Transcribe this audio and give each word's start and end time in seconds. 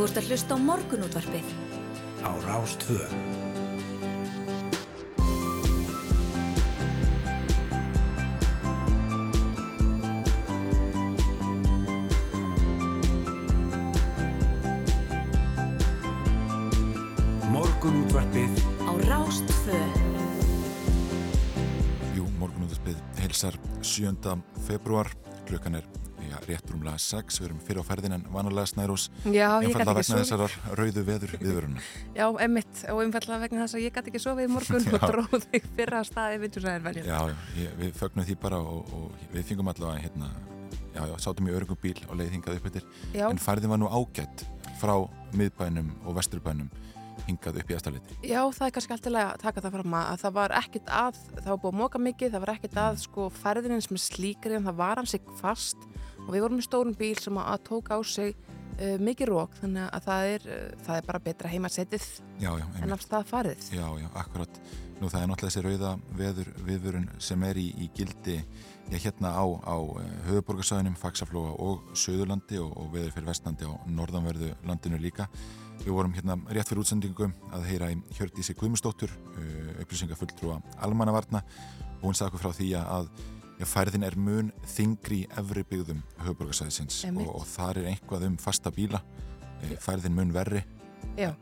Þú 0.00 0.06
ert 0.08 0.16
að 0.16 0.28
hlusta 0.30 0.56
á 0.56 0.58
morgunútvarpið. 0.64 1.48
Á 2.24 2.32
Rástvö. 2.46 3.04
Morgunútvarpið 17.52 18.56
Á 18.88 18.92
Rástvö. 19.04 19.84
Jú, 22.16 22.24
morgunúðarspið 22.40 23.04
heilsar 23.20 23.60
7. 23.84 24.40
februar, 24.64 25.12
klukkan 25.44 25.76
er 25.76 25.84
já, 26.50 26.56
rétt 26.58 26.70
rúmlega 26.72 26.98
6, 26.98 27.38
við 27.40 27.48
erum 27.48 27.60
fyrir 27.64 27.82
á 27.82 27.84
ferðin 27.86 28.16
en 28.16 28.26
vanalega 28.32 28.70
snærós, 28.70 29.06
einfallega 29.24 29.94
vegna 30.00 30.20
þessarar 30.20 30.56
rauðu 30.78 31.04
veður 31.06 31.34
viðvöruna. 31.40 31.84
Já, 32.18 32.26
emmitt, 32.44 32.84
og 32.90 33.02
einfallega 33.04 33.40
vegna 33.44 33.64
þess 33.64 33.78
að 33.78 33.84
ég 33.86 33.96
gæti 33.96 34.12
ekki 34.12 34.22
sofið 34.24 34.48
í 34.48 34.52
morgun 34.54 34.86
og 34.90 34.98
Já. 34.98 35.08
dróð 35.14 35.48
þig 35.48 35.68
fyrra 35.78 36.02
staði 36.06 36.40
vindursæðir 36.44 36.86
veljum. 36.86 37.10
Já, 37.10 37.20
ég, 37.60 37.74
við 37.80 37.98
fögnum 38.00 38.28
því 38.28 38.38
bara 38.42 38.60
og, 38.60 38.94
og 38.98 39.26
við 39.34 39.48
fengum 39.50 39.72
allavega 39.72 40.04
hérna, 40.06 40.30
já, 40.94 41.02
já, 41.06 41.16
sátum 41.26 41.50
í 41.50 41.56
örgum 41.56 41.80
bíl 41.80 41.98
og 42.08 42.18
leið 42.20 42.36
hingað 42.38 42.60
upp 42.60 42.80
Já. 43.14 43.26
en 43.30 43.42
færðin 43.42 43.74
var 43.74 43.82
nú 43.82 43.90
ágætt 43.90 44.46
frá 44.80 44.96
miðbænum 45.36 45.92
og 46.08 46.16
vesturbænum 46.16 46.70
hingað 47.26 47.60
upp 47.60 47.70
í 47.70 47.76
Estaliti. 47.76 48.16
Já, 48.26 48.40
það 48.54 48.66
er 48.66 48.74
kannski 48.76 48.96
alltaf 48.96 49.18
að 49.20 49.32
taka 49.44 49.64
það 49.64 49.76
fram 49.76 49.96
að 50.00 50.22
það 50.24 50.36
var 50.38 50.54
ekkit 50.60 50.92
að, 51.00 51.20
það 51.38 51.50
var 51.50 51.60
búið 51.62 51.72
að 51.72 51.80
móka 51.80 52.02
mikið, 52.02 52.32
það 52.34 52.44
var 52.44 52.52
ekkit 52.54 52.78
að 52.84 53.00
sko 53.04 53.26
ferðinin 53.40 53.84
sem 53.84 53.96
er 53.98 54.04
slíkri 54.04 54.58
en 54.58 54.68
það 54.68 54.78
var 54.80 55.02
hans 55.02 55.16
ekki 55.18 55.36
fast 55.40 55.88
og 56.30 56.36
við 56.36 56.44
vorum 56.44 56.60
í 56.62 56.64
stórum 56.64 56.94
bíl 56.94 57.16
sem 57.18 57.38
að, 57.42 57.62
tóka 57.66 57.98
á 57.98 58.00
sig 58.06 58.36
uh, 58.38 58.98
mikið 59.02 59.32
rók 59.32 59.56
þannig 59.58 59.88
að 59.90 60.04
það 60.04 60.34
er, 60.34 60.44
uh, 60.46 60.66
það 60.86 60.98
er 61.00 61.08
bara 61.08 61.20
betra 61.24 61.50
heima 61.50 61.70
setið 61.72 62.04
Já, 62.38 62.52
já, 62.54 62.66
en 62.80 62.94
af 62.94 63.02
stað 63.02 63.26
farið. 63.28 63.64
Já, 63.74 63.86
já, 63.98 64.06
akkurat. 64.14 64.60
Nú 65.00 65.08
það 65.08 65.22
er 65.24 65.30
náttúrulega 65.30 65.48
þessi 65.48 65.62
rauða 65.64 65.90
veður 66.16 66.50
viðvörun 66.68 67.08
sem 67.24 67.42
er 67.48 67.58
í, 67.58 67.66
í 67.82 67.88
gildi 67.96 68.36
já, 68.38 68.94
hérna 68.94 69.32
á, 69.34 69.44
á 69.66 69.76
höfuborgarsæðinum, 70.28 70.98
Faxaflóa 71.00 71.56
og 71.58 71.90
Söðurlandi 71.98 72.60
og, 72.62 72.70
og 72.78 72.94
veður 72.94 73.16
fyrir 73.16 73.30
vestandi 73.32 73.66
á 73.66 73.74
norðanverðu 73.90 74.52
landinu 74.70 75.02
líka. 75.02 75.26
Við 75.80 75.96
vorum 75.96 76.14
hérna 76.14 76.38
rétt 76.52 76.70
fyrir 76.70 76.84
útsendingu 76.84 77.30
að 77.56 77.66
heyra 77.72 77.90
í 77.90 77.98
Hjördísi 78.14 78.54
Guðmustóttur, 78.60 79.10
uh, 79.34 79.74
upplýsingafulltrúa 79.82 80.60
Almannavarna 80.84 81.42
og 81.98 82.06
hún 82.06 82.16
sagði 82.16 82.30
okkur 82.30 82.46
frá 82.46 82.56
því 82.60 82.72
að 82.84 83.12
færðin 83.68 84.06
er 84.06 84.16
mun 84.16 84.52
þingri 84.64 85.22
í 85.24 85.28
efri 85.40 85.64
byggðum 85.68 86.02
höfuborgarsæðisins 86.22 87.02
og, 87.10 87.26
og 87.40 87.44
þar 87.50 87.82
er 87.82 87.90
einhvað 87.92 88.26
um 88.30 88.38
fasta 88.40 88.72
bíla, 88.74 89.02
eh, 89.60 89.74
færðin 89.82 90.16
mun 90.16 90.32
verri. 90.34 90.62
Já, 91.18 91.34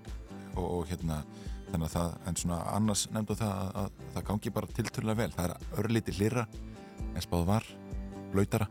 og, 0.55 0.65
og 0.65 0.91
hérna 0.91 1.21
þannig 1.69 1.87
að 1.89 1.95
það, 1.95 2.13
en 2.27 2.41
svona 2.43 2.59
annars 2.75 3.07
nefndu 3.13 3.39
það 3.39 3.55
að, 3.63 3.81
að 3.83 4.13
það 4.17 4.29
gangi 4.31 4.55
bara 4.57 4.75
tilturlega 4.79 5.21
vel. 5.23 5.31
Það 5.37 5.49
er 5.49 5.81
örlíti 5.83 6.17
hlýra 6.17 6.47
en 7.09 7.25
spáð 7.25 7.49
var 7.49 7.67
blöytara, 8.33 8.69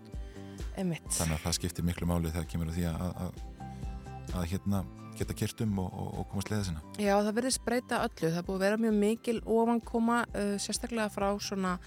þannig 0.75 1.35
að 1.37 1.43
það 1.45 1.57
skiptir 1.57 1.85
miklu 1.87 2.09
máli 2.09 2.33
þegar 2.33 2.49
kemur 2.51 2.71
að 2.71 2.79
því 2.79 2.87
að, 2.91 3.05
að, 3.25 3.43
að 4.33 4.49
hérna 4.51 4.83
geta 5.17 5.33
kyrtum 5.37 5.79
og, 5.81 5.87
og, 5.89 6.09
og 6.21 6.27
komast 6.31 6.51
leiða 6.51 6.67
sinna. 6.67 6.83
Já, 7.01 7.15
það 7.15 7.31
verðist 7.39 7.63
breyta 7.65 8.01
öllu. 8.05 8.31
Það 8.35 8.45
búið 8.47 8.57
að 8.57 8.65
vera 8.65 8.81
mjög 8.83 8.97
mikil 9.01 9.37
ofankoma, 9.41 10.19
uh, 10.29 10.53
sérstaklega 10.61 11.09
frá 11.13 11.27
svona 11.41 11.77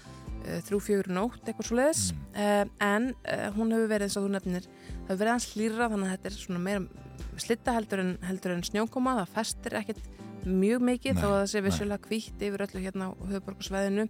þrjú-fjögur 0.67 1.11
nótt, 1.13 1.41
eitthvað 1.45 1.69
svo 1.69 1.79
leiðis. 1.79 2.03
Mm. 2.13 2.31
Uh, 2.35 2.73
en 2.87 3.09
uh, 3.25 3.47
hún 3.57 3.75
hefur 3.75 3.91
verið 3.91 4.07
eins 4.07 4.17
og 4.19 4.25
þú 4.27 4.33
nefnir, 4.37 4.67
það 4.71 5.11
hefur 5.11 5.21
verið 5.23 5.33
hans 5.35 5.49
hlýra 5.53 5.91
þannig 5.91 6.07
að 6.09 6.15
þetta 6.17 6.31
er 6.31 6.39
svona 6.39 6.63
meira 6.65 7.41
slitta 7.41 7.75
heldur 7.77 8.03
en, 8.03 8.15
heldur 8.27 8.55
en 8.55 8.65
snjókoma. 8.67 9.17
Það 9.21 9.35
festir 9.37 9.77
ekkert 9.81 10.09
mjög 10.41 10.81
mikið 10.81 11.13
Nei, 11.13 11.21
þó 11.21 11.27
að 11.27 11.35
það 11.35 11.49
sé 11.51 11.59
vissulega 11.61 12.01
kvítt 12.07 12.41
yfir 12.47 12.63
öllu 12.65 12.81
hérna 12.81 13.09
á 13.09 13.17
höfuborgarsveðinu. 13.29 14.07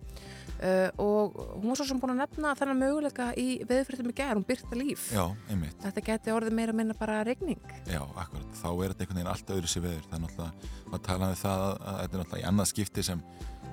Uh, 0.62 0.88
og 1.02 1.38
hún 1.58 1.72
var 1.72 1.80
svo 1.80 1.88
sem 1.90 2.00
búin 2.00 2.14
að 2.14 2.20
nefna 2.22 2.52
þennan 2.60 2.78
möguleika 2.78 3.32
í 3.40 3.46
veðurfréttum 3.66 4.12
í 4.12 4.16
gær, 4.20 4.36
hún 4.38 4.46
byrta 4.46 4.78
líf. 4.78 5.08
Já, 5.10 5.24
einmitt, 5.50 5.74
Þetta 5.82 6.04
geti 6.06 6.34
orðið 6.36 6.56
meira 6.60 6.76
minna 6.78 6.94
bara 7.00 7.24
regning. 7.26 7.58
já, 7.90 7.98
akkurat 8.00 8.60
þá 8.62 8.68
er 8.70 8.94
þetta 8.94 9.08
einhvern 9.08 9.18
veginn 9.18 9.32
allt 9.34 9.54
öðru 9.56 9.72
sér 9.72 9.86
veður 9.88 10.06
það 10.06 10.18
er 10.20 10.24
náttúrulega, 10.28 10.70
að 10.92 11.02
tala 11.08 11.32
um 11.32 11.40
það 11.42 11.64
að, 11.66 11.74
að 11.82 11.98
þetta 12.04 12.14
er 12.14 12.22
náttúrulega 12.22 12.44
í 12.44 12.48
annað 12.52 12.70
skipti 12.72 13.08
sem 13.10 13.24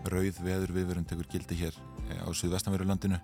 rauð 0.06 0.40
veður 0.44 0.74
viðvörun 0.76 1.06
tekur 1.08 1.28
gildi 1.32 1.58
hér 1.58 1.76
eh, 2.08 2.22
á 2.22 2.28
Suðvestanverulandinu 2.30 3.18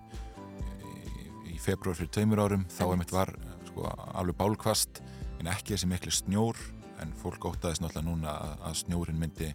í, 1.51 1.57
februar 1.61 1.97
fyrir 1.97 2.11
tveimur 2.13 2.43
árum 2.43 2.65
þá 2.69 2.85
Einmitt. 2.89 3.13
var 3.15 3.31
sko, 3.69 3.87
alveg 4.13 4.37
bálkvast 4.39 5.01
en 5.39 5.49
ekki 5.51 5.75
þessi 5.75 5.89
miklu 5.91 6.13
snjór 6.13 6.59
en 7.03 7.11
fólk 7.19 7.49
óttaðist 7.51 7.83
náttúrulega 7.83 8.07
núna 8.09 8.35
að, 8.59 8.77
snjórin 8.83 9.19
myndi 9.19 9.51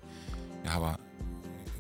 hafa 0.67 0.97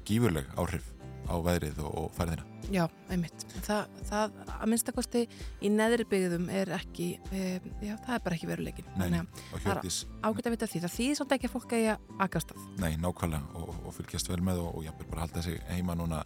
gífurleg 0.08 0.48
áhrif 0.58 0.86
á 1.30 1.36
veðrið 1.46 1.78
og, 1.86 1.92
og 2.04 2.10
færðina 2.18 2.46
Já, 2.70 2.84
einmitt. 3.10 3.42
Það, 3.66 3.88
það 4.06 4.34
að 4.54 4.68
minnstakosti 4.70 5.20
í 5.66 5.70
neðri 5.74 6.04
byggðum 6.06 6.44
er 6.54 6.70
ekki, 6.76 7.06
e, 7.34 7.40
já, 7.82 7.96
það 8.04 8.12
er 8.14 8.20
bara 8.26 8.36
ekki 8.36 8.46
veruleikin. 8.50 8.86
Nei, 8.94 9.08
Þannig 9.08 9.40
og 9.56 9.64
hjördís, 9.64 9.96
ágætt 10.22 10.46
að 10.46 10.54
vita 10.54 10.68
því. 10.70 10.82
Það 10.84 10.94
þýðir 10.94 11.18
svolítið 11.18 11.36
ekki 11.38 11.48
að 11.48 11.54
fólk 11.56 11.74
eigi 11.74 11.88
að 11.90 12.12
akast 12.26 12.52
að. 12.54 12.68
nei, 12.84 12.92
nákvæmlega 13.02 13.58
og, 13.58 13.72
og 13.88 13.96
fylgjast 13.96 14.30
vel 14.30 14.38
með 14.46 14.60
og, 14.62 14.70
og 14.78 14.86
jafnvel 14.86 15.08
bara 15.10 15.24
halda 15.24 15.42
sig 15.48 15.58
heima 15.72 15.96
núna 15.98 16.20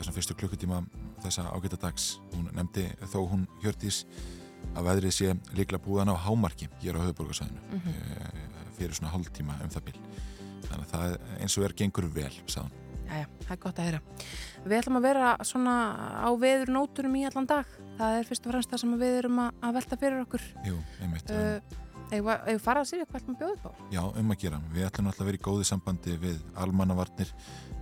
þessum 0.00 0.16
fyrstu 0.18 0.34
klukkutíma 0.40 0.80
þessa 1.22 1.46
ágæta 1.54 1.78
dags 1.84 2.08
hún 2.34 2.50
nefndi 2.58 2.88
þó 3.12 3.20
hún 3.30 3.46
hjördís 3.62 4.02
að 4.74 4.88
veðrið 4.88 5.14
sé 5.14 5.30
líklega 5.54 5.84
búðan 5.84 6.10
á 6.10 6.16
hámarki 6.26 6.66
hér 6.82 6.98
á 6.98 7.04
höfuborgarsæðinu 7.06 7.62
Mhm. 7.78 7.94
fyrir 8.78 8.94
svona 8.98 9.10
hálftíma 9.14 9.54
um 9.62 9.70
það 9.70 9.84
bil 9.92 9.96
þannig 10.68 10.84
að 10.84 10.92
það 10.92 11.06
er, 11.12 11.24
eins 11.40 11.56
og 11.58 11.64
er 11.68 11.72
gengur 11.78 12.06
vel 12.14 12.32
sagði 12.46 12.66
hún. 12.66 12.84
Jæja, 13.08 13.26
það 13.44 13.54
er 13.54 13.60
gott 13.64 13.80
að 13.80 13.88
heyra. 13.88 14.00
Við 14.64 14.78
ætlum 14.78 14.98
að 15.00 15.06
vera 15.08 15.32
svona 15.48 15.74
á 16.20 16.30
veður 16.38 16.72
nótunum 16.76 17.18
í 17.18 17.24
allan 17.28 17.48
dag. 17.48 17.76
Það 17.98 18.16
er 18.20 18.28
fyrst 18.28 18.46
og 18.46 18.54
fremst 18.54 18.72
það 18.72 18.82
sem 18.84 18.96
við 19.00 19.18
erum 19.22 19.42
að, 19.42 19.68
velta 19.78 19.98
fyrir 20.00 20.24
okkur. 20.26 20.48
Jú, 20.68 20.80
einmitt 21.02 21.36
Eða 22.08 22.38
uh, 22.40 22.54
fara 22.62 22.80
að 22.80 22.88
sér 22.88 23.04
hvað 23.04 23.20
ætlum 23.20 23.34
að 23.34 23.40
bjóða 23.42 23.56
upp 23.58 23.64
á? 23.68 23.72
Já, 23.92 24.00
um 24.20 24.30
að 24.32 24.38
gera. 24.40 24.60
Við 24.72 24.86
ætlum 24.86 25.10
alltaf 25.10 25.24
að 25.24 25.28
vera 25.28 25.38
í 25.38 25.42
góði 25.44 25.66
sambandi 25.68 26.14
við 26.22 26.38
almannavarnir. 26.62 27.32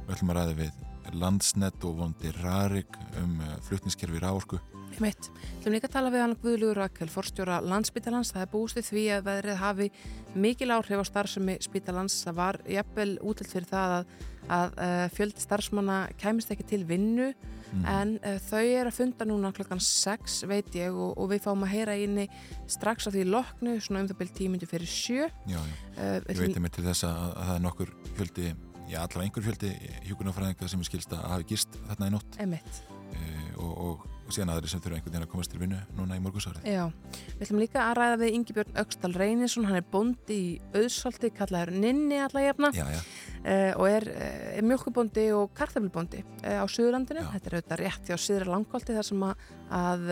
Við 0.07 0.15
ætlum 0.17 0.33
að 0.33 0.39
ræða 0.41 0.57
við 0.59 0.81
Landsnet 1.15 1.85
og 1.87 2.01
vondi 2.01 2.33
Rarik 2.43 2.99
um 3.23 3.39
uh, 3.41 3.57
flutniskerfi 3.69 4.21
ráorku. 4.23 4.61
Einmitt. 4.97 5.29
Þú 5.29 5.61
ætlum 5.61 5.75
líka 5.77 5.91
að 5.91 5.97
tala 5.97 6.13
við 6.15 6.23
hann 6.25 6.37
Guðlugur 6.41 6.79
Rakel, 6.81 7.09
forstjóra 7.13 7.59
landsbítalans. 7.65 8.33
Það 8.33 8.47
er 8.47 8.53
búist 8.55 8.79
við 8.79 8.89
því 8.91 9.05
að 9.17 9.27
veðrið 9.27 9.61
hafi 9.61 9.91
mikil 10.35 10.71
áhrif 10.73 11.03
á 11.03 11.05
starfsemi 11.11 11.59
spítalans. 11.65 12.23
Það 12.25 12.39
var 12.39 12.61
jafnvel 12.79 13.11
útilt 13.21 13.53
fyrir 13.53 13.69
það 13.69 13.99
að, 13.99 14.17
að 14.57 14.81
uh, 14.87 15.05
fjöldi 15.19 15.45
starfsmanna 15.45 16.01
kæmist 16.23 16.55
ekki 16.55 16.69
til 16.73 16.83
vinnu 16.89 17.35
Mm. 17.73 17.85
en 17.91 18.13
uh, 18.23 18.37
þau 18.47 18.63
eru 18.63 18.91
að 18.91 18.95
funda 18.95 19.27
núna 19.27 19.51
klokkan 19.55 19.81
6 19.83 20.37
veit 20.49 20.75
ég 20.79 20.95
og, 20.95 21.17
og 21.19 21.31
við 21.33 21.43
fáum 21.47 21.65
að 21.67 21.73
heyra 21.75 21.97
inni 21.99 22.27
strax 22.71 23.09
á 23.09 23.11
því 23.11 23.25
loknu, 23.27 23.77
svona 23.83 24.05
um 24.05 24.11
það 24.11 24.21
byrjum 24.21 24.37
tímyndu 24.39 24.69
fyrir 24.71 24.91
sjö. 24.91 25.27
Já, 25.51 25.59
já. 25.59 25.75
Uh, 25.97 26.21
Ég 26.31 26.43
veit 26.45 26.61
einmitt 26.61 26.77
til 26.77 26.87
þess 26.87 27.07
að, 27.09 27.19
að 27.27 27.51
það 27.51 27.55
er 27.57 27.65
nokkur 27.67 27.93
fjöldi, 28.19 28.53
já 28.87 29.01
allavega 29.03 29.27
einhver 29.27 29.47
fjöldi 29.47 29.73
hjúkunarfræðinga 30.07 30.69
sem 30.71 30.83
er 30.83 30.89
skilst 30.91 31.15
að 31.17 31.25
hafi 31.33 31.49
gist 31.55 31.81
þarna 31.89 32.11
í 32.11 32.13
nótt 32.15 32.39
uh, 32.43 33.49
og, 33.63 33.73
og, 33.73 34.05
og 34.27 34.35
síðan 34.35 34.53
aðri 34.55 34.71
sem 34.71 34.83
þurfa 34.83 34.99
einhvern 34.99 35.15
veginn 35.15 35.27
að 35.27 35.33
komast 35.33 35.53
til 35.53 35.61
vinnu 35.61 35.79
núna 35.97 36.19
í 36.19 36.23
morgunsárið. 36.23 36.69
Já, 36.71 36.85
við 37.33 37.45
ætlum 37.47 37.63
líka 37.63 37.83
að 37.83 37.97
ræða 37.99 38.21
við 38.23 38.37
Ingi 38.39 38.57
Björn 38.57 38.79
Öxtal 38.83 39.13
Reynisson, 39.17 39.67
hann 39.69 39.81
er 39.81 39.87
bondi 39.91 40.37
í 40.37 40.53
auðsólti, 40.77 41.33
kallaður 41.35 41.75
Ninni 41.83 42.21
alla 42.23 42.45
jafna 42.45 42.71
Já, 42.77 42.85
já, 42.95 43.01
uh, 43.01 43.73
og 43.81 43.89
er, 43.91 44.09
uh, 44.13 44.49
er 44.61 44.69
mjölkubondi 44.71 45.27
og 45.35 45.51
kartaflubondi 45.59 46.23
uh, 46.23 46.63
á 46.63 46.65
Suðurlandinu. 46.71 47.27
Já. 47.27 47.31
Þetta 47.35 47.51
er 47.51 47.59
auðvitað 47.59 47.83
rétt 47.83 48.11
hjá 48.11 48.19
Suður 48.23 48.51
Langholti 48.55 48.97
þar 48.99 49.11
sem 49.11 49.27
að, 49.27 49.47
að 49.83 50.09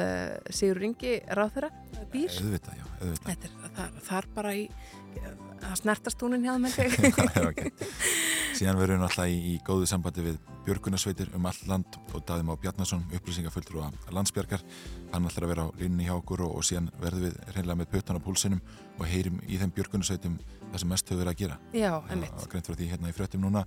Sigur 0.50 0.86
Ingi 0.90 1.16
ráð 1.30 1.56
þeirra 1.58 1.72
býr. 2.14 2.38
auðvitað, 2.42 2.78
já, 2.80 2.86
auðvitað. 3.00 3.26
Þetta 3.30 3.50
er 3.50 3.74
þar, 3.80 3.98
þar 4.10 4.30
bara 4.38 4.54
í 4.58 4.68
að 5.62 5.76
snertast 5.80 6.24
húnin 6.24 6.44
hjá. 6.44 6.54
Það. 6.74 7.70
Síðan 8.58 8.78
verðum 8.78 8.98
við 8.98 9.02
náttúrulega 9.02 9.30
í, 9.30 9.38
í 9.50 9.54
góðu 9.66 9.88
sambandi 9.90 10.24
við 10.24 10.36
Björgunarsveitir 10.64 11.32
um 11.36 11.48
all 11.50 11.60
land 11.68 11.98
og 12.14 12.24
Daðum 12.28 12.52
á 12.54 12.60
Bjarnason, 12.62 13.02
upplýsingafulltrú 13.18 13.82
að 13.84 13.96
landsbjargar. 14.14 14.62
Hann 15.12 15.26
ætlar 15.28 15.46
að 15.46 15.52
vera 15.54 15.66
á 15.66 15.74
línni 15.80 16.06
hjá 16.06 16.14
okkur 16.16 16.44
og, 16.46 16.58
og 16.60 16.66
síðan 16.66 16.90
verðum 17.02 17.26
við 17.26 17.40
reynlega 17.56 17.80
með 17.82 17.90
pötan 17.94 18.20
á 18.20 18.24
púlsinum 18.24 18.62
og 18.98 19.08
heyrim 19.10 19.40
í 19.48 19.58
þeim 19.60 19.74
Björgunarsveitum 19.74 20.38
það 20.74 20.82
sem 20.82 20.94
mest 20.94 21.10
verið 21.12 21.32
að 21.32 21.40
gera. 21.42 21.58
Já, 21.74 21.90
einmitt. 22.10 22.38
var 22.38 22.52
greint 22.52 22.68
frá 22.70 22.78
því 22.78 22.90
hérna 22.90 23.10
í 23.10 23.16
fréttum 23.16 23.44
núna 23.44 23.64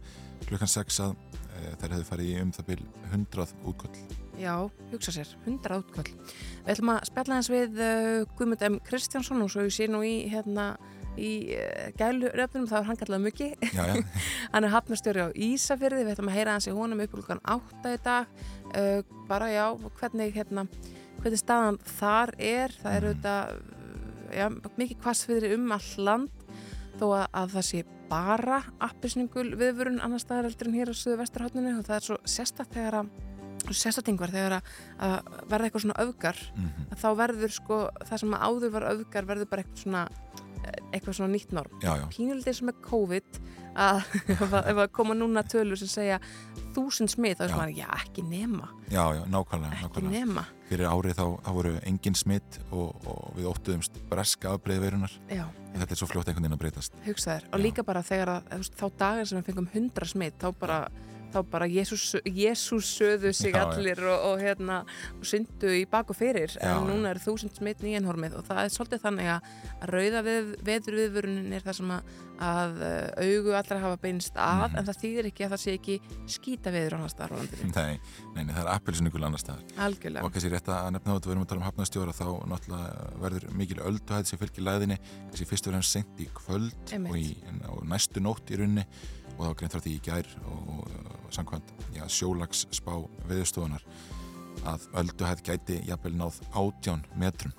klukkan 0.48 0.72
6 0.72 1.02
að 1.06 1.14
e, 1.14 1.76
þær 1.80 1.94
hefðu 1.96 2.08
farið 2.10 2.32
í 2.32 2.40
um 2.42 2.56
það 2.56 2.72
bil 2.72 2.80
100 3.12 3.54
útköll. 3.72 4.02
Já, 4.38 4.54
hugsa 4.92 5.14
sér, 5.16 5.32
100 5.48 5.80
átköll. 5.80 6.12
Við 6.66 6.74
ætlum 6.76 6.92
að 6.94 7.08
spjalla 7.10 7.40
hans 7.40 7.50
við 7.50 7.80
uh, 7.82 8.28
Guðmund 8.38 8.66
M. 8.68 8.78
Kristjánsson 8.86 9.42
og 9.42 9.50
svo 9.50 9.66
ég 9.66 9.74
sé 9.74 9.88
nú 9.90 10.04
í, 10.06 10.28
hérna, 10.30 10.76
í 11.18 11.32
uh, 11.58 11.88
gælu 12.00 12.30
röfnum, 12.38 12.68
það 12.70 12.80
er 12.80 12.88
hann 12.90 13.00
kallað 13.02 13.24
muggi. 13.26 13.50
Hann 14.54 14.64
er 14.64 14.72
hafnastjóri 14.74 15.26
á 15.26 15.30
Ísafyrði, 15.34 16.06
við 16.08 16.14
ætlum 16.16 16.30
að 16.32 16.38
heyra 16.38 16.56
hans 16.58 16.68
í 16.70 16.76
honum 16.76 17.02
upp 17.04 17.12
klukkan 17.18 17.42
8 17.44 17.94
í 17.96 18.00
dag. 18.06 18.28
Uh, 18.72 19.02
bara 19.28 19.50
já, 19.52 19.66
hvernig, 20.00 20.34
hérna, 20.38 20.68
hvernig 21.22 21.42
staðan 21.42 21.78
þar 22.00 22.34
er, 22.40 22.74
það 22.84 22.96
er 22.98 23.04
Mhm. 23.04 23.12
auðvitað, 23.12 23.62
já, 24.38 24.48
mikið 24.78 24.98
hvassfiðri 25.04 25.54
um 25.56 25.72
all 25.72 25.94
land. 25.98 26.30
þó 26.98 27.06
að, 27.14 27.26
að 27.38 27.52
það 27.54 27.66
sé 27.68 27.80
bara 28.10 28.56
appisningul 28.82 29.52
viðvörun 29.60 30.00
annar 30.02 30.18
staðar 30.24 30.48
heldur 30.48 30.68
en 30.72 30.74
hér 30.80 30.90
á 30.90 30.96
söðu 30.98 31.18
vesturhátninu 31.20 31.74
og 31.78 31.86
það 31.86 31.96
er 32.00 32.06
svo 32.08 32.16
að 32.18 32.32
sérstættingvar 33.78 34.32
þegar 34.34 34.56
að, 34.58 34.72
að 35.04 35.28
verða 35.52 35.68
eitthvað 35.68 35.84
svona 35.86 35.98
öfgar 36.02 36.40
Mhm. 36.56 36.88
að 36.96 37.02
þá 37.04 37.08
verður 37.20 37.54
sko 37.54 37.78
það 38.08 38.18
sem 38.24 38.34
áður 38.34 38.72
var 38.78 38.86
öfgar 38.94 39.28
verður 39.30 39.50
bara 39.52 39.62
eitthvað 39.64 39.84
svona 39.84 40.04
eitthvað 40.92 41.18
svona 41.20 41.34
nýtt 41.34 41.54
norm 41.56 41.80
Já, 41.84 41.94
já, 42.02 42.06
pínulítið 42.14 42.58
sem 42.60 42.70
er 42.74 42.78
COVID 42.90 43.40
að 43.88 44.04
ef 44.34 44.42
að- 44.82 44.92
koma 44.96 45.14
núna 45.18 45.44
tölur 45.46 45.78
sem 45.78 45.88
segja 45.92 46.20
þúsund 46.78 47.10
smit 47.10 47.38
þá 47.40 47.44
er 47.48 47.50
Já. 47.54 47.58
að 47.62 47.76
já 47.78 47.88
ekki 47.98 48.24
nema 48.26 48.68
já, 48.90 49.04
já, 49.18 49.24
nákvæmlega, 49.34 49.74
ekki 49.74 49.88
nákvæmlega. 49.88 50.20
nema 50.26 50.44
Fyrir 50.68 50.90
árið 50.92 51.16
þá, 51.18 51.26
þá 51.46 51.50
voru 51.56 51.72
engin 51.88 52.16
smitt 52.18 52.58
og, 52.76 53.06
og 53.08 53.38
við 53.38 53.46
óttuðumst 53.54 54.00
breska 54.10 54.52
já, 55.30 55.46
En 55.74 55.82
þetta 55.84 55.94
er 55.94 56.00
svo 56.00 56.08
fljótt 56.10 56.28
einhvern 56.32 56.44
veginn 56.48 56.58
að 56.58 56.62
breytast. 56.64 56.94
hugsaðir 57.06 57.44
og 57.54 57.60
Já. 57.60 57.64
líka 57.64 57.84
bara 57.86 58.02
þegar 58.04 58.30
að 58.34 58.70
þá 58.78 58.86
dagar 58.98 59.26
sem 59.30 59.38
við 59.40 59.46
fengum 59.52 59.70
hundra 59.74 60.06
smit 60.10 60.38
þá 60.42 60.48
bara 60.60 60.80
þá 61.34 61.40
bara 61.52 61.68
Jésús, 61.68 62.88
söðu 62.98 63.34
sig 63.36 63.54
Já, 63.56 63.64
allir 63.66 64.00
og, 64.06 64.26
og 64.32 64.40
hérna 64.42 64.80
og 65.18 65.26
syndu 65.28 65.72
í 65.78 65.84
bak 65.90 66.10
og 66.14 66.18
fyrir. 66.20 66.54
Já, 66.56 66.76
en 66.78 66.88
núna 66.90 67.12
eru 67.14 67.20
þúsund 67.24 67.58
smitt 67.58 67.84
nýjanhormið 67.86 68.38
og 68.40 68.46
það 68.48 68.64
er 68.66 68.74
svolítið 68.76 69.04
þannig 69.04 69.32
að 69.34 69.52
rauða 69.92 70.24
við, 70.28 70.54
veður 70.68 70.98
viðvörunin 71.02 71.54
er 71.58 71.66
það 71.66 71.78
sem 71.80 71.92
að, 71.98 72.14
að 72.48 72.82
uh, 72.86 73.26
augu 73.28 73.56
allra 73.58 73.80
hafa 73.84 73.98
beinst 74.04 74.36
að 74.38 74.66
Mhm. 74.68 74.78
en 74.78 74.86
það 74.88 74.98
þýðir 75.02 75.28
ekki 75.32 75.46
að 75.46 75.52
það 75.54 75.62
sé 75.64 75.74
ekki 75.78 75.96
skýta 76.28 76.72
veður 76.74 76.96
annars 76.98 77.14
staðar 77.16 77.34
á 77.34 77.38
landinu. 77.42 77.70
Nei, 77.76 78.00
nei, 78.36 78.44
nei, 78.44 78.54
það 78.54 78.62
er 78.64 78.72
appelsinugul 78.74 79.24
annar 79.28 79.42
staðar. 79.42 79.64
algjörlega. 79.78 80.24
Og 80.26 80.32
kannski 80.34 80.52
rétt 80.54 80.68
að 80.74 80.92
nefna 80.96 81.14
þetta, 81.18 81.28
við 81.28 81.36
erum 81.36 81.46
að 81.46 81.50
tala 81.52 81.62
um 81.62 81.68
hafnastjóra, 81.68 82.14
þá 82.18 82.28
náttúrulega 82.52 83.08
verður 83.22 83.48
mikil 83.58 83.80
ölduhæð 83.90 84.26
sem 84.32 84.40
fylgir 84.42 84.66
læðinni, 84.68 84.98
kannski 85.30 85.46
fyrst 85.50 85.68
og 85.68 85.74
fremst 85.74 85.92
sent 85.98 86.20
í 86.20 86.28
kvöld 86.34 86.94
og, 87.10 87.16
í, 87.18 87.38
og 87.70 87.86
næstu 87.90 88.22
nótt 88.24 88.52
í 88.54 88.60
runni 88.62 88.86
og 89.38 89.46
þá 89.46 89.58
greint 89.60 89.76
frá 89.76 89.84
því 89.86 89.96
í 89.96 90.04
gær 90.06 90.30
og, 90.50 90.84
samkvæmt 91.34 91.74
sjólags 92.08 92.66
spá 92.72 92.94
veðurstofunar 93.28 93.84
að 94.68 94.86
ölduhæð 95.02 95.44
gæti 95.46 95.80
jafnvel 95.88 96.16
náð 96.18 96.40
átján 96.56 97.04
metrum 97.20 97.54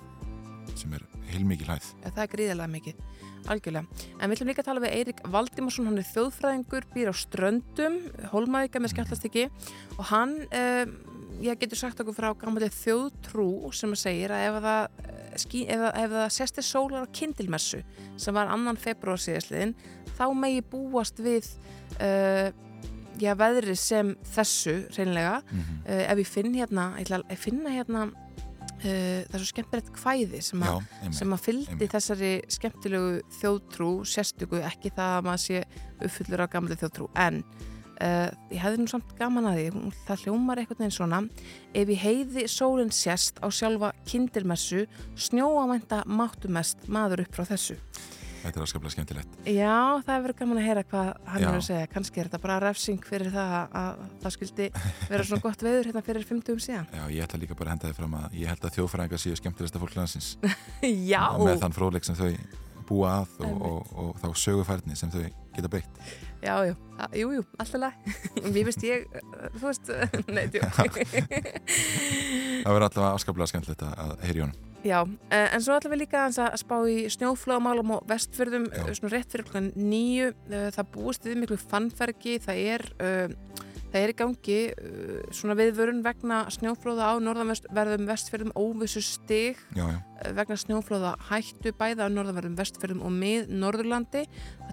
sem 0.77 0.93
er 0.95 1.03
heilmikil 1.29 1.69
hæð. 1.69 1.91
Ja, 2.03 2.11
það 2.11 2.23
er 2.23 2.31
gríðarlega 2.33 2.73
mikið, 2.73 3.01
algjörlega. 3.51 4.05
En 4.17 4.29
við 4.29 4.35
ætlum 4.37 4.51
líka 4.51 4.63
að 4.63 4.69
tala 4.69 4.83
við 4.83 4.95
Eirik 4.97 5.21
Valdimarsson, 5.33 5.89
hann 5.89 6.01
er 6.01 6.07
þjóðfræðingur, 6.09 6.87
býr 6.93 7.11
á 7.11 7.15
Ströndum, 7.19 7.99
Hólmavíka 8.33 8.81
með 8.81 8.93
skjáltastykki 8.95 9.45
og 9.97 10.03
hann, 10.11 10.35
um, 10.47 10.95
ég 11.43 11.59
getur 11.59 11.79
sagt 11.79 11.99
okkur 12.01 12.15
frá 12.15 12.29
gammalið 12.37 12.75
þjóðtrú 12.75 13.49
sem 13.75 13.93
að 13.95 14.01
segir 14.03 14.33
að 14.35 14.45
ef 14.47 14.57
að 14.59 14.65
það, 14.67 14.87
eh, 15.63 16.07
það 16.13 16.31
sesti 16.35 16.65
sólar 16.65 17.05
á 17.07 17.13
kindilmessu 17.15 17.83
sem 18.19 18.35
var 18.35 18.51
annan 18.51 18.79
februar 18.79 19.21
síðastliðin, 19.21 19.75
þá 20.17 20.25
megi 20.35 20.63
búast 20.71 21.21
við 21.23 21.47
uh, 22.03 22.49
já, 23.19 23.33
veðri 23.39 23.75
sem 23.79 24.15
þessu, 24.33 24.81
reynlega. 24.97 25.39
Mm 25.45 25.59
-hmm. 25.59 25.79
Uh, 25.85 26.11
ef 26.11 26.17
ég 26.17 26.27
finn 26.27 26.53
hérna, 26.53 26.93
ég 26.97 27.07
ætla 27.07 27.21
að 27.23 27.37
finna 27.37 27.69
hérna, 27.69 28.03
uh, 28.09 29.19
það 29.29 29.33
er 29.33 29.39
svo 29.39 29.49
skemmtilegt 29.53 29.91
kvæði 29.95 30.41
sem 30.41 30.63
að 30.63 30.67
Já, 30.67 30.83
einmitt. 31.01 31.17
sem 31.17 31.33
að 31.33 31.43
fyldi 31.47 31.87
þessari 31.87 32.33
skemmtilegu 32.47 33.21
þjóðtrú 33.39 33.91
sérstöku, 34.05 34.61
ekki 34.61 34.91
það 34.91 35.17
að 35.17 35.25
maður 35.25 35.43
sé 35.47 35.63
uppfullur 36.03 36.41
af 36.41 36.49
gamli 36.49 36.75
þjóðtrú, 36.75 37.09
en 37.15 37.43
uh, 38.03 38.29
ég 38.51 38.61
hefði 38.63 38.83
nú 38.83 38.91
samt 38.91 39.15
gaman 39.19 39.49
að 39.49 39.59
því 39.59 39.95
það 40.07 40.23
hljómar 40.25 40.61
einhvern 40.61 40.83
veginn 40.83 40.95
svona. 40.95 41.23
Ef 41.73 41.91
ég 41.95 42.05
heiði 42.05 42.45
sólinn 42.51 42.93
sérst 42.95 43.41
á 43.43 43.47
sjálfa 43.51 43.91
kindirmessu, 44.09 44.85
snjóamænta 45.19 46.03
máttumest 46.07 46.87
maður 46.91 47.25
upp 47.25 47.37
frá 47.37 47.47
þessu. 47.53 47.79
Þetta 48.39 48.55
er 48.55 48.63
afskaplega 48.63 48.93
skemmtilegt. 48.93 49.33
Já, 49.51 49.99
það 50.05 50.13
hefur 50.13 50.25
verið 50.25 50.37
gaman 50.39 50.59
að 50.61 50.67
heyra 50.69 50.83
hvað 50.87 51.09
hann 51.27 51.43
Já. 51.43 51.47
er 51.49 51.57
að 51.57 51.65
segja. 51.65 51.89
Kannski 51.91 52.21
er 52.21 52.29
þetta 52.29 52.39
bara 52.45 52.59
refsing 52.63 53.03
fyrir 53.09 53.33
það 53.33 53.55
að, 53.57 53.75
að 53.81 54.21
það 54.23 54.35
skildi 54.35 54.67
vera 55.09 55.25
svona 55.27 55.43
gott 55.43 55.65
veður 55.67 55.89
hérna 55.89 56.03
fyrir 56.07 56.27
50 56.29 56.55
um 56.55 56.63
síðan. 56.63 56.87
Já, 56.99 57.03
ég 57.17 57.27
ætla 57.27 57.41
líka 57.41 57.59
bara 57.59 57.73
að 57.73 57.75
henda 57.75 57.91
þið 57.91 57.99
fram 57.99 58.15
að 58.21 58.39
ég 58.39 58.53
held 58.53 58.63
að 58.69 58.77
þjóðfræðingar 58.77 59.23
séu 59.25 59.41
skemmtilegsta 59.41 59.83
fólk 59.83 59.99
landsins. 59.99 60.31
Já, 61.11 61.23
með 61.35 61.63
þann 61.65 61.75
fróðleik 61.75 62.07
sem 62.07 62.19
þau 62.19 62.31
búa 62.89 63.09
að 63.21 63.27
og, 63.39 63.45
Einmitt. 63.45 63.69
og, 63.69 63.79
og, 64.03 64.09
þá 64.23 64.27
sögufærni 64.43 64.95
sem 64.99 65.09
þau 65.13 65.23
geta 65.55 65.69
beitt. 65.71 65.93
Já, 66.43 66.53
jú, 66.69 66.73
A- 66.99 67.09
jú, 67.19 67.27
jú, 67.35 67.41
alltaf 67.59 67.79
lag 67.81 67.93
Mér 68.53 68.63
finnst 68.69 68.83
ég, 68.87 68.99
uh, 69.11 69.17
þú 69.59 69.65
veist 69.67 69.85
Nei, 70.35 70.45
djók 70.53 70.69
Það 70.79 72.73
verður 72.73 72.87
allavega 72.87 73.13
afskaplega 73.15 73.49
skemmtilegt 73.51 73.83
að- 73.87 73.99
að 74.05 74.11
heyri 74.27 74.43
honum. 74.45 74.57
Já, 74.79 75.01
eh, 75.35 75.49
en 75.55 75.59
svo 75.59 75.75
ætlum 75.75 75.91
við 75.91 75.99
líka 76.05 76.19
að 76.29 76.53
spá 76.61 76.77
í 76.87 77.01
snjóflóðamálum 77.11 77.89
og 77.97 78.05
vestfjörðum 78.07 78.69
eh, 78.71 78.93
svona 78.95 79.11
rétt 79.11 79.27
fyrir 79.33 79.43
klokkan 79.49 79.67
nýju 79.75 80.29
Eh, 80.49 80.69
það 80.71 80.87
búist 80.95 81.27
við 81.27 81.35
miklu 81.43 81.57
fannfergi 81.59 82.37
það 82.41 82.57
er, 82.73 82.81
uh, 83.03 83.27
það 83.89 83.99
er 84.01 84.13
í 84.13 84.17
gangi 84.19 84.59
uh, 84.73 85.19
svona 85.35 85.57
viðvörun 85.59 86.03
vegna 86.05 86.43
snjóflóða 86.53 87.09
á 87.09 87.13
norðanverðum 87.23 88.07
vestfjörðum 88.09 88.55
óvissu 88.59 89.03
stig 89.05 89.59
Já, 89.75 89.85
já, 89.85 89.99
eh, 90.21 90.31
vegna 90.37 90.59
snjóflóða 90.59 91.15
hættu 91.29 91.73
bæða 91.79 92.07
á 92.07 92.13
norðanverðum 92.13 92.57
vestfjörðum 92.59 93.03
og 93.07 93.15
mið 93.15 93.53
Norðurlandi 93.59 94.25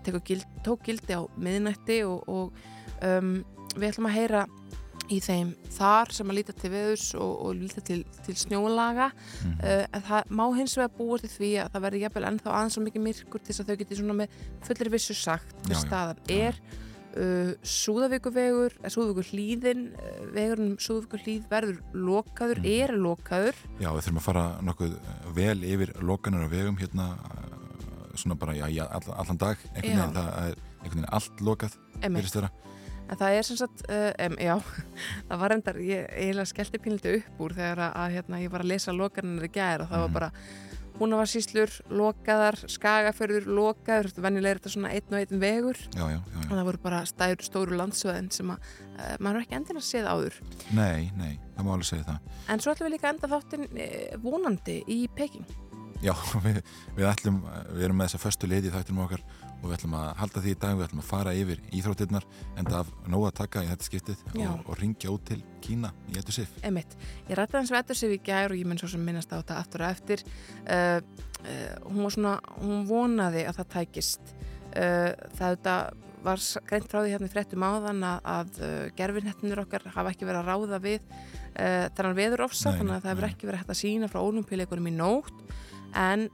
það 0.07 0.21
gild, 0.29 0.47
tók 0.67 0.85
gildi 0.87 1.17
á 1.17 1.23
miðnætti 1.41 2.03
og, 2.07 2.23
og 2.29 3.03
um, 3.03 3.39
við 3.77 3.91
ætlum 3.91 4.11
að 4.11 4.19
heyra 4.21 4.47
í 5.13 5.19
þeim 5.23 5.53
þar 5.77 6.12
sem 6.15 6.31
að 6.31 6.39
líta 6.41 6.55
til 6.57 6.71
veðurs 6.73 7.07
og, 7.15 7.33
og 7.47 7.59
líta 7.61 7.83
til, 7.85 8.01
til 8.27 8.35
snjólaga. 8.39 9.11
Mhm. 9.12 9.61
uh, 9.62 9.85
en 9.87 10.07
það 10.09 10.33
má 10.41 10.45
hins 10.57 10.77
vegar 10.79 10.97
búa 10.97 11.21
til 11.23 11.31
því 11.33 11.53
að 11.62 11.71
það 11.75 11.87
verður 11.87 12.05
jafnvel 12.07 12.27
ennþá 12.31 12.57
aðeins 12.57 12.79
svo 12.79 12.87
mikið 12.87 13.07
myrkur 13.07 13.45
til 13.45 13.53
þess 13.53 13.62
að 13.62 13.71
þau 13.71 13.79
geti 13.83 14.01
svona 14.01 14.19
með 14.23 14.41
fullir 14.67 14.93
vissu 14.97 15.17
sagt 15.17 15.71
já, 15.71 15.79
staðan 15.85 16.21
já. 16.27 16.51
Uh, 17.17 17.53
Súðavíkuvegur 17.67 18.77
Súðavíkur 18.93 19.29
hlýðin 19.33 19.83
uh, 19.97 20.21
vegurinn 20.37 20.77
Súðavíkur 20.83 21.23
hlýð 21.25 21.49
verður 21.51 21.81
lokaður, 21.95 22.61
Mhm. 22.63 22.69
er 22.83 22.95
lokaður 22.97 23.55
já, 23.81 23.89
við 23.93 24.03
þurfum 24.07 24.21
að 24.23 24.27
fara 24.29 24.45
nokkuð 24.63 24.95
eh, 24.97 25.27
vel 25.37 25.59
yfir 25.65 25.93
lokanur 26.03 26.47
á 26.47 26.49
vegum 26.53 26.79
hérna 26.81 27.09
eh, 27.17 28.15
svona 28.17 28.39
bara, 28.39 28.55
já, 28.57 28.67
já 28.73 28.85
all, 28.89 29.09
allan 29.17 29.37
dag 29.39 29.57
einhvern 29.75 29.99
veginn, 29.99 30.15
það 30.17 30.31
er 30.51 30.57
einhvern 30.83 30.95
veginn 30.95 31.11
allt 31.13 31.41
lokað. 31.45 31.77
En 33.07 33.17
það 33.21 33.37
er 33.39 33.45
sem 33.47 33.57
sagt, 33.61 33.83
uh, 33.87 34.11
um, 34.27 34.33
já, 34.43 34.57
það 35.29 35.39
var 35.39 35.53
endar, 35.55 35.77
ég 35.79 36.09
eiginlega 36.11 36.49
skellti 36.51 36.81
pínlítið 36.83 37.19
upp 37.21 37.43
úr 37.45 37.53
þegar 37.55 37.83
að, 37.85 37.93
að 38.03 38.15
hérna, 38.17 38.41
ég 38.43 38.51
var 38.51 38.65
að 38.65 38.71
lesa 38.73 38.95
lokarnir 38.97 39.47
í 39.47 39.51
gær 39.55 39.85
og 39.85 39.93
það 39.93 40.01
var 40.03 40.09
Mhm. 40.09 40.17
bara 40.17 40.31
húnavarsíslur, 41.01 41.73
lokaðar, 41.93 42.59
skagaförður, 42.71 43.49
lokaður, 43.59 44.11
venjulega 44.17 44.55
er 44.55 44.61
þetta 44.61 44.73
svona 44.75 44.93
einn 44.97 45.12
og 45.12 45.19
einn 45.21 45.43
vegur 45.43 45.81
Já, 45.93 46.03
já, 46.03 46.17
já, 46.17 46.38
og 46.38 46.47
já. 46.47 46.50
það 46.53 46.65
voru 46.71 46.83
bara 46.87 47.03
stæður 47.11 47.45
stóru 47.47 47.79
landsveðin 47.81 48.31
sem 48.35 48.53
að 48.55 48.71
uh, 48.71 49.12
maður 49.21 49.43
ekki 49.43 49.59
endilega 49.61 49.87
séð 49.91 50.09
áður. 50.11 50.41
Nei, 50.76 51.11
nei, 51.19 51.33
það 51.57 51.69
má 51.69 51.73
alveg 51.76 51.91
segja 51.91 52.09
það. 52.09 52.35
En 52.55 52.65
svo 52.65 52.75
ætlum 52.75 52.88
við 52.88 52.97
líka 52.97 53.12
enda 53.12 53.33
þáttinn 53.35 53.67
uh, 53.69 54.19
vonandi 54.25 54.79
í 54.93 55.00
Peking. 55.17 55.49
Já, 56.05 56.15
við, 56.47 56.62
við 56.97 57.11
ætlum, 57.11 57.43
við 57.73 57.88
erum 57.88 58.00
með 58.00 58.11
þessa 58.11 58.25
föstu 58.25 58.50
leiti 58.50 58.71
í 58.71 58.75
þættinum 58.75 59.05
okkar 59.07 59.25
og 59.63 59.69
við 59.71 59.77
ætlum 59.79 59.97
að 59.99 60.09
halda 60.21 60.43
því 60.45 60.53
í 60.53 60.59
dag, 60.63 60.77
við 60.77 60.87
ætlum 60.87 61.03
að 61.03 61.09
fara 61.09 61.35
yfir 61.37 61.61
íþróttirnar 61.75 62.27
en 62.57 62.69
það 62.69 62.79
af 62.81 62.91
nóg 63.13 63.27
að 63.29 63.37
taka 63.41 63.63
í 63.65 63.69
þetta 63.71 63.89
skiptið 63.89 64.25
og, 64.37 64.65
og 64.67 64.81
ringja 64.81 65.13
út 65.13 65.27
til 65.31 65.39
Kína 65.65 65.93
í 66.13 66.19
ettu 66.21 66.35
sif. 66.35 66.53
Emitt, 66.67 66.97
ég 67.27 67.39
rætti 67.39 67.59
hans 67.59 67.73
við 67.73 67.81
ettur 67.81 67.99
sig 67.99 68.17
í 68.17 68.23
gær 68.27 68.55
og 68.55 68.61
ég 68.61 68.69
mun 68.69 68.81
svo 68.81 68.91
sem 68.93 69.03
minnast 69.03 69.33
á 69.33 69.41
þetta 69.41 69.61
aftur 69.61 69.85
og 69.85 69.93
eftir. 69.93 70.25
Uh, 70.67 70.99
uh, 71.43 71.71
hún 71.89 72.11
svona, 72.15 72.37
hún 72.61 72.85
vonaði 72.89 73.47
að 73.49 73.63
það 73.63 73.71
tækist. 73.77 74.35
Uh, 74.77 75.13
það 75.39 75.57
þetta 75.57 75.77
var 76.27 76.43
greint 76.67 76.89
frá 76.91 77.01
því 77.01 77.15
hérna 77.15 77.29
í 77.29 77.33
fréttum 77.33 77.65
áðan 77.67 78.03
að, 78.03 78.25
að 78.27 78.63
gerfinhettinur 78.99 79.63
okkar 79.63 79.85
hafa 79.95 80.11
ekki 80.11 80.27
verið 80.27 80.41
að 80.41 80.49
ráða 80.51 80.81
við 80.83 80.99
uh, 81.07 81.87
þennan 81.95 82.19
veðurofsa 82.19 82.73
Nei, 82.73 82.79
þannig 82.81 82.97
að 82.97 83.05
það 83.05 83.13
hefur 83.13 83.29
ekki 83.31 83.51
verið 83.51 83.63
hægt 83.63 83.75
að 83.75 83.81
sína 83.83 84.11
frá 84.11 84.21
ólumpíleikunum 84.25 84.91
í 84.91 84.95
nótt. 84.97 85.45
En 85.97 86.27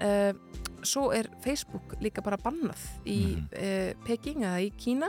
svo 0.85 1.11
er 1.15 1.29
Facebook 1.45 1.95
líka 2.01 2.23
bara 2.25 2.37
bannað 2.41 2.81
í 3.07 3.19
Mhm. 3.37 3.49
uh, 3.53 4.05
Peking 4.07 4.43
eða 4.45 4.61
í 4.65 4.71
Kína 4.77 5.09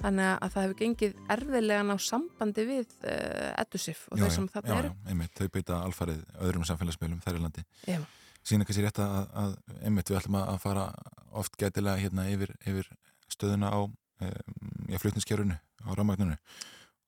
þannig 0.00 0.30
að 0.40 0.52
það 0.54 0.62
hefur 0.64 0.78
gengið 0.80 1.16
erfiðlega 1.28 1.82
ná 1.84 1.94
sambandi 2.00 2.64
við 2.64 2.94
uh, 3.04 3.60
Edusif 3.60 4.06
og 4.10 4.18
þeir 4.22 4.30
sem 4.32 4.48
þarna 4.48 4.78
eru 4.78 4.88
já, 4.88 5.10
einmitt, 5.12 5.34
þau 5.36 5.48
beita 5.52 5.82
alfarið 5.84 6.22
öðrum 6.40 6.64
samfélagsmiðlum 6.64 7.20
þær 7.20 7.36
í 7.36 7.42
landi. 7.44 7.64
Já. 7.86 8.00
Sína 8.42 8.64
kannski 8.64 8.82
rétt 8.86 8.98
að, 9.04 9.18
að 9.36 9.56
einmitt 9.84 10.08
við 10.08 10.16
ætlum 10.22 10.38
að 10.40 10.58
fara 10.62 10.86
oft 11.36 11.56
gætilega 11.60 12.00
hérna 12.00 12.24
yfir, 12.32 12.54
yfir 12.64 12.88
stöðuna 13.28 13.68
á 13.68 13.80
um, 13.84 14.86
já, 14.88 14.96
flutniskerfinu 15.02 15.58
á 15.60 15.88
rafmagninu 15.92 16.38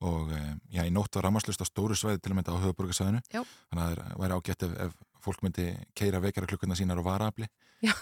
og 0.03 0.29
já, 0.69 0.83
í 0.85 0.91
nótt 0.93 1.15
var 1.17 1.23
rafmagnslust 1.25 1.63
á 1.63 1.67
stóru 1.69 1.95
svæði 1.97 2.21
til 2.21 2.33
að 2.33 2.37
mynda 2.37 2.53
á 2.53 2.61
höfuborgarsæðinu 2.61 3.21
Já. 3.33 3.41
þannig 3.71 3.83
að 3.83 3.97
það 3.97 4.21
væri 4.21 4.37
ágætt 4.37 4.65
ef, 4.67 4.73
ef 4.85 4.93
fólk 5.23 5.43
myndi 5.45 5.69
keira 5.97 6.21
vekjara 6.23 6.49
klukkuna 6.49 6.77
sínar 6.77 6.99
á 6.99 7.03
varafli 7.05 7.47
Já. 7.83 7.93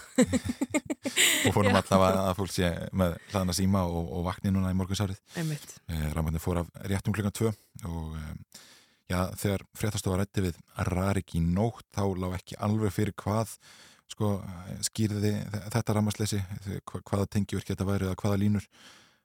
og 1.46 1.54
fórum 1.54 1.74
Já. 1.74 1.80
allavega 1.80 2.26
að 2.28 2.36
fólk 2.38 2.52
sé 2.54 2.68
með 2.94 3.16
hlaðana 3.32 3.56
síma 3.56 3.82
og, 3.90 4.10
og 4.14 4.26
vakni 4.28 4.52
núna 4.54 4.70
í 4.70 4.76
morgunsárið. 4.78 5.18
Eh, 5.90 6.04
rafmagnir 6.14 6.42
fór 6.42 6.62
af 6.62 6.68
réttum 6.86 7.16
klukkan 7.16 7.34
tvö 7.34 7.50
og 7.88 8.12
um, 8.14 8.36
já, 9.10 9.18
þegar 9.40 9.64
fréttastofa 9.78 10.20
rætti 10.20 10.46
við 10.46 10.60
Rarik 10.90 11.34
í 11.34 11.42
nótt 11.42 11.88
þá 11.90 12.04
lág 12.14 12.38
ekki 12.38 12.58
alveg 12.62 12.94
fyrir 12.94 13.16
hvað 13.18 13.56
sko 14.12 14.36
skýrði 14.86 15.34
þetta 15.72 15.96
rammarsleysi 15.96 16.42
hvaða 16.92 17.26
tengjur 17.32 17.64
geta 17.66 17.86
værið 17.88 18.12
eða 18.12 18.20
hvaða 18.22 18.40
línur. 18.44 18.66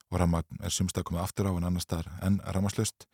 Og 0.08 0.22
rammagn 0.22 0.62
er 0.64 0.72
sumstað 0.72 1.10
komið 1.10 1.26
aftur 1.26 1.50
á 1.50 1.54
en 1.54 1.66
annar 1.68 1.84
staðar 1.84 2.08
en 2.24 2.40
rammarslöst 2.56 3.06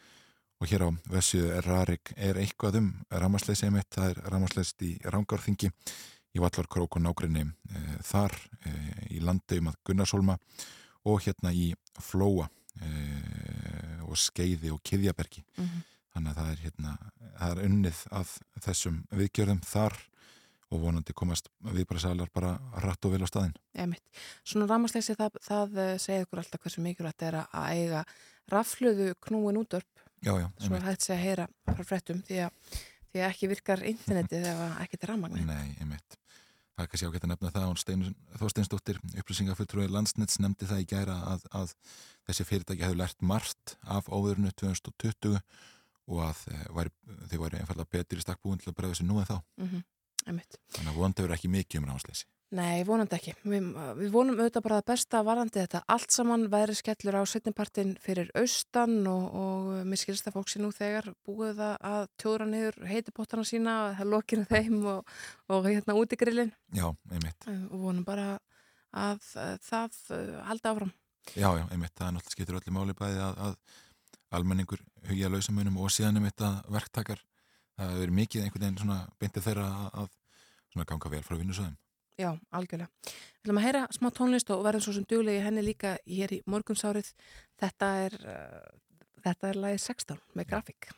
og 0.61 0.69
hér 0.69 0.85
á 0.87 0.89
Vessju 1.11 1.47
er 1.51 1.65
Rarik 1.67 2.13
er 2.15 2.39
eitthvað 2.41 2.79
um 2.79 2.89
rammarsleysi 3.11 3.67
einmitt, 3.67 3.89
það 3.93 4.13
er 4.13 4.21
rammarsleyst 4.31 4.83
í 4.85 4.91
Rangárþingi 5.03 5.71
í 6.33 6.41
Vallarkrók 6.41 6.97
og 6.97 7.03
nákrenni 7.03 7.45
e, 7.45 7.81
þar 8.05 8.33
e, 8.65 8.73
í 9.17 9.21
landegjum 9.23 9.69
að 9.71 9.79
Gunnarsholma 9.85 10.37
og 11.09 11.25
hérna 11.25 11.51
í 11.53 11.73
Flóa 12.01 12.47
e, 12.79 12.93
og 14.07 14.17
Skeiði 14.17 14.71
og 14.73 14.81
Kiðjabergi 14.85 15.43
mm 15.43 15.65
-hmm. 15.65 15.83
þannig 16.13 16.31
að 16.31 16.39
það 16.41 16.51
er 16.51 16.63
hérna 16.63 16.97
það 17.37 17.51
er 17.51 17.63
unnið 17.67 18.01
af 18.11 18.37
þessum 18.65 19.03
viðgjörðum 19.11 19.61
þar 19.67 19.99
og 20.73 20.81
vonandi 20.81 21.13
komast 21.13 21.49
við 21.61 21.85
bara 22.33 22.57
rætt 22.81 23.05
og 23.05 23.13
vel 23.13 23.23
á 23.25 23.29
staðin. 23.29 23.53
Emitt. 23.77 24.03
Svona 24.43 24.67
rámasleysi 24.69 25.15
það, 25.15 25.37
það 25.45 25.77
eh, 25.77 25.97
segir 26.01 26.25
ykkur 26.25 26.41
alltaf 26.41 26.63
hversu 26.63 26.81
mikilvægt 26.81 27.25
er 27.27 27.39
að 27.43 27.67
eiga 27.69 28.03
rafluðu 28.51 29.13
knúin 29.21 29.59
útörp 29.61 30.03
já, 30.23 30.33
já, 30.39 30.47
svo 30.65 30.81
hægt 30.87 31.05
sé 31.05 31.13
að 31.15 31.23
heyra 31.23 31.47
frá 31.69 31.85
frettum 31.87 32.19
því 32.27 32.41
að, 32.47 32.81
því 33.11 33.21
að 33.21 33.29
ekki 33.29 33.49
virkar 33.51 33.85
internetið 33.91 34.49
ef 34.51 34.63
ekki 34.85 34.99
til 34.99 35.11
rámagnin. 35.11 35.49
Nei, 35.49 35.75
emitt. 35.83 36.19
Það 36.73 36.85
er 36.85 36.89
kannski 36.89 37.07
ágætt 37.09 37.25
að 37.27 37.31
nefna 37.33 37.51
það 37.53 37.67
hún 37.69 38.15
Þorsteinsdóttir 38.41 38.99
upplýsingafulltrúi 39.21 39.85
landsnits 39.93 40.39
nefndi 40.41 40.65
það 40.65 40.81
í 40.81 40.87
gæra 40.89 41.19
að, 41.29 41.43
að 41.53 41.75
þessi 42.25 42.47
fyrirtæki 42.49 42.85
hefur 42.87 42.97
lært 42.97 43.21
margt 43.21 43.75
af 43.85 44.09
óðurnu 44.09 44.49
2020 44.57 45.37
og 46.09 46.23
að 46.25 46.41
eh, 46.51 46.63
var, 46.73 46.89
þau 47.29 47.37
væri 47.43 47.59
einfallega 47.61 47.93
betur 47.93 48.19
í 48.19 48.25
stakkbúin 48.25 48.61
til 48.63 48.71
að 48.71 48.77
bregða 48.79 48.97
sér 48.99 49.07
nú 49.07 49.19
en 49.21 49.29
þá. 49.29 49.37
Mm 49.61 49.69
-hmm. 49.69 49.83
Þannig 50.23 50.89
að 50.89 50.97
vonandi 50.97 51.23
verður 51.23 51.35
ekki 51.35 51.51
mikið 51.51 51.81
um 51.81 51.89
ráðsleysi. 51.91 52.25
Nei, 52.53 52.83
vonandi 52.85 53.17
ekki. 53.17 53.31
Við, 53.49 53.69
við 53.97 54.09
vonum 54.13 54.37
auðvitað 54.37 54.65
bara 54.67 54.77
að 54.77 54.89
besta 54.91 55.23
varandi 55.25 55.57
þetta. 55.57 55.79
Allt 55.89 56.13
saman 56.13 56.43
væri 56.53 56.75
skellur 56.77 57.15
á 57.17 57.23
setnipartin 57.25 57.95
fyrir 58.01 58.29
austan 58.37 58.99
og, 59.09 59.23
og 59.33 59.71
mér 59.89 60.01
skilst 60.01 60.29
að 60.29 60.35
fólk 60.37 60.51
sé 60.51 60.61
nú 60.61 60.69
þegar 60.75 61.09
búið 61.25 61.63
að 61.63 62.05
tjóra 62.21 62.45
niður 62.45 62.77
heitipottana 62.91 63.45
sína 63.49 63.77
og 63.87 63.97
það 63.97 64.11
lokir 64.13 64.43
þeim 64.51 64.85
og, 64.91 65.15
og 65.49 65.69
hérna 65.71 65.97
út 65.97 66.13
í 66.13 66.19
grillin. 66.21 66.53
Já, 66.77 66.91
einmitt. 67.09 67.49
Og 67.49 67.87
vonum 67.87 68.05
bara 68.05 68.29
að, 68.93 69.25
að 69.41 69.57
það 69.65 69.97
halda 70.51 70.75
áfram. 70.75 70.95
Já, 71.33 71.49
já, 71.57 71.65
einmitt. 71.71 71.97
Það 71.97 72.07
er 72.07 72.17
náttúrulega 72.19 72.37
skiptur 72.37 72.59
öllu 72.61 72.77
máli 72.77 72.97
bæði 72.99 73.21
að, 73.31 73.45
að 73.47 74.37
almenningur 74.37 74.83
hugja 75.09 75.31
lausamunum 75.33 75.81
og 75.81 75.93
síðan 75.93 76.21
einmitt 76.21 76.45
að 76.45 76.61
verktakar 76.73 77.25
það 77.79 78.01
verið 78.03 78.19
mikið 78.19 78.45
einhvern 78.45 78.67
veginn 78.67 78.83
svona 78.83 78.99
beintið 79.17 79.47
þeirra 79.47 79.71
að, 79.97 80.11
að 80.77 80.91
ganga 80.91 81.11
vel 81.13 81.23
frá 81.25 81.39
vinnusöðum. 81.39 81.79
Já, 82.19 82.29
algjörlega. 82.53 82.89
Við 83.09 83.47
viljum 83.47 83.59
að 83.59 83.65
heyra 83.67 83.83
smá 83.95 84.09
tónlist 84.13 84.51
og 84.53 84.65
verðum 84.65 84.85
svo 84.85 84.95
sem 84.95 85.05
duglegi 85.09 85.43
henni 85.43 85.63
líka 85.65 85.95
hér 86.05 86.35
í 86.37 86.41
morgunsárið. 86.45 87.09
Þetta 87.61 87.93
er, 88.05 88.17
uh, 88.21 89.07
þetta 89.25 89.49
er 89.49 89.63
lagi 89.65 89.81
16 89.81 90.21
með 90.37 90.51
grafík. 90.51 90.93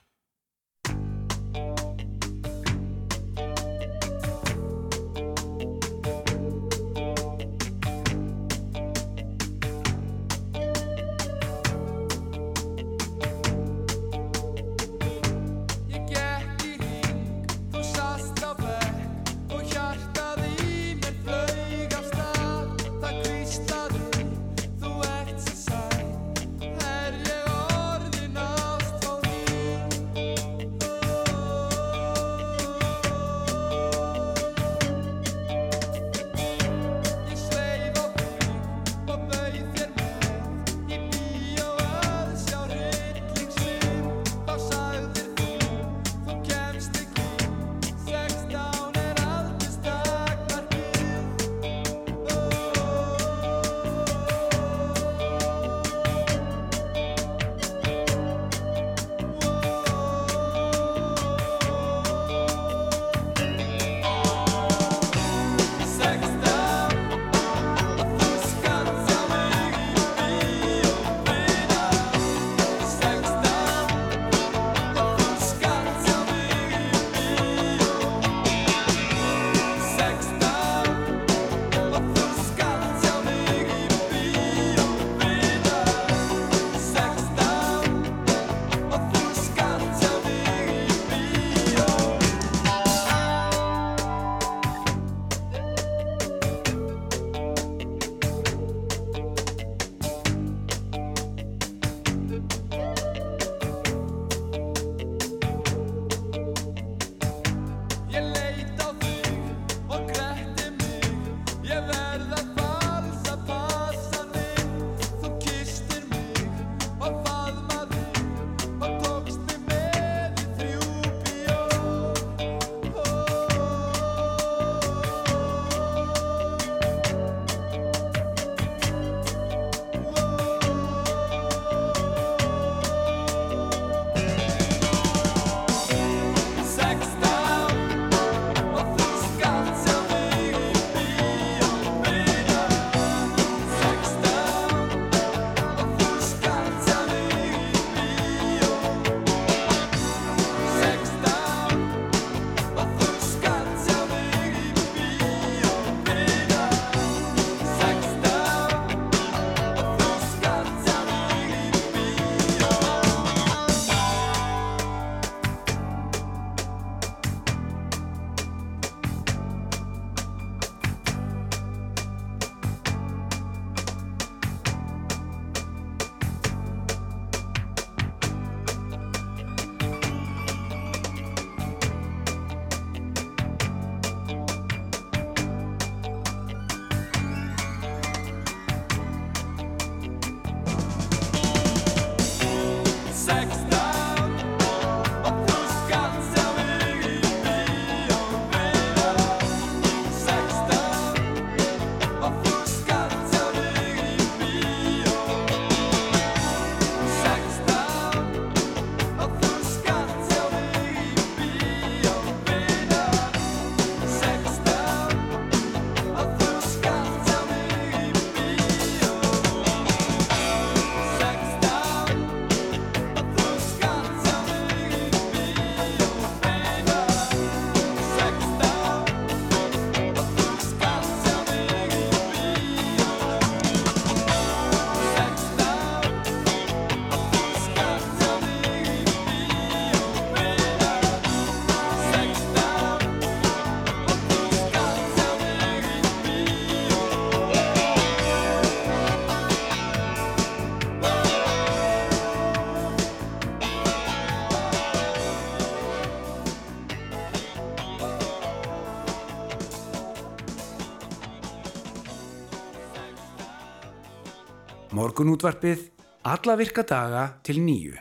Morgunútvarpið 265.15 265.83
alla 266.27 266.53
virka 266.59 266.83
daga 266.83 267.21
til 267.47 267.61
nýju 267.63 267.93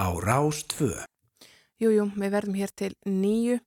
á 0.00 0.08
Rás 0.24 0.62
2. 0.72 0.86
Jújú, 1.76 1.90
jú, 1.92 2.04
við 2.16 2.30
verðum 2.32 2.54
hér 2.56 2.70
til 2.72 2.94
nýju. 3.04 3.58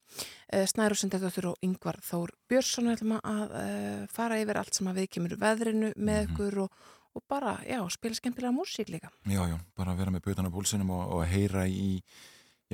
Eh, 0.50 0.66
Snæru 0.66 0.96
Sendardóttur 0.98 1.52
og 1.52 1.60
Yngvar 1.62 2.00
Þór 2.02 2.32
Björnsson 2.50 2.90
ætlum 2.90 3.14
að 3.20 3.54
uh, 3.54 4.08
fara 4.10 4.40
yfir 4.42 4.58
allt 4.58 4.74
sem 4.74 4.90
að 4.90 5.04
við 5.04 5.10
kemur 5.14 5.36
veðrinu 5.38 5.92
með 6.02 6.24
Mhm. 6.24 6.32
ykkur 6.34 6.58
og, 6.64 6.72
og 7.14 7.24
bara, 7.30 7.60
já, 7.62 7.78
spila 7.94 8.18
skemmtilega 8.18 8.56
músík 8.58 8.90
líka. 8.90 9.12
Já, 9.30 9.46
já, 9.46 9.60
bara 9.78 9.94
vera 9.94 10.10
með 10.10 10.26
butan 10.26 10.50
á 10.50 10.56
búlsinum 10.58 10.90
og, 10.90 11.14
og 11.14 11.28
heyra 11.30 11.68
í 11.70 12.02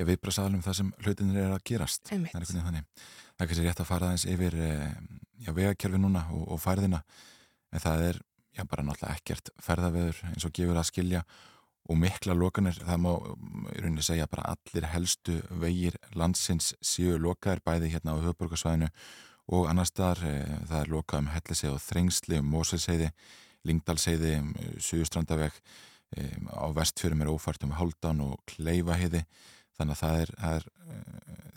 viðbrasaðalum 0.08 0.62
það 0.64 0.78
sem 0.80 0.92
hlutinir 1.04 1.42
er 1.44 1.52
að 1.58 1.64
gerast. 1.68 2.08
Einmitt. 2.08 2.32
Það 2.32 2.40
er 2.40 2.46
einhvern 2.46 2.56
veginn 2.56 2.70
þannig. 2.70 2.88
Það 3.36 3.44
er 3.44 3.52
kannski 3.52 3.68
rétt 3.68 3.84
að 3.84 3.90
fara 3.92 4.08
aðeins 4.08 4.24
yfir 4.32 4.56
eh, 4.64 4.96
já, 5.44 5.52
vegakerfi 5.52 6.00
núna 6.00 6.24
og, 6.32 6.48
og 6.56 6.64
færðina 6.64 7.02
en 7.76 7.84
það 7.84 8.06
er 8.08 8.22
já, 8.56 8.64
bara 8.64 8.84
náttúrulega 8.86 9.18
ekkert 9.18 9.52
ferðaveður 9.62 10.22
eins 10.32 10.48
og 10.48 10.56
gefur 10.56 10.80
að 10.80 10.88
skilja 10.90 11.22
og 11.86 11.98
mikla 12.00 12.34
lokanir, 12.34 12.78
það 12.82 13.02
má 13.04 13.10
um, 13.14 13.66
í 13.70 13.78
rauninni 13.78 14.04
segja 14.04 14.26
bara 14.30 14.54
allir 14.54 14.88
helstu 14.90 15.36
vegir 15.62 15.98
landsins 16.18 16.72
séu 16.82 17.18
lokaðir 17.22 17.62
bæði 17.66 17.92
hérna 17.94 18.16
á 18.18 18.24
höfburgarsvæðinu 18.24 18.90
og 19.54 19.68
annar 19.70 19.86
staðar, 19.86 20.24
e, 20.26 20.62
það 20.66 20.80
er 20.80 20.90
lokað 20.90 21.22
um 21.22 21.28
Hellisei 21.30 21.68
og 21.70 21.82
Þrengsli, 21.84 22.40
um 22.42 22.48
Moselseiði 22.50 23.12
Lingdalseiði, 23.66 24.32
um 24.40 24.50
Suðustrandaveg 24.82 25.54
e, 25.54 26.26
á 26.50 26.66
vestfjörum 26.74 27.22
er 27.22 27.30
ófært 27.30 27.66
um 27.66 27.76
Háldan 27.78 28.24
og 28.24 28.40
Kleifaheiði 28.50 29.22
þannig 29.78 29.94
að 29.94 30.02
það 30.02 30.20
er 30.24 30.34
það 30.40 30.58
er, 30.58 30.68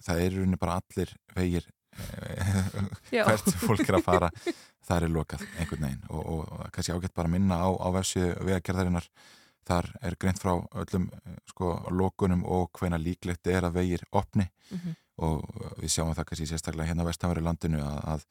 það 0.05 0.21
í 0.21 0.31
rauninni 0.35 0.61
bara 0.61 0.79
allir 0.83 1.15
vegir 1.33 1.69
hvert 3.09 3.53
fólk 3.63 3.87
er 3.87 3.97
að 3.97 4.05
fara 4.05 4.29
það 4.89 5.05
er 5.05 5.13
lokað 5.13 5.43
einhvern 5.61 5.85
veginn 5.85 6.07
og, 6.09 6.21
og, 6.21 6.39
og 6.55 6.71
kannski 6.75 6.95
ágætt 6.95 7.15
bara 7.17 7.29
að 7.29 7.35
minna 7.35 7.59
á, 7.61 7.69
á 7.69 7.87
vefsið 7.93 8.31
vegagerðarinnar. 8.47 9.09
Þar 9.69 9.89
er 10.01 10.15
greint 10.17 10.41
frá 10.41 10.55
öllum 10.81 11.09
eh, 11.13 11.35
sko 11.51 11.75
lokunum 11.93 12.41
og 12.49 12.71
hvena 12.79 12.97
líklegt 12.97 13.49
er 13.51 13.67
að 13.67 13.77
vegir 13.81 14.07
opni. 14.11 14.49
Mhm. 14.69 14.97
og 15.19 15.41
við 15.81 15.91
sjáum 15.91 16.13
það 16.15 16.27
kannski 16.29 16.45
sérstaklega 16.47 16.87
hérna 16.87 17.03
vestanverið 17.03 17.43
landinu 17.43 17.79
að, 17.83 17.97
að 18.07 18.21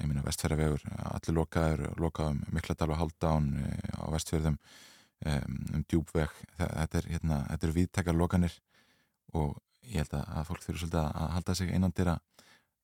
ég 0.00 0.08
minna 0.08 0.22
vestfjörðavegur, 0.24 0.84
allir 1.10 1.36
lokaður 1.36 1.82
lokaðum 2.00 2.38
Mikladal 2.56 2.88
og 2.94 3.00
Haldán 3.02 3.50
eh, 3.60 3.90
á 4.00 4.06
vestfjörðum 4.14 4.56
um, 4.56 5.84
djúbveg, 5.90 6.32
þetta 6.56 7.00
er 7.00 7.10
hérna, 7.12 7.42
þetta 7.50 7.68
er 7.68 7.74
viðtekar 7.76 8.16
lokanir 8.16 8.56
og 9.36 9.58
ég 9.86 10.02
held 10.02 10.16
að, 10.18 10.24
að 10.38 10.48
fólk 10.50 10.64
þurfi 10.64 10.82
svolítið 10.82 11.02
að 11.04 11.30
halda 11.36 11.56
sig 11.60 11.72
einandira 11.72 12.16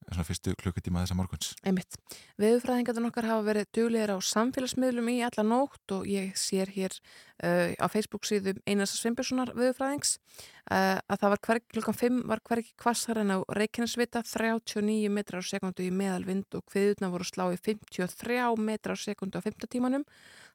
svona 0.08 0.26
fyrstu 0.26 0.54
klukkutíma 0.58 1.02
þessa 1.02 1.16
morguns 1.18 1.52
Einmitt. 1.66 1.96
Veðurfræðingarnir 2.40 3.08
okkar 3.08 3.28
hafa 3.28 3.44
verið 3.46 3.68
duglegir 3.76 4.12
á 4.14 4.18
samfélagsmiðlum 4.26 5.10
í 5.12 5.16
alla 5.26 5.44
nótt 5.46 5.94
og 5.94 6.08
ég 6.10 6.34
sér 6.38 6.72
hér 6.74 6.96
uh, 6.98 7.72
á 7.78 7.86
Facebook 7.92 8.26
síðum 8.28 8.60
Einars 8.66 8.94
Sveinbjörnssonar 8.98 9.54
veðurfræðings 9.56 10.16
uh, 10.18 10.98
að 10.98 11.22
það 11.22 11.34
var 11.34 11.42
hver, 11.46 11.62
klukkan 11.76 11.98
5 12.02 12.22
var 12.32 12.44
hverki 12.48 12.76
kvassar 12.82 13.22
en 13.22 13.34
á 13.34 13.38
Reykjanesvita 13.58 14.24
39 14.26 15.12
metrar 15.12 15.44
á 15.44 15.50
sekundu 15.50 15.86
í 15.86 15.92
meðalvind 15.94 16.58
og 16.58 16.66
kviðutna 16.70 17.12
voru 17.12 17.28
slá 17.28 17.48
í 17.52 17.60
53 17.60 18.40
metrar 18.62 18.98
á 18.98 19.04
sekundu 19.04 19.38
á 19.38 19.46
5 19.46 19.68
tímanum. 19.70 20.06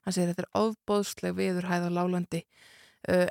Hann 0.05 0.15
segir 0.15 0.33
þetta 0.33 0.47
er 0.47 0.65
ofbóðsleg 0.65 1.37
veðurhæð 1.37 1.87
á 1.87 1.91
lálandi 1.91 2.43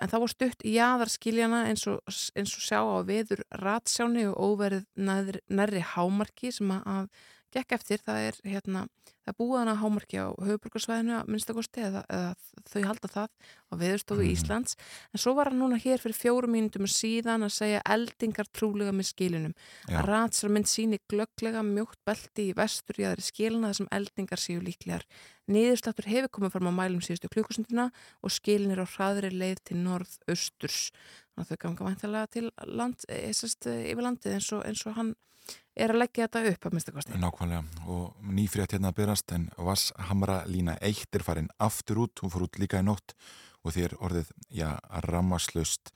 en 0.01 0.09
það 0.13 0.21
var 0.21 0.33
stutt 0.35 0.65
í 0.65 0.77
jaðarskiljana 0.77 1.65
eins 1.71 1.87
og, 1.91 1.99
eins 2.37 2.55
og 2.57 2.63
sjá 2.65 2.81
á 2.81 2.99
veður 3.07 3.43
ratsjáni 3.63 4.27
og 4.31 4.37
óverið 4.39 4.87
nærri, 4.97 5.41
nærri 5.49 5.83
hámarki 5.95 6.53
sem 6.55 6.71
að, 6.71 6.87
að 6.87 7.09
gekk 7.57 7.73
eftir, 7.73 8.01
það 8.05 8.23
er 8.29 8.39
hérna 8.45 8.87
það 9.27 9.37
búið 9.41 9.59
hana 9.59 9.75
hámarki 9.81 10.19
á 10.23 10.29
höfuburgarsvæðinu 10.39 11.15
að 11.17 11.31
minnstakosti 11.33 11.83
eða, 11.83 12.03
eða 12.13 12.35
þau 12.71 12.83
halda 12.87 13.09
það 13.11 13.29
á 13.67 13.75
veðurstofu 13.81 14.23
Mhm. 14.23 14.33
Íslands 14.37 14.77
en 15.13 15.19
svo 15.23 15.35
var 15.35 15.51
hann 15.51 15.59
núna 15.59 15.79
hér 15.83 15.99
fyrir 15.99 16.15
fjórum 16.19 16.53
mínutum 16.55 16.87
síðan 16.87 17.43
að 17.47 17.55
segja 17.57 17.81
eldingar 17.87 18.47
trúlega 18.55 18.93
með 18.95 19.11
skilunum 19.11 19.55
Já. 19.89 19.99
að 19.99 20.07
ratsjármynd 20.13 20.71
síni 20.71 21.01
glögglega 21.11 21.65
mjótt 21.67 21.99
belti 22.07 22.51
í 22.51 22.55
vestur 22.55 23.01
í 23.03 23.09
aðri 23.09 23.27
skilina 23.27 23.73
þar 23.73 23.81
sem 23.81 23.91
eldingar 23.99 24.39
séu 24.39 24.61
líklegar 24.63 25.07
niðursláttur 25.51 26.09
hefur 26.11 26.33
komið 26.39 26.57
fram 26.57 26.71
á 26.71 26.79
mælum 26.81 27.03
síðustu 27.05 27.31
klukkustundina 27.33 27.91
og 28.23 28.35
skilin 28.35 28.73
er 28.75 28.83
á 28.83 28.87
hraðri 28.87 29.31
leið 29.35 29.63
til 29.71 29.79
norð-austurs. 29.85 30.91
Þannig 31.35 31.47
að 31.47 31.53
þau 31.53 31.63
ganga 31.65 31.87
væntalega 31.91 32.33
til 32.33 32.51
land, 32.67 33.07
e, 33.09 33.21
sest, 33.37 33.69
yfir 33.69 34.07
landið 34.07 34.39
eins 34.39 34.51
og, 34.57 34.65
eins 34.67 34.83
og 34.89 34.97
hann 34.99 35.15
er 35.77 35.93
að 35.93 36.01
leggja 36.01 36.27
þetta 36.27 36.53
upp 36.53 36.67
að 36.67 36.77
minnstakosti 36.77 37.21
Nákvæmlega. 37.21 37.63
Og 37.93 38.31
nýfrétt 38.37 38.75
hérna 38.75 38.93
að 38.93 38.99
berast 39.03 39.35
en 39.37 39.49
Vasshamra 39.59 40.41
lína 40.49 40.77
1 40.81 41.19
er 41.19 41.27
farin 41.27 41.53
aftur 41.63 42.07
út, 42.07 42.23
hún 42.23 42.33
fór 42.33 42.47
út 42.49 42.61
líka 42.61 42.81
í 42.81 42.87
nótt 42.87 43.15
og 43.67 43.77
er 43.77 43.97
orðið, 43.99 44.31
já, 44.55 44.77
rammaslaust 45.09 45.91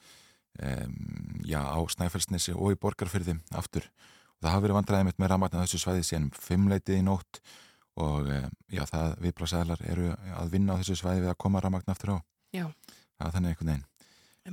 um, 0.58 1.40
já, 1.46 1.60
á 1.62 1.78
Snæfellsnesi 1.94 2.54
og 2.56 2.74
í 2.74 2.78
Borgarfyrði 2.80 3.38
aftur. 3.56 3.86
Og 4.38 4.44
það 4.46 4.54
hafa 4.54 4.64
verið 4.66 4.78
vandræðið 4.78 5.08
mitt 5.08 5.20
með 5.20 5.32
rammatna 5.32 5.64
þessu 5.64 5.82
svæði 5.84 6.06
síðan 6.08 6.30
fimmleitið 6.34 7.00
í 7.00 7.06
nótt 7.06 7.42
og 8.00 8.30
um, 8.32 8.56
já, 8.72 8.82
það 8.90 9.14
viðblásaðlar 9.26 9.84
eru 9.92 10.08
að 10.36 10.52
vinna 10.54 10.76
á 10.76 10.78
þessu 10.80 10.98
svæði 11.00 11.24
við 11.24 11.32
að 11.32 11.40
koma 11.44 11.62
rammatna 11.64 11.94
aftur 11.96 12.14
á 12.14 12.18
Já. 12.56 12.64
það 13.18 13.26
er 13.26 13.34
þannig 13.36 13.54
einhvern 13.54 13.70
veginn 13.70 13.86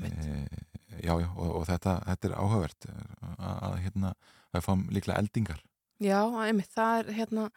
e, 0.07 0.65
já, 1.01 1.13
já, 1.23 1.29
og, 1.33 1.49
og 1.61 1.65
þetta, 1.69 1.95
þetta 2.09 2.29
er 2.29 2.35
áhugavert 2.37 2.89
að, 2.91 3.47
að 3.69 3.79
hérna, 3.85 4.13
að 4.53 4.67
fá 4.67 4.71
líklega 4.93 5.21
eldingar 5.23 5.63
Já, 6.03 6.19
einmitt, 6.45 6.69
það 6.77 6.99
er 6.99 7.15
hérna 7.17 7.47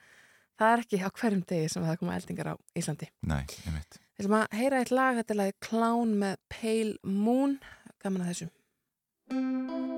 það 0.60 0.74
er 0.74 0.84
ekki 0.84 1.00
á 1.04 1.10
hverjum 1.20 1.42
degi 1.48 1.72
sem 1.72 1.84
það 1.84 2.00
koma 2.00 2.16
eldingar 2.16 2.52
á 2.52 2.54
Íslandi. 2.76 3.10
Nei, 3.28 3.42
einmitt 3.68 4.00
Við 4.20 4.26
ætlum 4.26 4.36
að 4.36 4.58
heyra 4.58 4.80
eitt 4.82 4.90
lag, 4.92 5.20
þetta 5.20 5.32
er 5.32 5.38
lagið 5.40 5.60
Clown 5.64 6.10
með 6.20 6.34
Pale 6.52 7.14
Moon, 7.24 7.56
gaman 8.04 8.26
að 8.26 8.34
þessu. 8.34 9.89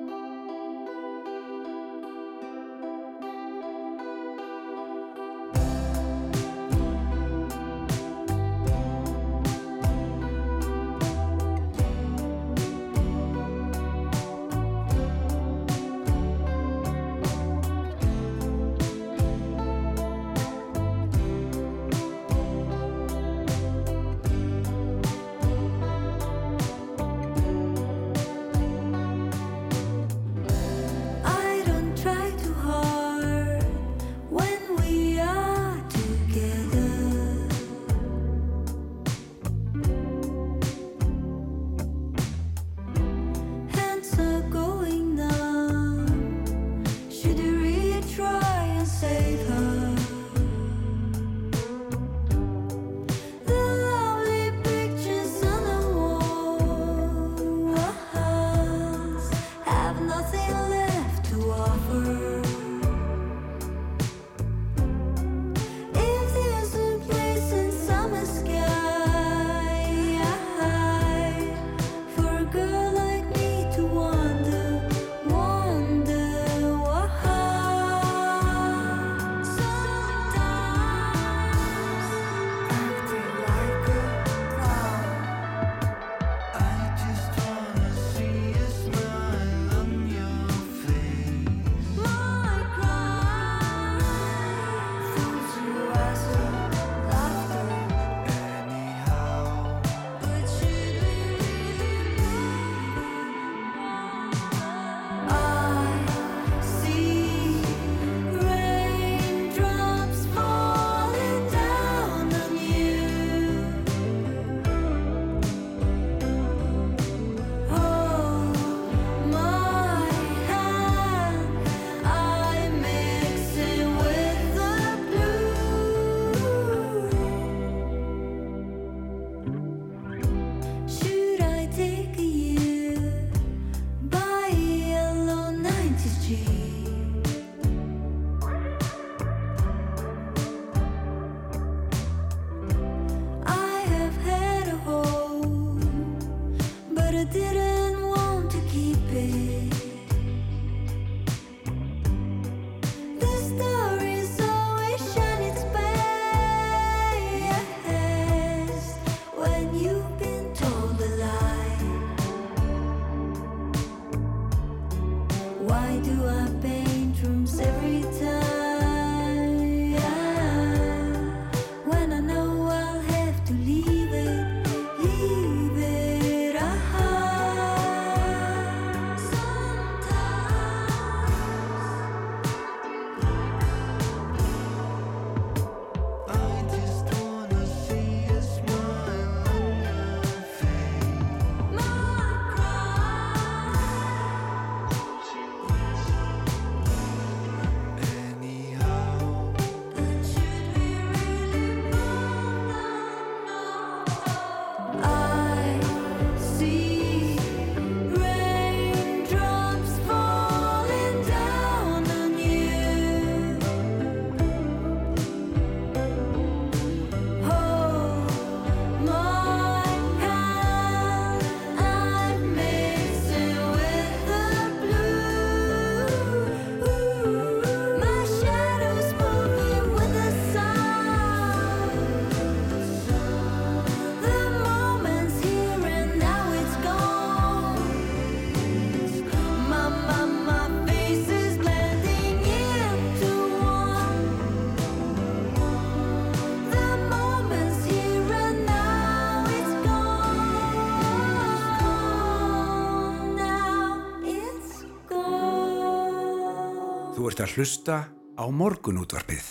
Ert 257.33 257.47
að 257.47 257.53
hlusta 257.57 257.95
á 258.37 258.45
morgunútvarpið. 258.53 259.45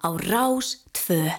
Á 0.00 0.08
Rás 0.16 0.78
2. 0.96 1.34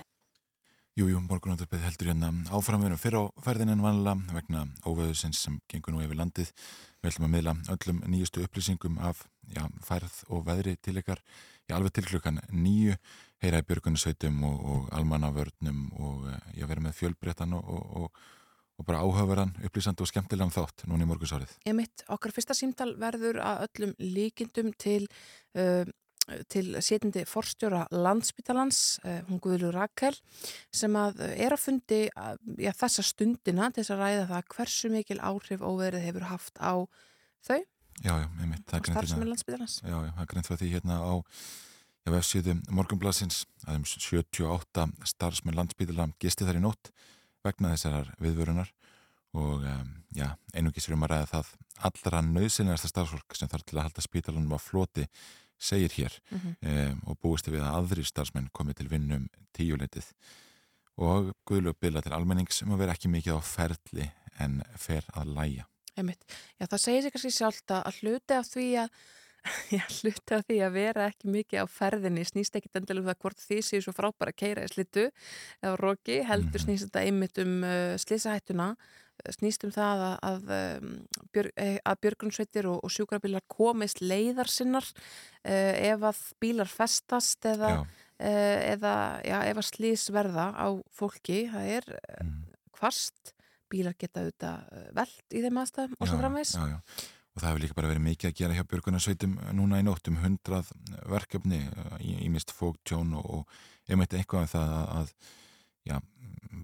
Jú, 0.94 1.08
jú, 1.10 1.22
morgunáttarpið 1.26 1.82
heldur 1.88 2.12
hérna 2.12 2.30
áframverðum 2.54 3.02
fyrir 3.02 3.18
á 3.18 3.34
ferðin 3.42 3.74
en 3.74 3.82
vanlega 3.82 4.36
vegna 4.36 4.68
óveðusins 4.86 5.40
sem 5.42 5.56
gengur 5.72 5.96
nú 5.96 6.04
yfir 6.06 6.20
landið. 6.20 6.52
Við 7.02 7.10
ætlum 7.10 7.26
að 7.26 7.34
miðla 7.34 7.56
öllum 7.74 8.04
nýjustu 8.06 8.44
upplýsingum 8.46 9.00
af 9.02 9.24
já, 9.50 9.66
færð 9.82 10.20
og 10.30 10.46
veðri 10.46 10.76
til 10.78 11.00
ykkar 11.02 11.24
í 11.66 11.74
alveg 11.74 11.98
til 11.98 12.06
klukkan 12.12 12.38
nýju, 12.54 13.00
heyra 13.42 13.64
í 13.64 13.68
björgunarsveitum 13.72 14.46
og, 14.46 14.62
og 14.76 14.94
almannavörnum 14.94 15.88
og 15.98 16.30
eh, 16.30 16.50
já, 16.60 16.68
vera 16.70 16.86
með 16.86 17.00
fjölbreyttan 17.00 17.58
og, 17.58 17.66
og, 17.66 17.90
og, 18.04 18.26
og 18.80 18.88
bara 18.88 19.02
áhugaverðan, 19.06 19.52
upplýsandi 19.68 20.04
og 20.04 20.10
skemmtilegan 20.10 20.54
þátt 20.54 20.86
núna 20.90 21.06
í 21.06 21.10
morgunsárið. 21.10 21.52
Ég 21.68 21.76
mitt, 21.78 22.06
okkar 22.12 22.34
fyrsta 22.36 22.56
símtal 22.58 22.94
verður 23.00 23.42
að 23.44 23.68
öllum 23.68 23.94
líkindum 24.02 24.72
til, 24.82 25.06
uh, 25.60 25.84
til 26.50 26.66
setjandi 26.80 27.26
forstjóra 27.30 27.84
landsbytalans, 27.94 28.82
uh, 29.04 29.20
hún 29.30 29.42
Guðlu 29.44 29.70
Rakel, 29.76 30.18
sem 30.74 30.98
að 30.98 31.22
er 31.30 31.54
að 31.54 31.64
fundi 31.68 32.02
uh, 32.10 32.34
já, 32.58 32.74
þessa 32.82 33.06
stundina 33.06 33.70
til 33.70 33.84
þess 33.84 33.94
að 33.94 34.04
ræða 34.08 34.26
það 34.34 34.50
hversu 34.58 34.94
mikil 34.96 35.22
áhrif 35.22 35.62
óverið 35.62 36.08
hefur 36.10 36.28
haft 36.32 36.58
á 36.58 36.74
þau, 37.46 37.62
Já, 38.02 38.16
já, 38.18 38.26
er 38.26 38.48
greint 38.48 38.72
starfsmenn 38.90 39.22
hérna- 39.22 39.30
landsbytalans. 39.30 39.82
Já, 39.84 39.98
já, 40.02 40.12
það 40.16 40.24
er 40.24 40.30
greint 40.32 40.48
frá 40.48 40.58
því 40.58 40.70
hérna 40.74 40.96
á 40.98 41.14
já, 42.04 42.10
vefsíðu 42.12 42.56
morgunblassins 42.74 43.44
að 43.68 43.76
um 43.80 43.86
78 43.86 44.88
starfsmenn 45.14 45.58
landsbíðala 45.60 46.10
gisti 46.20 46.48
þar 46.48 46.60
í 46.60 46.64
nótt 46.64 46.90
vegna 47.44 47.74
þessarar 47.76 48.14
viðvörunar 48.24 48.72
og 49.34 49.64
um, 49.66 49.94
já, 50.14 50.28
einungis 50.54 50.88
erum 50.88 51.04
að 51.08 51.16
ræða 51.16 51.30
það 51.32 51.48
allra 51.90 52.22
nöðsynlegasta 52.28 52.92
starfsfólk 52.92 53.36
sem 53.36 53.50
þarf 53.50 53.64
til 53.66 53.78
að 53.80 53.88
halda 53.88 54.04
spítalunum 54.06 54.54
á 54.54 54.60
floti 54.62 55.08
segir 55.64 55.94
hér 55.96 56.20
Mhm. 56.32 56.56
um, 56.62 57.02
og 57.08 57.20
búist 57.24 57.48
við 57.50 57.64
að 57.64 57.78
aðri 57.80 58.04
starfsmenn 58.06 58.50
komi 58.54 58.74
til 58.78 58.88
vinnum 58.92 59.30
tíuleitið 59.58 60.12
og 60.98 61.32
guðlu 61.50 61.74
bila 61.80 62.02
til 62.06 62.14
almennings 62.14 62.62
um 62.64 62.74
að 62.76 62.84
vera 62.84 62.94
ekki 62.94 63.10
mikið 63.10 63.38
á 63.38 63.42
ferli 63.42 64.12
en 64.40 64.62
fer 64.78 65.04
að 65.18 65.34
læja. 65.34 65.66
Einmitt. 65.98 66.24
Já, 66.60 66.66
það 66.68 66.82
segir 66.82 67.04
sér 67.06 67.12
kannski 67.14 67.32
sjálft 67.34 67.72
að 67.74 68.00
hluti 68.02 68.34
af 68.38 68.48
því 68.50 68.68
að 68.84 68.90
Já, 69.74 69.84
hluti 70.00 70.36
af 70.38 70.46
því 70.48 70.58
að 70.64 70.76
vera 70.78 71.08
ekki 71.12 71.32
mikið 71.34 71.64
á 71.64 71.68
ferðinni 71.68 72.24
snýst 72.28 72.56
ekki 72.56 72.70
endilega 72.80 73.04
um 73.04 73.10
það 73.12 73.22
hvort 73.26 73.42
því 73.44 73.58
séu 73.68 73.84
svo 73.84 73.94
frábæra 73.96 74.32
að 74.32 74.40
keira 74.40 74.64
í 74.64 74.72
slittu 74.72 75.08
eða 75.62 75.74
roki, 75.82 76.20
heldur 76.24 76.62
Mhm. 76.62 76.66
snýst 76.66 76.88
þetta 76.88 77.04
einmitt 77.04 77.42
um 77.44 77.56
uh, 77.68 77.96
slísahættuna 78.00 78.76
snýst 79.36 79.64
um 79.64 79.72
það 79.72 80.02
að, 80.04 80.16
að, 80.26 80.54
um, 80.84 80.94
björ, 81.36 81.50
eh, 81.62 81.78
að 81.86 82.00
björgunsveitir 82.04 82.68
og, 82.72 82.80
og 82.84 82.92
sjúkrabílar 82.92 83.44
komist 83.48 84.02
leiðar 84.02 84.50
sinnar 84.52 84.88
uh, 85.46 85.74
ef 85.78 86.08
að 86.10 86.24
bílar 86.44 86.72
festast 86.72 87.46
eða, 87.46 87.70
Já, 87.70 87.80
uh, 87.84 88.60
eða 88.74 88.96
já, 89.28 89.38
ef 89.52 89.62
að 89.62 89.70
slís 89.70 90.08
verða 90.12 90.50
á 90.58 90.68
fólki 90.92 91.44
það 91.54 91.70
er 91.78 91.90
mm. 92.24 92.40
hvast 92.80 93.36
bílar 93.72 93.96
geta 93.98 94.24
auðvitað 94.24 94.90
velt 94.98 95.34
í 95.34 95.44
þeim 95.46 95.62
aðstæðum 95.62 95.96
og 96.00 96.08
svo 96.10 96.18
Já, 96.18 96.22
framvegs 96.24 96.56
já, 96.58 96.66
já. 96.74 96.80
Og 97.34 97.42
það 97.42 97.50
hefur 97.50 97.64
líka 97.64 97.78
bara 97.78 97.90
verið 97.90 98.06
mikið 98.06 98.30
að 98.30 98.40
gera 98.40 98.58
hjá 98.58 98.66
björgunarsveitum 98.70 99.38
núna 99.58 99.80
í 99.82 99.86
nótt 99.88 100.10
um 100.12 100.20
hundrað 100.22 100.70
verkefni 101.10 101.64
í, 101.98 102.16
í 102.22 102.30
mist 102.30 102.54
fóktjón 102.54 103.16
og, 103.18 103.26
og 103.40 103.90
einmitt 103.90 104.14
eitthvað 104.14 104.46
um 104.46 104.52
það 104.52 104.74
að, 104.78 104.92
að 105.00 105.14
já, 105.90 105.96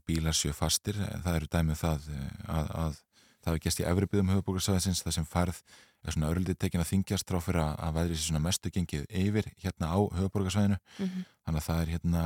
bílar 0.05 0.37
séu 0.37 0.53
fastir. 0.53 0.99
Það 1.25 1.39
eru 1.39 1.49
dæmið 1.55 1.81
það 1.81 2.09
að, 2.45 2.73
að 2.83 2.99
það 3.39 3.51
hefur 3.51 3.63
gæst 3.65 3.81
í 3.81 3.87
efribyðum 3.89 4.33
höfubókarsvæðisins 4.35 5.03
það 5.05 5.15
sem 5.17 5.27
farð 5.29 5.61
er 6.05 6.15
svona 6.15 6.29
örlítið 6.31 6.59
tekin 6.61 6.83
að 6.83 6.91
þingjast 6.93 7.31
frá 7.31 7.39
fyrir 7.43 7.63
að, 7.63 7.73
að 7.85 7.97
veðri 7.97 8.17
sér 8.17 8.29
svona 8.29 8.43
mestu 8.43 8.71
gengið 8.75 9.05
yfir 9.09 9.49
hérna 9.63 9.91
á 9.91 9.99
höfubókarsvæðinu. 10.19 10.79
mm 10.99 11.25
Þannig 11.49 11.63
að 11.63 11.65
það 11.65 11.81
er 11.81 11.91
hérna, 11.95 12.23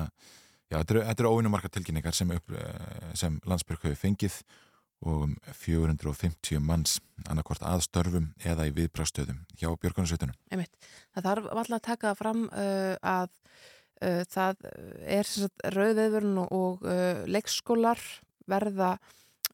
já, 0.67 0.75
þetta 0.75 0.93
eru, 0.93 1.03
eru 1.13 1.29
óvinumarka 1.31 1.69
tilkynningar 1.71 2.15
sem, 2.17 2.31
eh, 2.33 3.11
sem 3.15 3.39
landsbyrg 3.47 3.85
hefur 3.87 4.01
fengið 4.01 4.41
og 5.03 5.27
um 5.27 5.35
450 5.59 6.61
manns 6.63 6.97
annarkvort 7.29 7.63
aðstörfum 7.67 8.31
eða 8.43 8.67
í 8.69 8.73
viðbrástöðum 8.75 9.43
hjá 9.59 9.69
björgunarsveitunum. 9.81 10.35
Það 11.13 11.27
þarf 11.27 11.49
alltaf 11.51 11.77
að 11.77 11.85
taka 11.87 12.13
fram 12.19 12.45
uh, 12.49 12.95
að 12.99 13.29
uh, 14.03 14.21
það 14.31 14.67
er 15.19 15.33
rauðveðurinn 15.75 16.39
og, 16.43 16.55
og 16.55 16.87
uh, 16.87 17.23
leikskólar 17.29 18.01
verða 18.49 18.95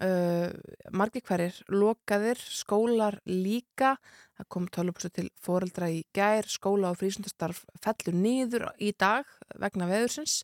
uh, 0.03 0.49
margir 0.95 1.23
hverjir 1.25 1.57
lokaðir, 1.71 2.39
skólar 2.39 3.19
líka, 3.29 3.95
það 4.39 4.49
kom 4.55 4.69
tölupústu 4.71 5.11
til 5.15 5.27
foreldra 5.43 5.89
í 5.91 6.01
gær, 6.15 6.47
skóla 6.49 6.93
og 6.93 6.99
frísundastarf 7.01 7.65
fellur 7.83 8.17
niður 8.17 8.69
í 8.79 8.93
dag 8.97 9.27
vegna 9.59 9.89
veðursins. 9.89 10.41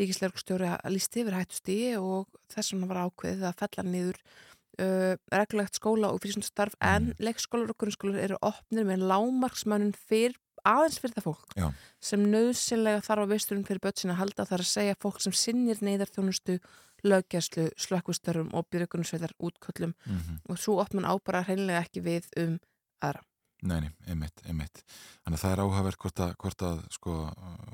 Ríkisleirkstjóri 0.00 0.74
lísti 0.92 1.24
yfir 1.24 1.38
hættustíi 1.38 1.96
og 2.00 2.28
þess 2.52 2.74
vegna 2.74 2.90
var 2.90 3.02
ákveðið 3.06 3.48
að 3.50 3.58
fella 3.64 3.86
niður 3.88 4.20
uh, 4.20 5.16
reglulegt 5.32 5.80
skóla 5.80 6.12
og 6.12 6.22
frísundastarf 6.24 6.76
en 6.84 7.12
leikskólar 7.22 7.72
og 7.72 7.80
grunnskólar 7.80 8.22
eru 8.26 8.40
opnir 8.44 8.88
með 8.88 9.08
lámarksmönnum 9.10 9.96
fyrr 9.96 10.38
aðeins 10.66 10.98
fyrir 11.00 11.16
það 11.16 11.26
fólk 11.26 11.56
Já. 11.56 11.66
sem 12.04 12.22
nöðsynlega 12.32 13.02
þarf 13.04 13.26
á 13.26 13.32
veisturinn 13.32 13.66
fyrir 13.68 13.82
börn 13.84 13.98
sína 14.00 14.14
að 14.16 14.22
halda 14.22 14.46
þar 14.50 14.64
að 14.64 14.70
segja 14.70 14.98
fólk 15.00 15.20
sem 15.24 15.36
sinnir 15.36 15.80
neyðarþjónustu, 15.84 16.58
löggæslu, 17.04 17.68
slökkvistörfum 17.76 18.52
og 18.54 18.66
byrjökunarsveitar 18.70 19.32
útköllum 19.38 19.94
Mm 20.06 20.18
-hmm. 20.18 20.38
og 20.48 20.58
svo 20.58 20.80
opnum 20.80 21.04
ábara 21.04 21.42
hreinlega 21.42 21.80
ekki 21.80 22.00
við 22.00 22.24
um 22.36 22.60
aðra. 23.00 23.22
Nei, 23.62 23.80
nei, 23.80 23.90
einmitt, 24.08 24.40
einmitt. 24.48 24.84
Þannig 25.24 25.36
að 25.36 25.42
það 25.42 25.52
er 25.52 25.60
áhugavert 25.60 25.98
hvort 25.98 26.20
að, 26.20 26.34
hvort 26.36 26.62
að 26.62 26.78
sko, 26.90 27.12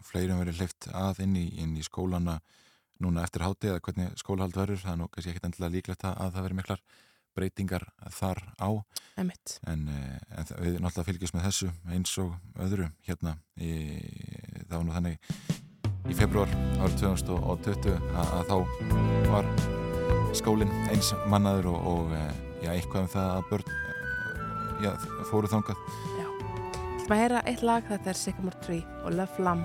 fleirum 0.03 0.39
verið 0.39 0.59
hleyft 0.59 0.89
að 0.93 1.21
inn 1.23 1.37
í, 1.37 1.47
inn 1.63 1.77
í 1.77 1.83
skólana 1.83 2.41
núna 2.99 3.23
eftir 3.23 3.43
háti 3.43 3.69
eða 3.71 3.81
hvernig 3.81 4.17
skólahald 4.19 4.57
verður. 4.57 4.83
Það 4.83 4.93
er 4.93 4.97
nú 4.97 5.09
kannski 5.09 5.31
ekkit 5.31 5.45
endilega 5.45 5.75
líklegt 5.77 6.05
að, 6.05 6.17
að 6.17 6.33
það 6.33 6.43
veri 6.43 6.55
miklar 6.55 6.83
breytingar 7.37 7.85
þar 8.17 8.41
á 8.57 8.71
en, 9.69 9.89
eh, 9.93 10.19
en 10.31 10.49
við 10.63 10.79
náttúrulega 10.81 11.07
fylgjast 11.11 11.37
með 11.37 11.47
þessu 11.51 11.71
eins 11.93 12.15
og 12.23 12.35
öðru 12.65 12.89
hérna 13.07 13.37
í, 13.61 13.73
var 14.71 14.87
nú 14.87 14.95
þannig 14.97 15.19
í 16.11 16.17
februar 16.17 16.51
árið 16.81 17.01
2020 17.03 17.97
að, 18.15 18.35
að 18.39 18.51
þá 18.51 18.57
var 19.33 19.51
skólinn 20.37 20.73
eins 20.93 21.13
mannaður 21.31 21.73
og, 21.73 21.87
og 21.93 22.17
eh, 22.17 22.33
já, 22.65 22.73
eitthvað 22.75 23.07
um 23.07 23.13
það 23.15 23.31
að 23.33 23.49
börn 23.51 23.73
eh, 23.73 24.87
já, 24.87 24.91
fóru 25.31 25.51
þangað. 25.51 25.87
Þú 27.07 27.11
maður 27.13 27.23
heyra 27.23 27.41
eitt 27.47 27.63
lag, 27.63 27.85
þetta 27.87 28.11
er 28.11 28.19
Sycamore 28.19 28.61
Tree 28.67 28.83
og 29.05 29.15
Love 29.15 29.47
Lamb. 29.47 29.65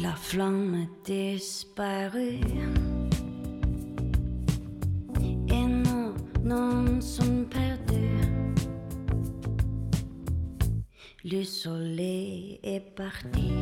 La 0.00 0.14
flamme 0.14 0.86
disparut 1.04 2.46
Et 5.50 5.66
non, 5.66 6.14
non 6.44 7.02
sont 7.02 7.50
perdus 7.50 7.79
Le 11.30 11.44
soleil 11.44 12.58
est 12.62 12.80
parti. 12.94 13.52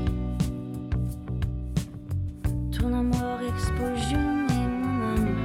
Ton 2.73 2.93
amour 2.95 3.39
explosionne 3.53 4.47
mon 4.47 5.17
âme 5.17 5.37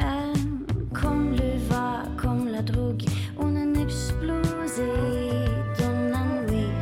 Euh, 0.00 0.34
Comme 0.92 1.32
le 1.32 1.58
va, 1.68 2.04
comme 2.16 2.48
la 2.48 2.62
drogue 2.62 3.04
On 3.38 3.54
a 3.56 3.80
explosé 3.80 4.86
dans 5.78 6.00
la 6.12 6.24
nuit. 6.50 6.72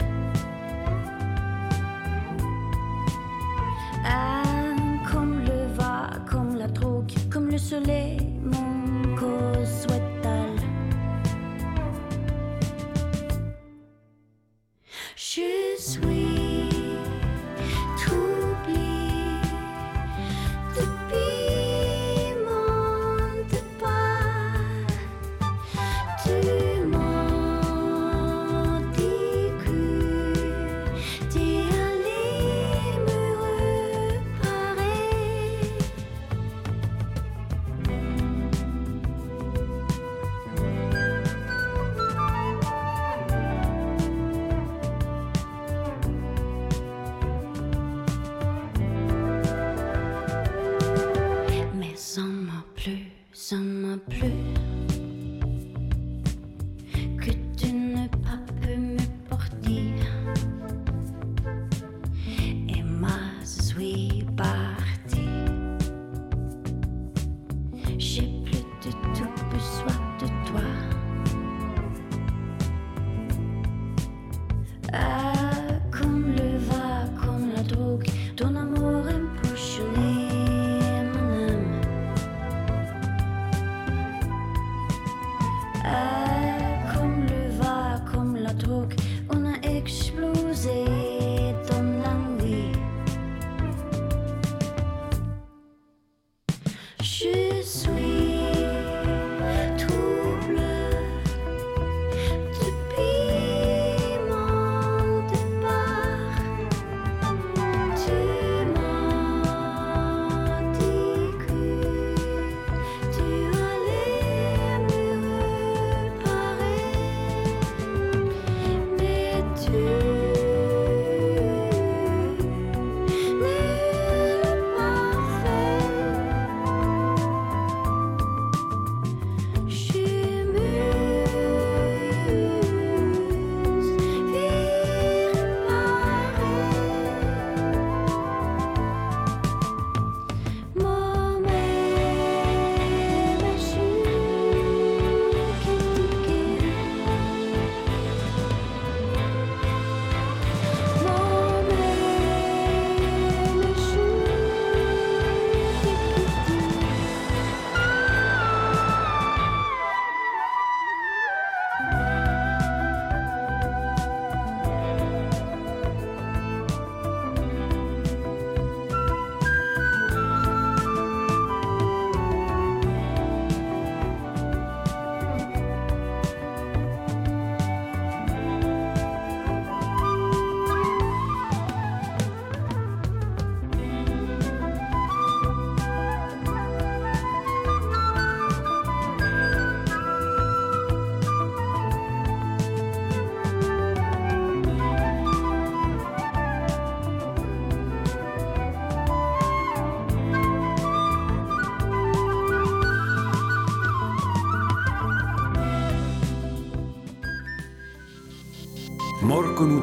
Ah, 4.05 4.43
comme 5.11 5.41
le 5.41 5.67
va, 5.75 6.11
comme 6.31 6.57
la 6.57 6.69
drogue, 6.69 7.12
comme 7.33 7.49
le 7.51 7.59
soleil, 7.59 8.06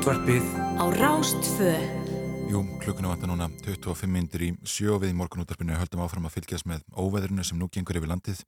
Morgun 0.04 0.20
útvarpið 0.20 0.48
á 0.84 0.86
Rástfö 1.00 1.74
Jú, 2.52 2.60
klukkinu 2.84 3.08
vantar 3.08 3.30
núna 3.32 3.46
25 3.64 4.10
myndir 4.12 4.42
í 4.44 4.50
sjö 4.68 4.98
við 5.00 5.14
í 5.14 5.16
morgunúttarpinu 5.16 5.78
höldum 5.80 6.02
áfram 6.04 6.28
að 6.28 6.34
fylgjast 6.34 6.68
með 6.68 6.82
óveðrinu 6.92 7.46
sem 7.48 7.56
nú 7.56 7.70
gengur 7.72 7.96
yfir 8.02 8.12
landið 8.12 8.42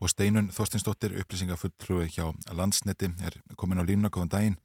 og 0.00 0.08
Steinun 0.08 0.48
Þorstinsdóttir, 0.48 1.12
upplýsingafulltrúi 1.20 2.08
hjá 2.08 2.30
Landsneti, 2.56 3.10
er 3.20 3.36
komin 3.52 3.84
á 3.84 3.84
línuna, 3.84 4.08
góðan 4.08 4.32
daginn. 4.32 4.56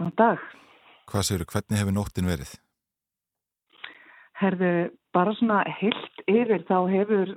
Góðan 0.00 0.16
dag. 0.16 0.48
Hvað 1.12 1.28
segir 1.28 1.44
hvernig 1.52 1.82
hefur 1.82 1.96
nóttin 1.98 2.32
verið? 2.32 2.56
Herðu, 4.40 4.72
bara 5.12 5.36
svona 5.36 5.60
heilt 5.76 6.24
yfir 6.24 6.64
þá 6.72 6.78
hefur 6.94 7.36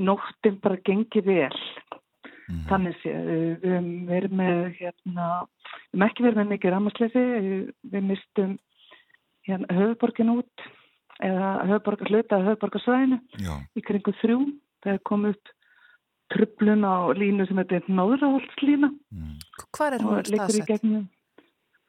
nóttin 0.00 0.56
bara 0.64 0.80
gengið 0.88 1.28
vel. 1.28 1.64
Mhm. 2.46 2.64
Þannig 2.70 2.96
sé, 3.02 3.10
við 3.10 3.64
höfum 3.66 3.90
verið 4.06 4.34
með, 4.38 4.58
hérna, 4.78 5.26
við 5.90 5.96
höfum 5.96 6.06
ekki 6.06 6.26
verið 6.26 6.40
með 6.40 6.50
mikið 6.52 6.74
rammarsleysi, 6.74 7.24
við 7.94 8.04
mistum 8.06 8.52
hérna, 9.46 9.66
höfuborgin 9.74 10.34
út 10.36 10.66
eða 11.24 11.50
höfuborgar 11.70 12.12
hluta 12.12 12.40
höfuborgarsvæðinu 12.44 13.18
já, 13.40 13.54
í 13.76 13.84
kringu 13.84 14.14
þrjú 14.20 14.40
þegar 14.84 15.02
kom 15.08 15.28
upp 15.30 15.52
trublun 16.34 16.84
á 16.84 17.14
línu 17.16 17.46
sem 17.48 17.60
heitir 17.62 17.86
Nóðraholtslína 17.88 18.90
mm, 18.90 19.36
Hvar 19.76 19.96
er 19.96 20.04
hún 20.04 20.18
liggur 20.26 20.34
í 20.34 20.40
staðsett? 20.42 20.68
gegnum 20.72 21.06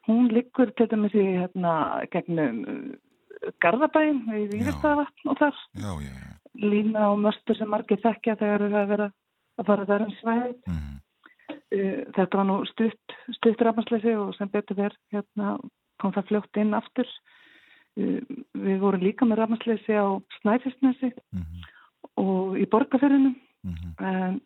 hún 0.08 0.30
liggur 0.32 0.72
til 0.78 0.88
dæmis 0.88 1.16
í 1.18 1.26
hérna, 1.26 1.74
gegnum 2.14 2.62
uh, 2.64 3.52
Garðabæin 3.62 4.24
í 4.34 4.46
Víðurstaðavatn 4.52 5.32
og 5.32 5.40
þar 5.42 5.58
já, 5.78 5.90
já, 6.06 6.12
já. 6.14 6.30
lína 6.64 7.10
og 7.12 7.20
möstur 7.26 7.58
sem 7.58 7.70
margir 7.70 8.00
þekkja 8.02 8.38
þegar 8.40 8.64
það 8.64 8.78
er 8.78 8.84
að 8.84 8.92
vera 8.94 9.10
að 9.58 9.70
fara 9.72 9.88
þar 9.88 10.06
um 10.06 10.16
svæði 10.22 10.54
Mm, 10.68 10.98
Uh, 11.68 12.04
þetta 12.16 12.38
var 12.40 12.46
nú 12.48 12.54
stutt, 12.64 13.14
stutt 13.36 13.60
rafmagnsleysi 13.60 14.14
og 14.16 14.30
sem 14.38 14.48
betur 14.52 14.78
verð 14.78 14.96
hérna, 15.12 15.58
kom 16.00 16.14
það 16.16 16.30
fljótt 16.30 16.60
inn 16.62 16.76
aftur. 16.76 17.10
Uh, 17.98 18.22
við 18.56 18.78
vorum 18.80 19.04
líka 19.04 19.28
með 19.28 19.42
rafmagnsleysi 19.42 19.98
á 20.00 20.16
Snæfisnesi 20.38 21.10
mm, 21.12 21.66
og 22.24 22.56
í 22.56 22.64
borgarferðinu 22.72 23.34
mm, 23.68 23.90
en 24.00 24.38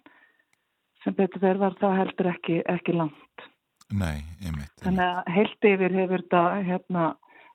sem 1.04 1.14
betur 1.18 1.44
verð 1.44 1.62
var 1.62 1.78
það 1.78 1.98
heldur 2.00 2.30
ekki, 2.32 2.58
ekki 2.70 2.96
langt. 2.98 3.46
nei, 3.90 4.22
einmitt, 4.42 4.42
einmitt. 4.42 4.74
Þannig 4.82 5.06
að 5.06 5.32
heilt 5.36 5.70
yfir 5.70 5.98
hefur 6.00 6.24
þetta 6.24 6.42
hérna, 6.70 7.06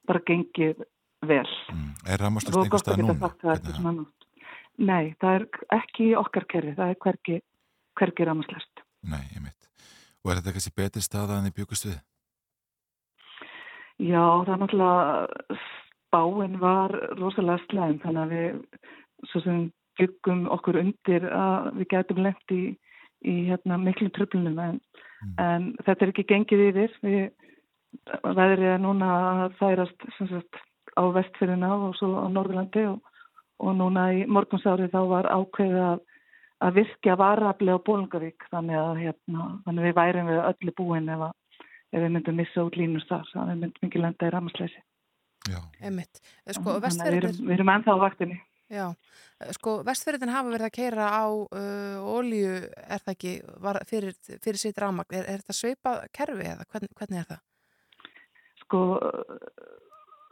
bara 0.08 0.24
gengið 0.32 0.86
vel. 1.28 1.44
Mm, 1.74 1.92
er 2.08 2.24
rammastöst 2.24 2.56
Þú 2.56 2.64
einhver 2.64 2.78
gott 2.78 2.88
að 2.88 2.96
stað 3.42 3.68
geta 3.68 3.84
núna? 3.84 4.08
Nei, 4.78 5.16
það 5.22 5.40
er 5.40 5.46
ekki 5.80 6.12
í 6.12 6.18
okkar 6.20 6.46
kerfi, 6.52 6.76
það 6.78 6.92
er 6.94 7.00
hvergi, 7.06 7.40
hvergi 7.98 8.28
rafmagnsleyst. 8.28 8.84
Nei, 9.10 9.24
einmitt. 9.34 9.70
Og 10.24 10.32
er 10.32 10.40
þetta 10.40 10.54
kannski 10.58 10.76
betri 10.78 11.02
staða 11.02 11.40
en 11.40 11.48
þið 11.50 11.58
byggust 11.58 11.88
við? 11.90 11.98
Já, 13.98 14.22
það 14.46 14.54
er 14.54 14.62
náttúrulega 14.62 15.58
spáin 16.08 16.60
var 16.62 16.94
rosalega 17.18 17.64
slæm 17.66 17.98
þannig 18.04 18.22
að 18.22 18.36
við 18.36 19.30
svo 19.32 19.42
sem 19.42 19.64
byggum 19.98 20.46
okkur 20.54 20.78
undir 20.84 21.26
að 21.34 21.72
við 21.80 21.90
gætum 21.96 22.22
lengt 22.22 22.54
í, 22.54 22.64
í 23.26 23.36
hérna, 23.50 23.80
miklum 23.82 24.14
tröflunum 24.14 24.60
en, 24.62 24.80
Mm. 25.18 25.34
en 25.42 25.64
þetta 25.82 26.06
er 26.06 26.12
ekki 26.12 26.28
gengið 26.30 26.64
yfir 26.68 26.92
við 27.02 27.22
veðrið 28.38 28.74
er 28.76 28.82
núna 28.84 29.08
að 29.18 29.56
færast 29.58 30.04
sagt, 30.18 30.60
á 30.94 31.04
vestfyrina 31.16 31.70
og 31.74 31.96
svo 31.98 32.12
á 32.22 32.28
Norðurlandi 32.30 32.84
og, 32.92 33.00
og 33.64 33.78
núna 33.78 34.08
í 34.14 34.26
morgunsári 34.30 34.90
þá 34.94 35.00
var 35.12 35.30
ákveðið 35.32 35.86
að, 35.86 36.04
að 36.66 36.80
virkja 36.82 37.18
varafli 37.20 37.74
á 37.74 37.86
Bólungavík 37.88 38.50
þannig 38.52 38.82
að 38.82 39.02
hérna, 39.06 39.48
þannig 39.66 39.84
að 39.84 39.88
við 39.88 39.98
værum 40.02 40.30
við 40.32 40.44
öllu 40.44 40.76
búin 40.78 41.10
ef, 41.14 41.24
að, 41.30 41.64
ef 41.94 42.04
við 42.04 42.14
myndum 42.16 42.40
missa 42.42 42.68
út 42.68 42.78
línur 42.78 43.08
þar 43.10 43.26
þannig 43.32 43.48
að 43.48 43.56
við 43.56 43.64
myndum 43.64 43.90
ekki 43.90 44.04
lenda 44.04 44.30
í 44.30 44.36
ramasleysi 44.36 44.86
Já, 45.48 45.62
Einmitt. 45.80 46.20
Sko, 46.58 46.74
að 46.82 47.14
við 47.14 47.28
við 47.40 47.54
erum 47.56 47.70
ennþá 47.72 47.94
á 47.96 48.04
vaktinni 48.04 48.40
já, 48.68 48.88
sko, 49.56 49.78
vestfyrirtin 49.88 50.34
hafa 50.34 50.52
verið 50.52 50.68
að 50.68 50.74
keira 50.76 51.06
á 51.08 51.26
uh, 51.30 52.10
olíu, 52.18 52.58
er 52.68 53.00
það 53.00 53.14
ekki, 53.14 53.36
var 53.64 53.80
fyrir, 53.88 54.18
fyrir 54.44 54.60
sitt 54.60 54.82
rámagn. 54.82 55.08
Er, 55.16 55.24
er 55.24 55.40
þetta 55.40 55.56
sveipað 55.56 56.02
kerfi 56.12 56.50
eða 56.52 56.66
hvern, 56.68 56.92
hvernig 57.00 57.22
er 57.22 57.30
það? 57.30 57.46
sko 58.68 58.82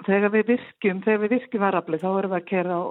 þegar 0.04 0.34
við 0.34 0.48
virkjum, 0.54 1.02
þegar 1.06 1.22
við 1.24 1.36
virkjum 1.38 1.66
varafli 1.66 2.00
þá 2.02 2.08
erum 2.12 2.34
við 2.34 2.40
að 2.42 2.50
kera 2.52 2.78
á, 2.78 2.82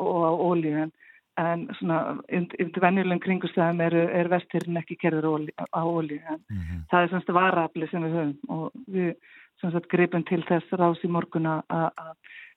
ólíu 0.41 0.75
en, 0.85 1.67
svona 1.79 2.01
undir 2.31 2.83
venjulegum 2.85 3.23
kringustæðum 3.25 3.81
er, 3.85 3.97
er 4.21 4.31
vestirinn 4.33 4.81
ekki 4.81 4.97
kerður 5.03 5.49
á 5.59 5.83
ólíu 5.83 6.23
en 6.23 6.41
mm 6.49 6.85
það 6.91 7.03
er 7.03 7.11
semst 7.11 7.33
varafli 7.35 7.89
sem 7.91 8.05
við 8.05 8.15
höfum 8.19 8.55
og 8.55 8.73
við 8.87 9.15
semst 9.61 9.89
gripum 9.91 10.25
til 10.29 10.43
þess 10.49 10.77
rás 10.79 11.01
í 11.05 11.11
morgun 11.11 11.47
að 11.47 12.15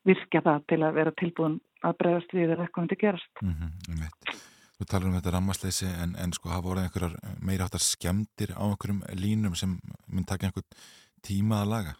virkja 0.07 0.41
það 0.45 0.67
til 0.71 0.83
að 0.83 0.99
vera 0.99 1.15
tilbúin 1.19 1.57
að 1.85 1.97
bregðast 2.01 2.33
við 2.33 2.53
eða 2.53 2.65
eitthvað 2.65 2.83
myndi 2.83 2.99
gerast. 3.01 3.33
-hmm, 3.41 3.71
einmitt. 3.89 4.37
Þú 4.77 4.85
talar 4.85 5.07
um 5.09 5.17
þetta 5.17 5.33
rammasleysi 5.33 5.87
en, 6.03 6.15
en 6.21 6.33
sko 6.33 6.49
hafa 6.49 6.67
voruð 6.67 6.83
einhverjar 6.85 7.15
meira 7.41 7.65
áttar 7.65 7.81
skemmtir 7.81 8.53
á 8.53 8.61
einhverjum 8.61 9.01
línum 9.17 9.55
sem 9.55 9.79
mun 10.07 10.25
taka 10.25 10.47
einhvern 10.47 10.67
tíma 11.25 11.63
að 11.63 11.71
laga? 11.73 11.93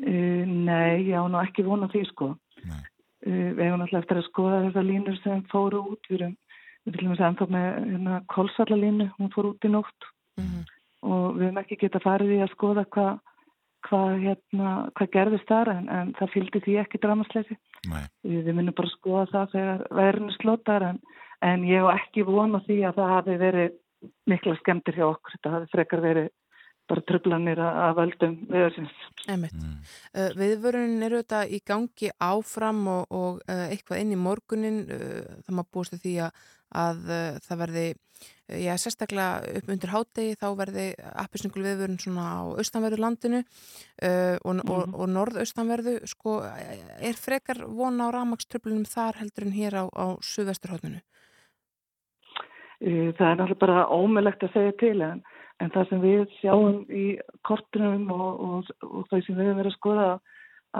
Uh, 0.00 0.44
nei, 0.48 1.06
ég 1.10 1.16
á 1.16 1.24
nú 1.28 1.40
ekki 1.42 1.66
vona 1.66 1.90
því 1.92 2.06
sko. 2.08 2.32
Uh, 2.64 2.80
við 3.26 3.64
hefum 3.66 3.82
náttúrulega 3.82 4.02
eftir 4.04 4.20
að 4.22 4.28
skoða 4.30 4.62
þessar 4.66 4.88
línur 4.88 5.18
sem 5.24 5.42
fóru 5.52 5.84
út. 5.92 6.08
Við 6.08 6.20
erum, 6.20 6.36
við 6.86 6.96
viljum 6.98 7.14
þess 7.14 7.24
að 7.24 7.30
ennþá 7.30 7.48
með 7.56 7.70
hérna, 7.92 8.20
kolsallalínu, 8.32 9.08
hún 9.18 9.32
fór 9.34 9.52
út 9.52 9.68
í 9.68 9.72
nótt 9.72 10.12
Mm 10.40 10.62
og 11.06 11.36
við 11.36 11.48
hefum 11.48 11.60
ekki 11.62 11.78
geta 11.80 12.00
farið 12.04 12.34
í 12.36 12.40
að 12.44 12.54
skoða 12.54 12.84
hvað 12.94 13.12
hva, 13.88 14.00
hérna, 14.20 14.72
hva 14.96 15.06
gerðist 15.14 15.48
þar 15.48 15.70
en, 15.72 15.86
en 15.88 16.12
það 16.18 16.32
fylgdi 16.34 16.60
því 16.66 16.74
ekki 16.82 17.00
dramasleysi. 17.00 17.56
Við, 17.88 18.42
við 18.44 18.50
minnum 18.52 18.76
bara 18.76 18.90
að 18.90 18.96
skoða 18.98 19.26
það 19.30 19.54
þegar 19.54 19.84
verðinu 20.00 20.34
slótar 20.36 20.86
en, 20.90 20.98
en 21.46 21.64
ég 21.68 21.80
hef 21.80 22.02
ekki 22.02 22.26
vona 22.28 22.60
því 22.66 22.76
að 22.88 23.00
það 23.00 23.14
hafi 23.14 23.38
verið 23.40 23.78
mikla 24.28 24.56
skemmtir 24.60 25.00
hjá 25.00 25.06
okkur. 25.08 25.36
Þetta 25.36 25.54
hafi 25.54 25.70
frekar 25.72 26.04
verið 26.04 26.28
bara 26.90 27.04
tröflanir 27.08 27.60
að, 27.62 27.80
að 27.86 27.96
völdum 28.02 28.36
viðarsins. 28.50 29.00
Mm, 29.30 29.48
Uh, 30.10 30.30
viðvörunin 30.34 31.04
eru 31.06 31.20
þetta 31.22 31.44
í 31.46 31.60
gangi 31.62 32.08
áfram 32.18 32.80
og, 32.90 33.02
og 33.14 33.42
uh, 33.46 33.66
eitthvað 33.70 34.00
inn 34.02 34.14
í 34.16 34.18
morgunin 34.18 34.80
uh, 34.90 35.20
það 35.46 35.54
maður 35.60 35.68
búist 35.76 35.94
því 36.02 36.14
að, 36.26 36.40
að 36.82 37.04
uh, 37.14 37.36
það 37.46 37.60
verði, 37.62 37.84
uh, 38.24 38.56
já 38.58 38.72
sérstaklega 38.82 39.54
upp 39.60 39.70
undir 39.74 39.92
hádegi 39.94 40.38
þá 40.40 40.46
verði 40.58 40.86
appisningul 41.22 41.62
viðvörun 41.68 42.00
svona 42.02 42.26
á 42.26 42.40
austanverðu 42.58 42.98
landinu 43.04 43.42
uh, 43.44 44.36
og, 44.42 44.64
og, 44.66 44.82
Mhm. 44.82 44.96
og 44.98 45.12
norðaustanverðu 45.14 45.94
sko 46.10 46.40
er 46.42 47.14
frekar 47.22 47.62
vona 47.70 48.10
á 48.10 48.14
ramagströflunum 48.18 48.88
þar 48.90 49.22
heldur 49.22 49.46
en 49.46 49.54
hér 49.60 49.78
á, 49.78 49.84
á 49.94 50.06
suðvesturhóttinu 50.18 51.00
Uh, 52.80 53.10
Það 53.12 53.26
er 53.28 53.34
náttúrulega 53.36 53.60
bara 53.60 53.80
ómulegt 53.92 54.44
að 54.46 54.54
segja 54.54 54.72
til 54.80 55.02
en, 55.04 55.18
en 55.60 55.72
það 55.74 55.88
sem 55.90 56.02
við 56.04 56.22
sjáum 56.38 56.78
í 56.88 57.06
kortunum 57.46 58.06
og, 58.14 58.28
og, 58.46 58.70
og 58.86 59.08
þau 59.10 59.18
sem 59.18 59.36
við 59.36 59.50
höfum 59.50 59.60
verið 59.60 59.72
að 59.72 59.78
skoða 59.78 60.08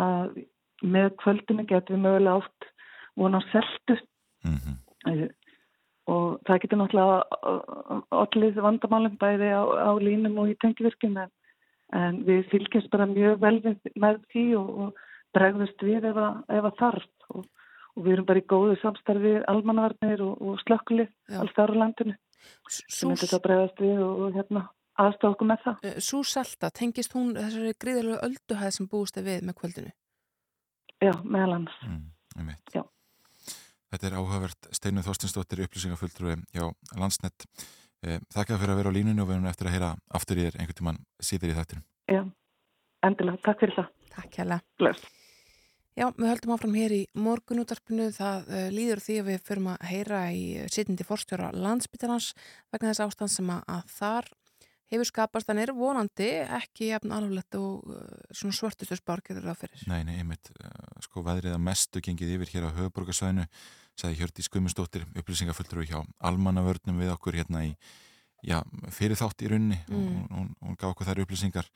að 0.00 0.38
með 0.80 1.10
kvöldinu 1.20 1.66
getum 1.68 1.98
við 1.98 2.04
mögulega 2.06 2.40
átt 2.40 2.70
vona 3.20 3.42
á 3.42 3.48
seltu. 3.52 3.98
Mm 4.46 4.78
uh, 5.10 5.28
og 6.10 6.40
það 6.48 6.62
getur 6.62 6.80
náttúrulega 6.80 8.00
allir 8.22 8.56
vandamálum 8.64 9.18
bæði 9.20 9.50
á, 9.54 9.62
á 9.62 9.92
línum 10.00 10.40
og 10.42 10.50
í 10.50 10.56
tengivirkjum 10.62 11.18
en, 11.22 11.30
en 11.94 12.20
við 12.26 12.48
fylgjast 12.50 12.90
bara 12.90 13.06
mjög 13.10 13.38
vel 13.44 13.56
við, 13.62 13.76
með 14.00 14.18
því 14.32 14.44
og, 14.58 14.70
og 14.82 15.36
bregðust 15.36 15.84
við 15.86 16.08
ef 16.10 16.18
að, 16.18 16.40
ef 16.56 16.68
að 16.70 16.78
þarf. 16.80 17.10
Og, 17.36 17.44
og 17.94 18.06
við 18.06 18.16
erum 18.16 18.26
bara 18.26 18.42
í 18.42 18.48
góðu 18.50 18.76
samstarfi 18.80 19.36
almannavarnir 19.50 20.24
og, 20.24 20.34
og 20.42 20.58
slökkli 20.64 21.06
alls 21.38 21.54
þar 21.56 21.74
á 21.74 21.80
landinu 21.84 22.16
sem 22.70 23.10
myndir 23.10 23.30
það 23.30 23.42
bregðast 23.46 23.82
við 23.82 24.04
og, 24.04 24.22
hérna 24.36 24.62
aðstofa 25.00 25.34
okkur 25.34 25.48
með 25.48 25.64
það. 25.64 25.90
Sú 26.04 26.22
selta, 26.28 26.70
tengist 26.76 27.14
hún 27.16 27.34
þessari 27.36 27.74
gríðalegu 27.80 28.20
ölduhæð 28.26 28.72
sem 28.76 28.88
búist 28.90 29.20
er 29.20 29.26
við 29.26 29.44
með 29.48 29.58
kvöldinu? 29.60 29.92
Já, 31.00 31.12
meðal 31.24 31.54
annars. 31.56 31.78
mm. 31.86 32.88
Þetta 33.90 34.06
er 34.06 34.16
áhugavert 34.20 34.68
Steinu 34.76 35.02
Þorstinsdóttir 35.02 35.64
upplýsingafulltrúi 35.64 36.36
hjá 36.54 36.68
Landsnett. 37.00 37.46
Eh, 38.06 38.20
Þakka 38.30 38.58
fyrir 38.60 38.74
að 38.74 38.78
vera 38.80 38.92
á 38.92 38.96
línunni 38.96 39.24
og 39.24 39.26
við 39.28 39.40
erum 39.40 39.48
eftir 39.50 39.66
að 39.66 39.74
heyra 39.74 39.88
aftur 40.14 40.38
í 40.38 40.44
þér 40.46 40.60
einhvern 40.60 40.78
tímann 40.78 41.00
síður 41.18 41.50
í 41.50 41.56
þættinum. 41.58 41.86
Já, 42.06 42.20
endilega. 43.08 43.42
Takk 43.48 43.64
fyrir 43.64 43.80
það. 43.80 43.90
Takk 44.14 44.38
hérlega. 44.38 44.94
Já, 45.98 46.06
við 46.16 46.28
höldum 46.30 46.52
áfram 46.54 46.76
hér 46.78 46.92
í 46.94 47.00
morgunútarpinu. 47.18 48.10
Það 48.14 48.50
uh, 48.50 48.66
líður 48.74 49.02
því 49.04 49.16
að 49.20 49.30
við 49.30 49.40
förum 49.48 49.70
að 49.72 49.88
heyra 49.90 50.20
í 50.32 50.44
sitindi 50.70 51.06
forstjóra 51.06 51.50
landsbytarnas 51.56 52.32
vegna 52.72 52.92
þess 52.92 53.06
ástand 53.08 53.34
sem 53.34 53.50
að, 53.52 53.64
að 53.74 53.96
þar 53.98 54.30
hefur 54.90 55.08
skapast. 55.08 55.48
Þannig 55.48 55.68
er 55.68 55.74
vonandi 55.76 56.28
ekki 56.58 56.90
jafn 56.90 57.14
alveg 57.14 57.58
og 57.58 57.90
uh, 57.90 58.02
svona 58.34 58.56
svörtustu 58.56 58.98
spár 58.98 59.22
getur 59.26 59.46
það 59.46 59.60
fyrir. 59.64 59.84
Nei, 59.90 60.02
nei, 60.06 60.16
einmitt, 60.22 60.50
eh, 60.58 61.00
sko 61.06 61.24
veðrið 61.26 61.56
að 61.56 61.64
mestu 61.68 62.02
gengið 62.04 62.36
yfir 62.36 62.54
hér 62.54 62.68
á 62.70 62.76
höfuborgarsvæðinu, 62.78 63.46
sagði 64.00 64.20
Hjördi 64.20 64.46
Skumustóttir, 64.46 65.06
upplýsingafulltrúi 65.18 65.88
hjá 65.90 66.00
almannavörnum 66.30 67.02
við 67.02 67.12
okkur 67.14 67.38
hérna 67.38 67.64
í, 67.68 67.74
já, 68.46 68.60
fyrir 68.94 69.18
þátt 69.20 69.44
í 69.44 69.50
runni 69.52 69.80
Mm. 69.86 69.94
og 69.94 70.06
hún, 70.06 70.28
hún, 70.30 70.52
hún 70.64 70.78
gaf 70.80 70.94
okkur 70.94 71.10
þær 71.10 71.22
upplýsingar 71.26 71.66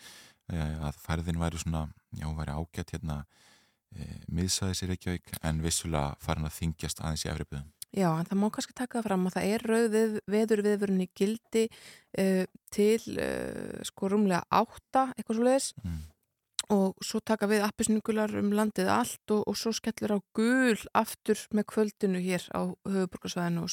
eh, 0.50 0.76
að 0.88 1.02
færðin 1.02 1.42
væri 1.42 1.60
svona, 1.60 1.88
já, 2.16 2.26
væri 2.34 2.54
ágætt 2.56 2.94
hérna 2.96 3.20
eh, 3.22 3.42
miðsæðis 4.34 4.84
í 4.84 4.90
Reykjavík 4.90 5.38
en 5.42 5.62
vissulega 5.64 6.14
farin 6.22 6.48
að 6.48 6.58
þingjast 6.58 7.02
aðeins 7.02 7.26
í 7.26 7.30
efribyðum. 7.32 7.70
Já, 7.94 8.08
en 8.18 8.26
það 8.26 8.40
má 8.40 8.48
kannski 8.50 8.74
taka 8.74 8.98
það 8.98 9.06
fram 9.06 9.28
að 9.28 9.36
það 9.36 9.52
er 9.52 9.64
rauð 9.70 9.92
veður 10.34 10.62
viðvörunni 10.66 11.04
gildi 11.14 11.62
uh, 11.70 12.42
til 12.74 12.98
uh, 13.12 13.84
sko 13.86 14.10
rúmlega 14.10 14.42
átta, 14.50 15.12
eitthvað 15.14 15.38
svo 15.38 15.46
leiðis 15.46 15.68
Mm. 15.84 16.00
og 16.74 17.04
svo 17.04 17.20
taka 17.20 17.46
við 17.46 17.62
appisningular 17.66 18.34
um 18.40 18.50
landið 18.56 18.88
allt 18.90 19.30
og, 19.30 19.44
og 19.46 19.58
svo 19.60 19.70
skellur 19.76 20.16
á 20.16 20.18
gul 20.34 20.78
aftur 20.96 21.38
með 21.54 21.68
kvöldinu 21.70 22.22
hér 22.24 22.46
á 22.50 22.66
höfuborgarsvæðinu 22.88 23.62
og 23.62 23.70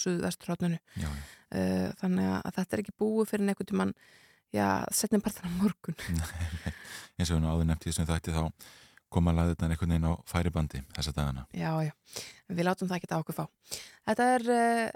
já. 1.02 1.10
Uh, 1.52 1.90
þannig 2.04 2.30
að 2.36 2.52
þetta 2.60 2.78
er 2.78 2.84
ekki 2.84 2.98
búið 3.02 3.32
fyrir 3.32 3.50
einhvern 3.50 3.72
tímann, 3.72 3.96
já, 4.54 4.86
setnum 4.94 5.24
partan 5.24 5.50
á 5.50 5.58
morgun. 5.58 5.98
eins 7.18 7.32
og 7.32 7.40
hún 7.40 7.50
áður 7.50 7.68
nefnt 7.72 7.88
í 7.88 7.90
þessum 7.90 8.12
þætti 8.12 8.38
þá 8.38 8.44
koma 9.12 9.34
að 9.34 9.40
laða 9.40 9.54
þetta 9.54 9.68
einhvern 9.68 9.94
veginn 9.94 10.08
á 10.08 10.14
færibandi 10.30 10.82
þessa 10.96 11.14
dagana. 11.18 11.46
Já, 11.56 11.72
já, 11.84 11.92
við 12.48 12.68
látum 12.68 12.90
það 12.90 13.02
ekki 13.02 13.12
að 13.12 13.26
okkur 13.26 13.40
fá. 13.42 13.46
Þetta 14.08 14.30
er 14.38 14.48
uh, 14.56 14.88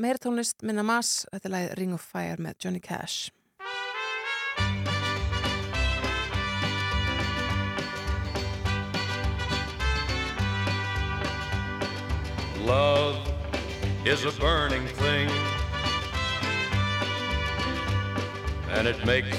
meira 0.00 0.22
tónlist 0.22 0.64
minna 0.64 0.84
mass, 0.86 1.26
þetta 1.32 1.48
er 1.48 1.56
lagið 1.56 1.78
Ring 1.82 1.94
of 1.96 2.10
Fire 2.12 2.40
með 2.40 2.58
Johnny 2.64 2.80
Cash. 2.80 3.30
Love 12.62 13.18
is 14.06 14.24
a 14.24 14.30
burning 14.40 14.86
thing, 14.86 15.28
and 18.70 18.86
it 18.86 19.04
makes 19.04 19.36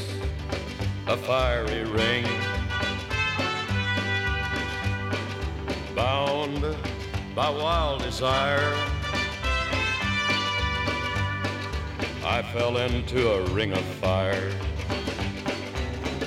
a 1.07 1.17
fiery 1.17 1.83
ring. 1.85 2.27
Bound 5.95 6.75
by 7.35 7.49
wild 7.49 8.01
desire, 8.01 8.73
I 12.25 12.41
fell 12.51 12.77
into 12.77 13.31
a 13.31 13.45
ring 13.49 13.73
of 13.73 13.83
fire. 14.01 14.51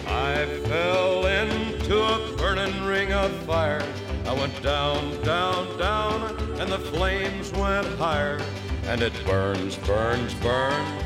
I 0.06 0.46
fell 0.66 1.26
into 1.26 2.00
a 2.00 2.36
burning 2.36 2.84
ring 2.84 3.12
of 3.12 3.32
fire. 3.44 3.84
I 4.24 4.32
went 4.34 4.62
down, 4.62 5.22
down, 5.22 5.78
down, 5.78 6.38
and 6.60 6.70
the 6.70 6.78
flames 6.78 7.52
went 7.52 7.88
higher. 7.98 8.40
And 8.84 9.02
it 9.02 9.12
burns, 9.24 9.76
burns, 9.76 10.32
burns, 10.34 11.02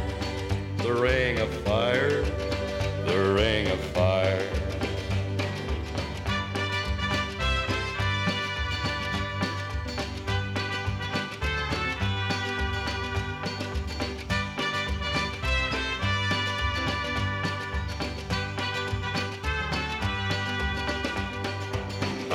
the 0.79 0.93
ring 0.93 1.39
of 1.39 1.49
fire, 1.63 2.23
the 3.07 3.35
ring 3.35 3.69
of 3.69 3.81
fire. 3.81 4.70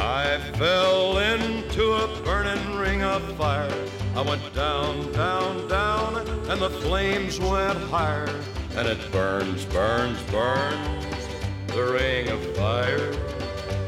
I 0.06 0.38
fell 0.54 1.18
into 1.18 1.94
a 1.94 2.22
burning 2.22 2.76
ring 2.76 3.02
of 3.02 3.24
fire. 3.38 3.74
I 4.16 4.22
went 4.22 4.54
down, 4.54 5.12
down, 5.14 5.68
down, 5.68 6.18
and 6.48 6.62
the 6.62 6.70
flames 6.70 7.40
went 7.40 7.80
higher. 7.90 8.30
And 8.76 8.88
it 8.88 9.12
burns, 9.12 9.66
burns, 9.66 10.22
burns, 10.30 11.28
the 11.70 11.84
ring 11.92 12.30
of 12.30 12.40
fire, 12.56 13.12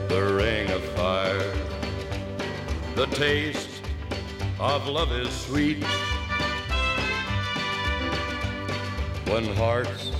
the 0.07 0.33
ring 0.33 0.71
of 0.71 0.83
fire. 0.95 1.53
The 2.95 3.05
taste 3.11 3.83
of 4.59 4.87
love 4.87 5.11
is 5.11 5.29
sweet 5.29 5.83
when 9.27 9.45
hearts 9.55 10.11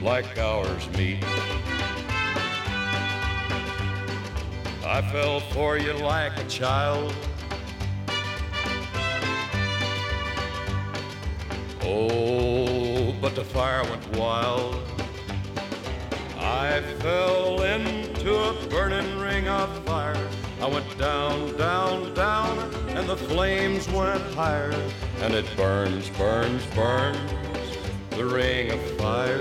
like 0.00 0.38
ours 0.38 0.88
meet. 0.96 1.22
I 4.88 5.02
fell 5.02 5.40
for 5.40 5.76
you 5.76 5.92
like 5.92 6.38
a 6.38 6.44
child. 6.44 7.14
Oh, 11.82 13.14
but 13.20 13.34
the 13.34 13.44
fire 13.44 13.82
went 13.84 14.16
wild. 14.16 14.80
I 16.38 16.80
fell 17.00 17.62
into 17.64 18.34
a 18.34 18.66
burning 18.68 19.18
ring 19.18 19.46
of 19.46 19.84
fire. 19.84 20.28
I 20.62 20.66
went 20.66 20.98
down, 20.98 21.54
down, 21.58 22.14
down, 22.14 22.58
and 22.96 23.06
the 23.06 23.16
flames 23.16 23.86
went 23.90 24.22
higher. 24.32 24.72
And 25.20 25.34
it 25.34 25.44
burns, 25.54 26.08
burns, 26.08 26.64
burns, 26.74 27.18
the 28.12 28.24
ring 28.24 28.70
of 28.72 28.80
fire, 28.96 29.38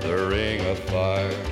the 0.00 0.26
ring 0.28 0.60
of 0.66 0.78
fire. 0.90 1.51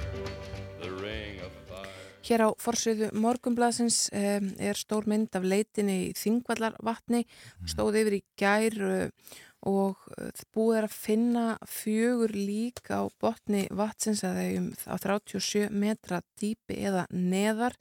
Hér 2.31 2.45
á 2.47 2.49
forsviðu 2.63 3.09
morgumblasins 3.19 4.05
um, 4.15 4.45
er 4.55 4.77
stór 4.79 5.03
mynd 5.11 5.33
af 5.35 5.43
leitinni 5.43 5.97
í 6.05 6.11
Þingvallarvatni, 6.15 7.25
stóð 7.67 7.97
yfir 7.99 8.15
í 8.15 8.19
gær 8.39 8.77
uh, 8.87 9.33
og 9.67 9.99
uh, 10.15 10.29
búið 10.55 10.77
er 10.77 10.87
að 10.87 10.95
finna 10.95 11.43
fjögur 11.67 12.31
lík 12.31 12.87
á 12.87 13.03
botni 13.19 13.65
vatsins 13.75 14.23
að 14.23 14.39
þeim 14.39 14.71
á 14.87 14.95
37 14.95 15.67
metra 15.75 16.23
dýpi 16.39 16.79
eða 16.79 17.03
neðar. 17.11 17.75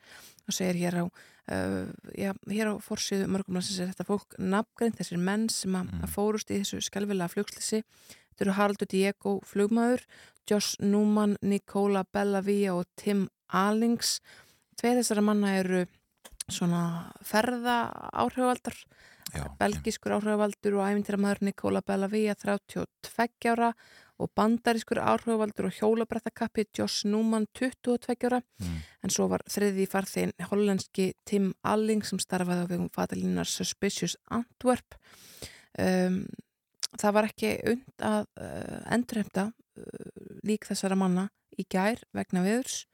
Og 0.51 0.59
segir 0.59 0.83
hér 0.83 0.99
á, 0.99 1.05
uh, 1.07 1.87
já, 2.19 2.35
hér 2.51 2.75
á 2.75 2.83
forsviðu 2.83 3.31
morgumblasins 3.31 3.79
er 3.79 3.95
þetta 3.95 4.11
fólk 4.11 4.35
nafngreint, 4.43 4.99
þessir 4.99 5.27
menn 5.31 5.47
sem 5.47 5.79
að, 5.79 5.95
að 6.03 6.17
fórust 6.19 6.51
í 6.51 6.65
þessu 6.65 6.83
skelvilega 6.91 7.31
flugslisi. 7.31 7.85
Þetta 8.33 8.49
eru 8.49 8.59
Haraldur 8.59 8.91
Diego 8.91 9.41
flugmaður, 9.47 10.09
Josh 10.51 10.81
Newman, 10.83 11.39
Nicola 11.39 12.03
Bellavia 12.03 12.75
og 12.75 12.91
Tim 12.99 13.29
Alings. 13.53 14.19
Tveið 14.81 15.03
þessara 15.03 15.25
manna 15.25 15.55
eru 15.59 15.85
svona 16.51 16.83
ferða 17.23 17.83
áhrifaldar, 18.13 18.75
Já, 19.31 19.45
belgískur 19.61 20.17
áhrifavaldur 20.17 20.75
og 20.81 20.87
æfintiramæður 20.89 21.43
Nicola 21.47 21.83
Bellavia 21.87 22.35
32 22.35 23.53
ára 23.53 23.69
og 24.21 24.31
bandarískur 24.35 24.99
áhrifavaldur 24.99 25.69
og 25.69 25.77
hjólabrættakappi 25.77 26.65
Josh 26.77 27.07
Newman 27.07 27.47
22 27.55 28.17
ára 28.27 28.43
Mm. 28.61 28.81
en 29.05 29.11
svo 29.11 29.29
var 29.29 29.41
þriði 29.47 29.87
farþinn 29.89 30.33
hollenski 30.51 31.13
Tim 31.25 31.55
Alling 31.63 32.03
sem 32.05 32.19
starfaði 32.19 32.67
á 32.67 32.71
vegum 32.73 32.91
fatalínar 32.91 33.47
Suspicious 33.47 34.17
Antwerp 34.29 34.99
um, 35.79 36.27
það 36.99 37.13
var 37.15 37.25
ekki 37.31 37.55
und 37.71 38.03
að 38.03 38.27
uh, 38.41 38.83
endurhefta 38.93 39.53
uh, 39.53 40.11
lík 40.43 40.67
þessara 40.67 40.99
manna 40.99 41.29
í 41.57 41.65
gær 41.71 42.03
vegna 42.13 42.43
viðurs 42.43 42.87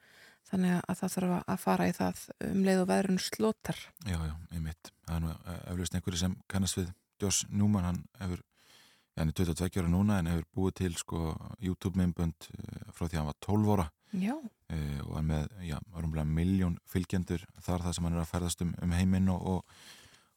þannig 0.50 0.76
að 0.78 1.00
það 1.00 1.14
þarf 1.16 1.38
að 1.38 1.62
fara 1.62 1.88
í 1.88 1.94
það 1.96 2.22
um 2.46 2.60
leið 2.66 2.82
og 2.82 2.90
veðrun 2.92 3.22
slótar 3.22 3.80
Já, 4.06 4.18
já, 4.18 4.34
einmitt. 4.52 4.92
Það 5.06 5.16
er 5.16 5.24
nú 5.24 5.32
eflaust 5.56 5.98
einhverju 5.98 6.22
sem 6.22 6.36
kannast 6.52 6.78
við 6.78 6.92
Josh 7.22 7.48
Newman, 7.50 7.86
hann 7.86 8.00
hefur, 8.20 8.42
hann 9.16 9.32
er 9.32 9.36
22 9.36 9.80
ára 9.80 9.92
núna 9.92 10.18
en 10.20 10.30
hefur 10.30 10.48
búið 10.56 10.78
til 10.82 10.96
sko 11.00 11.20
YouTube-myndbönd 11.64 12.48
eh, 12.52 12.90
frá 12.92 13.06
því 13.06 13.14
að 13.14 13.20
hann 13.22 13.30
var 13.30 13.38
12 13.46 13.72
ára 13.76 13.86
Já, 14.16 14.34
eh, 14.72 15.00
og 15.04 15.16
er 15.18 15.24
með, 15.26 15.46
já, 15.66 15.76
rúmlega 15.96 16.28
miljón 16.28 16.76
fylgjendur 16.88 17.42
þar 17.64 17.86
það 17.86 17.96
sem 17.96 18.06
hann 18.06 18.16
er 18.16 18.22
að 18.22 18.30
ferðast 18.30 18.62
um, 18.64 18.74
um 18.84 18.94
heiminn 18.94 19.32
og, 19.32 19.48
og, 19.50 19.80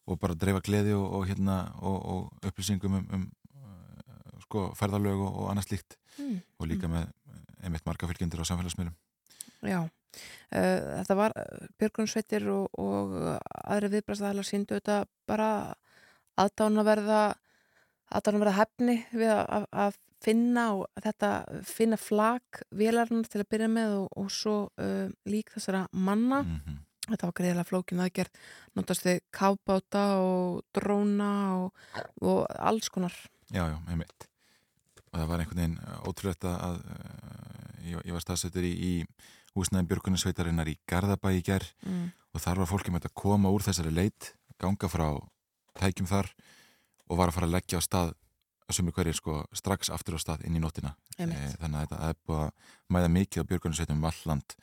og 0.09 0.19
bara 0.21 0.37
dreifa 0.39 0.63
gleði 0.65 0.95
og, 0.97 1.05
og 1.19 1.27
hérna 1.29 1.59
og, 1.77 1.99
og 1.99 2.49
upplýsingum 2.49 2.97
um, 3.01 3.05
um 3.19 3.27
eh, 3.59 4.33
sko 4.47 4.69
ferðalög 4.79 5.21
og, 5.27 5.45
annað 5.51 5.69
slíkt 5.69 5.99
mm. 6.17 6.35
og 6.57 6.71
líka 6.71 6.89
með 6.91 7.05
eh, 7.05 7.45
einmitt 7.67 7.85
marga 7.87 8.09
fylgjendur 8.09 8.41
á 8.41 8.49
samfélagsmiðlum. 8.49 8.97
já. 9.67 9.81
Uh, 10.49 10.99
þetta 10.99 11.17
var 11.19 11.35
Björgunsveitir 11.81 12.47
og, 12.53 12.67
og 12.81 13.15
aðri 13.63 13.93
viðbræðstæðalar 13.95 14.47
síndu 14.47 14.79
þetta 14.79 15.03
bara 15.29 15.49
aðdánaverða 16.39 17.23
aðdánaverða 18.09 18.57
hefni 18.57 18.99
við 19.13 19.33
að, 19.35 19.67
að, 19.69 19.97
finna 20.19 20.63
og 20.75 20.99
þetta 20.99 21.27
finna 21.63 21.95
flag 21.95 22.57
vélarnar 22.75 23.29
til 23.31 23.39
að 23.39 23.51
byrja 23.53 23.69
með 23.71 23.93
og, 24.01 24.07
og 24.19 24.31
svo 24.35 24.55
uh, 24.67 25.07
lík 25.29 25.53
þessara 25.53 25.85
manna. 25.95 26.41
Mm 26.43 26.79
þetta 27.09 27.29
var 27.29 27.35
greiðilega 27.39 27.67
flókin 27.67 28.03
aðgerð. 28.03 28.39
Notast 28.77 29.05
við 29.07 29.21
kafbáta 29.35 30.05
og 30.21 30.61
dróna 30.75 31.31
og, 31.59 31.83
og 32.21 32.43
alls 32.57 32.89
konar. 32.93 33.15
Já, 33.49 33.63
já, 33.65 33.77
einmitt. 33.89 34.27
Og 35.09 35.17
það 35.17 35.29
var 35.31 35.43
einhvern 35.43 35.63
veginn 35.63 35.77
ótrúlegt 36.05 36.45
að, 36.45 36.57
að 36.67 36.81
ég, 37.87 38.03
ég 38.05 38.15
var 38.15 38.25
staðsettur 38.25 38.67
í, 38.67 38.73
í 38.73 38.93
húsnæðin 39.55 39.89
Björgunarsveitarinnar 39.89 40.71
í 40.71 40.77
Garðabæ 40.89 41.33
í 41.37 41.43
ger 41.45 41.65
mm. 41.85 42.07
og 42.35 42.43
þar 42.43 42.63
var 42.63 42.71
fólki 42.71 42.93
með 42.93 43.09
að 43.09 43.17
koma 43.23 43.51
úr 43.53 43.65
þessari 43.65 43.93
leit, 43.93 44.33
ganga 44.61 44.89
frá 44.91 45.07
tækjum 45.79 46.09
þar 46.09 46.31
og 47.09 47.19
var 47.19 47.31
að 47.31 47.37
fara 47.37 47.49
að 47.49 47.55
leggja 47.57 47.81
á 47.81 47.83
stað 47.85 48.13
sumir 48.69 48.93
hverjir 48.93 49.17
sko 49.17 49.39
strax 49.55 49.89
aftur 49.93 50.17
á 50.17 50.19
stað 50.21 50.45
inn 50.45 50.57
í 50.57 50.61
nóttina. 50.61 50.93
Einmitt. 51.17 51.57
þannig 51.59 51.79
að 51.79 51.87
þetta 51.87 52.09
er 52.09 52.19
búið 52.27 52.43
að 52.43 52.75
mæða 52.95 53.09
mikið 53.15 53.41
á 53.41 53.49
Björgunarsveitum 53.49 54.03
valland 54.03 54.55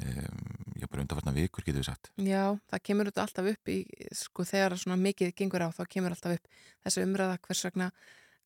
um, 0.00 0.40
já, 0.80 0.86
bara 0.88 1.04
undanfarnar 1.04 1.36
vikur 1.36 1.66
getur 1.66 1.82
við 1.82 1.88
sagt. 1.90 2.10
Já, 2.16 2.56
það 2.72 2.84
kemur 2.88 3.10
þetta 3.10 3.24
alltaf 3.26 3.50
upp 3.52 3.72
í, 3.72 3.78
sko, 4.16 4.46
þegar 4.48 4.76
svona 4.80 4.98
mikið 5.02 5.34
gengur 5.38 5.66
á, 5.66 5.68
þá 5.76 5.82
kemur 5.94 6.16
alltaf 6.16 6.38
upp 6.38 6.60
þessu 6.86 7.04
umræða 7.06 7.38
hvers 7.46 7.64
vegna, 7.68 7.90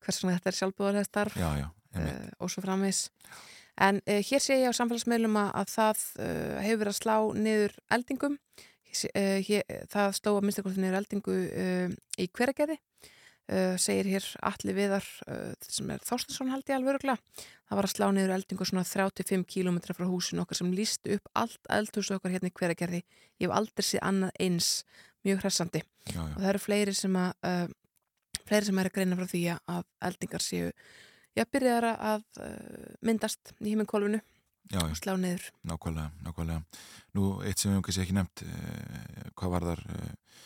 hvers 0.04 0.20
vegna 0.22 0.36
þetta 0.38 0.52
er 0.52 0.58
sjálfbúðarlega 0.60 1.08
starf 1.08 1.38
Já, 1.38 1.48
já, 1.62 1.68
uh, 1.70 2.26
og 2.42 2.52
svo 2.52 2.64
framvis. 2.66 3.06
En 3.76 4.00
uh, 4.00 4.20
hér 4.24 4.42
sé 4.42 4.56
ég 4.60 4.72
á 4.72 4.78
samfélagsmiðlum 4.78 5.36
að, 5.40 5.50
að 5.60 5.72
það 5.74 6.04
uh, 6.24 6.58
hefur 6.64 6.82
verið 6.82 6.92
að 6.92 7.00
slá 7.00 7.16
niður 7.46 7.76
eldingum. 7.96 8.38
Uh, 8.96 9.40
hér, 9.44 9.64
það 9.92 10.14
sló 10.16 10.30
að 10.32 10.44
minnstakorti 10.46 10.82
niður 10.82 11.00
eldingu 11.02 11.40
í 12.16 12.28
hveragerði. 12.32 12.78
Segir 13.78 14.08
hér 14.10 14.24
Alli 14.42 14.72
Viðar 14.74 15.04
sem 15.62 15.90
er 15.94 16.00
Þorstinsson 16.02 16.48
held 16.50 16.66
ég 16.66 16.80
alveg 16.80 16.96
öruglega. 16.96 17.44
Það 17.68 17.78
var 17.78 17.86
að 17.86 17.92
slá 17.92 18.06
niður 18.10 18.32
eldingu 18.34 18.66
svona 18.66 18.82
35 18.88 19.44
km 19.46 19.76
frá 19.94 20.02
húsinu 20.10 20.42
okkar 20.42 20.58
sem 20.58 20.72
líst 20.74 21.06
upp 21.14 21.30
allt 21.38 21.70
eldhús 21.70 22.10
okkar 22.16 22.34
hérna 22.34 22.50
í 22.50 22.56
hveragerði. 22.56 23.04
Ég 23.38 23.46
hef 23.46 23.54
aldrei 23.54 23.86
séð 23.86 24.02
annað 24.08 24.40
eins 24.42 24.70
mjög 25.22 25.44
hressandi 25.44 25.82
Já, 25.82 26.18
já, 26.18 26.24
og 26.24 26.40
það 26.40 26.50
eru 26.52 26.62
fleiri 26.62 26.94
sem 26.96 27.20
að 27.20 27.76
fleiri 28.46 28.68
sem 28.68 28.80
er 28.82 28.90
að 28.90 28.96
greina 28.98 29.18
frá 29.18 29.30
því 29.30 29.42
að 29.54 29.86
eldingar 30.08 30.44
séu 30.44 30.72
já, 31.36 31.44
byrjaðar 31.52 31.86
að 31.94 32.24
uh, 32.40 32.88
myndast 33.06 33.52
í 33.60 33.76
og 34.82 34.96
slá 34.98 35.14
niður. 35.20 35.44
Nákvæmlega, 35.68 36.10
nákvæmlega. 36.26 36.82
Nú, 37.14 37.26
eitt 37.46 37.60
sem 37.62 37.70
við 37.70 37.78
um 37.78 37.84
kannski 37.86 38.02
ekki 38.02 38.16
nefnt, 38.16 38.42
uh, 38.42 39.30
hvað 39.38 39.52
var 39.54 39.66
þar, 39.70 39.82
uh, 39.94 40.40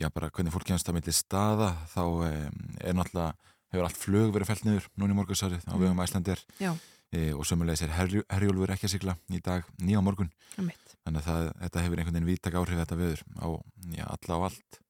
já, 0.00 0.08
bara 0.14 0.30
hvernig 0.30 0.54
fólk 0.54 0.68
kemst 0.70 0.88
að 0.88 0.96
milli 0.98 1.12
staða, 1.12 1.72
þá 1.92 2.02
um, 2.06 2.62
er 2.80 2.96
náttúrulega, 2.96 3.34
hefur 3.68 3.84
allt 3.84 4.00
flög 4.00 4.30
verið 4.32 4.48
fælt 4.48 4.64
niður 4.64 4.86
núna 4.96 5.12
í 5.12 5.18
morgunsárið 5.18 5.66
á 5.68 5.74
Mm. 5.74 5.82
vegum 5.82 5.98
Æslandir 6.00 6.40
Já. 6.56 6.70
e, 7.12 7.32
og 7.36 7.44
sömulegis 7.44 7.82
er 7.84 7.92
herjólfur 7.98 8.70
ekki 8.72 8.88
að 8.88 8.94
sigla 8.94 9.14
í 9.28 9.40
dag 9.44 9.66
nýja 9.76 10.00
morgun. 10.00 10.30
Þannig 10.56 11.20
að 11.20 11.26
það, 11.26 11.48
þetta 11.60 11.82
hefur 11.84 11.98
einhvern 12.00 12.16
veginn 12.16 12.30
vítak 12.30 12.56
áhrif 12.56 12.80
þetta 12.80 12.96
veður 12.96 13.20
á, 13.36 13.48
já, 13.92 14.04
alla 14.08 14.38
á 14.40 14.40
allt 14.48 14.80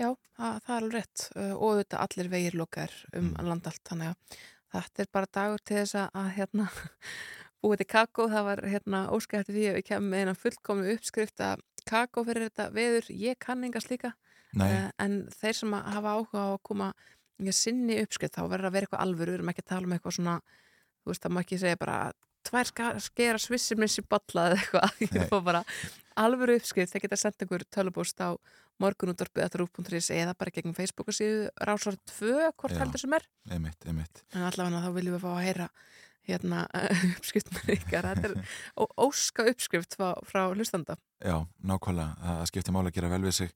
Já, 0.00 0.08
það, 0.38 0.54
það 0.64 0.72
er 0.74 0.78
alveg 0.78 0.96
rétt 0.96 1.26
uh, 1.34 1.52
og 1.52 1.66
auðvitað 1.68 2.02
allir 2.06 2.32
vegir 2.32 2.56
lokaðir 2.56 2.96
um 3.12 3.28
Mm. 3.30 3.48
land 3.50 3.68
allt 3.68 3.82
þannig 3.90 4.12
að 4.14 4.38
þetta 4.74 5.02
er 5.04 5.10
bara 5.12 5.30
dagur 5.36 5.62
til 5.66 5.76
þess 5.76 5.98
að, 6.00 6.08
að 6.22 6.30
hérna, 6.38 6.66
búið 7.60 7.82
til 7.82 7.88
kakó. 7.90 8.28
Það 8.32 8.46
var 8.48 8.62
hérna, 8.72 9.00
eftir 9.12 9.54
því 9.54 9.66
að 9.68 9.76
við 9.78 9.86
kemum 9.90 10.10
með 10.14 10.24
eina 10.24 10.34
fullkomnu 10.38 10.94
uppskrift 10.94 11.44
að 11.44 11.64
kakó 11.90 12.24
fyrir 12.24 12.48
þetta 12.48 12.68
veður, 12.76 13.10
ég 13.12 13.38
kann 13.40 13.64
enga 13.64 13.82
slíka 13.82 14.14
Nei, 14.56 14.66
uh, 14.66 14.88
en 14.98 15.20
þeir 15.30 15.58
sem 15.60 15.76
að 15.76 15.92
hafa 15.94 16.16
áhuga 16.16 16.40
á 16.42 16.48
að 16.54 16.62
koma 16.66 16.88
í 17.40 17.52
sinni 17.56 18.00
uppskrift 18.02 18.36
þá 18.36 18.42
verður 18.50 18.68
að 18.68 18.74
vera 18.74 18.88
eitthvað 18.88 19.04
alvöru, 19.04 19.32
við 19.32 19.38
erum 19.38 19.52
ekki 19.52 19.62
að 19.64 19.70
tala 19.70 19.88
um 19.88 19.94
eitthvað 19.96 20.16
svona 20.16 20.34
þú 21.00 21.12
veist, 21.12 21.22
það 21.22 21.32
má 21.32 21.40
ekki 21.44 21.60
segja 21.60 21.80
bara 21.80 21.98
tvær 22.50 22.70
skera 23.04 23.40
svissir 23.40 24.04
bolla 24.08 24.48
eða 24.50 24.58
eitthvað, 24.58 24.96
ég 25.06 25.14
Nei. 25.16 25.28
fór 25.30 25.44
bara 25.46 25.62
alvöru 26.20 26.56
uppskrift, 26.60 26.92
þeir 26.92 27.04
geta 27.06 27.20
sendt 27.20 27.44
einhver 27.44 27.64
tölubúst 27.72 28.20
á 28.20 28.36
morgunúttorpið.rúf.is 28.80 30.10
eða 30.16 30.34
bara 30.38 30.52
gegn 30.54 30.74
Facebook 30.76 31.10
og 31.12 31.16
síðu 31.16 31.48
rásar 31.68 31.96
2 32.10 32.30
hvort 32.56 32.74
Já. 32.74 32.80
heldur 32.82 33.02
sem 33.02 33.12
er. 33.16 33.26
Einmitt, 33.50 33.84
einmitt. 33.86 34.22
En 34.34 34.46
allavega 34.48 34.82
þá 34.86 34.94
viljum 34.96 35.16
við 35.18 35.24
fá 35.24 35.30
að 35.34 35.44
heyra 35.48 35.68
hérna 36.30 36.64
uppskrift 37.18 37.52
með 37.56 37.70
ykkar. 37.76 38.08
Þetta 38.10 38.30
er 38.30 38.34
ó- 38.82 38.92
óska 39.06 39.46
uppskrift 39.50 39.96
frá, 39.98 40.10
frá 40.28 40.42
hlustanda. 40.54 40.96
Já, 41.24 41.38
nákvæmlega, 41.64 42.16
það 42.24 42.50
skiptir 42.52 42.76
máli 42.76 42.92
að 42.92 42.98
gera 43.00 43.12
vel 43.14 43.22
við 43.28 43.36
sig 43.42 43.54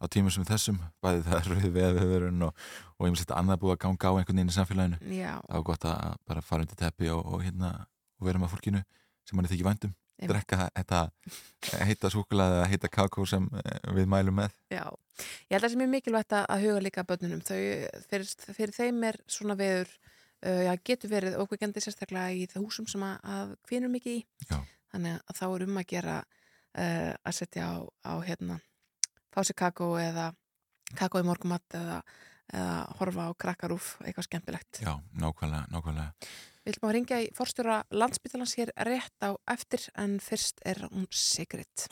á 0.00 0.04
tímum 0.08 0.32
sem 0.32 0.46
þessum 0.48 0.78
bæði 1.04 1.24
það 1.26 1.38
er 1.40 1.48
rauð 1.52 1.70
veðurinn 1.76 2.46
og, 2.46 2.66
og 2.96 3.04
ég 3.06 3.12
myndi 3.12 3.24
þetta 3.26 3.36
annað 3.40 3.60
búið 3.64 3.74
að 3.76 3.82
ganga 3.84 4.10
á 4.10 4.12
einhvern 4.16 4.38
veginn 4.40 4.52
í 4.52 4.56
samfélaginu. 4.56 5.00
Já, 5.18 5.32
það 5.44 5.56
var 5.58 5.66
gott 5.70 5.86
að 5.90 6.14
bara 6.30 6.44
fara 6.46 6.64
undir 6.66 6.80
teppi 6.80 7.10
og, 7.12 7.20
og, 7.34 7.42
hérna, 7.44 7.72
og 8.20 8.28
vera 8.30 8.40
með 8.42 8.54
fólkinu 8.54 8.80
sem 9.28 9.36
manni 9.38 9.50
þykir 9.52 9.68
Einmitt. 9.68 9.92
Drekka 10.28 10.68
þetta 10.76 11.00
heita 11.88 12.10
súkulega 12.12 12.60
eða 12.60 12.70
heita 12.72 12.90
kakó 12.92 13.26
sem 13.28 13.46
eh, 13.62 13.78
við 13.96 14.08
mælum 14.10 14.40
með 14.40 14.54
Já, 14.72 14.84
ég 14.86 15.54
held 15.54 15.60
að 15.60 15.66
það 15.66 15.74
sem 15.74 15.84
er 15.84 15.92
mikilvægt 15.94 16.36
að 16.38 16.64
huga 16.64 16.82
líka 16.84 17.04
börnunum. 17.08 17.42
Þau, 17.44 17.58
fyrir, 18.10 18.32
fyrir 18.56 18.74
þeim 18.76 19.06
er 19.10 19.20
svona 19.30 19.56
veður, 19.58 19.92
uh, 20.46 20.60
já, 20.66 20.72
getur 20.90 21.12
verið 21.12 21.38
ókveikjandi 21.42 21.84
sérstaklega 21.84 22.34
í 22.36 22.46
það 22.50 22.66
húsum 22.66 22.88
sem 22.90 23.04
að, 23.06 23.16
að 23.36 23.54
kvinur 23.68 23.92
mikið 23.92 24.20
í. 24.20 24.24
Já. 24.48 24.58
Þannig 24.94 25.18
að 25.20 25.40
þá 25.40 25.46
er 25.48 25.66
um 25.66 25.80
að 25.80 25.88
gera 25.94 26.16
uh, 26.22 27.12
að 27.14 27.36
setja 27.36 27.68
á, 27.70 27.74
á 28.06 28.12
hérna, 28.26 28.58
fá 29.34 29.42
sér 29.44 29.58
kakó 29.58 29.92
eða 30.00 30.30
kakó 30.98 31.22
í 31.22 31.26
morgumatt 31.26 31.78
eða, 31.78 32.00
eða 32.50 32.78
horfa 32.98 33.28
á 33.30 33.30
krakkarúf, 33.44 33.92
eitthvað 34.02 34.26
skemmtilegt. 34.30 34.80
Já, 34.82 34.94
nákvæmlega, 35.18 35.68
nákvæmlega 35.70 36.30
Við 36.60 36.74
ætlum 36.74 36.90
að 36.90 36.94
ringja 36.96 37.18
í 37.24 37.30
forstjóra 37.36 37.78
landsbytalans 38.02 38.52
hér 38.60 38.74
rétt 38.88 39.24
á 39.24 39.32
eftir 39.48 39.86
en 39.96 40.18
fyrst 40.20 40.60
er 40.68 40.84
hún 40.90 41.08
Sigrid. 41.08 41.88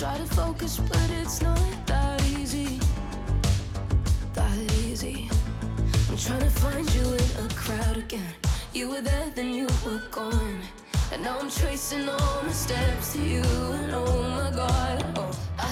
Try 0.00 0.16
to 0.16 0.24
focus 0.34 0.78
but 0.78 1.10
it's 1.20 1.42
not 1.42 1.60
that 1.86 2.24
easy. 2.38 2.80
That 4.32 4.56
easy. 4.86 5.28
I'm 6.08 6.16
trying 6.16 6.40
to 6.40 6.48
find 6.48 6.94
you 6.94 7.04
in 7.04 7.44
a 7.44 7.48
crowd 7.54 7.98
again. 7.98 8.32
You 8.72 8.88
were 8.88 9.02
there 9.02 9.30
then 9.34 9.52
you 9.52 9.66
were 9.84 10.00
gone. 10.10 10.58
And 11.12 11.22
now 11.22 11.38
I'm 11.38 11.50
tracing 11.50 12.08
all 12.08 12.42
my 12.42 12.50
steps 12.50 13.12
to 13.12 13.18
you 13.20 13.42
And 13.42 13.92
oh 13.92 14.22
my 14.38 14.50
god. 14.56 15.04
Oh, 15.16 15.38
I 15.58 15.68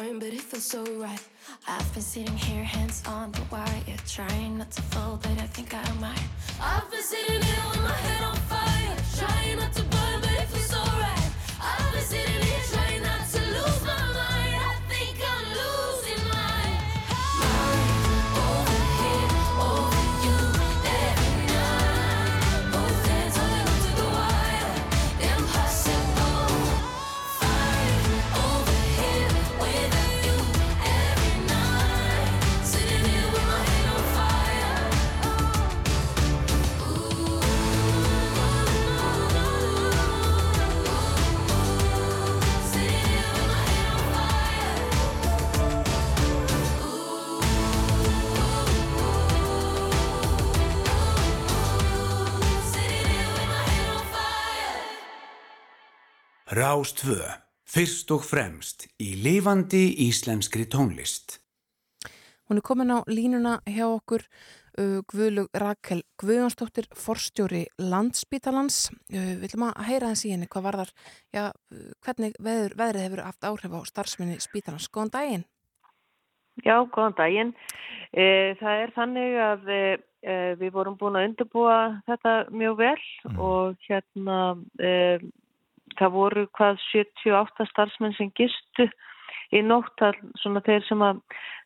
burn, 0.00 0.18
but 0.18 0.28
it 0.28 0.40
feels 0.40 0.64
so 0.64 0.84
right. 0.96 1.22
I've 1.66 1.92
been 1.94 2.02
sitting 2.02 2.36
here, 2.36 2.62
hands 2.62 3.02
on 3.06 3.32
the 3.32 3.42
wire, 3.50 3.82
trying 4.06 4.58
not 4.58 4.70
to 4.72 4.82
fall, 4.82 5.18
but 5.22 5.32
I 5.32 5.46
think 5.46 5.74
I 5.74 5.92
might. 6.00 6.28
I've 6.60 6.90
been 6.90 7.02
sitting 7.02 7.42
here 7.42 7.64
with 7.70 7.82
my 7.82 7.92
head 8.06 8.24
on 8.24 8.36
fire, 8.52 8.96
trying 9.16 9.56
not 9.56 9.72
to 9.74 9.82
burn, 9.82 9.97
Rás 56.48 56.94
2. 56.96 57.12
Fyrst 57.68 58.08
og 58.14 58.22
fremst 58.24 58.86
í 58.96 59.10
lifandi 59.20 59.82
íslenskri 60.06 60.64
tónlist. 60.64 61.42
Hún 62.48 62.56
er 62.56 62.64
komin 62.64 62.88
á 62.88 63.04
línuna 63.04 63.58
hjá 63.68 63.84
okkur 63.84 64.22
uh, 64.24 65.02
Guðlug 65.12 65.50
Rakel 65.52 66.00
Guðjónsdóttir, 66.16 66.86
forstjóri 66.96 67.66
Landspítalans. 67.76 68.78
Uh, 69.12 69.34
við 69.36 69.42
viljum 69.42 69.66
að 69.66 69.82
heyra 69.90 70.14
í 70.16 70.30
henni 70.32 70.48
hvað 70.48 70.64
var 70.70 70.78
þar, 70.80 70.92
já, 71.36 71.42
uh, 71.52 71.90
hvernig 72.06 72.38
veður, 72.40 72.76
veðrið 72.80 73.04
hefur 73.04 73.22
haft 73.26 73.48
áhrif 73.50 73.74
á 73.76 73.80
starfsminni 73.90 74.38
Spítalans. 74.40 74.86
Góðan 74.88 75.12
daginn. 75.18 75.44
Já, 76.64 76.78
góðan 76.88 77.18
daginn. 77.18 77.50
E, 78.08 78.56
það 78.56 78.86
er 78.86 78.94
þannig 78.96 79.36
að 79.44 79.68
e, 79.68 79.82
e, 80.24 80.38
við 80.64 80.72
vorum 80.78 80.96
búin 80.96 81.20
að 81.20 81.28
undirbúa 81.28 81.76
þetta 82.08 82.32
mjög 82.56 82.80
vel 82.80 83.36
og 83.36 83.76
hérna 83.84 84.38
e, 84.80 85.20
það 85.98 86.14
voru 86.14 86.46
hvað 86.58 86.80
78 86.90 87.68
starfsmenn 87.70 88.16
sem 88.18 88.32
gistu 88.38 88.88
í 89.54 89.62
nótt 89.64 90.02
að 90.04 90.18
svona 90.42 90.60
þeir 90.66 90.84
sem 90.88 91.04
að 91.04 91.22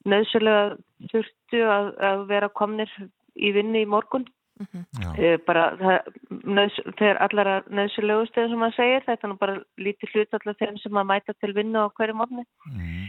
nöðsölega 0.07 0.77
þurftu 1.11 1.65
að, 1.67 1.91
að 2.11 2.25
vera 2.31 2.53
komnir 2.61 2.93
í 3.35 3.53
vinni 3.57 3.83
í 3.83 3.91
morgun. 3.91 4.29
Já, 4.63 5.09
E, 5.19 5.31
bara 5.43 5.63
það, 5.81 6.11
nöðs, 6.45 6.77
þeir 6.99 7.19
allara 7.25 7.55
nöðsölegustu 7.73 8.45
sem 8.47 8.61
maður 8.61 8.77
segir, 8.77 9.05
þetta 9.09 9.27
er 9.27 9.31
nú 9.33 9.39
bara 9.41 9.57
lítið 9.81 10.13
hlut 10.13 10.37
allar 10.39 10.59
þeim 10.61 10.77
sem 10.79 11.01
að 11.01 11.09
mæta 11.09 11.35
til 11.41 11.55
vinnu 11.57 11.83
á 11.83 11.87
hverju 11.97 12.15
morgunni. 12.21 12.45
mm, 12.69 13.07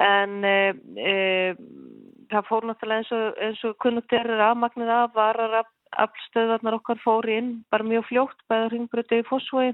En 0.00 0.44
e, 0.48 0.72
e, 0.96 1.14
það 2.32 2.48
fór 2.48 2.66
náttúrulega 2.66 3.02
eins 3.04 3.12
og, 3.14 3.38
eins 3.44 3.62
og 3.68 3.76
kunnugt 3.84 4.12
er 4.16 4.26
rafmagnið 4.40 4.92
af, 4.96 5.14
varar 5.14 5.56
afstöðvarnar 5.98 6.78
okkar 6.78 7.00
fóri 7.02 7.38
inn 7.40 7.50
bara 7.70 7.86
mjög 7.86 8.06
fljótt, 8.10 8.44
bæða 8.50 8.68
hringbrötu 8.70 9.20
í 9.20 9.26
fósfói 9.28 9.72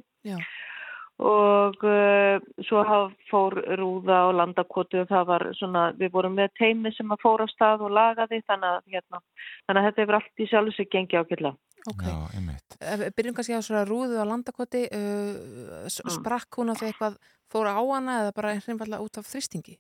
og 1.16 1.84
e, 1.88 2.40
svo 2.68 2.82
haf, 2.84 3.12
fór 3.30 3.56
rúða 3.80 4.26
og 4.28 4.34
landakotu 4.36 5.00
og 5.00 5.08
það 5.08 5.28
var 5.30 5.44
svona, 5.56 5.84
við 5.96 6.12
vorum 6.12 6.36
með 6.36 6.52
teimi 6.60 6.92
sem 6.92 7.12
að 7.12 7.22
fóra 7.22 7.46
af 7.46 7.54
stað 7.54 7.86
og 7.86 7.94
lagaði 7.96 8.42
þannig 8.44 8.74
að, 8.74 8.82
hérna, 8.92 9.22
þannig 9.66 9.80
að 9.80 9.88
þetta 9.88 10.04
hefur 10.04 10.18
allt 10.18 10.44
í 10.44 10.48
sjálfu 10.50 10.76
sig 10.76 10.90
gengið 10.92 11.22
ákveðlega. 11.22 11.56
Ok. 11.86 12.02
já, 12.02 12.96
við 12.98 13.10
Byrjum 13.16 13.36
kannski 13.36 13.56
á 13.56 13.62
svona 13.62 13.86
rúðu 13.86 14.18
á 14.20 14.26
landakoti, 14.26 14.84
uh, 14.90 15.88
sprakk 15.88 16.58
hún 16.58 16.74
á 16.74 16.76
því 16.76 16.90
eitthvað 16.90 17.18
fór 17.52 17.70
á 17.70 17.78
hana 17.78 18.20
eða 18.24 18.36
bara 18.36 18.56
hreinfalla 18.58 19.00
út 19.04 19.20
af 19.20 19.28
þrýstingi? 19.30 19.78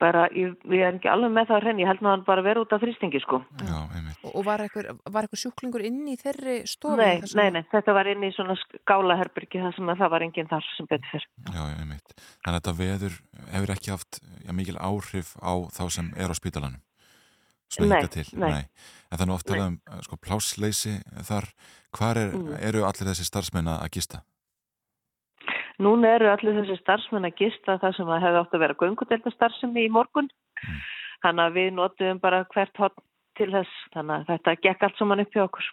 Bara, 0.00 0.22
ég, 0.32 0.54
ég 0.72 0.80
er 0.80 0.94
ekki 0.96 1.10
alveg 1.12 1.32
með 1.36 1.50
það 1.50 1.58
hrein, 1.62 1.80
ég 1.82 1.88
held 1.90 2.00
að 2.00 2.06
hann 2.10 2.22
bara 2.24 2.42
vera 2.46 2.60
út 2.64 2.70
af 2.72 2.80
þrýstingi 2.80 3.20
sko. 3.20 3.42
Já, 3.60 3.78
einmitt. 3.98 4.16
Og, 4.24 4.32
og 4.40 4.44
var 4.46 4.62
eitthvað, 4.64 5.34
sjúklingur 5.42 5.84
inn 5.84 5.98
í 6.08 6.14
þeirri 6.16 6.54
stofu? 6.70 6.96
Nei, 6.96 7.18
þar 7.20 7.28
sem- 7.28 7.40
nei, 7.42 7.50
nei, 7.58 7.64
þetta 7.74 7.92
var 7.98 8.08
inn 8.08 8.24
í 8.24 8.30
svona 8.32 8.56
skálaherbyrgi 8.62 9.60
þar 9.60 9.74
sem 9.76 9.92
að 9.92 10.00
það 10.00 10.10
var 10.14 10.24
enginn 10.24 10.48
þar 10.48 10.64
sem 10.76 10.86
betur 10.88 11.10
fyrr. 11.12 11.26
Já, 11.52 11.62
einmitt. 11.82 12.14
Þannig 12.40 12.54
að 12.54 12.60
þetta 12.62 12.74
veður 12.80 13.18
hefur 13.52 13.74
ekki 13.76 13.90
haft 13.92 14.20
já, 14.46 14.52
mikil 14.56 14.78
áhrif 14.80 15.34
á 15.44 15.52
þá 15.68 15.82
sem 15.90 16.08
er 16.16 16.32
á 16.32 16.34
spítalanum. 16.40 16.80
Nei, 17.78 18.02
til. 18.10 18.24
nei. 18.34 18.64
En 19.12 19.18
þannig 19.20 19.34
oft 19.36 19.46
Nei. 19.46 19.52
talað 19.54 19.66
um 19.68 19.76
eh, 19.92 20.00
sko, 20.02 20.16
plássleysi 20.16 20.96
þar. 21.28 21.46
Hvar 21.94 22.16
er, 22.18 22.32
Mm. 22.34 22.56
eru 22.62 22.82
allir 22.86 23.06
þessi 23.12 23.24
starfsmenn 23.28 23.68
að 23.68 23.90
gista? 23.94 24.22
Núna 25.80 26.14
eru 26.16 26.28
allir 26.28 26.58
þessi 26.60 26.76
starfsmenn 26.82 27.28
að 27.28 27.38
gista 27.40 27.78
það 27.80 27.96
sem 27.96 28.10
að 28.12 28.24
hefði 28.26 28.40
átt 28.42 28.56
að 28.56 28.64
vera 28.64 28.78
göngudeldastarfsemi 28.82 29.84
í 29.86 29.92
morgun. 29.92 30.28
Þannig 31.24 31.44
að 31.46 31.56
við 31.56 31.70
notuðum 31.76 32.20
bara 32.20 32.44
hvert 32.52 32.80
hotn 32.80 33.04
til 33.38 33.50
þess. 33.54 33.76
Þannig 33.94 34.16
að 34.16 34.32
þetta 34.32 34.56
gekk 34.66 34.86
allt 34.86 35.00
saman 35.00 35.24
upp 35.24 35.36
hjá 35.36 35.44
okkur. 35.46 35.70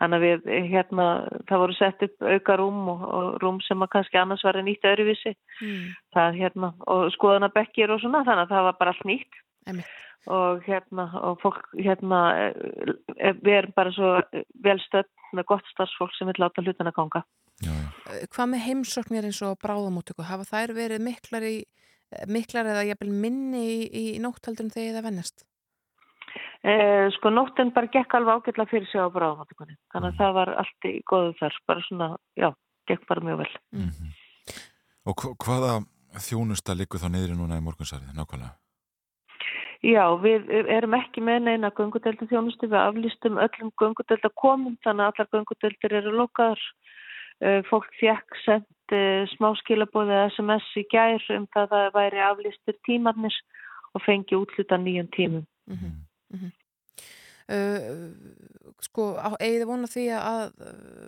Þannig 0.00 0.16
að 0.16 0.24
við, 0.24 0.50
hérna, 0.72 1.06
það 1.48 1.62
voru 1.62 1.76
sett 1.76 2.04
upp 2.06 2.24
auka 2.24 2.56
rúm 2.60 2.78
og, 2.92 3.02
og 3.16 3.26
rúm 3.42 3.58
sem 3.64 3.84
að 3.84 3.90
kannski 3.94 4.20
annars 4.20 4.44
var 4.46 4.58
nýtt 4.64 4.86
öðruvísi. 4.88 5.34
Mm, 5.60 5.90
Það, 6.16 6.38
hérna, 6.40 6.70
og 6.92 7.10
skoðanabekkir 7.16 7.92
og 7.92 8.00
svona, 8.02 8.24
þannig 8.28 8.46
að 8.46 8.54
það 8.54 8.68
var 8.68 8.78
bara 8.80 8.94
allt 8.94 9.08
nýtt. 9.08 9.42
einmitt. 9.68 9.98
Og 10.28 10.64
hérna, 10.66 11.06
og 11.24 11.38
fólk, 11.40 11.62
hérna, 11.80 12.20
eh, 12.36 12.94
eh, 13.16 13.36
við 13.40 13.54
erum 13.58 13.76
bara 13.76 13.92
svo 13.96 14.10
velstödd 14.64 15.08
með 15.32 15.46
gott 15.52 15.70
starfsfólk 15.72 16.12
sem 16.16 16.28
vil 16.28 16.42
láta 16.42 16.64
hlutina 16.64 16.92
ganga. 16.92 17.22
Já. 17.60 17.74
Uh, 18.08 18.24
Hvað 18.32 18.50
með 18.54 18.64
heimsóknir 18.66 19.26
eins 19.28 19.42
og 19.46 19.58
bráðamóttöku? 19.60 20.24
Hafa 20.24 20.46
þær 20.48 20.72
verið 20.78 21.02
miklar, 21.04 21.44
í, 21.44 21.58
miklar 22.30 22.70
eða 22.72 22.86
jafnvel 22.88 23.12
minni 23.12 23.64
í, 23.68 23.78
í 24.00 24.04
nóttaldur 24.22 24.64
en 24.66 24.72
þegar 24.74 24.96
það 25.00 25.08
vennast? 25.10 25.44
Eh, 26.60 27.06
sko 27.16 27.30
nóttin 27.32 27.70
bara 27.72 27.88
gekk 27.88 28.14
alveg 28.18 28.40
ágætla 28.42 28.66
fyrir 28.68 28.88
sig 28.90 29.00
á 29.00 29.08
bráðamáttugunni. 29.12 29.76
Þannig 29.92 30.12
að 30.12 30.18
það 30.20 30.34
var 30.36 30.50
allt 30.62 30.88
í 30.90 30.94
góðu 31.08 31.36
þar. 31.40 31.54
Bara 31.66 31.84
svona, 31.88 32.08
já, 32.36 32.50
gekk 32.90 33.06
bara 33.08 33.24
mjög 33.28 33.44
vel. 33.44 33.52
Mm 33.76 34.16
Og 35.08 35.16
hva- 35.16 35.32
hvaða 35.40 35.70
þjónusta 36.20 36.74
liggur 36.76 37.00
þá 37.00 37.08
niðri 37.08 37.32
núna 37.38 37.56
í 37.56 37.62
morgunsarið, 37.64 38.10
nákvæmlega? 38.12 38.52
Já, 39.80 40.04
við 40.20 40.50
erum 40.68 40.92
ekki 40.98 41.22
með 41.24 41.38
neina 41.46 41.70
göngudelda 41.72 42.26
þjónustu. 42.28 42.68
Við 42.68 42.76
aflýstum 42.82 43.38
öllum 43.40 43.70
göngudelda 43.80 44.28
komum 44.36 44.76
þannig 44.84 45.06
að 45.06 45.12
allar 45.14 45.30
göngudeldir 45.32 45.94
eru 46.02 46.12
lokaðar. 46.18 46.60
Eh, 47.40 47.62
fólk 47.70 47.88
fjekk 47.96 48.36
sendt 48.44 48.92
eh, 48.92 49.24
smá 49.32 49.48
skilabóði 49.62 50.18
SMS 50.28 50.66
í 50.76 50.84
gær 50.92 51.24
um 51.36 51.46
það 51.54 51.62
að 51.62 51.70
það 51.72 51.94
væri 51.96 52.22
aflýstur 52.26 52.76
tímarnir 52.84 53.36
og 53.96 54.04
fengi 54.04 54.36
útluta 54.36 54.78
nýjum 54.80 55.12
tímum. 55.16 55.46
Mm 55.70 56.50
Uh, 57.50 58.14
sko, 58.78 59.16
á- 59.18 59.34
eigið 59.42 59.64
þið 59.64 59.66
vona 59.66 59.88
því 59.90 60.02
að 60.14 60.52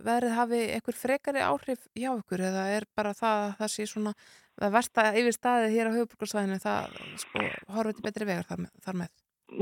verið 0.03 0.33
hafi 0.35 0.63
einhver 0.75 0.97
frekari 0.99 1.39
áhrif 1.39 1.85
hjá 1.95 2.09
ykkur 2.17 2.43
eða 2.49 2.65
er 2.75 2.87
bara 2.99 3.13
það 3.15 3.43
að 3.45 3.53
það 3.61 3.71
sé 3.71 3.87
svona 3.87 4.13
það 4.59 4.73
versta 4.75 5.05
yfir 5.21 5.37
staðið 5.37 5.77
hér 5.77 5.91
á 5.93 5.95
höfuborgarsvæðinu 5.97 6.59
það 6.65 6.99
sko, 7.23 7.45
horfið 7.77 8.01
til 8.01 8.07
betri 8.09 8.29
vegar 8.33 8.49
þar 8.51 8.63
með, 8.65 8.73
þar 8.83 8.99
með. 9.05 9.13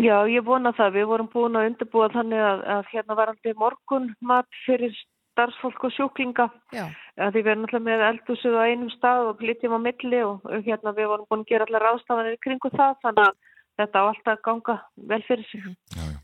Já, 0.00 0.16
ég 0.32 0.46
vona 0.46 0.72
það. 0.72 0.96
Við 0.96 1.06
vorum 1.12 1.30
búin 1.34 1.60
að 1.60 1.68
undirbúa 1.68 2.08
þannig 2.16 2.44
að, 2.48 2.64
að 2.78 2.90
hérna 2.94 3.18
varandi 3.20 3.54
morgun 3.60 4.08
mat 4.24 4.60
fyrir 4.64 4.96
starfsfólk 5.40 5.84
og 5.88 5.92
sjúklinga. 5.96 6.46
Já, 6.76 6.84
því 7.16 7.40
við 7.40 7.50
erum 7.54 7.64
alltaf 7.66 7.82
með 7.86 8.02
eldhúsið 8.10 8.56
á 8.60 8.62
einum 8.68 8.90
stað 8.92 9.28
og 9.30 9.38
flytjum 9.40 9.76
á 9.76 9.80
milli 9.80 10.20
og 10.26 10.44
og 10.44 10.66
hérna 10.66 10.92
við 10.96 11.08
vorum 11.10 11.28
búin 11.30 11.44
að 11.44 11.50
gera 11.54 11.66
allar 11.68 11.86
ráðstafanir 11.88 12.36
í 12.36 12.42
kringu 12.44 12.70
það 12.76 12.98
þannig 13.04 13.24
að 13.30 13.38
þetta 13.80 13.96
á 13.96 14.04
alltaf 14.10 14.42
ganga 14.44 14.76
vel 15.10 15.22
fyrir 15.24 15.46
sig. 15.48 15.64
Já, 15.96 16.04
já. 16.04 16.18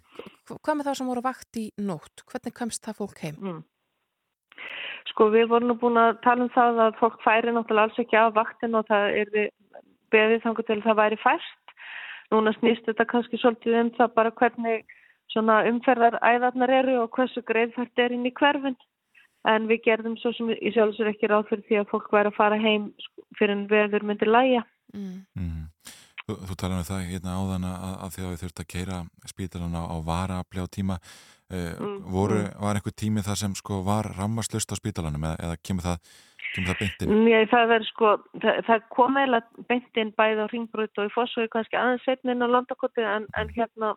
Hva- 0.47 0.61
hvað 0.63 0.77
með 0.79 0.87
það 0.91 0.99
sem 1.01 1.07
voru 1.11 1.23
vakt 1.25 1.57
í 1.57 1.65
nótt? 1.81 2.23
Hvernig 2.29 2.55
kemst 2.55 2.85
það 2.85 2.99
fólk 3.01 3.19
heim? 3.25 3.37
Mm. 3.41 3.63
Sko 5.11 5.31
við 5.33 5.49
vorum 5.49 5.69
nú 5.71 5.77
búin 5.81 5.97
að 6.01 6.21
tala 6.25 6.45
um 6.47 6.51
það 6.53 6.81
að 6.87 6.99
fólk 7.01 7.21
færi 7.25 7.53
náttúrulega 7.55 7.89
alls 7.89 7.99
ekki 8.03 8.17
af 8.21 8.35
vaktin 8.37 8.75
og 8.75 8.87
það 8.91 9.05
er 9.23 9.31
við 9.33 9.49
beðið 10.13 10.43
þangur 10.45 10.67
til 10.67 10.77
að 10.77 10.85
það 10.87 11.01
væri 11.01 11.19
fært. 11.23 11.75
Núna 12.33 12.53
snýst 12.59 12.87
þetta 12.89 13.07
kannski 13.07 13.39
svolítið 13.39 13.81
um 13.81 13.91
það 13.97 14.15
bara 14.15 14.31
hvernig 14.41 14.85
svona 15.33 15.61
umferðar 15.71 16.19
æðarnar 16.23 16.71
eru 16.81 16.97
og 17.05 17.11
hversu 17.15 17.43
greiðfært 17.47 17.99
er 18.03 18.13
inn 18.15 18.27
í 18.27 18.33
hverfin. 18.35 18.77
En 19.47 19.69
við 19.71 19.85
gerðum 19.85 20.17
svo 20.19 20.33
sem 20.35 20.51
í 20.57 20.73
sjálfsögur 20.75 21.13
ekki 21.13 21.31
ráð 21.31 21.47
fyrir 21.51 21.67
því 21.69 21.79
að 21.83 21.93
fólk 21.93 22.11
væri 22.15 22.33
að 22.33 22.39
fara 22.41 22.59
heim 22.59 22.91
sko, 23.05 23.27
fyrir 23.39 23.55
en 23.55 23.69
veður 23.71 24.07
myndi 24.09 24.27
læja. 24.27 24.65
Mm. 24.95 25.23
Mm. 25.39 25.95
Þú, 26.27 26.35
þú 26.49 26.59
talaði 26.59 26.83
um 26.83 26.89
það 26.89 27.09
hérna 27.13 27.39
áðan 27.39 27.65
að, 27.71 27.97
að 28.03 28.13
því 28.15 28.23
að 28.23 28.31
við 28.33 28.41
þurfum 28.43 28.63
að 28.63 28.71
keira 28.73 29.01
spítalan 29.31 29.79
á, 29.79 29.83
á 29.87 29.97
varaafli 30.07 30.65
á 30.65 30.67
tíma 30.67 30.97
uh, 30.99 31.35
Mm, 31.51 31.99
voru, 32.11 32.41
mm. 32.43 32.55
var 32.59 32.79
einhver 32.79 32.95
tími 32.99 33.23
þar 33.23 33.39
sem 33.39 33.53
sko 33.55 33.83
var 33.87 34.09
rammarslust 34.17 34.73
á 34.75 34.77
spítalanum 34.79 35.29
eða, 35.29 35.37
eða 35.47 35.61
kemur 35.63 35.85
það, 35.87 36.17
kemur 36.55 36.71
það 36.73 36.81
beintin? 36.81 37.13
Nei, 37.23 37.47
það 37.53 37.75
er 37.77 37.87
sko, 37.87 38.13
það, 38.43 38.59
það 38.67 38.89
kom 38.97 39.21
eiginlega 39.21 39.67
beintinn 39.71 40.13
bæði 40.19 40.43
á 40.43 40.51
Ringbrut 40.51 40.99
og 40.99 41.07
í 41.07 41.13
Fossvögi 41.15 41.53
kannski 41.55 41.79
aðeins 41.79 42.07
setni 42.09 42.35
inn 42.35 42.43
á 42.43 42.49
Landakoti 42.51 43.07
en, 43.07 43.29
en 43.39 43.53
hérna, 43.55 43.93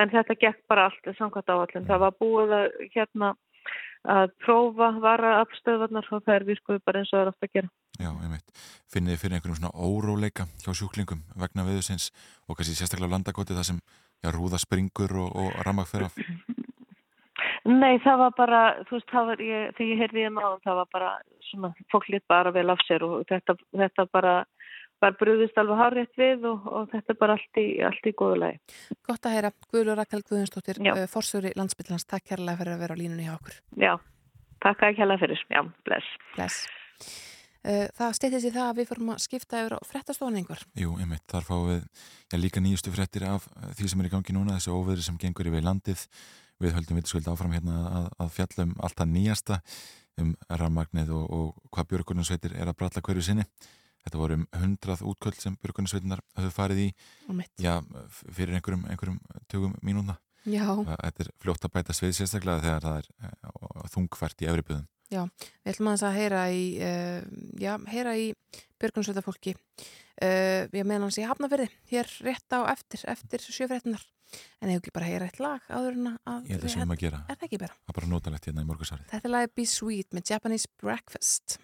en 0.00 0.14
þetta 0.14 0.38
gekk 0.46 0.62
bara 0.72 0.88
allt 0.88 1.12
samkvæmt 1.18 1.52
áallin. 1.52 1.88
Það 1.90 2.04
var 2.06 2.16
búið 2.22 2.56
að 2.62 2.66
hérna 2.96 3.34
að 4.06 4.32
prófa 4.44 4.90
vara 5.02 5.36
afstöðvarnar 5.42 6.08
og 6.12 6.24
það 6.24 6.34
er 6.36 6.46
virkuð 6.50 6.82
bara 6.86 7.02
eins 7.02 7.12
og 7.12 7.18
það 7.18 7.24
er 7.24 7.30
ofta 7.32 7.48
að 7.48 7.54
gera. 7.58 7.70
Já, 7.96 8.10
einmitt. 8.12 8.64
Finnið 8.92 9.14
þið 9.14 9.22
fyrir 9.22 9.36
einhverjum 9.38 9.58
svona 9.60 9.86
óróleika 9.86 10.46
hjá 10.62 10.70
sjúklingum 10.72 11.22
vegna 11.38 11.66
veðusins 11.66 12.10
og 12.46 12.58
kannski 12.58 12.76
sérstaklega 12.78 13.10
á 13.10 13.14
landakoti 13.16 13.56
þar 13.56 13.68
sem 13.70 13.80
já, 14.22 14.30
rúða 14.34 14.60
springur 14.62 15.16
og, 15.24 15.32
og 15.34 15.58
rammak 15.66 15.90
fyrir 15.90 16.10
af? 16.10 16.18
Nei, 17.66 17.98
það 18.02 18.20
var 18.20 18.34
bara, 18.38 18.60
þú 18.86 18.94
veist, 18.94 19.08
það 19.10 19.30
var, 19.30 19.40
ég, 19.42 19.70
þegar 19.74 19.90
ég 19.90 20.00
heyrði 20.02 20.22
ég 20.22 20.34
náðum, 20.36 20.60
það 20.62 20.76
var 20.80 20.90
bara 20.94 21.08
svona, 21.48 21.70
fólk 21.90 22.06
lit 22.12 22.24
bara 22.30 22.52
vel 22.54 22.68
af 22.70 22.82
sér 22.86 23.02
og 23.06 23.24
þetta, 23.26 23.56
þetta 23.74 24.06
bara, 24.14 24.34
bara 25.02 25.16
brúðist 25.20 25.58
alveg 25.60 25.80
hárétt 25.80 26.18
við 26.20 26.46
og, 26.50 26.66
og 26.66 26.90
þetta 26.92 27.12
er 27.12 27.20
bara 27.20 27.36
allt 27.36 27.60
í, 27.60 27.66
allt 27.84 28.08
í 28.08 28.14
góðu 28.16 28.40
lagi. 28.42 28.58
Gott 29.06 29.28
að 29.28 29.36
heyra, 29.36 29.52
Guðlur 29.72 30.00
Rakel 30.00 30.22
Guðunsdóttir, 30.24 30.80
Já. 30.84 30.92
uh, 30.94 31.06
forsöri 31.10 31.52
landsbyllans, 31.58 32.06
takk 32.08 32.26
kærlega 32.32 32.62
fyrir 32.62 32.76
að 32.76 32.84
vera 32.84 32.96
á 32.96 33.00
línunni 33.00 33.28
hjá 33.28 33.34
okkur. 33.36 33.60
Já, 33.82 33.92
takk 34.64 34.86
að 34.88 34.98
kjalla 35.00 35.18
fyrir, 35.20 35.42
já, 35.52 35.62
bless. 35.88 36.12
Bless. 36.36 36.60
Uh, 37.66 37.84
það 37.98 38.16
steytist 38.20 38.46
í 38.46 38.54
það 38.54 38.68
að 38.70 38.80
við 38.80 38.88
fórum 38.92 39.12
að 39.12 39.22
skipta 39.24 39.60
yfir 39.64 39.74
á 39.74 39.80
frettastofan 39.88 40.36
einhver. 40.38 40.60
Jú, 40.78 40.96
einmitt, 41.02 41.24
þar 41.32 41.46
fáum 41.48 41.68
við 41.72 41.80
já, 41.82 42.36
líka 42.38 42.62
nýjustu 42.62 42.92
fréttir 42.94 43.26
af 43.26 43.48
eh, 43.50 43.72
því 43.74 43.88
sem 43.90 44.02
er 44.02 44.08
í 44.08 44.12
gangi 44.12 44.36
núna, 44.36 44.54
þessi 44.54 44.70
óveðri 44.70 45.02
sem 45.02 45.16
gengur 45.18 45.50
yfir 45.50 45.66
landið. 45.66 46.04
við 46.62 46.72
höldum 46.72 46.96
vitsköld 46.96 47.26
áfram 47.28 47.52
hérna 47.52 47.80
að, 47.84 48.04
að 48.22 48.30
fjalla 48.32 48.64
um 48.64 48.70
allt 48.80 48.96
það 48.96 49.10
nýjasta 49.12 49.58
um 50.22 50.30
rammagnið 50.48 51.10
og, 51.12 51.26
og 51.36 51.66
hvað 51.74 51.88
björgunarsveitir 51.90 52.54
er 52.56 52.70
að 52.70 52.78
bralla 52.78 53.02
hverju 53.04 53.24
sinni. 53.26 53.44
Þetta 54.06 54.20
voru 54.20 54.38
um 54.38 54.46
hundrað 54.54 55.02
útköld 55.10 55.40
sem 55.42 55.56
björgunarsveitinar 55.58 56.20
höfðu 56.36 56.52
farið 56.54 56.82
í 56.84 56.88
já, 57.58 57.72
fyrir 58.30 58.54
einhverjum, 58.54 58.84
einhverjum 58.86 59.18
tögum 59.50 59.72
mínúna. 59.82 60.14
Já. 60.46 60.62
Þetta 60.86 61.24
er 61.24 61.30
fljótt 61.42 61.66
að 61.66 61.72
bæta 61.74 61.96
svið 61.96 62.12
sérstaklega 62.20 62.62
þegar 62.62 62.84
það 62.84 62.98
er 63.00 63.08
uh, 63.26 63.88
þungfært 63.90 64.44
í 64.44 64.48
efribyðum. 64.52 64.86
Já, 65.10 65.22
við 65.62 65.72
ætlum 65.72 65.90
að 65.90 66.00
það 66.02 66.08
að 66.08 66.18
heyra 66.20 66.42
í, 66.50 66.64
uh, 66.86 68.14
í 68.22 68.26
björgunarsveitafólki. 68.82 69.54
Uh, 70.16 70.62
ég 70.70 70.86
meðan 70.86 71.06
hans 71.08 71.18
í 71.18 71.26
Hafnafyrði, 71.26 71.66
hér 71.90 72.10
rétt 72.26 72.54
á 72.54 72.62
eftir, 72.70 73.02
eftir 73.10 73.42
sjöfréttinar. 73.42 74.06
En 74.62 74.70
hefur 74.70 74.80
ekki 74.80 74.94
bara 74.94 75.10
heyra 75.10 75.26
eitt 75.28 75.38
lag 75.42 75.66
áður 75.70 75.98
en 75.98 76.08
að... 76.14 76.46
Ég 76.46 76.56
held 76.56 76.66
að 76.66 76.74
sem 76.74 76.94
að 76.94 77.02
gera. 77.02 77.22
Er 77.26 77.38
það 77.38 77.46
ekki 77.48 77.60
bara? 77.62 77.76
Það 77.78 77.92
er 77.92 77.98
bara 78.00 78.10
notalegt 78.10 78.48
hérna 78.48 78.64
í 78.64 78.68
morgunsárið. 78.70 79.06
Þetta 79.12 79.28
er 79.28 79.34
lagið 79.34 79.54
Be 79.58 79.66
Sweet 79.70 80.16
með 80.16 80.32
Japanese 80.32 80.70
Breakfast. 80.82 81.58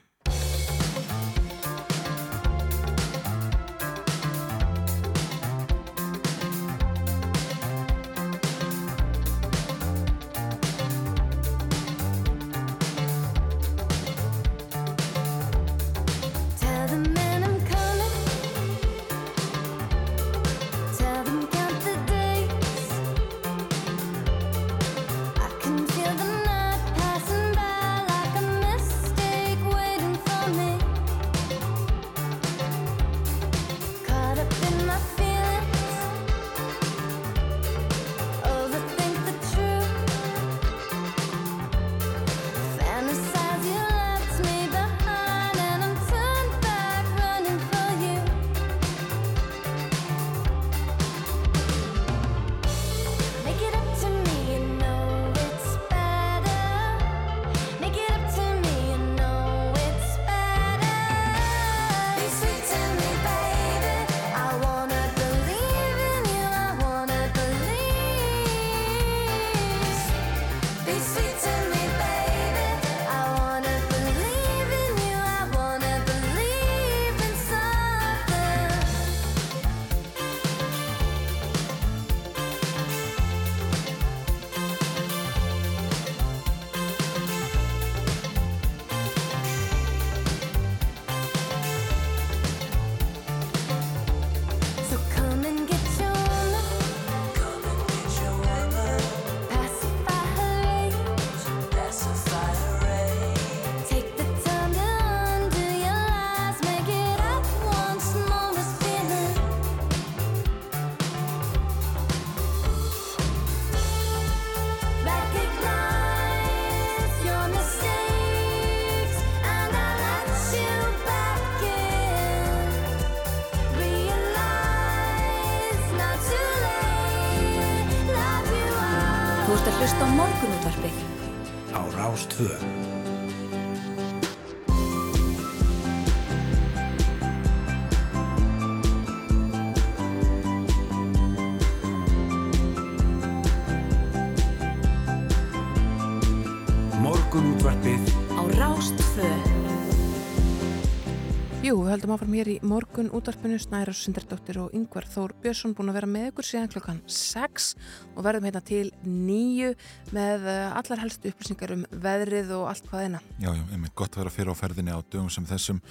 Höldum 151.93 152.15
áfram 152.15 152.33
hér 152.33 152.49
í 152.49 152.55
morgun 152.65 153.11
útvarpinu 153.13 153.59
Snæra 153.61 153.93
Sindardóttir 153.93 154.57
og 154.63 154.73
Yngvar 154.73 155.05
Þór 155.13 155.35
Björnsson 155.43 155.75
búin 155.77 155.93
að 155.93 155.99
vera 155.99 156.09
með 156.09 156.31
ykkur 156.31 156.47
síðan 156.49 156.71
klokkan 156.73 157.03
6 157.05 157.67
og 158.15 158.25
verðum 158.25 158.47
hérna 158.49 158.63
til 158.65 158.87
9 159.05 159.75
með 160.17 160.47
eh, 160.55 160.79
allar 160.79 161.03
helstu 161.03 161.29
upplýsingar 161.29 161.75
um 161.77 161.83
veðrið 161.93 162.55
og 162.57 162.71
allt 162.71 162.89
hvað 162.89 163.05
eina. 163.05 163.21
Já, 163.37 163.51
já, 163.51 163.61
einmitt 163.77 163.93
gott 163.93 164.17
að 164.17 164.23
vera 164.23 164.33
fyrir 164.39 164.57
á 164.57 164.61
ferðinni 164.63 164.97
á 164.97 165.05
dögum 165.05 165.29
sem 165.37 165.51
þessum. 165.53 165.83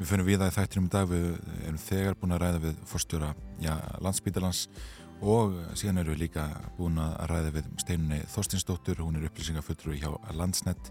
Við 0.00 0.10
fyrir 0.10 0.26
við 0.32 0.42
það 0.42 0.50
í 0.50 0.56
þættinum 0.58 0.90
dag, 0.96 1.14
við 1.14 1.30
erum 1.68 1.80
þegar 1.84 2.18
búin 2.18 2.34
að 2.34 2.42
ræða 2.42 2.64
við 2.66 2.84
fórstjóra 2.90 3.30
landsbítalans 4.02 4.64
og 5.22 5.54
síðan 5.78 6.02
erum 6.02 6.16
við 6.16 6.24
líka 6.24 6.46
búin 6.78 6.98
að 7.00 7.14
ræða 7.30 7.52
við 7.54 7.68
Steinunni 7.82 8.20
Þorstinsdóttur, 8.32 9.02
hún 9.04 9.18
er 9.18 9.28
upplýsingafullur 9.28 9.98
hjá 10.00 10.10
Landsnett 10.34 10.90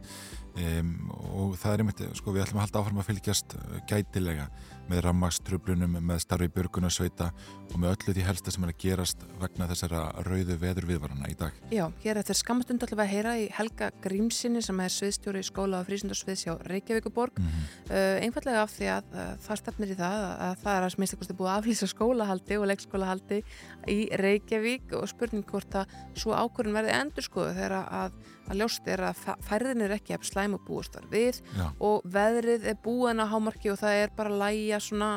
um, 0.55 0.93
og 1.11 1.57
það 1.61 1.73
er 1.73 1.83
einmitt, 1.83 2.05
sko 2.17 2.33
við 2.33 2.45
ætlum 2.45 2.61
að 2.61 2.67
halda 2.67 2.83
áfram 2.83 3.03
að 3.03 3.09
fylgjast 3.11 3.57
gætilega 3.89 4.47
með 4.89 5.03
rammagströflunum, 5.07 5.97
með 6.03 6.23
starfi 6.23 6.49
björgunarsveita 6.53 7.29
og 7.71 7.75
með 7.81 7.95
öllu 7.95 8.15
því 8.17 8.25
helsta 8.27 8.53
sem 8.53 8.65
er 8.65 8.73
að 8.73 8.81
gerast 8.83 9.23
vegna 9.41 9.67
þessara 9.71 10.01
rauðu 10.27 10.57
veður 10.61 10.87
viðvarana 10.89 11.31
í 11.31 11.37
dag. 11.39 11.55
Já, 11.73 11.85
hér 12.03 12.19
eftir 12.21 12.37
skamastund 12.37 12.83
ætlum 12.83 12.99
við 12.99 13.05
að 13.05 13.13
heyra 13.13 13.35
í 13.39 13.47
Helga 13.57 13.89
Grímsinni 14.03 14.61
sem 14.65 14.83
er 14.83 14.93
sviðstjóri 14.93 15.43
í 15.43 15.47
skóla 15.47 15.81
og 15.81 15.89
frísundarsviðs 15.89 16.45
hjá 16.47 16.53
Reykjavíkuborg 16.69 17.33
Mm 17.33 17.49
-hmm. 17.49 17.91
uh, 17.91 18.23
einfallega 18.23 18.61
af 18.61 18.71
því 18.71 18.87
að 18.93 19.05
uh, 19.13 19.37
það 19.41 19.57
stefnir 19.57 19.91
í 19.91 19.95
það 19.97 20.17
að, 20.23 20.33
að 20.47 20.55
það 20.63 20.77
er 20.77 20.83
að 20.83 20.93
smista 20.93 21.17
kosti 21.17 21.33
búið 21.33 21.49
að 21.49 21.57
aflýsa 21.57 21.87
skólahaldi 21.87 22.57
og 22.57 22.67
leikskólahaldi 22.67 23.39
í 23.87 23.99
Reykjavík 24.23 24.93
og 24.93 25.09
spurning 25.09 25.45
hvort 25.49 25.75
að 25.75 25.85
svo 26.13 26.31
ákvörðin 26.37 26.77
verði 26.77 26.93
endur 26.99 27.23
skoðu 27.23 27.55
þegar 27.57 27.75
að, 27.81 28.11
að 28.47 28.61
ljóst 28.61 28.87
er 28.91 29.05
að 29.09 29.21
færðin 29.45 29.85
er 29.85 29.95
ekki 29.97 30.17
að 30.17 30.25
slæma 30.29 30.59
búist 30.67 30.97
var 30.97 31.09
við 31.11 31.41
Já. 31.55 31.67
og 31.79 32.07
veðrið 32.15 32.67
er 32.71 32.81
búin 32.83 33.23
að 33.23 33.31
hámarki 33.35 33.71
og 33.73 33.79
það 33.81 34.01
er 34.01 34.17
bara 34.17 34.33
að 34.33 34.41
læja 34.43 34.81
svona 34.83 35.11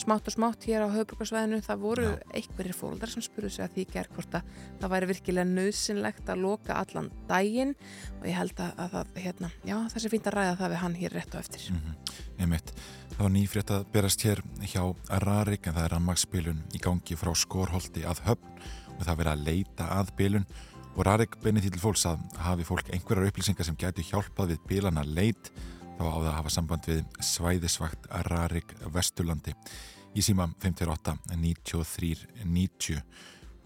smátt 0.00 0.28
og 0.30 0.34
smátt 0.34 0.64
hér 0.68 0.86
á 0.86 0.88
höfbrukarsvæðinu 0.94 1.58
það 1.66 1.82
voru 1.82 2.06
Já. 2.06 2.20
einhverjir 2.38 2.76
fóldar 2.78 3.10
sem 3.12 3.24
spurðu 3.24 3.50
sig 3.52 3.64
að 3.66 3.74
því 3.74 3.86
ger 3.92 4.08
hvort 4.14 4.36
að 4.38 4.54
það 4.80 4.92
væri 4.94 5.10
virkilega 5.10 5.50
nöðsynlegt 5.50 6.30
að 6.30 6.42
loka 6.44 6.78
allan 6.78 7.10
daginn 7.28 7.74
og 8.20 8.28
ég 8.30 8.38
held 8.38 8.62
að, 8.62 8.72
að 8.78 8.94
það, 8.94 9.12
hérna, 9.26 9.52
já, 9.66 9.76
það 9.92 10.04
sé 10.04 10.12
fínt 10.14 10.30
að 10.30 10.36
ræða 10.38 10.56
það 10.62 10.72
við 10.74 10.82
hann 10.84 10.98
hér 11.02 11.16
rétt 11.18 11.36
á 11.36 11.38
eftir. 11.42 11.68
Mm 11.74 11.96
Einmitt. 12.40 12.72
Það 13.10 13.24
var 13.26 13.32
nýfrétt 13.34 13.70
að 13.74 13.82
berast 13.92 14.22
hér 14.24 14.40
hjá 14.64 14.82
Rarik 15.20 15.66
en 15.66 15.74
það 15.76 15.84
er 15.84 15.92
rammagsbilun 15.92 16.62
í 16.72 16.80
gangi 16.80 17.16
frá 17.20 17.34
Skorholti 17.36 18.04
að 18.08 18.22
höfn 18.24 18.54
og 18.94 19.02
það 19.04 19.12
er 19.12 19.18
verið 19.20 19.32
að 19.32 19.44
leita 19.48 19.88
að 19.98 20.12
bilun 20.16 20.46
og 20.96 21.04
Rarik 21.06 21.36
beinir 21.42 21.62
til 21.64 21.80
fólks 21.80 22.06
að 22.10 22.22
hafi 22.42 22.66
fólk 22.66 22.90
einhverjar 22.90 23.30
upplýsingar 23.30 23.66
sem 23.66 23.78
getur 23.78 24.06
hjálpað 24.06 24.54
við 24.54 24.64
bilana 24.68 25.04
leit 25.06 25.52
þá 25.98 26.02
á 26.02 26.16
það 26.16 26.28
að 26.30 26.36
hafa 26.38 26.52
samband 26.54 26.88
við 26.88 27.02
svæðisvakt 27.24 28.08
Rarik 28.30 28.74
Vesturlandi. 28.94 29.54
Í 30.16 30.24
síma 30.24 30.48
58 30.62 31.14
93 31.36 32.26
90 32.42 33.02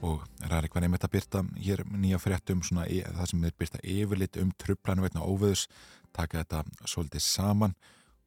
og 0.04 0.24
Rarik 0.50 0.74
var 0.76 0.84
einmitt 0.84 1.06
að 1.06 1.14
byrta 1.14 1.42
hér 1.56 1.84
nýja 1.88 2.20
fréttum 2.20 2.62
svona 2.66 2.84
það 2.86 3.30
sem 3.30 3.44
er 3.48 3.58
byrta 3.58 3.82
yfirlit 3.82 4.38
um 4.42 4.52
truplanu 4.60 5.06
veitna 5.06 5.24
óveðus 5.24 5.66
taka 6.14 6.42
þetta 6.42 6.64
svolítið 6.84 7.24
saman. 7.24 7.76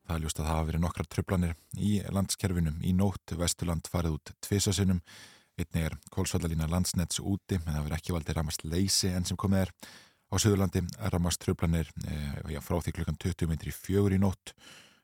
Það 0.07 0.15
er 0.15 0.23
ljóst 0.23 0.39
að 0.39 0.47
það 0.47 0.53
hafa 0.55 0.67
verið 0.71 0.83
nokkrar 0.85 1.09
tröflanir 1.11 1.55
í 1.77 1.97
landskerfinum 2.15 2.79
í 2.81 2.93
nótt 2.95 3.35
Vesturland 3.37 3.89
farið 3.91 4.17
út 4.17 4.33
tvisasunum 4.47 5.01
Einni 5.57 5.87
er 5.87 5.95
kólsvallalína 6.13 6.67
landsnets 6.69 7.17
úti 7.17 7.57
en 7.57 7.63
það 7.65 7.79
verður 7.87 7.95
ekki 7.97 8.13
valdið 8.13 8.35
ramast 8.37 8.65
leysi 8.67 9.09
enn 9.09 9.25
sem 9.25 9.39
komið 9.41 9.63
er. 9.65 9.71
Á 10.29 10.35
Suðurlandi 10.37 10.83
ramast 11.13 11.41
tröflanir 11.41 11.89
e, 12.05 12.17
já, 12.53 12.59
frá 12.61 12.77
því 12.83 12.93
klukkan 12.99 13.17
20 13.23 13.49
metri 13.49 13.73
fjögur 13.73 14.13
í 14.13 14.19
nótt. 14.21 14.53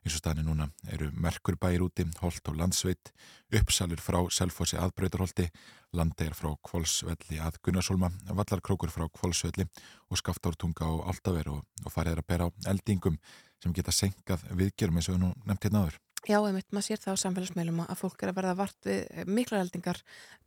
Eins 0.03 0.17
og 0.17 0.19
staðinni 0.19 0.45
núna 0.45 0.67
eru 0.91 1.07
merkur 1.15 1.55
bæir 1.57 1.81
úti, 1.85 2.03
holt 2.19 2.49
og 2.51 2.57
landsveit, 2.59 3.13
uppsalur 3.55 4.03
frá 4.03 4.19
Selfossi 4.35 4.77
að 4.77 4.93
Brautarholti, 4.99 5.47
landegar 5.95 6.35
frá 6.35 6.51
Kvolsvelli 6.69 7.39
að 7.39 7.61
Gunnarsólma, 7.63 8.11
vallarkrókur 8.27 8.91
frá 8.93 9.07
Kvolsvelli 9.07 9.65
og 10.11 10.19
skaftártunga 10.19 10.85
á 10.85 10.93
Altaver 11.07 11.53
og, 11.55 11.63
og 11.81 11.95
farið 11.95 12.17
er 12.17 12.23
að 12.25 12.29
bera 12.33 12.49
á 12.51 12.55
eldingum 12.75 13.17
sem 13.63 13.73
geta 13.73 13.95
senkað 13.95 14.43
viðgerum 14.51 14.99
eins 14.99 15.07
og 15.07 15.15
við 15.15 15.23
nú 15.23 15.33
nefnt 15.47 15.69
hérna 15.69 15.87
áður. 15.87 16.01
Já, 16.23 16.37
einmitt, 16.39 16.69
maður 16.71 16.85
sér 16.87 17.01
það 17.03 17.17
á 17.19 17.23
samfélagsmeilum 17.23 17.81
að 17.83 17.97
fólk 17.99 18.21
er 18.23 18.29
að 18.31 18.37
verða 18.37 18.53
vart 18.55 18.87
við 18.87 19.27
mikla 19.27 19.59
eldingar 19.59 19.97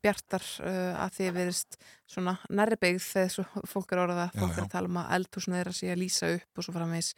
bjartar 0.05 0.47
uh, 0.65 0.95
að 1.05 1.19
því 1.19 1.27
verist 1.37 1.77
svona 2.09 2.37
nærri 2.49 2.79
beigð 2.81 3.03
þegar 3.05 3.51
fólk 3.75 3.93
er 3.93 4.03
orðað 4.07 4.23
að 4.25 4.39
fólk 4.41 4.57
er 4.57 4.65
að 4.65 4.73
tala 4.73 4.91
um 4.91 4.99
að 5.03 5.13
eldhúsna 5.19 5.61
er 5.61 5.71
að 5.73 5.77
sé 5.77 5.91
að 5.93 6.01
lýsa 6.01 6.31
upp 6.39 6.63
og 6.63 6.67
svo 6.67 6.75
framvegs 6.79 7.13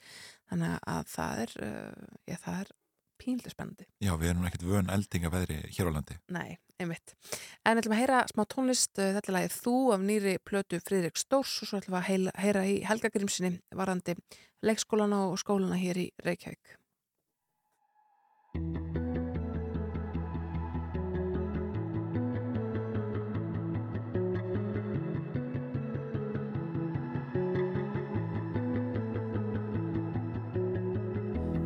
þannig 0.50 0.74
að 0.94 1.12
það 1.12 1.42
er, 1.44 1.54
uh, 1.68 2.16
já, 2.26 2.36
það 2.48 2.58
er 2.64 2.72
pínlega 3.18 3.54
spennandi. 3.54 3.86
Já, 4.02 4.12
við 4.18 4.32
erum 4.32 4.48
ekkert 4.50 4.66
vön 4.72 4.90
eldingaveðri 4.94 5.60
hér 5.76 5.90
á 5.90 5.92
landi. 5.94 6.18
Nei, 6.34 6.58
einmitt. 6.82 7.14
En 7.66 7.78
ætlum 7.78 7.94
að 7.96 8.02
heyra 8.02 8.24
smá 8.30 8.44
tónlist, 8.50 8.92
þetta 8.94 9.24
er 9.24 9.36
lagið 9.38 9.56
Þú 9.58 9.76
af 9.94 10.04
nýri 10.06 10.34
plötu 10.46 10.82
Fridrik 10.82 11.18
Stórs 11.18 11.56
og 11.62 11.70
svo 11.70 11.80
ætlum 11.80 11.98
við 11.98 12.28
að 12.30 12.42
heyra 12.42 12.66
í 12.70 12.76
Helga 12.86 13.10
Grímsinni 13.14 13.56
varandi 13.74 14.14
leikskólana 14.66 15.24
og 15.28 15.38
skólana 15.42 15.78
hér 15.78 16.06
í 16.06 16.10
Reykjavík. 16.26 16.78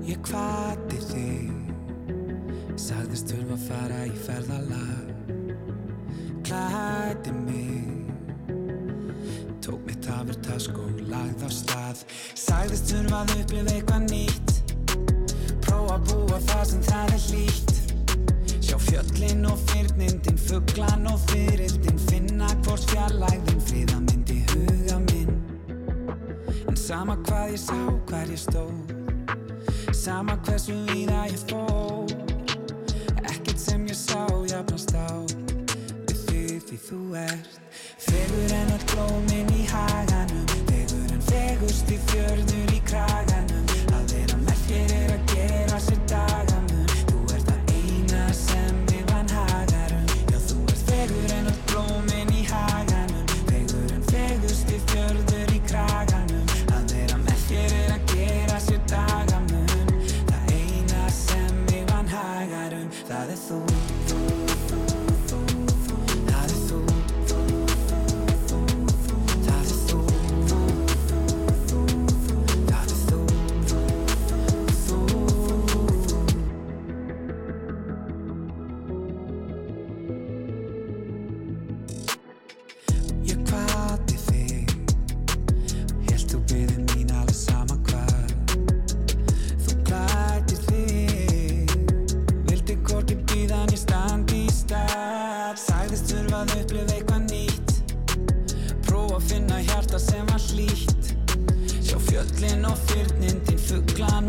Ég 0.03 0.19
kvati 0.27 0.99
þig 1.07 2.79
Sagðist 2.81 3.31
þurfa 3.31 3.55
að 3.55 3.67
fara 3.69 4.01
í 4.09 4.15
ferðalag. 4.27 5.11
Klæti 6.43 7.35
mig 7.37 8.03
Tók 9.63 9.85
mitt 9.87 10.09
hafur 10.11 10.41
task 10.43 10.81
og 10.83 11.05
lagð 11.07 11.47
á 11.47 11.51
stað. 11.55 12.03
Sagðist 12.35 12.91
þurfa 12.91 13.23
að 13.23 13.37
upplifa 13.39 13.77
eitthvað 13.77 14.09
nýtt 14.11 14.52
Prófa 15.73 15.95
að 15.97 16.09
búa 16.11 16.39
það 16.45 16.65
sem 16.69 16.81
það 16.85 17.11
er 17.17 17.23
hlýtt. 17.27 17.71
Sjá 18.61 18.75
fjöllin 18.77 19.47
og 19.49 19.61
fyrnindin 19.71 20.37
Fugglan 20.37 21.07
og 21.09 21.23
fyrildin 21.31 22.01
Finna 22.11 22.51
hvort 22.67 22.85
fjallægðin 22.91 23.63
Fríða 23.65 24.01
myndi 24.03 24.43
huga 24.51 24.99
minn. 25.07 25.33
En 26.69 26.77
sama 26.77 27.17
hvað 27.25 27.55
ég 27.55 27.63
sá, 27.63 27.79
hver 28.11 28.35
ég 28.35 28.43
stóð. 28.43 28.93
Sama 29.97 30.37
hversu 30.45 30.77
víða 30.91 31.23
ég 31.33 31.41
fór. 31.49 32.13
Ekkert 33.23 33.61
sem 33.65 33.87
ég 33.89 33.97
sá 33.97 34.29
jafnast 34.53 34.93
á 34.93 35.25
Við 36.05 36.19
því 36.27 36.43
því 36.69 36.83
þú 36.91 37.01
ert. 37.23 37.57
Fegur 38.11 38.59
en 38.61 38.77
öll 38.77 38.85
blómin 38.93 39.57
í 39.57 39.65
haganum 39.73 40.45
Fegur 40.69 41.17
en 41.17 41.25
fegust 41.31 41.89
í 41.89 42.01
fjörður 42.11 42.77
í 42.77 42.83
kraganum 42.85 43.42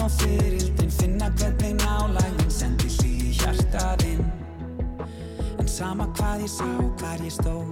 Og 0.03 0.11
fyrildin 0.11 0.91
Finna 0.91 1.29
hvernig 1.37 1.77
nálægðin 1.79 2.49
Sendi 2.51 2.89
hlý 2.91 3.11
í 3.29 3.35
hjartaðinn 3.37 4.25
En 5.59 5.67
sama 5.69 6.09
hvað 6.17 6.43
ég 6.43 6.51
sá, 6.51 6.67
hvar 6.99 7.21
ég 7.23 7.31
stóð. 7.31 7.69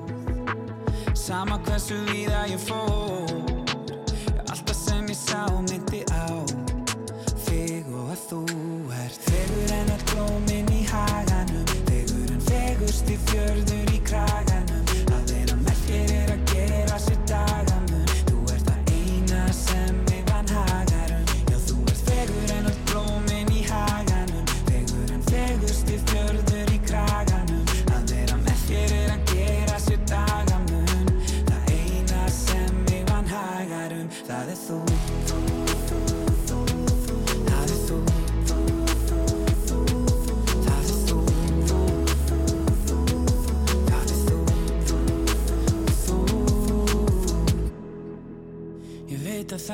Sama 1.18 1.58
hversu 1.66 1.98
víða 2.08 2.46
ég 2.48 2.62
fór. 2.64 3.34
Alltaf 4.48 4.78
sem 4.78 5.10
ég 5.12 5.18
sá 5.20 5.44
myndi 5.68 6.06
á 6.08 6.40
Þig 7.44 7.92
og 7.92 8.14
að 8.14 8.24
þú 8.30 8.42
ert. 9.02 9.28
Fegur 9.28 9.76
en 9.82 9.92
öll 9.98 10.08
blómin 10.14 10.72
í 10.72 10.86
haganum. 10.94 11.68
Fegur 11.90 12.32
en 12.38 12.48
fegust 12.48 13.12
í 13.12 13.20
fjörður 13.28 13.92
í 13.92 14.02
kraganum 14.08 14.51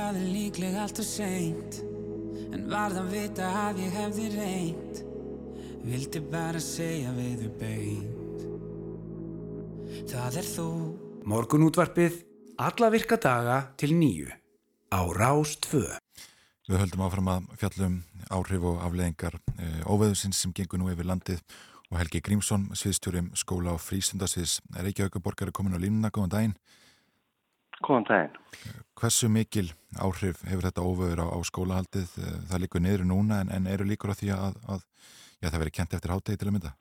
það 0.08 0.22
er 0.22 0.28
líklega 0.32 0.84
allt 0.86 1.00
og 1.02 1.08
seint. 1.08 1.78
En 2.56 2.68
varð 2.72 3.02
að 3.02 3.10
vita 3.12 3.48
að 3.66 3.82
ég 3.84 3.96
hefði 3.98 4.28
reynt. 4.38 5.02
Vildi 5.88 6.22
bara 6.32 6.62
segja 6.64 7.12
við 7.16 7.44
þau 7.44 7.52
beint. 7.60 8.46
Það 10.08 10.40
er 10.40 10.48
þú. 10.48 10.70
Morgunútvarpið 11.28 12.22
alla 12.64 12.90
virka 12.94 13.18
daga 13.20 13.58
til 13.80 13.92
nýju 13.98 14.32
á 14.96 15.00
Rás 15.12 15.58
2. 15.68 15.84
Við 16.68 16.80
höldum 16.80 17.04
áfram 17.04 17.32
að 17.32 17.50
fjallum 17.60 17.98
áhrif 18.32 18.64
og 18.68 18.80
afleðingar 18.84 19.36
e, 19.36 19.68
óveðusins 19.88 20.40
sem 20.40 20.54
gengur 20.56 20.80
nú 20.80 20.88
yfir 20.92 21.08
landið 21.08 21.44
og 21.92 22.00
Helgi 22.00 22.24
Grímsson, 22.24 22.70
sviðstjórum 22.76 23.34
skóla 23.40 23.76
og 23.76 23.84
frístundasviðs 23.84 24.62
Reykjavíkuborgar 24.76 25.52
er 25.52 25.56
komin 25.56 25.76
á 25.76 25.84
línuna, 25.84 26.12
góðan 26.12 26.34
daginn. 26.34 26.58
Góðan 27.86 28.08
daginn. 28.10 28.38
Hversu 28.98 29.30
mikil 29.30 29.68
áhrif 30.02 30.42
hefur 30.48 30.66
þetta 30.66 30.86
óveður 30.86 31.22
á, 31.22 31.28
á 31.30 31.40
skólahaldið? 31.46 32.10
E, 32.18 32.34
Það 32.50 32.64
líkur 32.64 32.84
niður 32.84 33.06
núna 33.12 33.44
en, 33.44 33.54
en 33.54 33.70
eru 33.70 33.86
líkur 33.86 34.14
á 34.14 34.18
því 34.18 34.34
að, 34.34 34.58
að 34.74 34.84
já, 35.38 35.50
það 35.52 35.62
veri 35.62 35.76
kent 35.78 35.94
eftir 35.94 36.14
hátegi 36.14 36.42
til 36.42 36.50
að 36.50 36.56
mynda? 36.58 36.74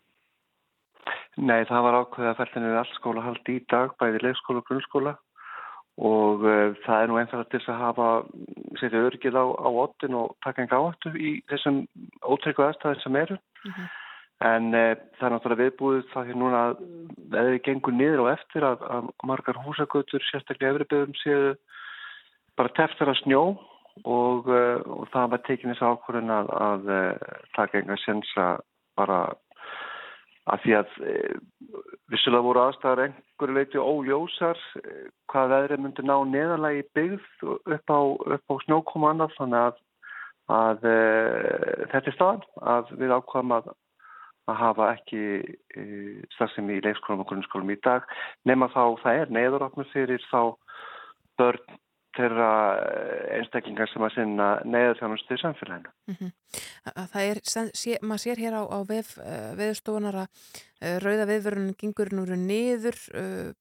Nei, 1.37 1.61
það 1.69 1.85
var 1.85 1.99
ákveðið 2.01 2.31
að 2.31 2.39
fellinu 2.41 2.73
við 2.73 2.81
all 2.81 2.93
skólahald 2.97 3.49
í 3.53 3.57
dag, 3.69 3.93
bæði 4.01 4.23
leikskóla 4.25 4.63
og 4.63 4.71
grunnskóla 4.71 5.13
og 5.97 6.43
uh, 6.45 6.73
það 6.85 7.03
er 7.03 7.11
nú 7.11 7.19
einfalda 7.21 7.49
til 7.49 7.61
þess 7.61 7.73
að 7.73 7.83
hafa 7.83 8.09
setja 8.81 9.05
örgið 9.09 9.37
á, 9.37 9.45
á 9.45 9.69
ottin 9.85 10.17
og 10.17 10.35
taka 10.45 10.65
enga 10.65 10.81
áttu 10.81 11.13
í 11.17 11.39
þessum 11.53 11.85
ótryggu 12.25 12.65
aðstæðin 12.65 13.05
sem 13.05 13.21
eru. 13.21 13.39
En 14.45 14.69
uh, 14.75 14.93
það 15.17 15.29
er 15.29 15.33
náttúrulega 15.33 15.63
viðbúið 15.63 16.03
það 16.13 16.29
hér 16.29 16.39
núna 16.43 16.65
að 16.67 16.83
eða 17.41 17.63
gengur 17.65 17.97
niður 17.97 18.25
og 18.27 18.33
eftir 18.35 18.67
að, 18.69 18.85
að 18.97 19.09
margar 19.31 19.63
húsagötur, 19.65 20.27
sérstaklega 20.29 20.75
efribyðum, 20.75 21.17
séu 21.23 21.55
bara 22.57 22.75
teftar 22.77 23.13
að 23.13 23.21
snjó 23.23 23.43
og, 24.05 24.51
uh, 24.51 24.85
og 24.85 25.09
það 25.15 25.33
var 25.33 25.45
tekin 25.49 25.73
þess 25.73 25.89
ákvörðin 25.89 26.37
að, 26.37 26.53
að 26.69 26.95
taka 27.57 27.81
enga 27.81 27.97
sensa 28.05 28.51
bara 28.97 29.25
af 30.53 30.63
því 30.63 30.77
að 30.79 30.93
e, 31.03 31.15
vissulega 32.13 32.47
voru 32.47 32.63
aðstæðar 32.63 33.03
einhverju 33.07 33.57
leiti 33.57 33.81
óljósar 33.83 34.61
e, 34.79 35.09
hvað 35.33 35.53
veðrið 35.55 35.83
myndi 35.83 36.05
ná 36.07 36.15
neðalagi 36.31 36.85
byggð 36.97 37.49
upp 37.75 37.91
á, 37.91 38.01
upp 38.37 38.55
á 38.55 38.55
snjókoma 38.67 39.13
annað 39.13 39.35
þannig 39.41 39.65
að, 39.65 39.81
að 40.59 40.87
e, 40.93 41.01
þetta 41.91 42.13
er 42.13 42.17
staðan 42.19 42.47
að 42.75 42.95
við 43.01 43.17
ákvæmum 43.17 43.57
að, 43.59 43.73
að 44.51 44.61
hafa 44.61 44.91
ekki 44.95 45.23
e, 45.43 45.85
starfsemi 46.35 46.79
í 46.79 46.85
leikskólum 46.85 47.25
og 47.25 47.31
grunnskólum 47.31 47.73
í 47.75 47.79
dag. 47.87 48.07
Nema 48.49 48.71
þá 48.75 48.83
það 49.03 49.23
er 49.23 49.35
neðurátnum 49.39 49.91
fyrir 49.93 50.23
þá 50.31 50.55
börn 51.41 51.79
þeirra 52.17 52.51
einstaklingar 53.39 53.91
sem 53.93 54.07
að 54.07 54.15
sinna 54.17 54.49
neður 54.65 55.01
þjónustu 55.01 55.37
í 55.37 55.41
samfélaginu. 55.43 55.93
Mm 56.11 56.17
-hmm. 56.21 56.31
Það 57.13 57.23
er, 57.23 57.41
sé, 57.47 57.99
maður 58.03 58.23
sér 58.25 58.43
hér 58.45 58.59
á, 58.61 58.63
á 58.67 58.79
vef, 58.89 59.17
veðurstofunar 59.61 60.21
að 60.23 60.29
uh, 60.29 60.97
rauða 61.05 61.27
viðvörunum 61.33 61.75
gengur 61.81 62.13
nú 62.13 62.25
niður 62.37 62.97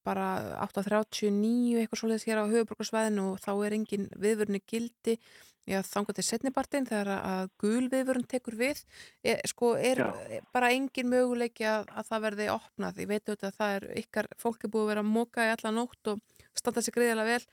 bara 0.03 0.27
8.39 0.67 1.81
eitthvað 1.81 1.99
svolítið 1.99 2.29
hér 2.29 2.41
á 2.43 2.51
höfuborgarsvæðinu 2.53 3.27
og 3.31 3.39
þá 3.43 3.51
er 3.65 3.77
engin 3.79 4.09
viðvörunni 4.15 4.61
gildi 4.65 5.19
Já, 5.65 5.79
þetta 5.81 6.21
er 6.21 6.25
setnibartin 6.27 6.85
þegar 6.85 7.09
að 7.15 7.47
gul 7.61 7.87
viðvörun 7.89 8.27
tekur 8.29 8.57
við. 8.59 8.83
Er, 9.25 9.39
sko, 9.49 9.71
er 9.81 10.01
Já. 10.03 10.41
bara 10.53 10.69
engin 10.75 11.09
möguleiki 11.09 11.65
að, 11.65 11.87
að 11.89 12.11
það 12.11 12.25
verði 12.27 12.49
opnað? 12.53 12.99
Ég 13.01 13.09
veit 13.09 13.23
auðvitað 13.23 13.47
að 13.49 13.57
það 13.57 13.77
er 13.77 13.87
ykkar 14.03 14.29
fólki 14.37 14.69
búið 14.69 14.83
að 14.83 14.91
vera 14.91 15.05
móka 15.09 15.47
í 15.47 15.53
alla 15.55 15.71
nótt 15.73 16.11
og 16.13 16.21
standa 16.59 16.83
sér 16.83 16.95
greiðilega 16.97 17.35
vel. 17.35 17.47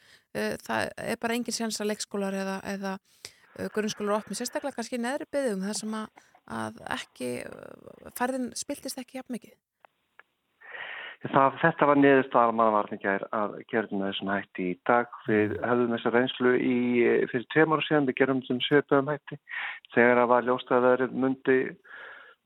Það 0.67 0.93
er 1.05 1.21
bara 1.23 1.39
engin 1.39 1.57
séns 1.57 1.81
að 1.83 1.93
leikskólar 1.93 2.37
eða, 2.39 2.59
eða 2.75 2.97
grunnskólar 3.75 4.21
opni, 4.21 4.39
sérstaklega 4.39 4.79
kannski 4.79 5.01
neðri 5.01 5.29
byggðum 5.33 5.67
þar 5.67 5.81
sem 5.81 5.99
að, 5.99 6.25
að 6.61 6.81
ekki, 6.97 7.35
færðin 8.19 8.49
spiltist 8.59 9.01
ekki 9.03 9.21
jafn 9.21 9.37
mikið. 9.37 9.59
Það, 11.23 11.59
þetta 11.63 11.87
var 11.87 11.99
niðurstaðar 12.01 12.55
mannvarningar 12.59 13.25
að 13.37 13.53
gerðum 13.71 14.01
þessum 14.03 14.31
hætti 14.33 14.65
í 14.73 14.79
dag. 14.89 15.13
Við 15.29 15.53
höfðum 15.63 15.93
þessa 15.95 16.11
reynslu 16.17 16.55
í, 16.59 16.79
fyrir 17.31 17.45
tveim 17.55 17.75
ára 17.77 17.85
síðan, 17.87 18.09
við 18.09 18.17
gerum 18.19 18.41
þessum 18.43 18.59
söpöðum 18.67 19.13
hætti. 19.13 19.39
Þegar 19.95 20.19
það 20.19 20.33
var 20.33 20.49
ljóst 20.49 20.73
að 20.75 20.87
það 20.89 21.15
myndi 21.23 21.59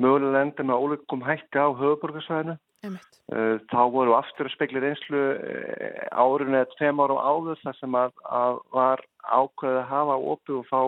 mögulega 0.03 0.43
enda 0.45 0.67
með 0.69 0.85
ólíkum 0.85 1.25
hætti 1.25 1.63
á 1.63 1.69
höfuborgarsvæðinu. 1.73 2.59
Uh, 2.85 3.59
þá 3.73 3.81
voru 3.91 4.15
aftur 4.15 4.47
að 4.47 4.55
spekla 4.55 4.83
reynslu 4.85 5.23
uh, 5.35 6.03
árinu 6.15 6.61
eða 6.61 6.71
tveim 6.77 7.01
árum 7.03 7.19
áður 7.19 7.59
þar 7.65 7.79
sem 7.81 7.97
að, 7.99 8.13
að 8.31 8.61
var 8.77 9.03
ákveðið 9.27 9.81
að 9.81 9.89
hafa 9.91 10.19
opið 10.33 10.59
og 10.61 10.69
fá 10.71 10.83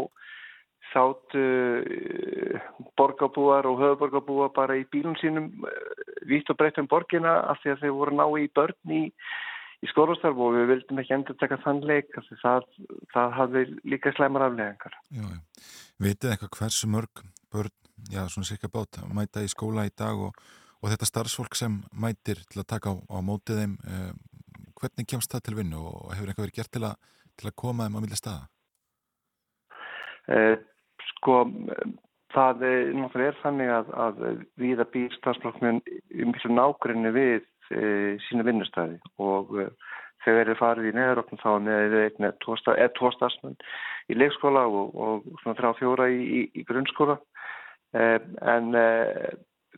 sátu 0.92 1.42
uh, 1.42 2.68
borgarbúar 3.00 3.66
og 3.66 3.82
höfuborgarbúar 3.82 4.52
bara 4.54 4.76
í 4.78 4.86
bílum 4.92 5.16
sínum 5.18 5.50
vitt 6.28 6.50
og 6.52 6.60
breytt 6.60 6.78
um 6.78 6.88
borgina 6.90 7.40
af 7.50 7.58
því 7.62 7.74
að 7.74 7.82
þeir 7.82 7.96
voru 7.96 8.20
ná 8.20 8.24
í 8.38 8.46
börn 8.60 8.94
í, 8.94 9.02
í 9.82 9.90
skólastarf 9.90 10.38
og 10.38 10.54
við 10.60 10.70
vildum 10.74 11.02
ekki 11.02 11.16
endur 11.18 11.40
taka 11.40 11.58
þann 11.64 11.82
leik 11.88 12.14
af 12.20 12.28
því 12.28 12.40
það, 12.44 12.70
það 13.16 13.36
hafði 13.40 13.64
líka 13.82 14.14
slæmar 14.14 14.46
aflegangar. 14.46 14.96
Vitið 15.98 16.36
eitthvað 16.36 16.54
hversu 16.60 16.92
mörg 16.94 17.26
börn, 17.50 17.74
já 18.12 18.22
svona 18.30 18.46
cirka 18.46 18.70
bát, 18.70 19.02
mæta 19.10 19.42
í 19.42 19.50
skóla 19.50 19.88
í 19.88 19.94
dag 19.98 20.20
og, 20.28 20.38
og 20.82 20.92
þetta 20.92 21.10
starfsfólk 21.10 21.58
sem 21.58 21.80
mætir 21.92 22.42
til 22.50 22.62
að 22.62 22.70
taka 22.74 22.94
á, 22.94 22.94
á 23.10 23.18
mótið 23.24 23.62
þeim, 23.62 23.76
eh, 23.88 24.12
hvernig 24.78 25.08
kemst 25.10 25.32
það 25.32 25.44
til 25.46 25.56
vinnu 25.58 25.80
og 25.82 26.12
hefur 26.14 26.30
eitthvað 26.30 26.46
verið 26.46 26.58
gert 26.60 26.74
til 26.76 26.84
að, 26.86 26.94
til 27.38 27.50
að 27.50 27.58
koma 27.64 27.86
þeim 27.86 27.98
á 27.98 28.02
milli 28.04 28.18
staða? 28.18 28.44
Eh, 30.28 30.56
sko, 31.18 31.42
það 32.34 32.64
er 32.68 32.90
er 33.26 33.38
þannig 33.42 33.70
að, 33.72 33.92
að 34.06 34.24
við 34.60 34.82
að 34.82 34.90
býr 34.94 35.14
starfsfólknum 35.18 35.80
um 35.80 36.32
miklu 36.32 36.50
nákvæmni 36.54 37.12
við 37.14 37.46
e, 37.70 38.18
sína 38.28 38.44
vinnustæði 38.46 38.98
og 39.18 39.54
þegar 39.54 39.72
þeir 40.24 40.40
eru 40.42 40.56
farið 40.58 40.90
í 40.90 40.94
neðaroknum 40.96 41.40
þá 41.42 41.50
með 41.64 41.96
einn 42.02 42.28
eða 42.28 42.90
tvo 42.94 43.10
starfsmenn 43.14 43.56
í 44.12 44.16
leikskóla 44.18 44.66
og, 44.68 44.94
og 44.94 45.28
svona 45.42 45.58
þrjá 45.58 45.72
fjóra 45.80 46.08
í, 46.12 46.20
í, 46.20 46.40
í 46.60 46.64
grunnskóla 46.68 47.18
e, 47.96 48.04
en 48.54 48.74
e, 48.76 48.88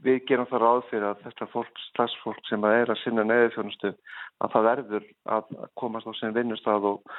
við 0.05 0.23
gerum 0.29 0.49
það 0.51 0.63
ráð 0.65 0.81
fyrir 0.91 1.09
að 1.11 1.21
þetta 1.27 1.51
fólk, 1.53 1.83
starfsfólk 1.91 2.41
sem 2.49 2.65
að 2.65 2.77
er 2.79 2.93
að 2.93 3.01
sinna 3.03 3.27
neðarfjónustu 3.27 3.93
að 4.41 4.55
það 4.55 4.67
verður 4.69 5.07
að 5.37 5.53
komast 5.81 6.09
á 6.09 6.13
sin 6.19 6.37
vinnustæð 6.37 6.89
og 6.95 7.15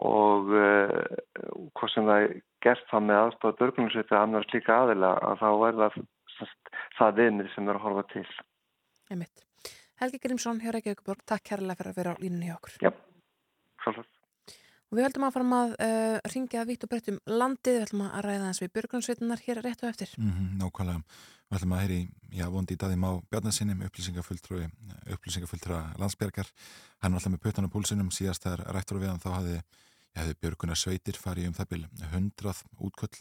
og 0.00 0.48
uh, 0.56 0.92
hvað 1.76 1.90
sem 1.92 2.06
það 2.08 2.22
gert 2.64 2.86
það 2.88 3.02
með 3.08 3.18
aðstofað 3.22 3.58
börgunarsviti 3.58 4.14
að 4.16 4.22
annars 4.24 4.54
líka 4.54 4.78
aðila 4.78 5.10
að 5.20 5.42
þá 5.42 5.48
er 5.68 5.80
það 5.82 5.98
það 6.96 7.20
viðmið 7.20 7.52
sem 7.52 7.68
er 7.68 7.76
að 7.76 7.84
horfa 7.86 8.06
til. 8.14 8.24
Einmitt. 9.12 9.44
Helgi 10.00 10.22
Grímsson, 10.24 10.62
hjá 10.64 10.72
Reykjavík 10.72 11.04
takk 11.28 11.44
kærlega 11.50 11.78
fyrir 11.82 11.92
að 11.92 12.00
vera 12.00 12.16
á 12.16 12.22
línunni 12.22 12.48
hjá 12.48 12.56
okkur. 12.56 12.80
Já, 12.80 12.90
svolítið 13.84 14.21
Og 14.92 14.98
við 14.98 15.06
höldum 15.06 15.24
að 15.24 15.36
fara 15.38 15.58
að 15.58 15.70
uh, 15.80 16.16
ringja 16.34 16.62
vitt 16.68 16.82
og 16.84 16.90
breytt 16.92 17.06
um 17.08 17.18
landið, 17.24 17.78
við 17.78 17.84
höldum 17.86 18.02
að 18.04 18.24
ræða 18.26 18.48
þess 18.50 18.62
við 18.62 18.72
börgunarsvitinar 18.76 19.44
hér 19.46 19.60
rétt 19.64 19.84
og 19.86 19.88
eftir. 19.88 20.10
Mm 20.18 20.32
-hmm, 20.32 20.50
Nákvæmlega, 20.60 21.00
við 21.48 21.56
höldum 21.56 21.72
að 21.72 21.80
heyri 21.80 22.00
já, 22.28 22.44
vondi 22.52 22.76
í 22.76 22.80
daði 22.82 22.98
má 23.00 23.08
Bjarnasinni 23.30 23.76
upplýsingafulltrúi 23.86 24.68
upplýsingafulltrúa 25.16 25.82
landsbergar 25.96 26.48
hann 27.00 27.12
var 27.12 27.20
alltaf 27.20 27.32
með 27.32 27.44
pötan 27.46 27.68
á 27.68 27.74
púlsunum 27.74 28.10
síðast 28.12 28.44
þegar 28.44 28.64
rættur 28.74 29.00
við 29.00 29.12
hann 29.12 29.22
þá 29.24 29.30
hafði, 29.36 29.58
hafði 30.16 30.38
björgunar 30.40 30.76
sveitir 30.76 31.16
farið 31.16 31.48
um 31.50 31.56
það 31.56 31.70
byrju 31.72 32.12
hundrað 32.12 32.62
útköll 32.78 33.16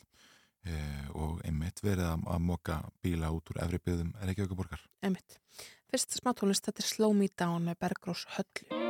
e, 0.65 0.75
og 1.15 1.41
einmitt 1.45 1.83
verið 1.83 2.05
að, 2.11 2.27
að 2.27 2.45
moka 2.51 2.81
bíla 3.01 3.31
út 3.31 3.51
úr 3.51 3.63
efri 3.63 3.79
byggðum 3.79 4.13
Reykjavíkuborgar 4.21 4.85
Einmitt. 5.01 5.39
Fyrst 5.91 6.19
smá 6.19 6.31
tónlist, 6.35 6.67
þetta 6.67 6.83
er 6.83 6.91
Slow 6.91 7.15
Me 7.15 7.31
Down 7.31 7.67
með 7.67 7.79
Bergrós 7.83 8.27
Höllu 8.37 8.80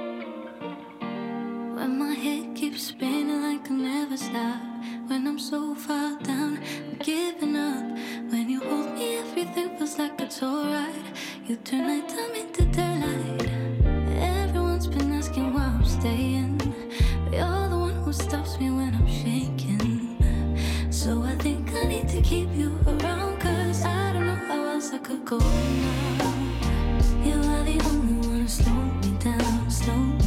spinning 2.82 3.44
like 3.44 3.70
I 3.70 3.74
never 3.76 4.18
stop. 4.18 4.60
When 5.06 5.28
I'm 5.28 5.38
so 5.38 5.76
far 5.76 6.18
down, 6.24 6.58
I'm 6.58 6.98
giving 7.00 7.56
up. 7.56 7.86
When 8.32 8.50
you 8.50 8.60
hold 8.60 8.96
me, 8.96 9.18
everything 9.18 9.78
feels 9.78 10.00
like 10.00 10.20
it's 10.20 10.42
alright. 10.42 11.06
You 11.46 11.58
turn 11.58 11.86
nighttime 11.86 12.34
into 12.34 12.66
daylight. 12.66 13.50
Everyone's 14.40 14.88
been 14.88 15.12
asking 15.14 15.54
why 15.54 15.62
I'm 15.62 15.86
staying. 15.86 16.58
But 17.26 17.34
you're 17.34 17.70
the 17.70 17.78
one 17.88 17.96
who 18.04 18.12
stops 18.12 18.60
me 18.60 18.72
when 18.72 18.96
I'm 18.96 19.08
shaking. 19.08 20.18
So 20.90 21.22
I 21.22 21.36
think 21.36 21.72
I 21.76 21.84
need 21.84 22.10
to 22.10 22.22
keep 22.22 22.50
you 22.54 22.80
around 22.88 23.40
Cause 23.40 23.86
I 23.86 24.14
don't 24.14 24.26
know 24.26 24.42
how 24.50 24.66
else 24.74 24.92
I 24.92 24.98
could 24.98 25.24
go 25.24 25.38
now. 25.38 26.34
You 27.24 27.38
are 27.52 27.64
the 27.64 27.78
only 27.90 28.28
one 28.28 28.46
to 28.46 28.52
slow 28.52 28.82
me 29.02 29.12
down, 29.20 29.70
slow 29.70 30.21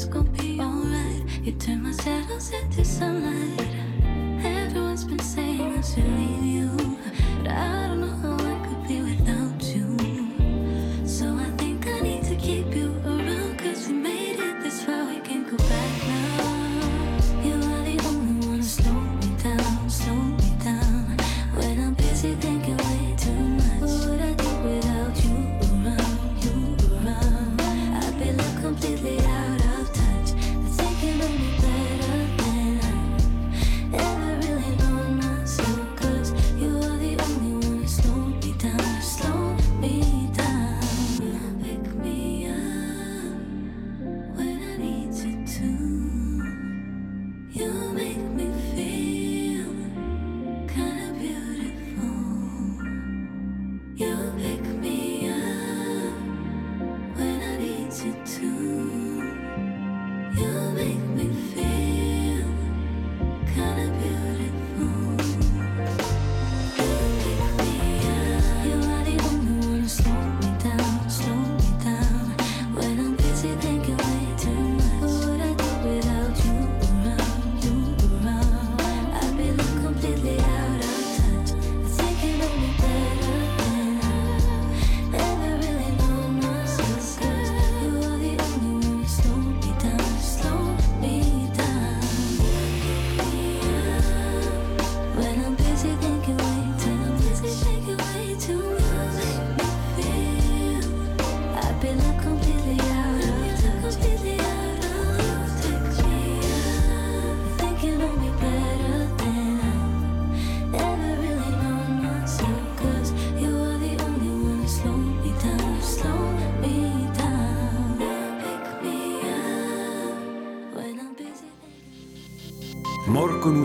is 0.00 0.06
gonna 0.06 0.30
be 0.30 0.58
alright. 0.58 1.22
You 1.42 1.52
turn 1.52 1.82
my 1.82 1.92
shadows 1.92 2.52
into 2.52 2.84
sunlight. 2.84 3.60
Everyone's 4.42 5.04
been 5.04 5.18
saying 5.18 5.78
I 5.78 5.80
should 5.82 6.08
leave 6.18 6.42
you 6.42 6.79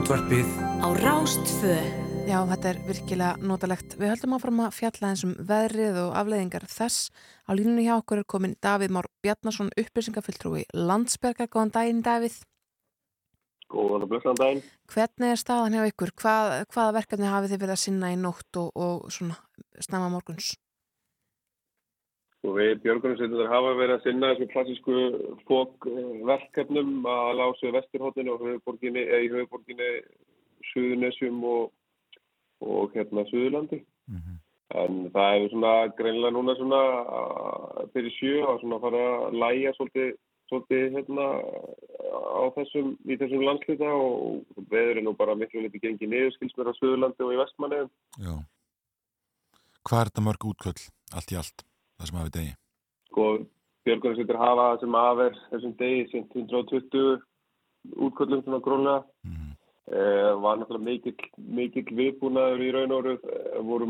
útvarpið 0.05 0.49
á 0.85 0.87
Rástfö. 1.01 1.75
Já, 2.29 2.37
þetta 2.45 2.67
er 2.69 2.79
virkilega 2.85 3.41
notalegt. 3.41 3.95
Við 3.97 4.11
höldum 4.11 4.35
áfram 4.37 4.59
að 4.61 4.75
fjalla 4.77 5.09
eins 5.09 5.23
um 5.25 5.31
veðrið 5.49 5.97
og 6.03 6.11
afleiðingar 6.19 6.67
þess. 6.69 7.09
Á 7.49 7.57
línunni 7.57 7.87
hjá 7.87 7.95
okkur 7.95 8.21
er 8.21 8.27
komin 8.29 8.53
Davíð 8.61 8.93
Már 8.93 9.09
Bjarnason, 9.25 9.71
upplýsingafulltrúi 9.73 10.67
Landsberga. 10.77 11.47
Góðan 11.49 11.73
daginn, 11.73 12.03
Davíð. 12.05 12.37
Góðan 13.73 14.05
og 14.05 14.11
blössan 14.11 14.37
daginn. 14.37 14.61
Hvernig 14.93 15.33
er 15.33 15.41
staðan 15.41 15.79
hjá 15.79 15.87
ykkur? 15.89 16.13
Hvað, 16.21 16.53
hvaða 16.75 16.95
verkefni 16.99 17.33
hafið 17.33 17.55
þið 17.55 17.63
verið 17.65 17.77
að 17.79 17.83
sinna 17.87 18.13
í 18.13 18.21
nótt 18.21 18.61
og, 18.61 18.69
og 18.77 19.09
svona 19.09 19.39
snemma 19.81 20.13
morguns? 20.13 20.53
Og 22.45 22.53
við 22.59 22.71
björgunarsveitur 22.83 23.49
hafa 23.49 23.73
verið 23.79 23.95
að 23.95 24.03
sinna 24.05 24.31
þessum 24.33 24.51
klassísku 24.53 24.95
fókverkefnum 25.49 27.07
að 27.09 27.31
lása 27.39 27.73
vesturhóttinu 27.73 28.35
og 28.35 28.43
höfuborginni, 28.45 29.01
eða 29.01 29.23
í 29.25 29.31
höfuborginni 29.33 29.89
Suðunessjum 30.71 31.41
og, 31.49 31.71
og 32.61 32.93
hérna 32.93 33.25
Suðurlandi. 33.31 33.81
En 34.75 35.01
það 35.13 35.31
hefur 35.33 35.51
svona 35.53 35.73
greinlega 35.97 36.33
núna 36.35 36.55
svona 36.59 36.81
uh, 37.01 37.83
fyrir 37.93 38.13
sjö 38.17 38.39
að 38.45 38.61
svona 38.63 38.79
fara 38.81 39.03
að 39.27 39.37
læja 39.41 39.73
svolítið, 39.77 40.15
svolítið 40.49 40.97
hérna 40.97 41.27
á 42.35 42.43
þessum, 42.57 42.95
í 43.05 43.17
þessum 43.21 43.45
landsluta 43.45 43.91
og 43.93 44.65
veður 44.73 44.99
er 44.99 45.05
nú 45.05 45.13
bara 45.17 45.37
miklu 45.37 45.63
litið 45.65 45.85
gengið 45.85 46.11
niður 46.11 46.35
skilsmér 46.35 46.71
á 46.73 46.77
Suðurlandi 46.79 47.25
og 47.25 47.33
í 47.33 47.39
Vestmanniðum. 47.41 47.93
Já. 48.25 48.35
Hvað 49.85 50.01
er 50.01 50.11
þetta 50.11 50.25
mörg 50.25 50.49
útköll, 50.49 50.81
allt 51.13 51.31
í 51.31 51.39
allt, 51.39 51.65
það 51.97 52.09
sem 52.09 52.19
hafið 52.19 52.35
degi? 52.37 52.53
Sko, 53.09 53.25
björgunarsveitur 53.85 54.41
hafa 54.41 54.67
sem 54.81 54.99
aðver 55.01 55.39
þessum 55.51 55.75
degi 55.79 56.05
sem 56.11 56.27
120 56.33 57.17
útköllum 58.07 58.43
svona 58.43 58.61
grónlega. 58.65 59.03
Mm. 59.27 59.51
Eh, 59.85 60.31
var 60.41 60.57
náttúrulega 60.57 60.87
mikill, 60.87 61.27
mikill 61.37 61.97
viðbúnaður 61.99 62.63
í 62.65 62.69
raun 62.73 62.93
og 62.95 63.03
veru, 63.03 63.19
eh, 63.29 63.59
voru 63.61 63.89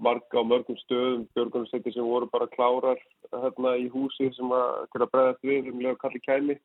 marga 0.00 0.38
á 0.38 0.42
mörgum 0.46 0.78
stöðum 0.84 1.26
björgunarsveitur 1.34 1.92
sem 1.92 2.06
voru 2.06 2.28
bara 2.30 2.46
klárar 2.54 3.00
hérna 3.32 3.74
í 3.76 3.88
húsi 3.90 4.30
sem 4.36 4.52
að 4.54 4.86
að 4.94 5.10
bregðast 5.10 5.42
við 5.42 5.72
um 5.72 5.80
lega 5.80 5.98
kalli 5.98 6.20
kæmi. 6.20 6.56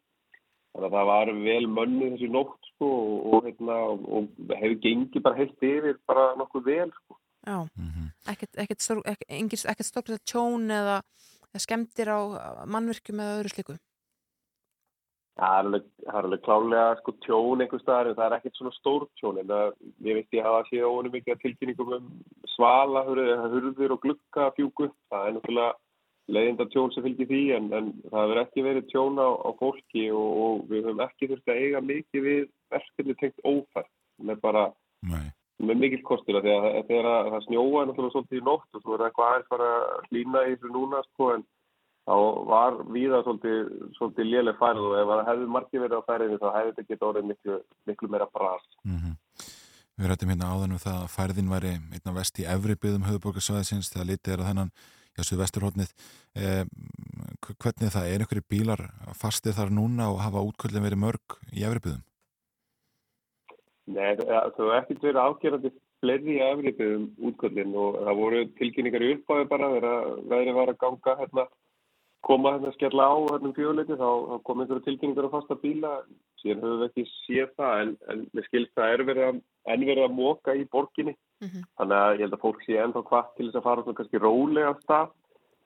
Þannig 0.76 0.88
að 0.92 0.96
það 0.96 1.10
var 1.10 1.32
vel 1.48 1.68
mönnu 1.72 2.12
þessi 2.14 2.30
nótt 2.30 2.70
sko 2.74 2.88
og, 2.92 3.34
og, 3.34 3.46
hérna, 3.48 3.76
og 3.96 4.56
hefur 4.60 4.80
gengið 4.84 5.24
bara 5.24 5.40
heilt 5.40 5.64
yfir 5.64 6.00
bara 6.06 6.36
nokkuð 6.36 6.66
vel 6.68 6.90
sko. 6.92 7.18
Já, 7.46 7.58
ekkert, 7.64 7.95
ekkert, 8.32 9.90
stórkvæmt 9.90 10.26
tjón 10.28 10.72
eða, 10.74 11.02
eða 11.52 11.64
skemmtir 11.66 12.12
á 12.12 12.20
mannvirkjum 12.70 13.22
eða 13.22 13.38
öðru 13.40 13.54
slíku. 13.54 13.78
Það 15.36 15.58
er 15.60 16.16
alveg, 16.16 16.44
klálega 16.46 16.84
sko 17.02 17.14
tjón 17.26 17.64
einhver 17.64 17.82
staðar 17.82 18.10
en 18.10 18.16
það 18.16 18.28
er 18.28 18.36
ekkert 18.38 18.60
svona 18.60 18.76
stór 18.78 19.08
tjón 19.20 19.40
en 19.42 19.50
það, 19.50 19.74
ég 20.08 20.20
veit 20.20 20.38
ég 20.38 20.46
hafa 20.48 20.62
séð 20.70 20.86
óinu 20.88 21.12
mikið 21.12 21.34
að 21.34 21.42
tilkynningum 21.42 21.96
um 21.98 22.06
svala, 22.54 23.02
hurðir, 23.04 23.42
hurðir 23.52 23.96
og 23.98 24.06
glukka 24.06 24.46
fjúku. 24.56 24.88
Það 25.12 25.28
er 25.28 25.36
náttúrulega 25.36 25.74
leiðinda 26.32 26.70
tjón 26.72 26.94
sem 26.96 27.04
fylgir 27.06 27.30
því 27.30 27.42
en, 27.58 27.68
en 27.76 27.92
það 28.08 28.24
hefur 28.24 28.42
ekki 28.46 28.66
verið 28.66 28.88
tjón 28.94 29.20
á, 29.20 29.30
á 29.44 29.50
fólki 29.60 30.06
og, 30.16 30.30
og 30.46 30.64
við 30.72 30.88
höfum 30.88 31.04
ekki 31.06 31.30
þurft 31.34 31.52
að 31.52 31.60
eiga 31.66 31.84
mikið 31.92 32.28
við 32.30 32.48
verkefni 32.74 33.18
tengt 33.20 33.44
ófært. 33.44 33.92
Er 34.24 34.40
bara 34.40 34.70
Nei. 35.04 35.28
Með 35.64 35.82
mikill 35.82 36.04
kostur 36.06 36.40
að 36.40 36.50
þegar, 36.50 36.80
þegar 36.90 37.10
að 37.12 37.30
það 37.34 37.44
snjóa 37.48 37.84
náttúrulega 37.88 38.14
svolítið 38.16 38.40
í 38.40 38.46
nótt 38.46 38.78
og 38.78 38.82
svo 38.84 38.96
er 38.96 39.04
eitthvað 39.06 39.30
aðeins 39.30 39.52
bara 39.54 39.70
að 39.76 40.10
hlýna 40.10 40.42
í 40.46 40.56
þessu 40.56 40.72
núna 40.74 41.04
sko 41.08 41.30
en 41.36 41.46
þá 42.06 42.16
var 42.50 42.80
víða 42.94 43.22
svolítið, 43.26 43.62
svolítið 43.98 44.32
léleg 44.32 44.60
færð 44.60 44.90
og 44.90 44.98
ef 45.00 45.12
það 45.12 45.24
hefði 45.30 45.48
margir 45.56 45.86
verið 45.86 46.02
á 46.04 46.08
færðinu 46.10 46.42
þá 46.42 46.50
hefði 46.58 46.74
þetta 46.74 46.90
getið 46.90 47.08
orðið 47.10 47.30
miklu, 47.32 47.60
miklu 47.90 48.12
meira 48.14 48.28
bras. 48.36 48.68
Við 49.96 50.12
rættum 50.12 50.34
hérna 50.34 50.52
áðan 50.52 50.76
um 50.76 50.84
það 50.84 50.98
að 51.02 51.14
færðin 51.16 51.54
væri 51.54 51.72
einna 51.80 52.16
vest 52.18 52.40
í 52.44 52.48
efri 52.52 52.76
byggðum 52.76 53.08
höfuborgarsvæðisins 53.08 53.94
þegar 53.94 54.10
litið 54.12 54.34
er 54.34 54.44
að 54.44 54.50
þennan 54.52 54.72
já, 55.16 55.22
svo 55.24 55.38
vesturhóttnið 55.40 55.94
eh, 56.36 56.66
hvernig 57.56 57.94
það 57.96 58.10
er 58.10 58.26
einhverju 58.26 58.46
bílar 58.52 58.84
fastir 59.16 59.56
þar 59.56 59.72
núna 59.72 60.12
og 60.12 60.20
hafa 60.20 60.44
útköllin 60.44 60.84
verið 60.84 61.02
mörg 61.06 61.40
í 61.56 61.64
efri 61.64 61.86
byggðum? 61.88 62.04
Nei, 63.86 64.16
það 64.18 64.30
hefur 64.48 64.72
ekkert 64.80 65.04
verið 65.06 65.22
afgerandi 65.22 65.72
fleiri 66.02 66.38
í 66.38 66.42
afriðum 66.44 67.06
útköllin 67.30 67.76
og 67.78 68.00
það 68.02 68.20
voru 68.20 68.40
tilkynningar 68.60 69.06
í 69.06 69.12
uppáði 69.16 69.48
bara 69.52 69.70
þegar 69.76 70.08
veðrið 70.32 70.58
var 70.58 70.72
að 70.72 70.80
ganga 70.82 71.16
hérna, 71.20 71.46
koma 72.26 72.54
hérna 72.56 72.72
að 72.72 72.78
skella 72.80 73.06
á 73.06 73.16
hérna 73.30 73.52
um 73.52 73.56
fjöguleiti 73.58 73.98
þá, 74.00 74.10
þá 74.30 74.36
kom 74.48 74.64
einhverju 74.64 74.86
tilkynningar 74.88 75.28
á 75.30 75.36
fasta 75.36 75.58
bíla. 75.62 75.92
Síðan 76.42 76.64
höfum 76.66 76.82
við 76.82 76.88
ekki 76.90 77.06
séð 77.12 77.52
það 77.62 77.84
en, 77.84 77.92
en 78.10 78.24
með 78.34 78.48
skilst 78.48 78.74
það 78.80 78.96
er 78.96 79.04
verið 79.12 79.28
að, 79.28 79.44
enn 79.74 79.86
verið 79.92 80.08
að 80.08 80.18
móka 80.18 80.56
í 80.56 80.66
borginni. 80.74 81.16
Þannig 81.78 82.00
að 82.00 82.16
ég 82.16 82.26
held 82.26 82.36
að 82.38 82.44
fólk 82.46 82.66
sé 82.66 82.82
ennþá 82.82 83.06
hvað 83.06 83.30
til 83.38 83.46
þess 83.48 83.60
að 83.60 83.68
fara 83.68 83.86
svona 83.86 84.00
kannski 84.00 84.22
rólega 84.24 84.74
stað 84.82 85.14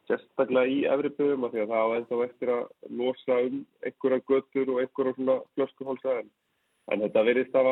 sérstaklega 0.09 0.71
í 0.73 0.77
efriböðum 0.89 1.45
af 1.45 1.51
því 1.53 1.61
að 1.63 1.71
það 1.71 1.83
á 1.85 1.95
ennþá 1.99 2.21
eftir 2.25 2.51
að 2.55 2.63
losa 2.99 3.35
um 3.45 3.59
einhverja 3.85 4.25
götur 4.31 4.71
og 4.73 4.79
einhverja 4.83 6.23
en, 6.91 7.03
þetta 7.05 7.25
verðist 7.27 7.59
að 7.59 7.69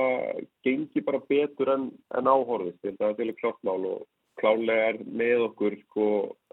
gengi 0.66 1.04
bara 1.06 1.24
betur 1.30 1.74
en, 1.74 1.90
en 2.18 2.30
áhorðist 2.30 2.84
þetta 2.86 3.14
er 3.16 3.34
klart 3.40 3.60
mál 3.68 3.82
og 3.94 4.06
klálega 4.38 4.92
er 4.92 5.00
með 5.06 5.48
okkur 5.50 5.78
sko 5.86 6.10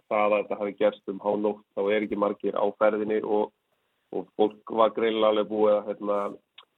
það 0.08 0.24
að 0.24 0.38
þetta 0.38 0.60
hafi 0.60 0.76
gerst 0.78 1.12
um 1.12 1.20
hánótt 1.24 1.64
þá 1.76 1.82
er 1.84 2.06
ekki 2.06 2.20
margir 2.20 2.56
á 2.56 2.64
ferðinni 2.80 3.20
og, 3.24 3.52
og 4.14 4.30
fólk 4.38 4.72
var 4.80 4.94
greinilega 4.96 5.32
alveg 5.32 5.50
búið 5.50 5.74
að 5.74 5.90
hérna, 5.90 6.18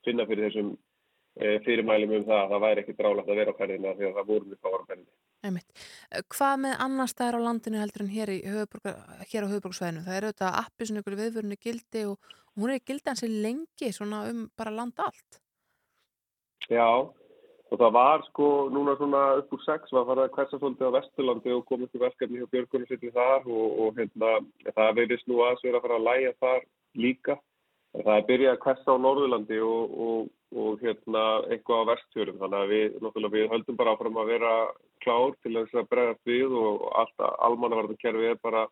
finna 0.07 0.27
fyrir 0.29 0.49
þessum 0.49 0.73
e, 1.37 1.57
fyrirmælum 1.67 2.17
um 2.19 2.27
það 2.27 2.43
að 2.43 2.53
það 2.55 2.67
væri 2.67 2.85
ekki 2.85 2.97
drálegt 3.01 3.31
að 3.31 3.41
vera 3.43 3.55
á 3.55 3.59
ferðinni 3.61 3.91
af 3.91 4.01
því 4.01 4.09
að 4.09 4.19
það 4.19 4.31
voru 4.33 4.51
mjög 4.51 4.61
fára 4.67 4.83
ferðinni. 4.91 5.15
Einmitt. 5.47 5.87
Hvað 6.35 6.55
með 6.65 6.77
annar 6.87 7.11
staðar 7.13 7.39
á 7.39 7.47
landinu 7.47 7.83
heldur 7.83 8.07
en 8.07 8.13
hér, 8.15 8.35
hér 9.31 9.47
á 9.47 9.53
höfuborgarsvæðinu? 9.53 10.05
Það 10.07 10.19
er 10.19 10.29
auðvitað 10.29 10.61
appi 10.63 10.89
sem 10.89 11.01
ykkur 11.01 11.19
viðvörinu 11.21 11.59
gildi 11.63 12.07
og, 12.11 12.31
og 12.55 12.63
hún 12.63 12.75
er 12.75 12.87
gildi 12.87 13.13
hansi 13.13 13.31
lengi 13.31 13.93
svona 13.95 14.25
um 14.31 14.47
bara 14.59 14.75
land 14.75 15.03
allt. 15.05 15.43
Já, 16.72 16.86
og 17.70 17.78
það 17.80 17.93
var 17.94 18.22
sko 18.28 18.47
núna 18.74 18.97
svona 18.98 19.22
upp 19.40 19.52
úr 19.55 19.62
sex 19.64 19.93
var 19.94 20.06
farið 20.09 20.24
að 20.24 20.38
hversa 20.38 20.59
svolítið 20.60 20.88
á 20.90 20.97
Vesturlandi 20.97 21.52
og 21.55 21.66
komið 21.68 21.93
til 21.93 22.02
verkefni 22.02 22.40
hjá 22.40 22.48
Björgunarsveitin 22.55 23.14
þar 23.14 23.47
og, 23.47 23.66
og 23.82 24.01
hérna, 24.01 24.32
það 24.70 24.97
verðist 25.01 25.28
nú 25.30 25.43
aðeins 25.43 25.66
vera 25.66 25.80
að 25.80 25.86
fara 25.86 26.01
að 26.01 26.09
læja 26.09 26.32
þar 26.43 26.64
líka. 27.06 27.38
Það 27.97 28.16
er 28.16 28.26
byrjað 28.28 28.52
að 28.56 28.64
hversa 28.64 28.97
á 28.98 29.02
Norðurlandi 29.05 29.60
og, 29.64 29.94
og, 30.06 30.32
og 30.62 30.82
hérna 30.82 31.22
eitthvað 31.55 31.86
á 31.86 31.88
vestfjörum 31.93 32.43
þannig 32.43 32.59
að 32.64 32.74
við, 32.74 32.98
við 33.36 33.47
höldum 33.55 33.78
bara 33.78 33.94
áfram 33.94 34.20
að 34.20 34.32
vera 34.34 34.52
klár 35.05 35.38
til 35.40 35.55
þess 35.56 35.78
að 35.80 35.88
bregðast 35.94 36.28
við 36.28 36.59
og 36.60 36.84
allt 36.98 37.26
almannavarðarkerfi 37.47 38.28
er 38.32 38.43
bara 38.43 38.66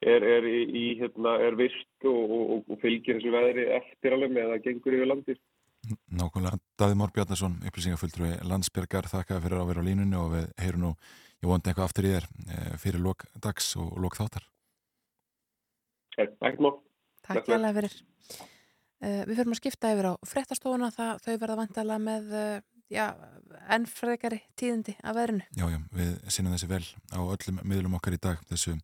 er, 0.00 0.22
er 0.22 0.46
í, 0.48 0.58
í 0.70 0.86
hérna, 1.02 1.36
er 1.42 1.58
vist 1.58 2.08
og, 2.08 2.64
fylgir 2.82 3.18
þessu 3.18 3.34
veðri 3.34 3.68
eftir 3.78 4.16
alveg 4.16 4.34
með 4.38 4.54
að 4.54 4.64
gengur 4.68 4.96
yfir 4.96 5.10
landið. 5.12 5.40
Nákvæmlega, 6.12 6.58
Davíð 6.80 6.98
Mór 7.00 7.14
Bjarnason, 7.14 7.56
upplýsingafulltrúi 7.68 8.34
Landsbergar, 8.48 9.08
þakka 9.10 9.40
fyrir 9.44 9.62
að 9.62 9.72
vera 9.72 9.84
á 9.84 9.88
línunni 9.88 10.18
og 10.18 10.32
við 10.34 10.46
heyrum 10.60 10.84
nú, 10.84 10.92
ég 11.42 11.50
vondi 11.50 11.70
eitthvað 11.70 11.88
aftur 11.88 12.08
í 12.08 12.14
þér 12.16 12.28
eh, 12.28 12.70
fyrir 12.82 13.04
lok 13.04 13.24
dags 13.40 13.70
og 13.80 13.96
lok 14.02 14.18
þáttar. 14.18 14.46
Ekkert 16.18 16.62
mál. 16.64 16.74
Takk 17.26 17.46
hjálpa 17.46 17.74
fyrir. 17.76 17.94
Uh, 18.98 19.22
við 19.28 19.36
fyrir 19.36 19.52
að 19.52 19.58
skipta 19.60 19.90
yfir 19.94 20.08
á 20.10 20.12
fréttastofuna 20.26 20.88
það 20.90 21.20
þau 21.22 21.34
verða 21.38 21.56
vantalega 21.60 22.02
með 22.02 22.32
uh, 22.34 22.56
já, 22.90 23.04
enn 23.70 23.84
frekari 23.86 24.40
tíðindi 24.58 24.96
af 25.02 25.14
veðrinu. 25.18 25.44
Já, 25.54 25.66
já, 25.70 25.78
við 25.94 26.16
sinnum 26.34 26.56
þessi 26.56 26.70
vel 26.72 26.82
á 27.14 27.20
öllum 27.20 27.60
miðlum 27.62 27.94
okkar 28.00 28.16
í 28.16 28.20
dag, 28.24 28.42
þessu 28.50 28.74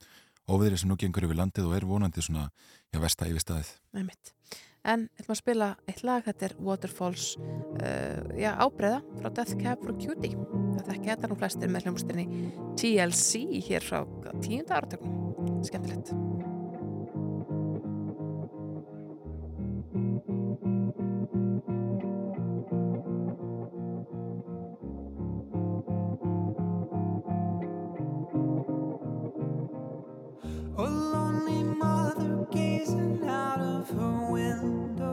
óviðri 0.46 0.78
sem 0.78 0.92
nú 0.92 0.98
gengur 1.00 1.26
yfir 1.26 1.40
landið 1.40 1.66
og 1.66 1.74
er 1.74 1.88
vonandi 1.88 2.22
svona, 2.22 2.46
já, 2.94 3.00
vesta 3.02 3.26
yfir 3.26 3.42
staðið. 3.42 3.72
Nei 3.96 4.04
mitt. 4.06 4.34
En 4.84 5.06
við 5.08 5.22
ætlum 5.22 5.34
að 5.34 5.40
spila 5.40 5.68
eitt 5.88 6.02
lag, 6.04 6.24
þetta 6.26 6.48
er 6.48 6.54
Waterfalls 6.66 7.28
uh, 7.40 8.20
já, 8.36 8.50
ábreyða 8.60 9.00
frá 9.20 9.30
Death 9.38 9.56
Cab 9.62 9.84
for 9.86 9.96
Cutie. 9.96 10.34
Þetta 10.76 10.96
ekki 10.98 11.12
þetta 11.14 11.30
nú 11.30 11.38
flestir 11.40 11.72
með 11.72 11.88
hljómsdynni 11.88 12.26
TLC 12.80 13.62
hér 13.70 13.86
frá 13.86 14.02
tíunda 14.44 14.80
áratögnum. 14.80 15.62
Skemmtilegt. 15.64 16.12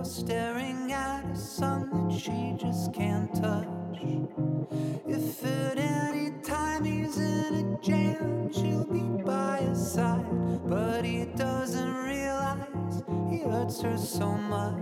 Staring 0.06 0.92
at 0.92 1.26
a 1.26 1.36
sun 1.36 1.90
that 2.10 2.20
she 2.20 2.56
just 2.58 2.94
can't 2.94 3.34
touch. 3.36 3.68
If 5.08 5.46
at 5.46 5.78
any 5.78 6.32
time 6.42 6.84
he's 6.86 7.18
in 7.18 7.54
a 7.56 7.82
jam, 7.82 8.52
she'll 8.52 8.86
be 8.86 9.24
by 9.24 9.58
his 9.58 9.92
side. 9.94 10.26
But 10.68 11.06
he 11.06 11.26
doesn't 11.36 11.94
realize 11.96 13.04
he 13.30 13.40
hurts 13.40 13.82
her 13.82 13.98
so 13.98 14.32
much. 14.32 14.82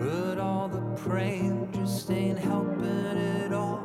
But 0.00 0.38
all 0.38 0.68
the 0.68 0.80
praying 0.96 1.72
just 1.72 2.10
ain't 2.10 2.38
helping 2.38 3.18
at 3.44 3.52
all. 3.52 3.82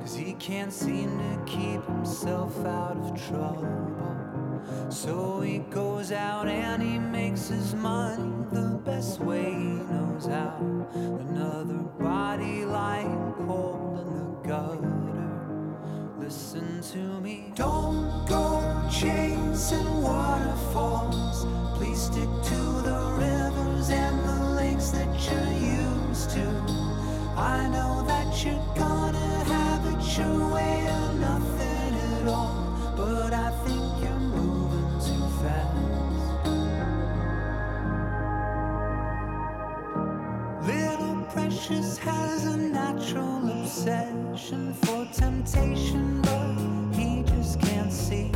Cause 0.00 0.14
he 0.14 0.32
can't 0.34 0.72
seem 0.72 1.18
to 1.18 1.42
keep 1.44 1.84
himself 1.84 2.64
out 2.64 2.96
of 2.96 3.28
trouble. 3.28 4.29
So 4.88 5.40
he 5.40 5.58
goes 5.58 6.12
out 6.12 6.48
and 6.48 6.82
he 6.82 6.98
makes 6.98 7.48
his 7.48 7.74
money 7.74 8.32
the 8.52 8.80
best 8.84 9.20
way 9.20 9.44
he 9.44 9.74
knows 9.90 10.26
how. 10.26 10.56
Another 10.94 11.82
body 11.98 12.64
lying 12.64 13.34
cold 13.46 14.00
in 14.00 14.14
the 14.14 14.48
gutter. 14.48 15.00
Listen 16.18 16.80
to 16.92 17.20
me. 17.20 17.52
Don't 17.54 18.26
go 18.28 18.60
chasing 18.90 20.02
waterfalls. 20.02 21.46
Please 21.76 22.00
stick 22.02 22.28
to 22.50 22.60
the 22.88 23.00
rivers 23.18 23.90
and 23.90 24.18
the 24.28 24.44
lakes 24.60 24.90
that 24.90 25.08
you're 25.26 25.54
used 25.82 26.30
to. 26.30 26.46
I 27.36 27.68
know 27.68 28.04
that 28.06 28.44
you're 28.44 28.74
gonna 28.76 29.44
have 29.44 29.86
it 29.86 30.18
your 30.18 30.54
way 30.54 30.86
or 30.86 31.12
nothing 31.14 31.94
at 32.20 32.28
all. 32.28 32.94
But 32.96 33.32
I 33.32 33.50
think 33.64 33.79
Precious 41.70 41.98
has 41.98 42.46
a 42.46 42.56
natural 42.56 43.62
obsession 43.62 44.74
for 44.74 45.06
temptation, 45.12 46.20
but 46.20 46.98
he 46.98 47.22
just 47.22 47.60
can't 47.60 47.92
see. 47.92 48.32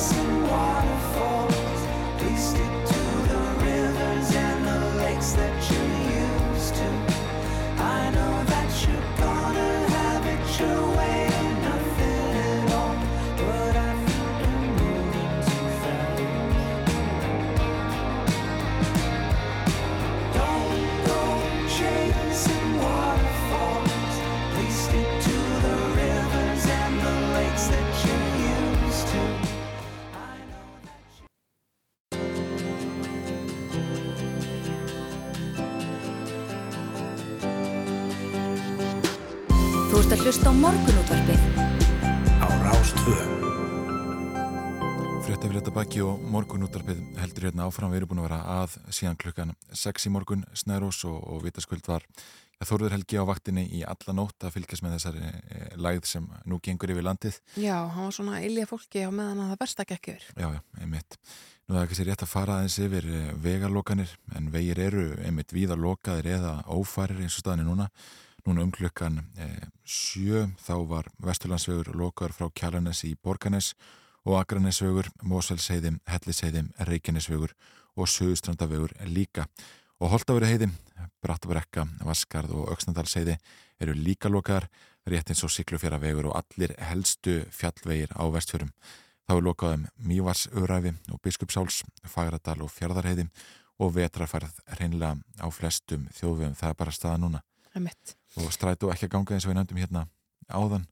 Christmas. 0.00 0.29
Morgunúttarpið 46.40 47.00
heldur 47.20 47.44
hérna 47.48 47.66
áfram. 47.68 47.90
Við 47.92 48.00
erum 48.00 48.10
búin 48.14 48.20
að 48.22 48.26
vera 48.30 48.38
að 48.62 48.76
síðan 48.96 49.18
klukkan 49.20 49.50
6 49.76 50.06
í 50.08 50.12
morgun 50.14 50.44
Snærós 50.56 51.02
og, 51.08 51.18
og 51.20 51.42
vitaskuld 51.44 51.84
var 51.90 52.06
ja, 52.06 52.64
Þórður 52.68 52.94
Helgi 52.96 53.20
á 53.20 53.24
vaktinni 53.28 53.64
í 53.76 53.82
alla 53.84 54.14
nótt 54.16 54.46
að 54.46 54.54
fylgjast 54.54 54.84
með 54.86 54.94
þessari 54.96 55.20
e, 55.26 55.60
lægð 55.76 56.08
sem 56.08 56.30
nú 56.48 56.60
gengur 56.64 56.94
yfir 56.94 57.04
landið. 57.04 57.36
Já, 57.60 57.74
hann 57.92 58.08
var 58.08 58.16
svona 58.16 58.40
ilja 58.46 58.64
fólki 58.70 59.04
á 59.04 59.10
meðan 59.12 59.44
að 59.44 59.52
það 59.52 59.62
versta 59.66 59.88
gekk 59.92 60.10
yfir. 60.14 60.26
Já, 60.32 60.48
já, 60.56 60.60
einmitt. 60.80 61.20
Nú 61.66 61.76
það 61.76 61.82
er 61.82 61.92
kannski 61.92 62.08
rétt 62.08 62.24
að 62.24 62.32
fara 62.32 62.56
aðeins 62.56 62.80
yfir 62.86 63.12
e, 63.12 63.22
vegarlokanir 63.44 64.16
en 64.38 64.50
vegir 64.56 64.84
eru 64.88 65.06
einmitt 65.20 65.56
víða 65.56 65.76
lokaðir 65.76 66.32
eða 66.38 66.56
ófærir 66.72 67.20
eins 67.20 67.36
og 67.36 67.44
staðinni 67.44 67.68
núna. 67.68 67.90
Núna 68.48 68.64
um 68.64 68.72
klukkan 68.72 69.20
e, 69.36 69.54
sjö 69.84 70.46
þá 70.64 70.76
var 70.88 71.12
Vesturlandsvegur 71.20 71.92
lokaður 71.92 72.38
frá 72.38 72.52
Kjalarnes 72.62 73.04
í 73.04 73.12
Borganes 73.20 73.74
og 73.76 73.99
Akranesvegur, 74.40 75.08
Mósvelsheiði, 75.24 75.94
Helliseiði, 76.08 76.66
Reykjanesvegur 76.88 77.54
og 77.96 78.08
Suðustrandavegur 78.08 78.92
líka. 79.08 79.46
Og 80.00 80.12
Holtaveri 80.12 80.48
heiði, 80.48 80.70
Brattabarekka, 81.24 81.86
Vaskarð 82.04 82.54
og 82.56 82.70
Öksnadalsheiði 82.74 83.36
eru 83.80 83.96
líka 83.96 84.30
lokaðar, 84.32 84.68
rétt 85.08 85.32
eins 85.32 85.42
og 85.44 85.52
Siglufjaravegur 85.52 86.30
og 86.30 86.36
allir 86.40 86.74
helstu 86.90 87.40
fjallvegir 87.52 88.12
á 88.16 88.24
vestfjörum. 88.32 88.72
Þá 89.28 89.34
er 89.36 89.44
lokaðum 89.46 89.84
Mývarsöðræfi 90.10 90.94
og 91.12 91.20
Biskupsáls, 91.24 91.82
Fagradal 92.04 92.60
og 92.64 92.72
Fjardarheiði 92.74 93.28
og 93.80 93.94
vetrafærð 93.96 94.56
reynlega 94.80 95.16
á 95.40 95.46
flestum 95.54 96.08
þjóðvegum. 96.16 96.56
Það 96.58 96.72
er 96.72 96.80
bara 96.80 96.94
staða 96.96 97.20
núna. 97.22 97.42
Og 98.36 98.52
strætu 98.52 98.90
ekki 98.92 99.08
að 99.08 99.14
ganga 99.16 99.36
eins 99.36 99.46
og 99.46 99.52
við 99.52 99.60
nefndum 99.60 99.80
hérna 99.80 100.08
áðan 100.50 100.88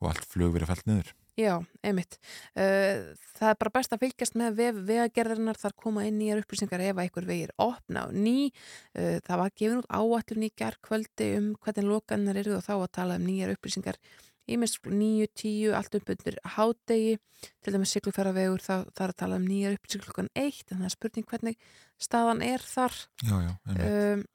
og 0.00 0.10
allt 0.10 0.26
flug 0.30 0.54
verið 0.56 0.72
fælt 0.72 0.88
niður. 0.88 1.12
Já, 1.34 1.56
einmitt. 1.82 2.20
Uh, 2.54 3.14
það 3.34 3.48
er 3.48 3.56
bara 3.58 3.72
best 3.74 3.94
að 3.94 4.04
fylgjast 4.04 4.36
með 4.38 4.58
vef 4.60 4.76
vegagerðarinnar 4.86 5.58
þar 5.58 5.72
koma 5.82 6.04
inn 6.06 6.20
nýjar 6.20 6.44
upplýsingar 6.44 6.84
ef 6.84 6.94
að 6.94 7.02
einhver 7.08 7.26
vegir 7.26 7.54
opna 7.58 8.04
og 8.06 8.14
ný. 8.14 8.52
Uh, 8.94 9.18
það 9.26 9.40
var 9.42 9.56
gefin 9.58 9.80
út 9.80 9.88
áallun 9.90 10.46
í 10.46 10.52
gerðkvöldi 10.62 11.32
um 11.40 11.48
hvernig 11.64 11.90
lokanar 11.90 12.38
eru 12.38 12.54
og 12.60 12.62
þá 12.66 12.76
að 12.76 12.92
tala 13.00 13.18
um 13.18 13.26
nýjar 13.26 13.54
upplýsingar 13.56 13.98
í 14.44 14.58
minnst 14.60 14.84
9, 14.84 15.26
10, 15.40 15.74
allt 15.74 15.94
upp 15.96 16.10
undir 16.12 16.36
hádegi, 16.54 17.16
til 17.64 17.74
dæmis 17.74 17.92
siglufæravegur 17.96 18.62
þá 18.62 18.74
það 18.92 19.04
er 19.06 19.12
að 19.12 19.20
tala 19.22 19.38
um 19.40 19.46
nýjar 19.48 19.76
upplýsingar 19.78 20.08
klukkan 20.08 20.30
1 20.38 20.58
en 20.68 20.82
það 20.82 20.88
er 20.88 20.94
spurning 20.94 21.28
hvernig 21.30 21.70
staðan 22.00 22.42
er 22.44 22.64
þar. 22.68 22.98
Já, 23.24 23.36
já. 23.40 23.54
Um, 23.74 24.26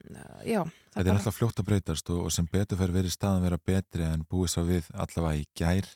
já, 0.44 0.62
Þetta 0.90 1.06
er 1.06 1.14
alltaf 1.14 1.38
fljótt 1.38 1.62
að 1.62 1.70
breytast 1.70 2.10
og, 2.12 2.26
og 2.26 2.34
sem 2.34 2.48
betur 2.50 2.80
fyrir 2.80 2.98
verið 2.98 3.14
staðan 3.14 3.46
vera 3.46 3.60
betri 3.70 4.06
en 4.08 4.26
búið 4.28 4.52
svo 4.54 4.66
við 4.68 4.90
allavega 4.92 5.40
í 5.40 5.46
gær 5.56 5.88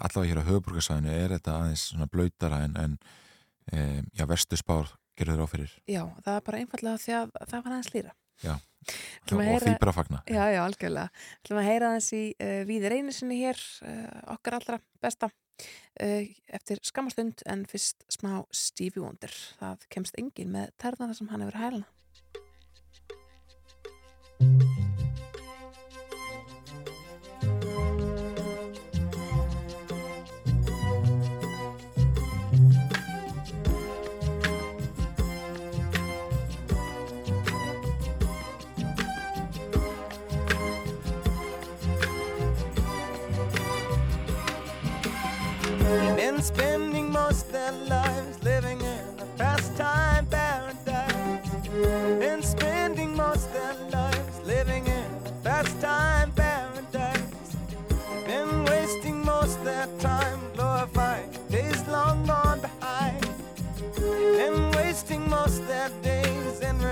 allavega 0.00 0.32
hér 0.32 0.40
á 0.42 0.48
höfuburgarsvæðinu 0.48 1.12
er 1.14 1.36
þetta 1.36 1.58
aðeins 1.58 1.84
svona 1.90 2.08
blöytara 2.10 2.62
en, 2.66 2.76
en 2.80 2.96
e, 3.72 4.02
já, 4.16 4.24
verstu 4.30 4.58
spár 4.58 4.90
gerur 5.18 5.36
þér 5.36 5.44
áfyrir 5.44 5.76
Já, 5.90 6.02
það 6.24 6.34
er 6.34 6.44
bara 6.48 6.62
einfallega 6.62 7.02
því 7.04 7.16
að 7.18 7.30
það 7.44 7.64
var 7.64 7.72
aðeins 7.76 7.92
lýra. 7.94 8.16
Já, 8.40 8.54
og 8.56 9.60
því 9.60 9.74
bara 9.82 9.92
fagna. 9.92 10.22
Já, 10.24 10.44
já, 10.54 10.60
algjörlega. 10.64 11.12
Við 11.12 11.44
ætlum 11.44 11.60
að 11.60 11.68
heyra 11.68 11.92
þess 11.98 12.16
í 12.16 12.22
uh, 12.32 12.62
Víðir 12.70 12.96
einu 12.96 13.12
sinni 13.12 13.36
hér, 13.42 13.60
uh, 13.84 14.08
okkar 14.36 14.56
allra 14.56 14.80
besta, 15.04 15.28
uh, 16.00 16.22
eftir 16.56 16.80
skamastund 16.88 17.44
en 17.52 17.66
fyrst 17.68 18.08
smá 18.12 18.40
Stevie 18.48 19.04
Wonder. 19.04 19.32
Það 19.60 19.88
kemst 19.92 20.20
engin 20.20 20.54
með 20.56 20.72
terna 20.80 21.10
þar 21.10 21.18
sem 21.20 21.32
hann 21.34 21.44
hefur 21.44 21.60
hælana. 21.60 21.88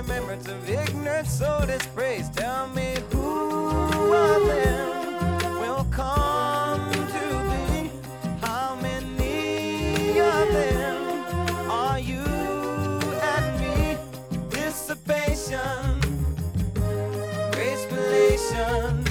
Remembrance 0.08 0.48
of 0.48 0.68
ignorant 0.70 1.26
soul 1.26 1.66
dispraise. 1.66 2.30
Tell 2.30 2.66
me 2.68 2.94
who 3.12 4.14
of 4.14 4.46
them 4.46 5.60
will 5.60 5.84
come 5.90 6.90
to 6.90 7.26
be? 7.50 7.90
How 8.40 8.74
many 8.80 10.18
of 10.18 10.48
them 10.52 11.70
are 11.70 11.98
you 11.98 12.24
and 12.24 13.60
me? 13.60 13.98
Dissipation, 14.48 16.00
grace 17.52 17.84
relations, 17.92 19.08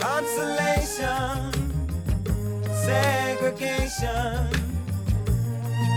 consolation, 0.00 1.52
segregation, 2.86 4.48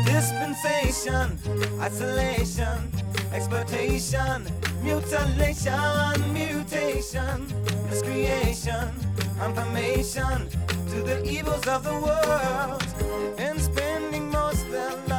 dispensation, 0.03 1.39
isolation, 1.79 2.91
exploitation, 3.33 4.45
mutilation, 4.81 6.33
mutation, 6.33 7.47
miscreation, 7.89 8.89
confirmation 9.37 10.49
to 10.89 11.01
the 11.03 11.23
evils 11.25 11.67
of 11.67 11.83
the 11.83 11.93
world. 11.93 12.83
And 13.37 13.59
spending 13.61 14.29
most 14.29 14.69
their 14.71 14.91
lives 15.07 15.14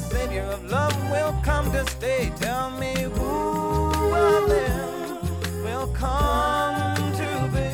the 0.00 0.04
Savior 0.14 0.42
of 0.42 0.64
love 0.70 1.10
will 1.10 1.34
come 1.42 1.72
to 1.72 1.84
stay. 1.90 2.30
Tell 2.36 2.70
me 2.70 2.94
who 3.14 4.14
of 4.14 4.48
them 4.48 5.64
will 5.64 5.88
come 5.88 6.96
to 7.22 7.30
be? 7.52 7.68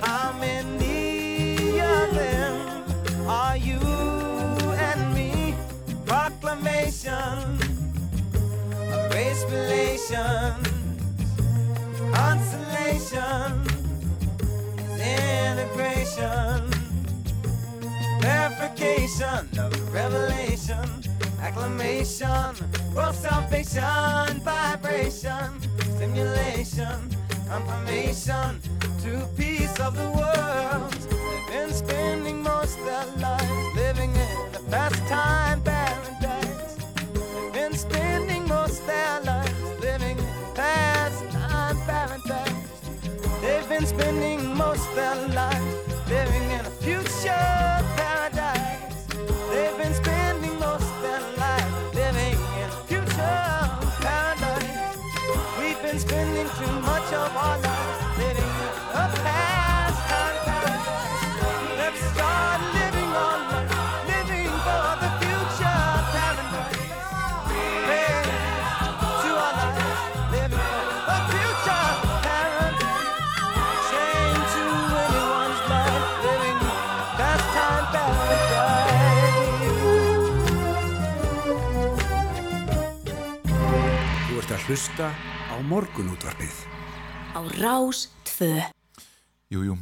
How 0.00 0.32
many 0.40 1.78
of 1.80 2.14
them 2.14 3.28
are 3.28 3.58
you 3.58 3.80
and 4.88 5.14
me? 5.14 5.54
Proclamation 6.06 7.60
of 8.94 9.12
race 9.12 9.44
relations, 9.50 10.68
consolation, 12.14 13.62
integration 14.98 16.72
verification 18.22 19.58
of 19.58 19.92
revelation, 19.92 21.01
acclamation, 21.42 22.54
world 22.94 23.14
salvation, 23.14 24.40
vibration, 24.40 25.50
stimulation, 25.96 27.10
confirmation 27.48 28.60
to 29.02 29.26
peace 29.36 29.78
of 29.80 29.96
the 29.96 30.10
world. 30.20 30.92
They've 30.92 31.66
been 31.66 31.72
spending 31.74 32.42
most 32.42 32.76
their 32.84 33.06
lives 33.16 33.76
living 33.76 34.10
in 34.12 34.54
a 34.54 34.62
pastime 34.70 35.12
paradise. 35.12 35.51
Hlusta 84.72 85.10
á 85.52 85.54
morgunútvarpið. 85.68 86.54
Á 87.36 87.44
Rás 87.60 88.08
2. 88.24 88.72
Jú, 89.52 89.60
jú, 89.68 89.74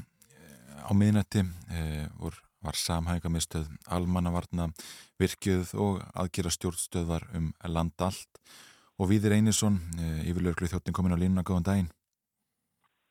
á 0.83 0.91
miðnætti 0.91 1.45
e, 1.71 2.09
vor, 2.19 2.35
var 2.59 2.75
samhægamistöð 2.75 3.69
almannavarna 3.87 4.67
virkjöð 5.23 5.71
og 5.79 6.01
aðgera 6.11 6.51
stjórnstöðvar 6.51 7.29
um 7.39 7.53
land 7.71 8.03
allt 8.03 8.43
og 8.99 9.13
Víðir 9.13 9.37
Einarsson, 9.37 9.79
e, 9.95 10.09
yfirlörglu 10.27 10.67
þjóttin 10.73 10.97
komin 10.97 11.15
á 11.15 11.23
línuna, 11.23 11.47
góðan 11.47 11.69
daginn. 11.71 11.93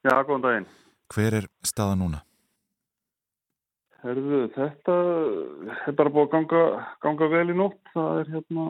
Já, 0.03 0.19
góðan 0.27 0.43
daginn. 0.49 0.68
Hver 1.15 1.39
er 1.39 1.49
staða 1.64 1.95
núna? 2.01 2.26
Herðu, 4.03 4.49
þetta 4.51 4.99
er 5.88 5.95
bara 5.95 6.11
búið 6.11 6.27
að 6.27 6.35
ganga, 6.35 6.68
ganga 7.07 7.31
vel 7.38 7.47
í 7.47 7.60
nótt. 7.64 7.80
Það 7.95 8.23
er 8.26 8.35
hérna, 8.35 8.69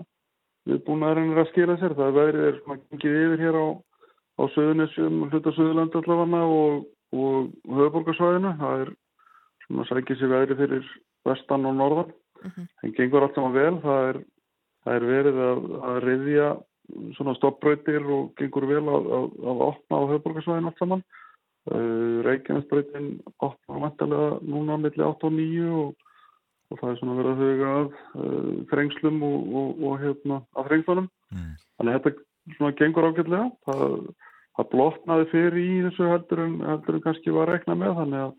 við 0.69 0.81
búin 0.87 1.05
að 1.05 1.49
skila 1.51 1.77
sér. 1.81 1.95
Það 1.97 2.17
verið 2.17 2.47
er 2.47 2.57
svona 2.61 2.79
gengið 2.85 3.19
yfir 3.25 3.43
hér 3.45 3.59
á, 3.59 3.67
á 4.39 4.43
Suðunessjum, 4.55 5.19
hluta 5.31 5.53
Suðurlandi 5.55 5.99
allavega 5.99 6.41
og, 6.55 6.87
og 7.13 7.75
höfuborgarsvæðinu. 7.79 8.55
Það 8.61 8.83
er 8.85 8.91
svona 9.65 9.87
sækja 9.89 10.19
sér 10.19 10.33
veðri 10.33 10.59
fyrir 10.63 10.89
vestan 11.27 11.69
og 11.69 11.77
norðan. 11.77 12.17
Það 12.39 12.97
gengur 12.97 13.25
allt 13.25 13.37
saman 13.37 13.55
vel. 13.57 13.77
Það 13.83 14.09
er, 14.09 14.19
það 14.85 14.99
er 14.99 15.07
verið 15.13 15.39
að, 15.45 15.63
að 15.91 16.01
reyðja 16.07 16.49
svona 17.17 17.35
stoppbröytir 17.37 18.05
og 18.09 18.29
gengur 18.39 18.65
vel 18.69 18.83
að, 18.85 19.09
að, 19.17 19.25
að 19.51 19.65
opna 19.69 19.99
á 19.99 20.09
höfuborgarsvæðinu 20.13 20.71
allt 20.71 20.83
saman. 20.83 21.07
Uh, 21.69 22.23
Reykjanesbreytin 22.25 23.09
opnar 23.45 23.81
vantarlega 23.83 24.37
núna 24.47 24.77
millir 24.79 25.05
8 25.05 25.27
og 25.27 25.33
9 25.35 25.65
og, 25.81 25.89
og 26.69 26.79
það 26.79 26.91
er 26.91 26.97
svona 26.99 27.17
verið 27.17 27.31
að 27.31 27.43
huga 27.43 27.69
að 27.75 27.87
uh, 27.89 28.49
þrengslum 28.71 29.21
og, 29.25 29.37
og, 29.59 29.69
og 29.89 30.03
hérna 30.03 30.41
að 30.55 30.69
þrengslunum. 30.69 31.07
Mm. 31.33 31.53
Þannig 31.79 31.95
að 31.95 32.03
þetta 32.03 32.57
svona 32.57 32.77
gengur 32.79 33.07
ágætlega. 33.09 33.47
Það, 33.67 33.95
það 34.59 34.69
blotnaði 34.73 35.27
fyrir 35.33 35.59
í 35.61 35.67
þessu 35.87 36.09
heldur 36.11 36.43
en, 36.45 36.55
heldur 36.67 36.97
en 36.97 37.05
kannski 37.05 37.35
var 37.35 37.53
rekna 37.53 37.77
með 37.79 37.95
þannig 38.01 38.25
að 38.25 38.33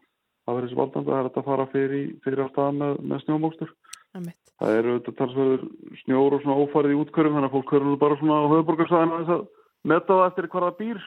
það 0.46 0.58
verið 0.58 0.72
svo 0.72 0.80
valdandi 0.82 1.14
að 1.14 1.28
þetta 1.28 1.46
fara 1.46 1.66
fyrir, 1.74 2.10
fyrir 2.24 2.44
á 2.44 2.46
stað 2.50 2.76
með, 2.80 3.00
með 3.12 3.24
snjómókstur. 3.24 3.72
Það 4.10 4.76
eru 4.80 4.94
þetta 4.98 5.16
talsverður 5.20 5.64
snjór 6.02 6.36
og 6.36 6.42
svona 6.42 6.60
ófarið 6.64 6.94
í 6.94 7.00
útkörfum 7.00 7.36
þannig 7.38 7.50
að 7.50 7.56
fólk 7.56 7.68
körfum 7.70 7.98
bara 8.00 8.18
svona 8.18 8.38
á 8.42 8.50
höfuborgarsæðinu 8.50 9.14
að 9.14 9.20
þess 9.20 9.34
að 9.36 9.44
metta 9.90 10.16
það 10.18 10.26
eftir 10.30 10.48
það 10.54 10.72
býr 10.80 11.04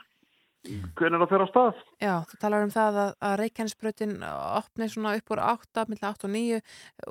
hvernig 0.64 1.20
það 1.22 1.32
fer 1.32 1.44
á 1.44 1.48
stað. 1.50 1.82
Já, 2.00 2.14
þú 2.30 2.40
talar 2.40 2.66
um 2.66 2.72
það 2.74 3.00
að, 3.02 3.12
að 3.28 3.36
Reykjanesbrautin 3.42 4.16
opni 4.30 4.88
svona 4.92 5.14
upp 5.20 5.34
úr 5.36 5.42
8, 5.44 5.86
millir 5.90 6.10
8 6.10 6.28
og 6.28 6.34
9 6.34 6.62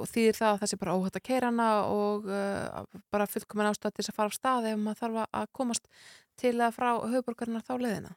og 0.01 0.11
þýðir 0.13 0.39
það 0.39 0.51
að 0.53 0.59
það 0.63 0.73
sé 0.73 0.81
bara 0.81 0.97
óhætt 0.97 1.19
að 1.21 1.27
keira 1.29 1.51
hana 1.51 1.69
og 1.93 2.29
uh, 2.31 2.83
bara 3.13 3.29
fullkomin 3.29 3.71
ástæð 3.71 3.93
til 3.93 4.03
þess 4.03 4.15
að 4.15 4.19
fara 4.21 4.33
á 4.33 4.39
stað 4.39 4.69
ef 4.73 4.81
maður 4.81 5.03
þarf 5.03 5.23
að 5.29 5.53
komast 5.61 5.89
til 6.41 6.57
að 6.59 6.77
frá 6.79 6.91
höfuborgarinnar 7.13 7.67
þá 7.67 7.75
leiðina. 7.77 8.17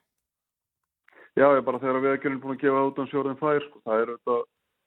Já, 1.36 1.50
ég 1.52 1.66
bara 1.68 1.82
þegar 1.84 2.04
veðgjörn 2.06 2.38
er 2.38 2.42
búin 2.44 2.56
að 2.56 2.62
gefa 2.64 2.88
út 2.88 3.00
á 3.04 3.12
sjórðin 3.12 3.40
fær, 3.42 3.64
sko, 3.68 3.82
það 3.84 4.02
er 4.02 4.12
auðvitað, 4.14 4.44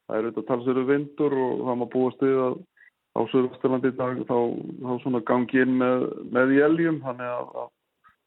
það 0.08 0.18
er 0.18 0.28
auðvitað 0.28 0.46
talsöru 0.48 0.84
vindur 0.88 1.34
og 1.36 1.64
það 1.66 1.80
maður 1.82 1.92
búast 1.92 2.24
við 2.24 2.38
að 2.46 2.60
á 3.18 3.20
Söðvesturlandi 3.32 3.90
í 3.92 3.96
dag 3.98 4.20
þá, 4.28 4.38
þá 4.84 4.92
svona 5.02 5.20
gangi 5.28 5.60
inn 5.64 5.74
með, 5.80 6.06
með 6.32 6.54
í 6.54 6.62
eljum, 6.64 7.00
þannig 7.04 7.32
að, 7.34 7.50
að 7.62 7.68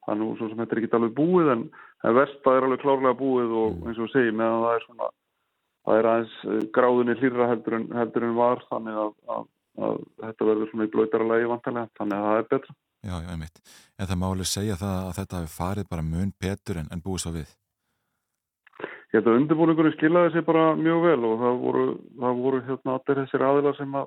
það 0.06 0.19
nú 0.19 0.30
svo 0.38 0.49
sem 0.49 0.61
þetta 0.61 0.76
er 0.76 0.81
ekki 0.81 0.98
alveg 0.98 1.15
búið 1.18 1.52
en, 1.56 1.64
en 2.02 2.18
versta 2.18 2.53
er 2.57 2.68
alveg 2.68 2.84
klárlega 2.84 3.18
búið 3.18 3.57
og 3.64 3.90
eins 3.90 3.99
og 4.02 4.11
segjum 4.14 4.40
meðan 4.41 4.64
það 4.65 4.78
er 4.78 4.86
svona 4.88 5.10
það 5.86 5.99
er 5.99 6.10
aðeins 6.11 6.38
eh, 6.45 6.61
gráðunni 6.76 7.18
hlýra 7.19 7.49
heldur 7.52 7.78
en, 7.78 7.88
heldur 7.98 8.28
en 8.28 8.38
var 8.38 8.64
þannig 8.69 8.99
að, 9.03 9.14
að, 9.36 9.48
að 9.88 10.03
þetta 10.26 10.49
verður 10.52 10.72
svona 10.72 10.88
í 10.88 10.91
blöytara 10.95 11.30
lagi 11.32 11.49
vantarlega 11.52 11.99
þannig 11.99 12.18
að 12.18 12.28
það 12.28 12.41
er 12.41 12.49
betra. 12.53 12.78
Já, 13.02 13.15
já, 13.18 13.30
einmitt. 13.34 13.64
En 13.98 14.10
það 14.10 14.22
máli 14.22 14.45
segja 14.45 14.78
það 14.78 14.98
að 15.07 15.15
þetta 15.18 15.41
hefur 15.41 15.56
farið 15.56 15.90
bara 15.90 16.06
mun 16.06 16.34
betur 16.45 16.82
en, 16.82 16.90
en 16.94 17.02
búið 17.02 17.23
svo 17.23 17.34
við? 17.40 17.56
Ég 19.11 19.19
held 19.19 19.28
að 19.28 19.38
undirbúningunni 19.41 19.94
skilaði 19.98 20.34
sér 20.36 20.44
bara 20.48 20.68
mjög 20.80 21.02
vel 21.03 21.23
og 21.28 21.40
það 21.41 21.57
voru, 21.65 21.86
það 22.22 22.44
voru 22.45 22.60
hérna 22.68 22.94
allir 22.95 23.18
þessir 23.23 23.44
aðilar 23.44 23.76
sem, 23.76 23.98
að, 23.99 24.06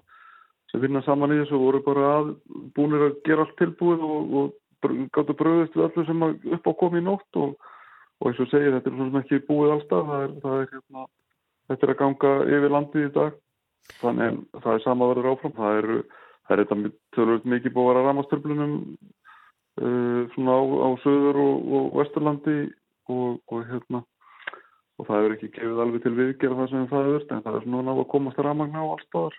sem 0.71 0.85
vinna 0.85 1.03
saman 1.05 1.35
í 1.35 1.41
þessu 1.43 1.61
voru 1.61 1.81
bara 1.85 2.13
að, 2.21 2.31
búinir 2.79 3.05
að 3.11 3.19
gera 3.27 3.45
allt 3.45 3.59
tilbúið 3.59 4.07
og, 4.07 4.39
og 4.39 4.95
gáttu 5.13 5.37
bröðist 5.37 5.77
við 5.77 5.85
allir 5.89 6.09
sem 6.09 6.25
upp 6.57 6.71
á 6.71 6.73
komi 6.81 7.03
í 7.03 7.05
nótt 7.05 7.41
og, 7.43 7.53
og 8.21 8.31
eins 8.31 8.43
og 8.43 8.51
segir 8.51 8.75
þetta 8.75 8.91
er 8.91 8.99
svona 8.99 9.23
ekki 9.25 9.41
búið 9.49 9.75
alltaf, 9.75 10.11
það 10.11 10.27
er, 10.27 10.37
það 10.45 10.61
er 10.61 10.71
hérna, 10.75 11.07
þetta 11.71 11.87
er 11.87 11.95
að 11.95 12.01
ganga 12.03 12.35
yfir 12.57 12.75
landið 12.77 13.09
í 13.09 13.13
dag. 13.19 13.41
Þannig 14.01 14.39
það 14.65 14.71
er 14.75 14.85
sama 14.85 15.11
verður 15.11 15.31
áfram, 15.35 15.57
það 15.59 15.81
er, 15.81 15.91
það 16.47 16.55
er 16.55 16.63
þetta 16.63 16.93
tölvöld 17.17 17.51
mikið 17.53 17.75
búið 17.75 17.85
að 17.85 17.93
vera 17.93 18.07
ramastörblunum 18.09 18.75
uh, 18.85 20.23
svona 20.35 20.57
á, 20.57 20.63
á 20.65 20.89
söður 21.05 21.41
og, 21.43 21.71
og 21.79 21.95
vesturlandi 22.01 22.59
og 23.13 23.65
hérna 23.69 24.01
og 24.99 25.09
það 25.09 25.19
hefur 25.19 25.35
ekki 25.37 25.51
gefið 25.57 25.83
alveg 25.83 26.05
til 26.05 26.15
viðgerð 26.19 26.61
það 26.61 26.71
sem 26.71 26.87
það 26.91 27.09
er 27.11 27.25
en 27.35 27.43
það 27.45 27.59
er 27.59 27.67
svona 27.67 27.95
að 27.95 28.07
komast 28.13 28.39
að 28.39 28.47
ramagna 28.49 28.85
á 28.85 28.93
allstaðar 28.95 29.39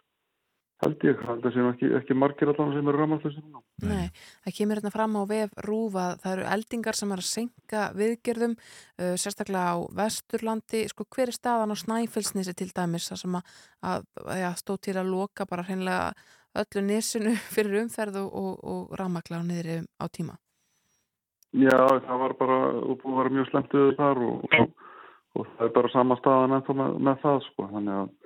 held 0.84 1.06
ég, 1.08 1.22
held 1.24 1.40
að 1.40 1.46
það 1.46 1.56
séum 1.56 1.70
ekki, 1.72 1.90
ekki 2.00 2.18
margir 2.18 2.52
allan 2.52 2.74
sem 2.76 2.90
eru 2.92 3.00
ramagnslega 3.00 3.62
Nei, 3.86 4.08
það 4.46 4.56
kemur 4.58 4.80
hérna 4.80 4.92
fram 4.94 5.18
á 5.20 5.24
vef 5.30 5.56
rúfa 5.66 6.06
það 6.22 6.32
eru 6.34 6.46
eldingar 6.56 7.00
sem 7.00 7.12
er 7.16 7.24
að 7.24 7.30
senka 7.30 7.84
viðgerðum, 7.96 8.56
uh, 8.56 9.16
sérstaklega 9.20 9.76
á 9.76 9.78
Vesturlandi, 10.00 10.86
sko 10.92 11.08
hver 11.16 11.32
er 11.32 11.40
staðan 11.40 11.76
á 11.76 11.78
Snæfellsnesi 11.80 12.56
til 12.56 12.72
dæmis, 12.76 13.10
það 13.12 13.22
sem 13.24 13.38
að, 13.40 13.52
að 13.92 14.42
ja, 14.44 14.54
stó 14.60 14.78
til 14.78 14.98
að 15.00 15.12
loka 15.12 15.48
bara 15.50 15.68
hreinlega 15.68 16.14
öllu 16.62 16.88
nesinu 16.88 17.36
fyrir 17.56 17.84
umferð 17.84 18.24
og, 18.24 18.32
og, 18.32 18.56
og 18.64 18.98
ramagla 19.00 19.40
á 19.40 19.48
niðri 19.48 19.84
á 20.00 20.06
tíma? 20.12 20.40
Já, 21.56 21.78
það 22.04 22.18
var 22.20 22.34
bara, 22.36 22.58
og 22.84 22.98
búið 23.00 23.14
að 23.14 23.22
vera 23.22 23.38
mjög 23.38 23.54
slemtuð 23.54 23.94
þar 23.96 24.26
og, 24.26 24.42
og 24.60 24.74
og 25.36 25.48
það 25.56 25.68
er 25.68 25.74
bara 25.76 25.92
sama 25.94 26.18
staðan 26.20 26.56
ennþá 26.58 26.76
með, 26.80 26.96
með 27.08 27.20
það 27.24 27.42
sko. 27.50 27.68
Þannig 27.74 28.00
að, 28.00 28.25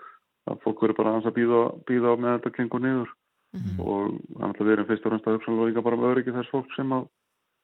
að 0.50 0.60
fólk 0.66 0.84
verður 0.84 1.00
bara 1.00 1.16
að 1.20 1.32
býða, 1.38 1.62
býða 1.88 2.16
með 2.18 2.36
þetta 2.36 2.56
kengur 2.58 2.84
niður 2.86 3.10
mm 3.10 3.62
-hmm. 3.62 3.80
og 3.86 4.04
þannig 4.40 4.62
að 4.62 4.68
við 4.68 4.76
erum 4.76 4.90
fyrst 4.90 5.06
og 5.06 5.12
reynst 5.14 5.28
að 5.28 5.38
hugsa 5.38 5.58
líka 5.62 5.86
bara 5.86 6.00
um 6.00 6.10
öryggi 6.10 6.36
þess 6.36 6.54
fólk 6.54 6.76
sem 6.76 6.92
að, 6.98 7.08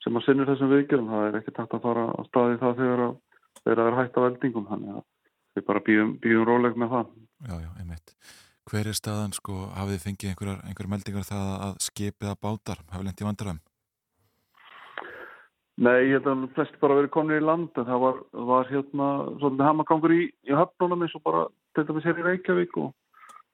sem 0.04 0.18
að 0.18 0.26
sinnir 0.26 0.50
þessum 0.50 0.74
viðgjörðum 0.74 1.12
það 1.14 1.28
er 1.28 1.38
ekki 1.42 1.58
takt 1.58 1.74
að 1.74 1.86
fara 1.88 2.08
að 2.14 2.26
staði 2.30 2.58
það 2.64 2.80
þegar 2.80 3.06
að 3.06 3.14
þeirra 3.66 3.88
er 3.90 4.00
hægt 4.00 4.18
á 4.18 4.28
eldingum 4.30 4.70
þannig 4.72 4.96
að 4.96 5.04
við 5.56 5.66
bara 5.66 5.86
býðum, 5.88 6.18
býðum 6.24 6.50
róleg 6.50 6.76
með 6.76 6.90
það 6.96 7.14
Já, 7.44 7.56
já, 7.62 7.70
einmitt. 7.80 8.16
Hver 8.66 8.88
er 8.90 8.98
staðan 8.98 9.36
sko, 9.36 9.68
hafið 9.76 9.98
þið 9.98 10.06
fengið 10.06 10.30
einhverjar, 10.32 10.62
einhverjar 10.66 10.92
meldingar 10.96 11.28
það 11.28 11.50
að 11.68 11.74
skipið 11.86 12.30
að 12.32 12.40
bátar 12.42 12.80
hafið 12.94 13.08
lengt 13.10 13.22
í 13.22 13.28
vandaræðum? 13.28 13.60
Nei, 15.76 16.06
ég 16.08 16.22
held 16.22 16.28
að 16.32 16.44
flest 16.56 16.76
bara 16.80 16.96
verið 16.96 17.12
komin 17.12 17.36
í 17.36 17.44
land 17.44 17.74
en 17.76 17.88
það 17.88 18.04
var, 18.04 18.20
var 18.48 18.70
hérna 18.70 19.08
svolítið 19.42 19.66
hamagangur 19.68 20.14
í, 20.16 20.22
í 20.48 20.54
höfnunum 20.56 21.04
eins 21.04 21.16
og 21.18 21.24
bara 21.26 21.42
til 21.76 21.84
dæmis 21.90 22.08
hér 22.08 22.22
í 22.22 22.24
Reykjavík 22.30 22.78
og, 22.80 22.94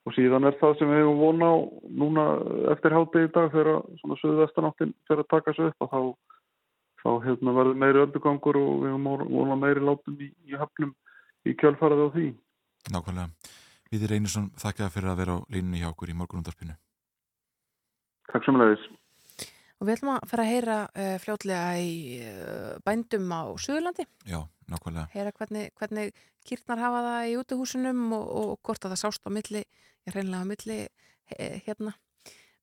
og 0.06 0.14
síðan 0.14 0.46
er 0.46 0.60
það 0.60 0.76
sem 0.78 0.92
við 0.92 1.02
hefum 1.02 1.24
vona 1.24 1.50
á 1.50 1.58
núna 2.04 2.28
eftir 2.76 2.94
hátegi 2.94 3.26
í 3.26 3.34
dag 3.34 3.50
þegar 3.56 3.82
svona 4.04 4.20
söðu 4.22 4.38
vestanáttin 4.44 4.94
fyrir 5.10 5.26
að 5.26 5.32
taka 5.34 5.56
sig 5.58 5.72
upp 5.72 5.88
og 5.88 5.90
þá, 5.96 6.02
þá 7.02 7.10
hérna, 7.26 7.58
verður 7.58 7.82
meiri 7.86 8.06
öldugangur 8.06 8.62
og 8.62 8.72
við 8.84 8.94
hefum 8.94 9.34
vona 9.40 9.60
meiri 9.66 9.90
látum 9.90 10.22
í, 10.22 10.30
í 10.46 10.62
höfnum 10.62 10.94
í 11.50 11.58
kjölfaraði 11.58 12.06
á 12.06 12.10
því. 12.14 12.30
Nákvæmlega. 12.94 13.58
Viðir 13.90 14.18
Einarsson, 14.20 14.52
þakka 14.62 14.94
fyrir 14.94 15.10
að 15.10 15.22
vera 15.26 15.42
á 15.42 15.46
línunni 15.50 15.82
hjá 15.82 15.90
okkur 15.90 16.14
í 16.14 16.22
morgunundarpinu. 16.22 16.78
Takk 18.30 18.46
leiðis. 18.54 18.86
Og 19.82 19.88
við 19.88 19.96
ætlum 19.98 20.12
að 20.14 20.26
fara 20.30 20.44
að 20.46 20.52
heyra 20.52 20.76
uh, 20.86 21.16
fljótlega 21.24 21.70
í 21.82 21.94
uh, 22.22 22.74
bændum 22.86 23.32
á 23.34 23.42
Suðurlandi. 23.58 24.06
Já, 24.30 24.38
nákvæmlega. 24.70 25.08
Heyra 25.16 25.32
hvernig, 25.40 25.72
hvernig 25.80 26.12
kýrnar 26.46 26.84
hafa 26.84 27.02
það 27.08 27.30
í 27.32 27.34
útihúsunum 27.42 28.04
og, 28.14 28.28
og 28.44 28.52
hvort 28.62 28.86
að 28.86 28.94
það 28.94 29.02
sást 29.02 29.26
á 29.26 29.30
milli, 29.34 29.64
ég 30.06 30.14
reynlega 30.14 30.46
á 30.46 30.52
milli, 30.52 30.78
he, 31.34 31.48
hérna, 31.66 31.96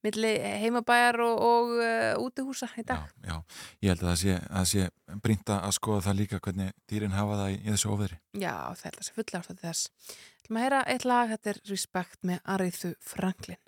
milli 0.07 0.31
heimabæjar 0.63 1.19
og, 1.27 1.43
og 1.49 1.75
uh, 1.83 2.23
útihúsa 2.23 2.71
í 2.79 2.87
dag. 2.87 3.11
Já, 3.19 3.33
já, 3.33 3.67
ég 3.83 3.93
held 3.97 4.05
að 4.05 4.13
það 4.13 4.21
sé, 4.23 4.39
að 4.63 4.69
sé 4.71 5.19
brinda 5.27 5.59
að 5.67 5.75
skoða 5.81 6.05
það 6.07 6.21
líka 6.21 6.43
hvernig 6.45 6.71
dýrin 6.87 7.19
hafa 7.19 7.41
það 7.43 7.57
í, 7.57 7.59
í 7.65 7.73
þessu 7.73 7.95
ofðri. 7.97 8.21
Já, 8.39 8.55
það 8.79 8.87
held 8.93 9.03
að 9.03 9.09
sé 9.09 9.19
fulla 9.19 9.43
ástæði 9.43 9.65
þess. 9.67 9.91
Við 10.15 10.47
ætlum 10.47 10.63
að 10.63 10.69
heyra 10.69 10.85
eitt 10.95 11.09
lag, 11.11 11.35
þetta 11.35 11.57
er 11.57 11.61
Respect 11.75 12.31
með 12.31 12.45
Arithu 12.55 12.95
Franklin. 13.03 13.59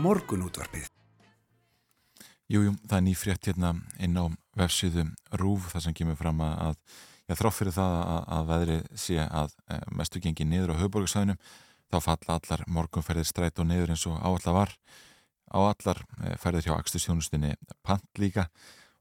Morgunútvarpið. 0.00 0.86
Jújú, 2.52 2.76
það 2.86 2.96
er 2.98 3.04
nýfrétt 3.08 3.48
hérna 3.48 3.72
inn 4.02 4.14
á 4.14 4.24
vefsíðu 4.58 5.08
RÚV 5.34 5.70
þar 5.72 5.84
sem 5.86 5.96
kemur 5.96 6.18
fram 6.18 6.42
að, 6.44 6.76
já, 7.26 7.34
þrátt 7.34 7.56
fyrir 7.56 7.74
það 7.74 7.96
að, 8.02 8.20
að 8.36 8.50
veðri 8.50 8.76
sé 9.02 9.16
að 9.24 9.56
e, 9.66 9.78
mestu 9.98 10.22
gengi 10.22 10.46
niður 10.46 10.76
á 10.76 10.80
höfuborgarsæðinum 10.82 11.40
þá 11.90 11.98
falla 12.04 12.38
allar 12.38 12.64
morgunferðir 12.78 13.28
stræt 13.28 13.62
og 13.62 13.68
niður 13.70 13.94
eins 13.94 14.06
og 14.06 14.20
áallar 14.22 14.58
var 14.60 14.76
á 15.50 15.58
allar 15.58 16.02
e, 16.22 16.36
ferðir 16.42 16.68
hjá 16.68 16.76
Akstustjónustinni 16.76 17.56
pant 17.86 18.22
líka 18.22 18.46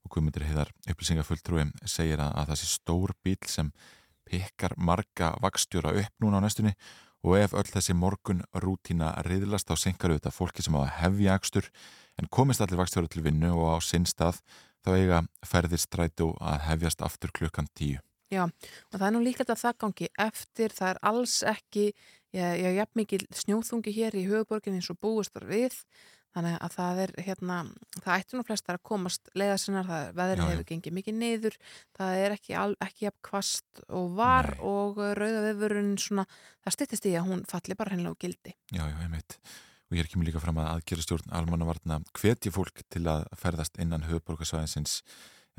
og 0.06 0.14
Guðmundur 0.14 0.46
heiðar 0.48 0.74
upplýsingafulltrúi 0.90 1.68
segir 1.86 2.22
að, 2.24 2.34
að 2.34 2.52
það 2.52 2.62
sé 2.62 2.72
stór 2.74 3.14
bíl 3.26 3.40
sem 3.50 3.72
pekkar 4.26 4.74
marga 4.78 5.36
vakstjóra 5.44 5.94
upp 6.02 6.24
núna 6.24 6.42
á 6.42 6.46
næstunni 6.46 6.74
og 7.26 7.38
ef 7.40 7.56
öll 7.58 7.68
þessi 7.68 7.96
morgun 7.98 8.44
rútína 8.62 9.12
riðlast 9.26 9.70
þá 9.70 9.76
senkar 9.82 10.14
auðvitað 10.14 10.38
fólki 10.38 10.66
sem 10.66 10.78
á 10.78 10.86
að 10.86 10.96
hefja 11.02 11.38
akstur. 11.40 11.70
En 12.22 12.30
komist 12.32 12.62
allir 12.62 12.80
vakstjóra 12.80 13.10
til 13.12 13.26
vinnu 13.26 13.52
og 13.58 13.76
á 13.76 13.78
sinn 13.84 14.06
stað 14.08 14.40
þá 14.86 14.92
eiga 14.94 15.22
ferðir 15.46 15.82
strætu 15.82 16.30
að 16.38 16.68
hefjast 16.70 17.02
aftur 17.06 17.34
klukkan 17.36 17.70
tíu. 17.74 17.98
Já, 18.34 18.46
og 18.46 18.98
það 18.98 19.08
er 19.08 19.14
nú 19.14 19.22
líka 19.24 19.44
þetta 19.44 19.58
það 19.60 19.80
gangi 19.84 20.08
eftir, 20.22 20.74
það 20.74 20.92
er 20.92 21.00
alls 21.12 21.36
ekki, 21.46 21.86
já, 22.34 22.46
jafn 22.80 23.00
mikil 23.02 23.22
snjóþungi 23.42 23.94
hér 23.96 24.18
í 24.18 24.26
höfuborgin 24.30 24.78
eins 24.78 24.90
og 24.94 25.00
búist 25.02 25.34
var 25.36 25.46
við, 25.50 25.78
þannig 26.36 26.56
að 26.60 26.74
það 26.76 27.02
er 27.04 27.14
hérna, 27.26 27.58
það 27.96 28.16
ættu 28.16 28.38
nú 28.38 28.46
flestar 28.48 28.80
að 28.80 28.86
komast 28.90 29.30
leiðasinnar, 29.40 29.88
það 29.88 30.08
er, 30.08 30.16
veðri 30.20 30.48
hefur 30.50 30.66
gengið 30.72 30.98
mikið 30.98 31.18
niður, 31.20 31.60
það 31.96 32.24
er 32.24 32.36
ekki, 32.36 32.58
ekki 32.88 33.08
jafn 33.08 33.22
kvast 33.30 33.84
og 33.88 34.10
var 34.18 34.52
Nei. 34.52 34.66
og 34.72 35.00
rauða 35.20 35.46
vefurinn 35.48 35.94
svona, 36.02 36.28
það 36.66 36.78
styttist 36.78 37.08
í 37.08 37.16
að 37.16 37.30
hún 37.30 37.46
falli 37.50 37.80
bara 37.80 37.96
hennilega 37.96 38.20
á 38.20 38.24
gildi. 38.26 38.56
Já, 38.76 38.84
já, 38.84 38.98
einmitt. 39.06 39.40
Og 39.86 39.96
ég 39.96 40.04
er 40.04 40.12
kemur 40.12 40.28
líka 40.28 40.42
fram 40.42 40.60
að 40.60 40.72
aðgerastjórn 40.74 41.36
almannavarna 41.40 42.00
hvetji 42.18 42.52
fólk 42.52 42.82
til 42.92 43.06
að 43.08 43.28
ferðast 43.40 43.78
innan 43.80 44.08
höfuborgarsvæðinsins 44.10 44.98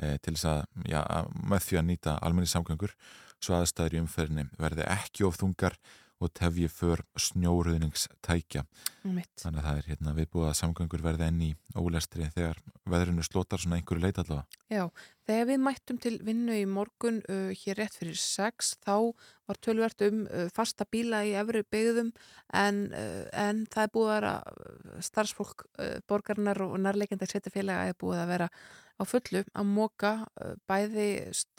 e, 0.02 0.16
til 0.18 0.34
þess 0.34 0.48
að, 0.50 0.64
já, 0.90 0.98
að 1.00 1.30
með 1.46 1.68
því 1.68 1.78
að 1.80 1.86
nýta 1.92 2.16
almenni 2.26 2.50
samgöngur 2.50 2.96
svo 3.38 3.60
aðstæður 3.60 3.96
í 3.96 4.02
umferðinni 4.02 4.48
verði 4.58 4.88
ekki 4.90 5.26
of 5.28 5.38
þungar 5.38 5.78
og 6.20 6.32
tefji 6.32 6.68
för 6.72 7.02
snjóruðningstækja. 7.20 8.62
Þannig 9.04 9.58
að 9.60 9.66
það 9.66 9.80
er 9.80 9.88
hérna 9.90 10.14
viðbúið 10.16 10.46
að 10.48 10.56
samgöngur 10.60 11.02
verði 11.04 11.26
enn 11.28 11.42
í 11.44 11.50
ólestri 11.76 12.28
þegar 12.32 12.62
veðrinu 12.88 13.24
slótar 13.26 13.60
svona 13.60 13.76
einhverju 13.78 14.02
leit 14.02 14.20
allavega. 14.22 14.46
Já, 14.72 14.88
þegar 15.28 15.48
við 15.50 15.60
mættum 15.66 15.98
til 16.02 16.14
vinnu 16.24 16.56
í 16.56 16.64
morgun 16.70 17.20
uh, 17.28 17.52
hér 17.52 17.82
rétt 17.82 17.98
fyrir 18.00 18.16
sex 18.18 18.72
þá 18.86 19.12
var 19.46 19.60
tölvert 19.62 20.06
um 20.08 20.24
uh, 20.24 20.48
fasta 20.56 20.88
bíla 20.88 21.20
í 21.28 21.36
efri 21.38 21.62
byggðum 21.62 22.10
en, 22.56 22.80
uh, 22.96 23.22
en 23.36 23.66
það 23.70 23.84
er 23.84 23.94
búið 23.98 24.28
að 24.32 25.06
starfsfólk 25.10 25.68
borgarnar 26.08 26.64
og 26.64 26.80
nærleikendar 26.80 27.30
setjafélaga 27.30 27.92
er 27.92 28.00
búið 28.00 28.24
að 28.24 28.32
vera 28.32 28.50
á 28.96 29.02
fullu 29.04 29.42
að 29.52 29.68
móka 29.68 30.12
bæði 30.64 31.08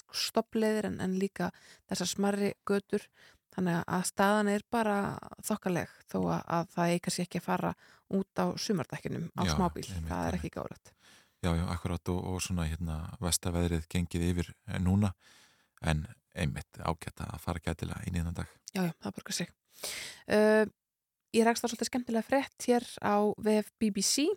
stoppleiðir 0.09 0.87
en, 0.89 1.01
en 1.03 1.19
líka 1.21 1.51
þessar 1.85 2.09
smarri 2.09 2.53
götur 2.65 3.05
þannig 3.57 3.79
að 3.97 4.03
staðan 4.11 4.51
er 4.53 4.65
bara 4.71 4.97
þokkaleg 5.45 5.93
þó 6.05 6.19
að, 6.21 6.41
að 6.57 6.69
það 6.75 6.91
er 6.93 7.01
kannski 7.05 7.25
ekki 7.25 7.41
að 7.41 7.47
fara 7.47 7.73
út 8.17 8.41
á 8.41 8.45
sumardekkinum 8.61 9.25
á 9.33 9.41
Já, 9.43 9.53
smábíl, 9.55 9.87
það 10.07 10.27
er 10.27 10.37
ekki 10.37 10.53
gáðrætt. 10.53 10.93
Já, 11.45 11.51
já, 11.53 11.63
akkurat 11.73 12.13
og, 12.13 12.21
og 12.31 12.39
svona 12.41 12.65
hérna 12.69 12.97
vestaveðrið 13.21 13.85
gengið 13.91 14.25
yfir 14.31 14.51
eh, 14.69 14.79
núna 14.81 15.11
en 15.85 16.05
einmitt 16.37 16.79
ágæta 16.81 17.27
að 17.33 17.43
fara 17.43 17.61
gætilega 17.65 18.05
inn 18.09 18.17
í 18.17 18.23
þann 18.25 18.37
dag. 18.39 18.53
Já, 18.73 18.81
já, 18.87 18.93
það 19.03 19.15
borgar 19.17 19.37
sig. 19.37 19.53
Uh, 20.29 20.65
ég 21.35 21.45
rækst 21.45 21.65
á 21.65 21.67
svolítið 21.69 21.91
skemmtilega 21.91 22.25
frétt 22.25 22.67
hér 22.69 22.85
á 23.01 23.15
VF 23.41 23.71
BBC. 23.81 24.27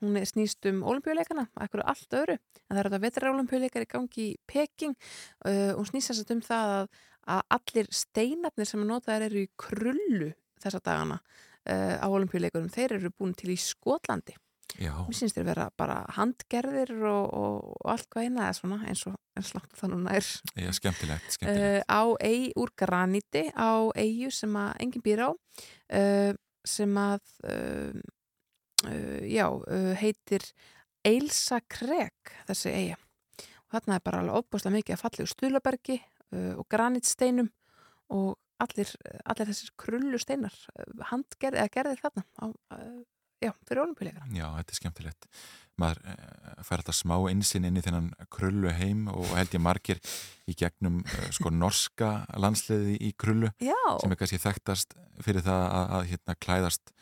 Hún 0.00 0.16
er 0.16 0.28
snýst 0.28 0.64
um 0.70 0.82
olimpíuleikana, 0.88 1.46
ekkur 1.60 1.84
allt 1.84 2.16
öðru. 2.16 2.36
En 2.38 2.74
það 2.74 2.82
er 2.82 2.88
þetta 2.88 3.04
vetrarolimpíuleikar 3.04 3.84
í 3.84 3.90
gangi 3.90 4.26
í 4.30 4.36
Peking. 4.48 4.96
Uh, 5.44 5.72
hún 5.76 5.88
snýst 5.88 6.12
þess 6.12 6.24
að 6.24 6.34
um 6.36 6.44
það 6.46 6.74
að, 6.76 7.00
að 7.36 7.42
allir 7.58 7.90
steinarnir 7.94 8.70
sem 8.70 8.86
notaðir 8.88 9.28
eru 9.28 9.44
í 9.44 9.50
krullu 9.60 10.30
þessa 10.60 10.80
dagana 10.84 11.18
uh, 11.20 11.96
á 12.00 12.06
olimpíuleikurum, 12.08 12.70
þeir 12.72 12.96
eru 12.98 13.12
búin 13.12 13.36
til 13.36 13.52
í 13.52 13.58
Skotlandi. 13.60 14.36
Já. 14.78 14.92
Mér 15.02 15.16
syns 15.18 15.34
þeir 15.34 15.48
vera 15.48 15.66
bara 15.78 15.96
handgerðir 16.14 16.92
og, 17.02 17.24
og, 17.34 17.56
og 17.74 17.90
allt 17.90 18.06
hvað 18.12 18.28
eina 18.28 18.44
eða 18.46 18.58
svona 18.60 18.78
eins 18.86 19.02
og 19.10 19.16
langt 19.56 19.74
og 19.74 19.80
það 19.80 19.92
núna 19.94 20.14
er. 20.18 20.28
Já, 20.54 20.70
skemmtilegt, 20.76 21.34
skemmtilegt. 21.34 21.88
Uh, 21.88 21.90
á 21.90 22.02
eigi 22.22 22.52
úr 22.60 22.72
graníti 22.78 23.44
á 23.56 23.72
eigu 23.98 24.30
sem 24.34 24.56
að 24.60 24.70
enginn 24.84 25.04
býr 25.04 25.24
á 25.26 25.30
uh, 25.30 26.32
sem 26.66 27.00
að 27.02 27.34
uh, 27.42 27.50
uh, 27.50 28.00
já, 29.28 29.46
uh, 29.50 29.92
heitir 30.00 30.44
Eilsa 31.06 31.60
Krek 31.68 32.34
þessi 32.48 32.72
eiga 32.72 32.98
og 33.70 33.76
þarna 33.76 33.96
er 33.96 34.04
bara 34.04 34.22
alveg 34.22 34.40
óbúslega 34.40 34.76
mikið 34.78 34.96
að 34.96 35.02
fallegu 35.04 35.30
stulabergi 35.30 35.98
uh, 36.00 36.54
og 36.56 36.66
granítsteinum 36.72 37.50
og 38.10 38.34
allir, 38.60 38.90
allir 39.24 39.50
þessir 39.52 39.72
krullu 39.80 40.20
steinar 40.20 40.56
uh, 40.74 41.06
handgerði 41.12 41.62
eða 41.62 41.74
gerði 41.76 41.96
þarna 42.00 42.24
á, 42.40 42.44
já, 43.40 43.52
fyrir 43.68 43.82
olimpíuleikara 43.84 44.30
Já, 44.36 44.46
þetta 44.58 44.74
er 44.74 44.80
skemmtilegt. 44.80 45.28
Maður 45.80 46.00
fær 46.66 46.82
þetta 46.82 46.92
smá 46.92 47.14
einsinn 47.30 47.64
inn 47.64 47.78
í 47.80 47.82
þennan 47.84 48.10
krullu 48.32 48.72
heim 48.76 49.06
og 49.08 49.30
held 49.32 49.54
ég 49.56 49.62
margir 49.64 50.00
í 50.44 50.56
gegnum 50.60 50.98
sko 51.32 51.52
norska 51.62 52.10
landsliði 52.36 52.98
í 53.00 53.14
krullu 53.16 53.52
Já. 53.64 53.78
sem 54.02 54.12
er 54.12 54.20
kannski 54.20 54.40
þekktast 54.42 54.96
fyrir 55.24 55.44
það 55.46 55.64
að, 55.68 55.94
að 55.96 56.10
hérna 56.10 56.36
klæðast 56.36 56.92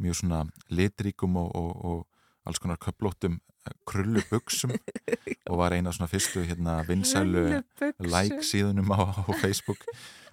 mjög 0.00 0.18
svona 0.22 0.42
litríkum 0.72 1.36
og, 1.40 1.50
og, 1.56 1.84
og 1.84 2.48
alls 2.48 2.58
konar 2.62 2.78
köplóttum 2.80 3.38
krullu 3.86 4.22
buksum 4.30 4.72
og 5.50 5.58
var 5.60 5.74
eina 5.76 5.92
svona 5.92 6.08
fyrstu 6.10 6.42
hérna 6.48 6.78
vinsælu 6.88 7.42
like 8.00 8.40
síðunum 8.46 8.88
á, 8.96 9.00
á 9.20 9.30
Facebook. 9.42 9.84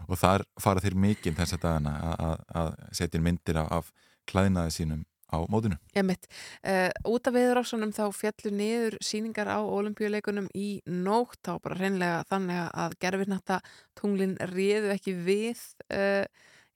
Og 0.08 0.16
þar 0.18 0.46
fara 0.62 0.80
þeir 0.84 0.96
mikinn 0.96 1.36
þess 1.36 1.58
að 1.58 1.66
dagana 1.66 2.16
að- 2.56 2.76
setja 2.96 3.20
myndir 3.22 3.60
af, 3.60 3.72
af 3.82 3.92
klæðinaði 4.32 4.72
sínum 4.78 5.04
á 5.28 5.44
mótinu. 5.52 5.76
Emitt, 6.00 6.30
uh, 6.64 6.88
út 7.12 7.28
af 7.28 7.36
viðrásunum 7.36 7.92
þá 7.92 8.06
fjallu 8.16 8.52
niður 8.56 8.96
síningar 9.04 9.50
á 9.52 9.60
olimpíuleikunum 9.60 10.48
í 10.56 10.80
nótt, 10.88 11.42
þá 11.44 11.58
bara 11.60 11.76
reynlega 11.82 12.22
þannig 12.32 12.62
að 12.72 12.96
gerfinnatta 13.04 13.58
tunglin 14.00 14.38
réðu 14.54 14.94
ekki 14.96 15.18
við 15.28 15.60
uh, 15.92 16.24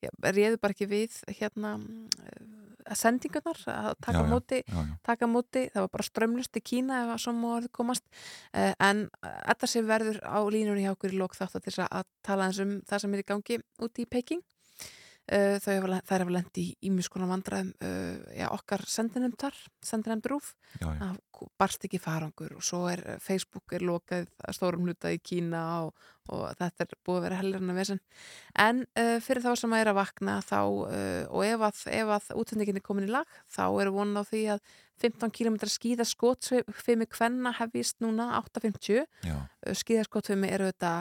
réðu 0.09 0.59
bara 0.61 0.75
ekki 0.75 0.87
við 0.89 1.17
hérna 1.39 1.75
uh, 1.77 2.95
sendingarnar 2.97 3.59
að 3.71 3.91
taka 4.01 4.23
Já, 4.23 4.27
móti, 4.27 4.59
já, 4.65 4.75
já. 4.75 4.95
taka 5.05 5.27
móti. 5.29 5.65
Það 5.73 5.85
var 5.85 5.91
bara 5.93 6.07
strömlust 6.07 6.57
í 6.57 6.63
Kína 6.65 7.01
ef 7.05 7.11
að 7.15 7.21
svo 7.25 7.33
orðið 7.55 7.73
komast. 7.77 8.07
Uh, 8.51 8.73
en 8.81 9.03
þetta 9.23 9.69
sem 9.69 9.87
verður 9.87 10.21
á 10.25 10.39
línunni 10.51 10.85
hjá 10.85 10.93
okkur 10.95 11.13
í 11.13 11.19
lók 11.21 11.37
þátt 11.37 11.59
að 11.59 11.67
til 11.67 11.75
að 11.85 12.07
tala 12.25 12.49
eins 12.49 12.61
um 12.63 12.79
það 12.89 13.03
sem 13.05 13.13
er 13.13 13.23
í 13.23 13.27
gangi 13.33 13.59
úti 13.85 14.05
í 14.05 14.09
Peking 14.09 14.41
Uh, 15.29 15.59
þau 15.61 15.75
hefa, 15.75 15.97
þær 16.09 16.23
hafa 16.25 16.33
lendi 16.33 16.63
í 16.65 16.87
ímiskonar 16.89 17.29
vandræðum 17.29 17.67
uh, 17.85 18.23
já, 18.33 18.47
okkar 18.51 18.81
sendinemdar 18.89 19.55
sendinemdur 19.85 20.33
úf 20.39 20.47
Já, 20.81 20.87
já. 20.89 20.95
það 20.97 21.51
barst 21.61 21.85
ekki 21.85 21.99
farangur 22.01 22.55
og 22.57 22.65
svo 22.65 22.81
er 22.89 23.03
uh, 23.05 23.19
Facebook 23.21 23.75
er 23.77 23.85
lokað 23.85 24.25
að 24.41 24.57
stórum 24.57 24.89
hluta 24.89 25.13
í 25.13 25.21
Kína 25.21 25.61
og, 25.85 26.09
og 26.33 26.57
þetta 26.57 26.87
er 26.87 26.97
búið 27.05 27.19
að 27.19 27.25
vera 27.27 27.39
helgarna 27.39 27.77
vesen 27.77 28.01
en 28.65 28.81
uh, 28.97 29.21
fyrir 29.23 29.45
þá 29.45 29.53
sem 29.61 29.77
að 29.77 29.85
er 29.85 29.93
að 29.93 29.99
vakna 30.01 30.39
þá, 30.49 30.59
og 31.29 31.45
ef 31.45 31.65
að, 31.69 31.85
að 32.17 32.33
útsendingin 32.41 32.81
er 32.81 32.87
komin 32.89 33.07
í 33.07 33.13
lag 33.13 33.39
þá 33.45 33.63
er 33.69 33.93
vonin 33.93 34.19
á 34.19 34.25
því 34.25 34.43
að 34.57 34.65
15 35.01 35.33
km 35.37 35.57
skíða 35.69 36.05
skótsfimi 36.05 37.07
kvenna 37.09 37.53
hefist 37.61 38.01
núna 38.03 38.33
8.50 38.41 39.05
Já. 39.25 39.37
uh, 39.37 39.73
skíðaskótsfimi 39.77 40.49
eru 40.51 40.73
þetta 40.73 40.93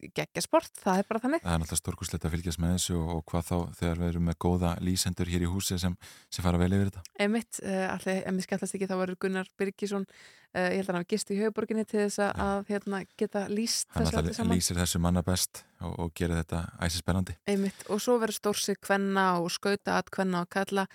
geggjasport, 0.00 0.72
það 0.82 1.00
er 1.00 1.06
bara 1.08 1.20
þannig 1.22 1.42
Það 1.42 1.54
er 1.54 1.60
náttúrulega 1.62 1.80
stórkuslegt 1.80 2.26
að 2.28 2.34
fylgjast 2.36 2.60
með 2.62 2.72
þessu 2.76 2.96
og, 3.00 3.10
og 3.16 3.22
hvað 3.30 3.46
þá 3.48 3.56
þegar 3.80 4.00
við 4.02 4.08
erum 4.12 4.26
með 4.28 4.38
góða 4.44 4.72
lýsendur 4.84 5.30
hér 5.32 5.44
í 5.46 5.50
húsi 5.50 5.78
sem, 5.80 5.96
sem 6.32 6.44
fara 6.44 6.60
vel 6.60 6.72
yfir 6.76 6.90
þetta. 6.90 7.04
Einmitt, 7.24 7.60
uh, 7.64 7.84
allir, 7.94 8.20
ef 8.22 8.36
mér 8.36 8.46
skemmtast 8.46 8.76
ekki 8.76 8.90
þá 8.90 8.96
verður 9.00 9.20
Gunnar 9.24 9.50
Birgisson, 9.56 10.06
uh, 10.06 10.66
ég 10.68 10.78
held 10.80 10.86
að 10.86 10.92
hann 10.92 11.00
hafi 11.02 11.12
gist 11.14 11.32
í 11.32 11.38
höfuborginni 11.40 11.86
til 11.88 12.02
þess 12.04 12.22
að, 12.26 12.44
að 12.46 12.72
hérna, 12.74 13.02
geta 13.16 13.44
lýst 13.52 13.88
Hann 13.96 14.04
þessu 14.06 14.20
alltaf 14.20 14.40
saman. 14.40 14.56
lýsir 14.60 14.80
þessu 14.82 15.02
manna 15.06 15.24
best 15.26 15.64
og, 15.80 15.94
og 16.04 16.14
gerir 16.16 16.42
þetta 16.42 16.64
æsispennandi. 16.86 17.38
Einmitt, 17.48 17.86
og 17.88 18.02
svo 18.04 18.18
verður 18.20 18.40
stórsig 18.42 18.80
kvenna 18.84 19.30
og 19.40 19.48
skauta 19.54 19.96
að 20.00 20.12
kvenna 20.18 20.44
og 20.44 20.52
kalla 20.52 20.86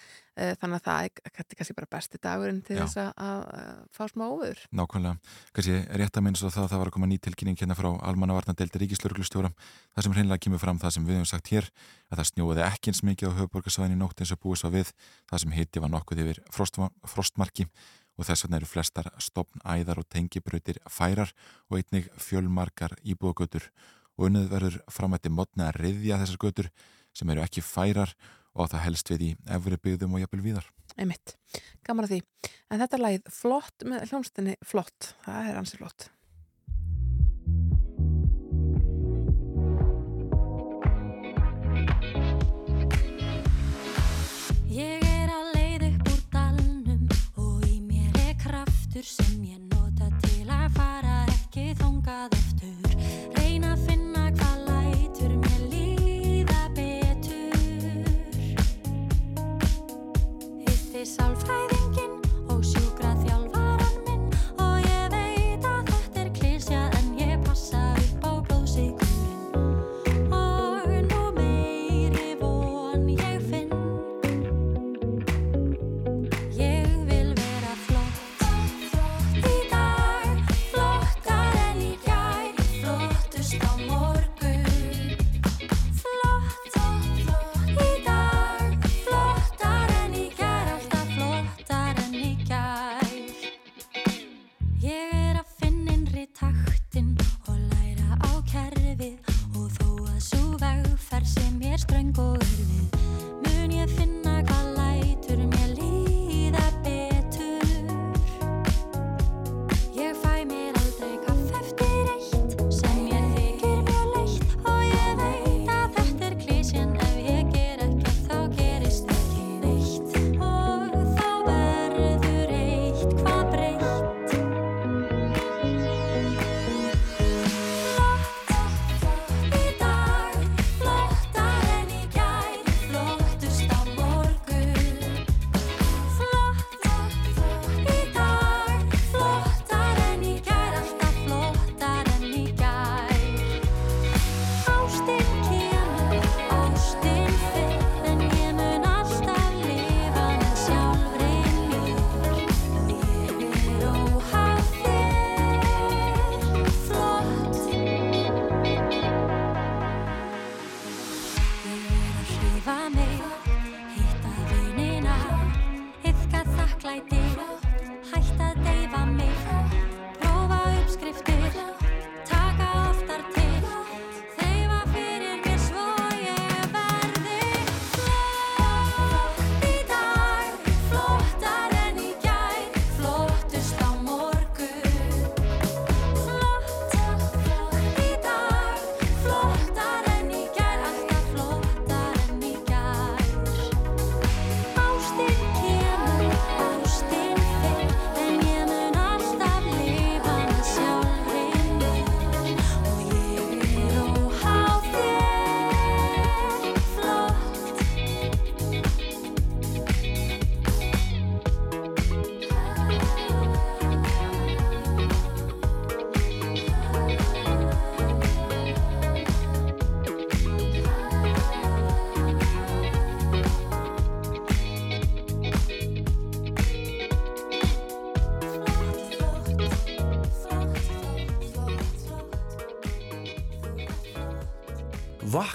þannig 0.61 0.77
að 0.80 0.85
það 0.85 1.05
er 1.05 1.34
kannski 1.59 1.76
bara 1.77 1.89
besti 1.91 2.19
dagurinn 2.22 2.61
til 2.65 2.77
Já. 2.77 2.81
þess 2.84 2.99
að, 3.11 3.45
fá 3.95 4.01
smá 4.11 4.26
óður. 4.27 4.63
Nákvæmlega, 4.76 5.35
kannski 5.55 5.77
rétt 6.01 6.19
að 6.19 6.26
minnst 6.27 6.45
og 6.47 6.53
það 6.55 6.65
að 6.65 6.73
það 6.73 6.81
var 6.81 6.91
að 6.91 6.95
koma 6.97 7.09
ný 7.11 7.18
tilkynning 7.22 7.61
hérna 7.61 7.77
frá 7.77 7.89
almannavarnadeldi 8.09 8.84
ríkislörglustjóra 8.84 9.53
það 9.53 10.07
sem 10.07 10.18
hreinlega 10.18 10.43
kemur 10.47 10.63
fram 10.63 10.81
það 10.81 10.95
sem 10.97 11.07
við 11.07 11.19
höfum 11.19 11.31
sagt 11.31 11.53
hér 11.53 11.72
að 12.11 12.22
það 12.22 12.30
snjóði 12.31 12.65
ekki 12.68 12.91
eins 12.91 13.03
mikið 13.07 13.31
á 13.31 13.38
höfuborgarsvæðin 13.39 13.95
í 13.95 14.01
nótt 14.01 14.22
eins 14.22 14.35
og 14.35 14.41
búið 14.43 14.61
svo 14.63 14.73
við 14.73 14.93
það 15.30 15.43
sem 15.45 15.57
hitti 15.57 15.84
var 15.84 15.93
nokkuð 15.93 16.23
yfir 16.26 16.43
frostma, 16.51 16.91
frostmarki 17.07 17.68
og 18.18 18.27
þess 18.27 18.45
vegna 18.45 18.59
eru 18.59 18.69
flestar 18.69 19.09
stopnæðar 19.22 20.01
og 20.01 20.07
tengibrautir 20.11 20.81
færar 20.91 21.31
og 21.69 21.80
einnig 21.80 22.09
fjölmarkar 22.22 22.97
íbúðagötur 23.01 23.69
og 24.18 24.27
unnið 24.27 24.49
verður 24.51 24.77
framætti 24.91 25.31
modna 25.34 25.69
að 25.69 25.80
riðja 25.85 26.19
þessar 26.22 26.41
götur 26.43 26.69
sem 27.15 27.31
eru 27.34 27.43
ekki 27.43 27.63
færar 27.65 28.13
og 28.53 28.72
það 28.72 28.84
helst 28.86 29.11
við 29.14 29.28
í 29.28 29.30
efri 29.56 29.80
byggðum 29.86 30.18
og 30.18 30.23
jafnvel 30.23 30.44
víðar. 30.45 30.68
Einmitt, 30.99 31.36
gaman 31.88 32.07
að 32.07 32.15
því. 32.15 32.22
En 32.72 32.82
þetta 32.84 32.99
lagið 33.02 33.30
flott 33.36 33.86
með 33.88 34.10
hljómsdunni 34.10 34.57
flott, 34.65 35.14
það 35.26 35.52
er 35.52 35.61
ansi 35.61 35.80
flott. 35.80 36.10
Ég 44.72 45.03
er 45.03 45.32
á 45.32 45.40
leið 45.56 45.88
upp 45.90 46.14
úr 46.14 46.22
dalnum 46.36 47.07
og 47.40 47.65
í 47.68 47.80
mér 47.84 48.22
er 48.28 48.38
kraftur 48.40 49.07
sem 49.07 49.44
ég 49.48 49.61
es 61.02 61.18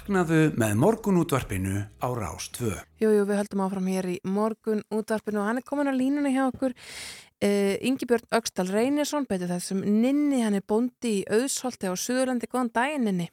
Vaknaðu 0.07 0.53
með 0.55 0.75
morgunútvarpinu 0.79 1.81
á 1.99 2.09
Rás 2.15 2.45
2. 2.55 2.69
Jú, 3.03 3.09
jú, 3.11 3.23
við 3.27 3.41
höldum 3.41 3.63
áfram 3.65 3.89
hér 3.91 4.07
í 4.07 4.15
morgun 4.23 4.85
útvarpinu 4.95 5.41
og 5.43 5.49
hann 5.49 5.59
er 5.59 5.65
komin 5.67 5.91
á 5.91 5.99
línuna 5.99 6.31
hjá 6.31 6.45
okkur 6.45 6.77
uh, 6.77 7.75
Ingi 7.83 8.07
Björn 8.07 8.29
Öxtal 8.39 8.69
Reynisson 8.71 9.27
betur 9.27 9.51
þessum 9.51 9.81
Ninni, 9.83 10.45
hann 10.45 10.55
er 10.55 10.63
bóndi 10.63 11.11
í 11.11 11.25
Auðsholti 11.27 11.91
á 11.91 11.95
Suðurlandi, 11.99 12.47
góðan 12.47 12.71
daginn 12.79 13.09
Ninni 13.09 13.27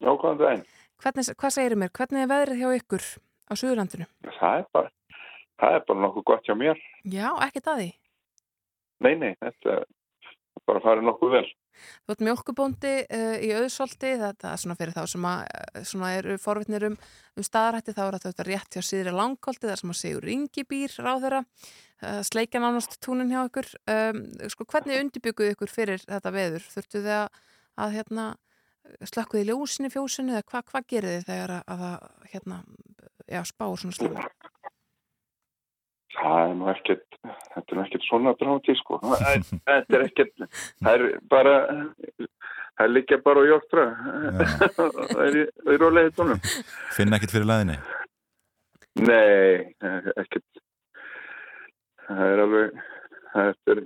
Já, 0.00 0.08
góðan 0.14 0.40
daginn. 0.40 0.64
Hvernig, 1.04 1.28
Hvað 1.36 1.54
segir 1.58 1.76
mér, 1.76 1.92
hvernig 2.00 2.24
er 2.24 2.32
veðrið 2.32 2.62
hjá 2.64 2.80
ykkur 2.80 3.08
á 3.20 3.52
Suðurlandinu? 3.52 4.08
Það 4.40 4.62
er 4.62 4.66
bara, 4.78 4.92
það 5.60 5.76
er 5.76 5.88
bara 5.90 6.04
nokkuð 6.06 6.28
gott 6.32 6.48
hjá 6.48 6.56
mér. 6.56 6.80
Já, 7.04 7.26
ekkert 7.50 7.68
að 7.74 7.82
því 7.82 7.90
Nei, 9.04 9.12
nei, 9.12 9.34
þetta 9.44 9.76
er 9.76 9.84
bara 10.64 10.86
farið 10.88 11.10
nokkuð 11.10 11.36
vel. 11.36 11.48
Þú 12.10 12.14
ert 12.16 12.22
mjölkubóndi 12.26 12.92
uh, 13.06 13.36
í 13.38 13.48
Auðsholti 13.54 14.08
þetta 14.18 14.48
er 14.50 14.58
svona 14.58 14.74
fyrir 14.74 14.96
þá 14.96 15.04
sem 15.12 15.26
að, 15.30 15.42
uh, 15.46 15.84
svona 15.86 16.08
eru 16.18 16.34
forvitnir 16.42 16.88
um, 16.88 16.96
um 17.38 17.46
staðrætti 17.46 17.94
þá 17.94 18.00
er 18.02 18.16
þetta 18.24 18.46
rétt 18.48 18.74
hjá 18.74 18.82
síðri 18.82 19.12
langkolti 19.14 19.68
þar 19.70 19.78
sem 19.78 19.92
að 19.92 19.98
segjur 20.00 20.26
yngi 20.34 20.64
býr 20.66 20.96
ráð 21.06 21.22
þeirra 21.28 21.40
uh, 21.44 22.18
sleikja 22.26 22.64
nánast 22.64 22.98
túnin 22.98 23.30
hjá 23.30 23.44
ykkur 23.44 23.70
um, 23.94 24.20
sko, 24.50 24.66
hvernig 24.74 25.04
undirbygguðu 25.04 25.54
ykkur 25.54 25.70
fyrir 25.70 26.02
þetta 26.02 26.34
veður? 26.34 26.66
Þurftu 26.74 27.04
þið 27.06 27.14
að, 27.20 27.40
að 27.86 27.96
hérna, 28.00 28.28
slökkuði 29.12 29.46
ljósin 29.52 29.86
í 29.86 29.94
fjósinu 29.94 30.34
eða 30.34 30.48
hvað 30.50 30.74
hva 30.74 30.86
gerir 30.90 31.20
þið 31.20 31.30
þegar 31.30 31.56
að, 31.60 31.64
að 31.70 31.86
það 31.86 32.30
hérna, 32.34 32.62
spáur 33.54 33.84
svona 33.84 34.00
slökkur? 34.00 34.39
Það 36.10 36.40
er 36.42 36.54
nú 36.58 36.68
ekkert, 36.72 37.18
þetta 37.54 37.62
er 37.70 37.78
nú 37.78 37.82
ekkert 37.84 38.06
svona 38.08 38.32
dráti, 38.40 38.74
sko. 38.80 38.98
Það- 39.04 39.44
Þetta 39.68 39.98
er 39.98 40.04
ekkert, 40.08 40.32
það 40.82 40.94
er 40.96 41.04
bara, 41.30 41.54
það 42.18 42.84
er 42.86 42.92
líka 42.96 43.18
bara 43.22 43.44
á 43.46 43.50
jóttra. 43.50 43.84
Það 44.74 45.22
er 45.28 45.38
í, 45.38 45.44
rólega 45.78 46.10
hittunum. 46.10 46.40
Finn 46.96 47.14
ekkert 47.14 47.34
fyrir 47.36 47.46
laðinni? 47.50 47.78
Nei, 49.06 49.70
ekkert. 50.18 50.62
Það 52.10 52.24
er 52.26 52.42
alveg, 52.42 52.80
þetta 53.36 53.74
er, 53.76 53.82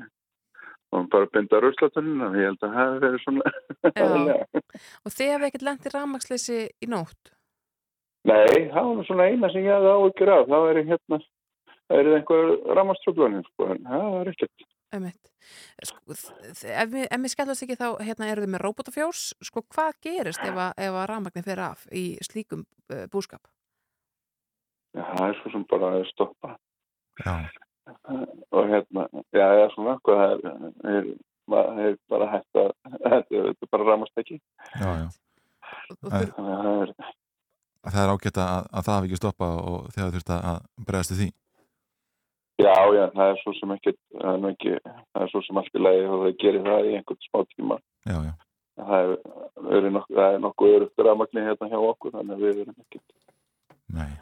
og 0.94 1.08
bara 1.12 1.26
að 1.28 1.32
binda 1.36 1.60
rauðslatunina, 1.60 2.30
ég 2.40 2.48
held 2.48 2.64
að 2.64 2.76
það 2.78 2.98
verið 3.04 3.22
svona. 3.26 3.54
Og 5.04 5.12
þið 5.12 5.32
hefði 5.34 5.48
ekkert 5.50 5.66
lent 5.68 5.84
í 5.84 5.92
rafmaksleysi 5.92 6.58
í 6.80 6.88
nótt? 6.88 7.34
Nei, 8.24 8.70
það 8.72 8.86
var 8.94 9.04
svona 9.10 9.28
eina 9.28 9.50
sem 9.52 9.66
ég 9.68 9.74
hafði 9.76 9.92
áhyggjur 9.98 10.30
af, 10.38 10.46
það 10.48 10.62
væri 10.70 10.84
hérna, 10.88 11.18
það 11.88 12.00
er 12.00 12.10
einhver 12.18 12.52
ramaströflunum, 12.78 13.44
sko, 13.52 13.68
en 13.74 13.82
það 13.88 14.06
var 14.16 14.30
ekkert. 14.32 14.68
Sko, 15.84 16.14
ef 16.14 16.92
við 16.94 17.28
skellast 17.32 17.64
ekki 17.66 17.76
þá 17.80 17.88
hérna 18.06 18.28
eru 18.30 18.44
þið 18.44 18.52
með 18.54 18.62
robotafjós, 18.62 19.22
sko 19.42 19.64
hvað 19.74 19.96
gerist 20.06 20.44
ef 20.46 20.54
að, 20.54 20.70
ef 20.86 20.94
að 21.00 21.08
rafmagnin 21.10 21.44
fer 21.48 21.62
af 21.64 21.82
í 21.90 22.04
slíkum 22.22 22.62
uh, 22.94 23.04
búskap? 23.12 23.42
Já, 24.94 25.02
það 25.02 25.26
er 25.32 25.38
svo 25.40 25.50
sem 25.50 25.64
bara 25.72 25.90
að 25.98 26.06
stoppa 26.12 26.52
Já. 27.24 27.34
og 28.54 28.70
hérna, 28.70 29.08
já, 29.34 29.46
já, 29.58 29.66
svona 29.74 29.96
hvað 30.06 30.22
það 30.22 30.46
er, 30.46 30.70
er, 30.94 31.10
maður 31.50 31.82
er 31.88 31.96
bara 32.14 32.30
hægt 32.30 32.60
að 32.62 32.70
þetta 32.94 33.40
er- 33.42 33.50
er 33.50 33.70
bara 33.74 33.88
ramast 33.90 34.22
ekki 34.22 34.38
Já, 34.78 34.90
já. 35.02 35.08
það 36.00 36.20
er 36.22 36.94
Það 37.84 37.98
er 38.00 38.10
ágætt 38.14 38.38
að, 38.40 38.68
að 38.72 38.84
það 38.86 38.94
hafi 38.94 39.08
ekki 39.10 39.18
stoppað 39.20 39.58
og 39.68 39.88
þegar 39.92 40.14
þurft 40.14 40.30
að 40.38 40.60
bregðast 40.88 41.12
við 41.12 41.18
því. 41.20 41.26
Já, 42.62 42.74
já, 42.94 43.04
það 43.10 43.30
er 43.32 43.38
svo 43.42 43.52
sem 43.58 43.72
ekki, 43.74 43.92
er, 44.14 44.44
ekki, 44.52 44.74
það 44.84 45.24
er 45.24 45.30
svo 45.32 45.40
sem 45.42 45.58
allt 45.58 45.74
í 45.74 45.80
lagi 45.82 46.02
og 46.06 46.20
það 46.22 46.36
gerir 46.42 46.66
það 46.68 46.90
í 46.90 46.92
einhvern 46.98 47.22
smá 47.26 47.40
tíma. 47.50 47.78
Já, 48.06 48.18
já. 48.28 48.34
Það 48.74 49.06
er, 49.06 49.16
er, 49.78 49.88
nokk, 49.94 50.12
það 50.14 50.36
er 50.36 50.44
nokkuð 50.44 50.76
örugt 50.76 51.02
rafmagni 51.06 51.46
hérna 51.48 51.70
hjá 51.72 51.78
okkur, 51.78 52.14
þannig 52.14 52.36
að 52.36 52.44
við 52.44 52.60
erum 52.64 52.78
ekki 52.84 53.02
Nei. 53.94 54.12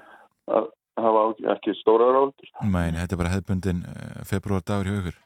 að 0.53 0.71
hafa 1.01 1.27
ekki 1.55 1.77
stóra 1.81 2.09
ráður. 2.13 2.51
Mæni, 2.65 3.01
þetta 3.01 3.17
er 3.17 3.23
bara 3.23 3.35
hefðbundin 3.37 3.85
februar 4.29 4.65
dagur 4.65 4.91
hjá 4.91 4.99
ykkur. 5.03 5.21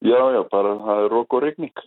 Já, 0.00 0.16
já, 0.32 0.40
bara 0.48 0.74
það 0.80 0.98
er 1.04 1.10
rók 1.12 1.34
og 1.36 1.42
regning. 1.44 1.80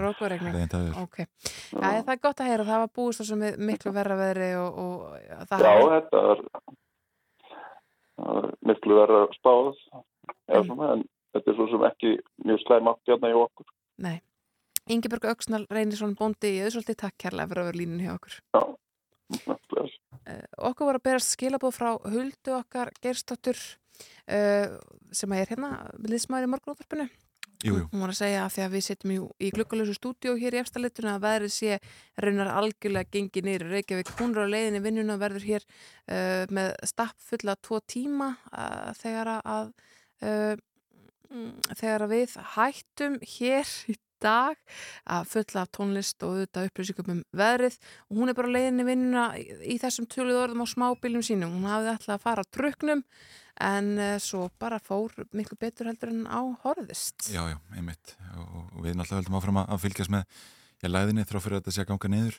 Rókuregning, 0.00 0.54
Hreint 0.56 0.74
aður. 0.76 1.00
ok. 1.04 1.18
Já, 1.20 1.88
það 2.00 2.12
er 2.14 2.20
gott 2.24 2.40
að 2.40 2.48
heyra, 2.48 2.64
það 2.64 2.84
var 2.84 2.92
búist 2.96 3.20
þessum 3.20 3.42
við 3.44 3.58
miklu 3.68 3.92
verra 3.92 4.16
veðri 4.16 4.48
og, 4.56 4.78
og 4.80 5.18
Já, 5.20 5.74
þetta 5.92 6.22
er, 6.32 6.40
miklu 8.66 8.98
verða 8.98 9.26
spáð, 9.36 9.76
já, 10.48 10.62
svona, 10.64 10.94
en 10.96 11.04
þetta 11.34 11.52
er 11.52 11.58
svo 11.58 11.68
sem 11.72 11.86
ekki 11.88 12.14
mjög 12.46 12.64
slæm 12.64 12.90
átt 12.92 13.12
hérna 13.12 13.32
hjá 13.32 13.38
okkur. 13.44 13.70
Nei. 14.04 14.18
Ingeborg 14.88 15.26
Öksnal 15.28 15.66
Reynisson 15.68 16.14
bóndi 16.16 16.54
í 16.56 16.60
auðsvöldi, 16.64 16.96
takk 16.96 17.18
kærlega 17.20 17.50
fyrir 17.50 17.62
að 17.62 17.68
vera 17.70 17.80
línun 17.82 18.04
hjá 18.04 18.14
okkur. 18.14 18.38
Bless. 19.68 19.98
Uh, 20.24 20.44
okkur 20.70 20.88
voru 20.88 21.00
að 21.00 21.06
berast 21.10 21.34
skilabóð 21.34 21.74
frá 21.76 21.90
Huldu 22.08 22.54
okkar 22.56 22.90
Gerstóttur 23.04 23.58
uh, 23.58 24.78
sem 25.12 25.34
er 25.36 25.50
hérna 25.52 25.72
liðsmaður 26.00 26.48
í 26.48 26.52
morgunútvarpinu. 26.54 27.08
Jú, 27.58 27.74
jú. 27.74 27.86
Hún 27.90 28.04
var 28.04 28.12
að 28.12 28.20
segja 28.20 28.42
að 28.44 28.52
því 28.54 28.62
að 28.62 28.74
við 28.76 28.82
setjum 28.86 29.12
í 29.42 29.48
glukkalösu 29.50 29.94
stúdíó 29.96 30.34
hér 30.38 30.54
í 30.54 30.60
efstaleituna 30.60 31.16
að 31.16 31.24
veðrið 31.24 31.52
sé 31.56 31.78
raunar 32.22 32.50
algjörlega 32.54 33.10
gengi 33.16 33.42
í 33.42 33.56
Reykjavík. 33.64 34.12
Hún 34.20 34.36
er 34.36 34.46
á 34.46 34.52
leiðinni 34.52 34.82
vinnuna 34.84 35.16
og 35.16 35.22
verður 35.24 35.46
hér 35.48 35.66
uh, 35.66 36.44
með 36.54 36.70
stapp 36.86 37.18
fulla 37.18 37.56
tvo 37.58 37.80
tíma 37.82 38.30
uh, 38.52 38.92
þegar 39.00 39.32
að 39.42 39.72
uh, 40.22 40.54
mm, 41.34 41.50
þegar 41.72 42.06
að 42.06 42.14
við 42.14 42.36
hættum 42.54 43.18
hér 43.26 43.74
í 43.90 43.98
dag 44.22 44.60
að 45.16 45.28
fulla 45.32 45.64
af 45.64 45.72
tónlist 45.74 46.24
og 46.26 46.36
auðvitað 46.36 46.70
upplýsingum 46.70 47.12
um 47.14 47.24
veðrið 47.40 47.80
og 48.08 48.20
hún 48.20 48.32
er 48.32 48.38
bara 48.38 48.54
leiðinni 48.54 48.84
í 48.84 48.88
vinnuna 48.88 49.26
í, 49.38 49.44
í 49.74 49.80
þessum 49.82 50.08
töluð 50.10 50.42
orðum 50.44 50.64
á 50.64 50.66
smábílum 50.74 51.24
sínum. 51.26 51.56
Hún 51.58 51.68
hafði 51.70 51.94
ætlað 51.94 52.16
að 52.18 52.24
fara 52.26 52.46
á 52.46 52.52
truknum 52.54 53.04
en 53.58 53.90
uh, 53.98 54.14
svo 54.22 54.46
bara 54.60 54.78
fór 54.82 55.14
miklu 55.34 55.58
betur 55.58 55.90
heldur 55.90 56.12
en 56.12 56.26
á 56.30 56.40
horðist. 56.62 57.30
Já, 57.32 57.42
já, 57.50 57.58
einmitt. 57.74 58.14
Og, 58.38 58.70
við 58.84 58.94
náttúrulega 58.94 59.22
höldum 59.22 59.38
áfram 59.40 59.60
að, 59.62 59.74
að 59.74 59.84
fylgjast 59.86 60.14
með 60.14 60.40
ég 60.84 60.92
læðinni 60.92 61.26
þrá 61.26 61.40
fyrir 61.42 61.58
að 61.58 61.64
þetta 61.64 61.74
sé 61.74 61.84
að 61.84 61.90
ganga 61.92 62.12
niður. 62.14 62.38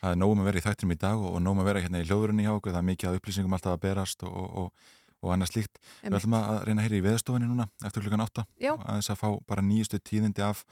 Það 0.00 0.14
er 0.14 0.20
nógum 0.20 0.40
að 0.40 0.48
vera 0.48 0.60
í 0.60 0.64
þættinum 0.64 0.94
í 0.94 1.00
dag 1.00 1.26
og, 1.26 1.34
nógum 1.42 1.60
að 1.60 1.68
vera 1.70 1.82
hérna 1.84 2.00
í 2.00 2.06
hljóðurinn 2.08 2.44
hjá 2.44 2.52
okkur. 2.54 2.72
Það 2.72 2.80
er 2.80 2.88
mikið 2.88 3.10
að 3.10 3.18
upplýsingum 3.18 3.56
alltaf 3.56 3.74
að 3.74 3.82
berast 3.82 4.22
og, 4.24 4.46
og, 4.62 4.94
og 5.20 5.34
annað 5.34 5.50
slíkt. 5.50 5.82
Við 6.04 6.16
ætlum 6.20 6.38
að 6.38 6.46
að 6.54 6.62
reyna 6.68 6.80
að 6.80 6.86
heyra 6.86 7.00
í 7.00 7.04
veðstofinni 7.08 7.50
núna 7.50 7.66
eftir 7.84 8.06
klukkan 8.06 8.24
átta. 8.24 8.46
Já. 8.62 8.72
Og 8.76 8.86
aðeins 8.86 9.10
að 9.12 9.20
fá 9.20 9.28
bara 9.50 9.66
nýjustu 9.66 10.00
tíðindi 10.00 10.46
af 10.46 10.62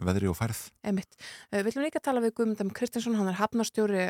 veðri 0.00 0.30
og 0.30 0.36
færð. 0.38 0.64
Einmitt. 0.86 1.16
Uh, 1.50 1.60
við 1.60 1.72
ætlum 1.72 1.86
líka 1.86 2.00
að 2.00 2.06
tala 2.08 2.24
við 2.24 2.34
Guðmundam 2.38 2.72
Kristinsson, 2.76 3.16
hann 3.18 3.30
er 3.30 3.38
hafnarstjóri 3.40 4.04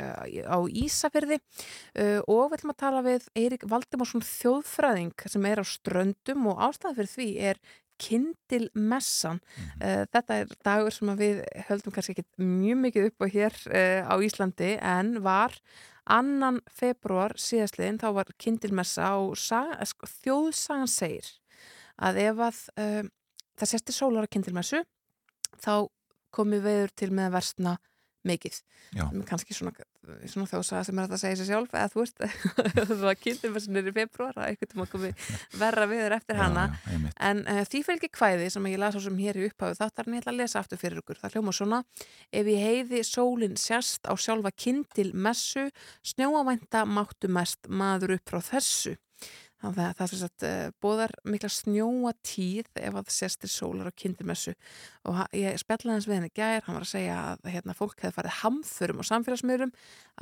á 0.46 0.58
Ísafyrði 0.68 1.38
uh, 1.38 2.20
og 2.30 2.52
við 2.52 2.58
ætlum 2.60 2.74
að 2.74 2.82
tala 2.84 3.04
við 3.06 3.28
Eirik 3.38 3.66
Valdimarsson 3.70 4.26
þjóðfræðing 4.26 5.28
sem 5.34 5.48
er 5.50 5.62
á 5.62 5.66
ströndum 5.66 6.50
og 6.52 6.62
ástæða 6.68 6.98
fyrir 7.00 7.14
því 7.16 7.30
er 7.52 7.62
Kindilmessan. 8.02 9.38
Uh, 9.78 10.04
þetta 10.10 10.42
er 10.42 10.52
dagur 10.66 10.94
sem 10.94 11.12
að 11.12 11.22
við 11.22 11.40
höldum 11.68 11.94
kannski 11.94 12.16
ekki 12.16 12.26
mjög 12.42 12.84
mikið 12.86 13.08
upp 13.10 13.24
á 13.24 13.26
hér 13.36 13.58
uh, 13.70 14.00
á 14.10 14.14
Íslandi 14.24 14.74
en 14.78 15.16
var 15.24 15.56
annan 16.10 16.58
februar 16.74 17.36
síðastliðin 17.38 18.00
þá 18.02 18.08
var 18.16 18.32
Kindilmessa 18.42 19.12
og 19.22 19.36
sko, 19.38 20.08
þjóðsagan 20.24 20.90
segir 20.90 21.28
að 22.02 22.18
ef 22.24 22.42
að 22.48 22.62
uh, 22.82 23.04
það 23.60 23.70
sérsti 23.70 23.94
sólar 23.94 24.26
á 24.26 24.32
Kindilmessu 24.32 24.82
þá 25.62 25.74
komið 26.32 26.68
veður 26.68 26.92
til 26.98 27.10
með 27.12 27.30
að 27.30 27.34
versna 27.38 27.78
mikið. 28.22 28.56
Já. 28.94 29.02
Kannski 29.26 29.54
svona, 29.56 29.72
svona 30.30 30.46
þjóðsaga 30.46 30.82
sem 30.86 30.98
er 31.02 31.10
að 31.10 31.18
segja 31.18 31.38
sér 31.40 31.48
sjálf 31.48 31.72
eða 31.74 31.88
þú 31.90 32.00
veist, 32.04 32.22
það 32.76 32.92
var 33.00 33.16
Kindilmessun 33.18 33.80
er 33.80 33.88
í 33.90 33.94
februar 33.96 34.36
að 34.38 34.46
einhvern 34.52 34.70
tíma 34.70 34.86
komið 34.92 35.26
verra 35.58 35.88
veður 35.90 36.14
eftir 36.20 36.38
Já, 36.38 36.42
hana. 36.44 36.64
já, 36.70 36.92
einmitt. 36.94 37.16
En 37.28 37.42
uh, 37.50 37.60
því 37.66 37.82
fylgir 37.88 38.12
kvæði 38.14 38.46
sem 38.54 38.68
ég 38.70 38.78
las 38.78 38.94
á 38.94 39.00
sem 39.02 39.18
hér 39.24 39.40
í 39.40 39.48
upphafu 39.48 39.78
þáttar 39.80 40.06
en 40.06 40.14
ég 40.14 40.22
ætla 40.22 40.34
að 40.36 40.40
lesa 40.44 40.62
aftur 40.62 40.82
fyrir 40.84 41.02
ykkur. 41.02 41.18
Það 41.18 41.34
hljóma 41.36 41.56
svona 41.58 41.82
Ef 42.30 42.52
ég 42.54 42.62
heiði 42.68 43.02
sólin 43.10 43.58
sérst 43.58 44.06
á 44.06 44.14
sjálfa 44.14 44.54
kindil 44.54 45.10
messu, 45.18 45.66
snjóavænta 46.06 46.86
máttu 46.86 47.32
mest 47.32 47.66
maður 47.66 48.20
upp 48.20 48.30
frá 48.30 48.38
þessu. 48.52 48.94
Þannig 49.62 49.82
að 49.86 49.96
það 49.98 50.10
sem 50.10 50.20
sagt 50.20 50.44
uh, 50.48 50.68
bóðar 50.82 51.14
mikla 51.34 51.50
snjóa 51.52 52.12
tíð 52.26 52.70
ef 52.82 52.98
að 52.98 53.10
sérst 53.14 53.42
til 53.44 53.50
sólar 53.52 53.90
á 53.90 53.98
kindilmessu 54.02 54.54
og 55.06 55.20
ég 55.38 55.58
spjallaði 55.62 55.96
hans 55.96 56.08
við 56.10 56.18
henni 56.18 56.32
gær, 56.34 56.64
hann 56.66 56.78
var 56.78 56.86
að 56.86 56.92
segja 56.92 57.18
að 57.30 57.50
hérna, 57.54 57.76
fólk 57.78 58.02
hefði 58.02 58.16
farið 58.18 58.38
hamförum 58.40 59.02
og 59.02 59.08
samfélagsmiðurum 59.08 59.74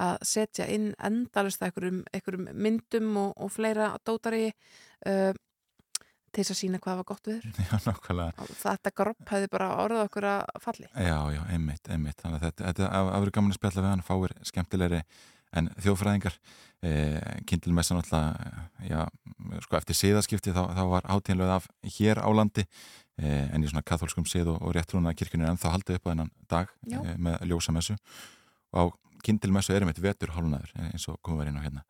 að 0.06 0.16
setja 0.28 0.68
inn 0.68 0.90
endalist 1.00 1.64
einhverjum, 1.64 2.02
einhverjum 2.12 2.50
myndum 2.52 3.14
og, 3.20 3.32
og 3.40 3.54
fleira 3.54 3.94
dótari 4.04 4.50
uh, 4.50 5.32
til 6.30 6.44
þess 6.44 6.54
að 6.54 6.60
sína 6.60 6.80
hvað 6.82 7.00
var 7.00 7.08
gott 7.08 7.26
viður. 7.26 7.48
Já, 7.70 7.74
nákvæmlega. 7.88 8.44
Og 8.44 8.54
þetta 8.60 8.94
gropp 9.00 9.34
hefði 9.34 9.50
bara 9.56 9.72
orðið 9.82 10.04
okkur 10.04 10.28
að 10.30 10.62
falli. 10.62 10.88
Já, 10.94 11.18
já, 11.34 11.42
einmitt, 11.50 11.90
einmitt. 11.90 12.20
Þannig 12.22 12.38
að 12.38 12.46
þetta, 12.46 12.70
þetta 12.70 13.04
verið 13.10 13.36
gaman 13.38 13.54
að 13.54 13.58
spjalla 13.58 13.84
við 13.84 13.90
hann, 13.90 14.06
fáir 14.06 14.36
skemmtilegri 14.52 15.02
en 15.56 15.70
þjóðfræðingar. 15.82 16.36
Eh, 16.80 17.20
Kindilmessa 17.44 17.96
náttúrulega, 17.96 18.64
já, 18.88 19.02
sko 19.66 19.76
eftir 19.76 19.98
siðaskipti 19.98 20.54
þá, 20.56 20.62
þá 20.78 20.82
var 20.88 21.08
hátíðinlega 21.10 21.58
af 21.58 21.66
hér 21.98 22.22
á 22.24 22.28
landi 22.32 22.64
eh, 23.20 23.50
en 23.52 23.60
í 23.60 23.68
svona 23.68 23.84
katholskum 23.84 24.24
sið 24.28 24.54
og, 24.54 24.62
og 24.64 24.72
réttrúna 24.76 25.12
kirkjunni 25.12 25.44
er 25.44 25.52
ennþá 25.52 25.74
haldið 25.74 25.98
upp 25.98 26.08
á 26.08 26.10
þennan 26.10 26.32
dag 26.48 26.72
eh, 26.88 27.16
með 27.20 27.44
ljósamessu 27.50 27.98
og 28.72 28.80
á 28.80 28.84
Kindilmessu 29.20 29.74
er 29.74 29.84
einmitt 29.84 30.00
vetur 30.00 30.32
hálnaður 30.32 30.72
eins 30.88 31.04
og 31.12 31.18
komum 31.20 31.42
við 31.42 31.50
inn 31.50 31.60
á 31.60 31.66
hérna 31.66 31.84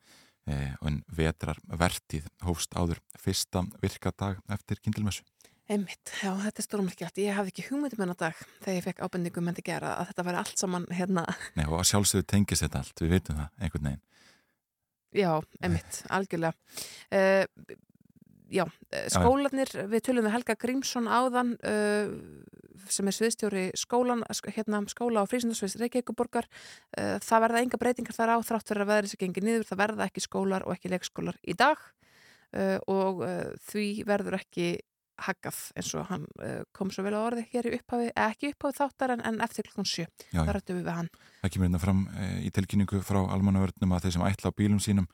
eh, 0.51 0.73
og 0.81 0.91
en 0.91 1.01
vetrar 1.15 1.61
vertíð 1.70 2.27
hófst 2.47 2.74
áður 2.74 2.99
fyrsta 3.20 3.62
virkadag 3.82 4.41
eftir 4.51 4.82
Kindilmessu. 4.82 5.23
Einmitt, 5.70 6.10
já, 6.18 6.32
þetta 6.34 6.59
er 6.59 6.66
stórmerkjart. 6.66 7.18
Ég 7.22 7.36
hafði 7.36 7.52
ekki 7.52 7.64
hugmyndum 7.68 8.01
hennar 8.02 8.16
dag 8.18 8.38
þegar 8.64 8.74
ég 8.80 8.86
fekk 8.88 9.02
ábendingum 9.06 9.51
en 9.52 9.59
að 9.60 9.66
gera 9.68 9.92
að 10.01 10.09
þetta 10.10 10.24
væri 10.26 10.40
allt 10.40 10.59
saman 10.64 10.86
hérna, 10.98 11.22
Nei, 11.55 11.66
og 11.68 11.76
að 11.78 11.86
sjálfsögðu 11.92 12.26
tengist 12.32 12.64
þetta 12.64 12.80
allt, 12.82 13.02
við 13.05 13.12
veitum 13.14 13.38
það 13.38 13.62
einhvern 13.68 13.86
veginn. 13.90 14.02
já, 15.20 15.30
einmitt, 15.62 16.01
algjörlega. 16.10 16.52
Uh, 17.14 17.76
já, 18.51 18.64
eh, 18.90 19.06
skólanir, 19.14 19.70
við 19.94 20.05
tölum 20.09 20.26
við 20.26 20.34
Helga 20.34 20.59
Grímsson 20.59 21.06
áðan 21.06 21.55
uh, 21.62 22.10
sem 22.90 23.06
er 23.06 23.14
sviðstjóri 23.14 23.64
skólan, 23.78 24.26
sk- 24.34 24.51
hérna, 24.59 24.82
skóla 24.90 25.22
á 25.22 25.30
frísundarsviðs 25.30 25.78
Reykjavíkuborgar. 25.84 26.51
Uh, 26.98 27.14
það 27.22 27.44
verða 27.47 27.62
enga 27.62 27.78
breytingar 27.78 28.18
þar 28.18 28.34
á 28.34 28.38
þrátt 28.42 28.66
fyrir 28.74 28.82
að 28.88 28.90
veðrið 28.97 29.14
sem 29.14 29.22
gengir 29.22 29.47
niður. 29.47 29.68
Það 29.70 29.82
verða 29.86 30.10
ekki 30.10 30.26
skólar 30.26 30.66
og 30.66 30.74
ekki 30.74 30.90
leikskólar 30.97 31.38
í 31.47 31.55
dag 31.55 31.78
uh, 32.59 32.78
og 32.90 33.22
því 33.70 33.88
verður 34.10 34.40
ekki 34.42 34.72
haggað 35.26 35.59
eins 35.78 35.90
og 35.98 36.06
hann 36.10 36.26
uh, 36.42 36.62
kom 36.76 36.92
svo 36.94 37.05
vel 37.06 37.16
á 37.16 37.20
orði 37.20 37.47
hér 37.52 37.70
í 37.70 37.74
upphafi, 37.78 38.10
eða 38.14 38.30
ekki 38.32 38.52
upphafi 38.55 38.78
þáttar 38.80 39.14
en, 39.16 39.24
en 39.28 39.40
eftir 39.44 39.68
klukkan 39.68 39.88
sjö. 39.88 40.06
Já, 40.06 40.40
já. 40.40 40.42
Það 40.42 40.55
rættum 40.56 40.80
við 40.80 40.88
við 40.88 40.97
hann. 40.98 41.12
Það 41.42 41.55
kemur 41.55 41.68
hérna 41.68 41.82
fram 41.82 42.02
e, 42.14 42.30
í 42.47 42.51
tilkynningu 42.56 43.02
frá 43.06 43.20
almannavörnum 43.36 43.94
að 43.97 44.06
þeir 44.06 44.16
sem 44.16 44.26
ætla 44.28 44.52
á 44.52 44.59
bílum 44.59 44.82
sínum 44.82 45.09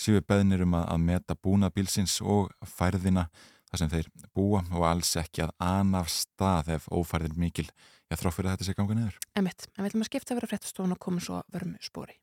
séu 0.00 0.20
beðnir 0.24 0.64
um 0.64 0.76
að, 0.78 0.86
að 0.94 1.06
meta 1.06 1.36
búnað 1.36 1.74
bílsins 1.76 2.18
og 2.24 2.50
færðina 2.66 3.28
þar 3.70 3.82
sem 3.82 3.92
þeir 3.92 4.10
búa 4.34 4.62
og 4.74 4.86
alls 4.88 5.12
ekki 5.20 5.44
að 5.46 5.54
anaf 5.62 6.10
stað 6.12 6.74
ef 6.76 6.88
ófærðin 6.90 7.38
mikil. 7.38 7.68
Ég 8.10 8.18
þrá 8.18 8.32
fyrir 8.34 8.50
að 8.50 8.56
þetta 8.56 8.68
sé 8.68 8.76
ganga 8.78 8.98
niður. 8.98 9.18
Emitt, 9.38 9.68
en 9.76 9.84
við 9.84 9.92
ætlum 9.92 10.06
að 10.06 10.10
skipta 10.10 10.34
að 10.34 10.40
vera 10.40 10.50
fréttastofun 10.50 10.96
og 10.96 11.02
koma 11.02 11.22
svo 11.22 11.42
vörmu 11.54 11.78
spóri. 11.84 12.18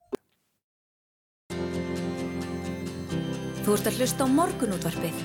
Þú 3.63 3.75
ert 3.75 3.89
að 3.91 3.99
hlusta 3.99 4.27
á 4.27 4.27
morgunútvarpið 4.31 5.21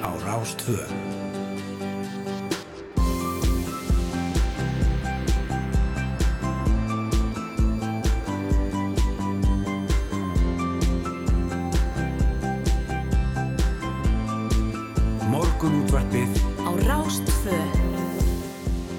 á 0.00 1.25
Rástvö. 15.66 15.66
Morgunútvarpið 15.66 16.30
á 16.62 16.70
Rástvö. 16.86 17.85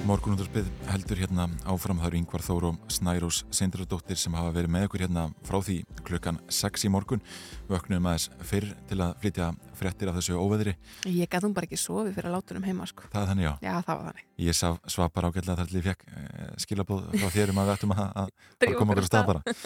Morgunundarspið 0.08 0.68
heldur 0.88 1.20
hérna 1.20 1.46
áfram. 1.68 1.98
Það 2.00 2.08
eru 2.08 2.18
Yngvar 2.22 2.44
Þór 2.46 2.66
og 2.70 2.92
Snærós 2.94 3.42
Sindradóttir 3.52 4.16
sem 4.16 4.36
hafa 4.38 4.54
verið 4.56 4.72
með 4.72 4.86
okkur 4.88 5.02
hérna 5.04 5.24
frá 5.44 5.58
því 5.66 5.76
klukkan 6.08 6.38
6 6.48 6.86
í 6.88 6.92
morgun. 6.94 7.24
Vöknum 7.68 8.06
aðeins 8.08 8.30
fyrr 8.48 8.70
til 8.88 9.02
að 9.04 9.18
flytja 9.24 9.48
frettir 9.76 10.08
af 10.08 10.16
þessu 10.16 10.38
óveðri. 10.40 10.78
Ég 11.12 11.36
hún 11.44 11.56
bara 11.58 11.68
ekki 11.68 11.80
sofi 11.82 12.14
fyrir 12.16 12.30
að 12.30 12.38
láta 12.38 12.56
um 12.56 12.68
heima 12.70 12.88
sko. 12.88 13.10
Það 13.12 13.26
er 13.26 13.32
þannig 13.34 13.48
já. 13.48 13.52
Já, 13.68 13.74
það 13.88 13.98
var 13.98 14.06
þannig. 14.08 14.28
Ég 14.46 14.58
sá 14.60 14.70
svapar 14.96 15.28
ágætlega 15.28 15.58
þar 15.60 15.72
til 15.72 15.80
ég 15.82 15.88
fekk 15.90 16.06
eh, 16.14 16.54
skilabóð 16.64 17.02
frá 17.16 17.34
þér 17.34 17.52
um 17.52 17.60
að 17.60 17.68
við 17.68 17.74
ættum 17.74 17.96
að, 17.98 18.06
að 18.22 18.78
koma 18.80 18.96
okkur 18.96 19.04
að 19.04 19.10
stað 19.10 19.28
bara. 19.34 19.58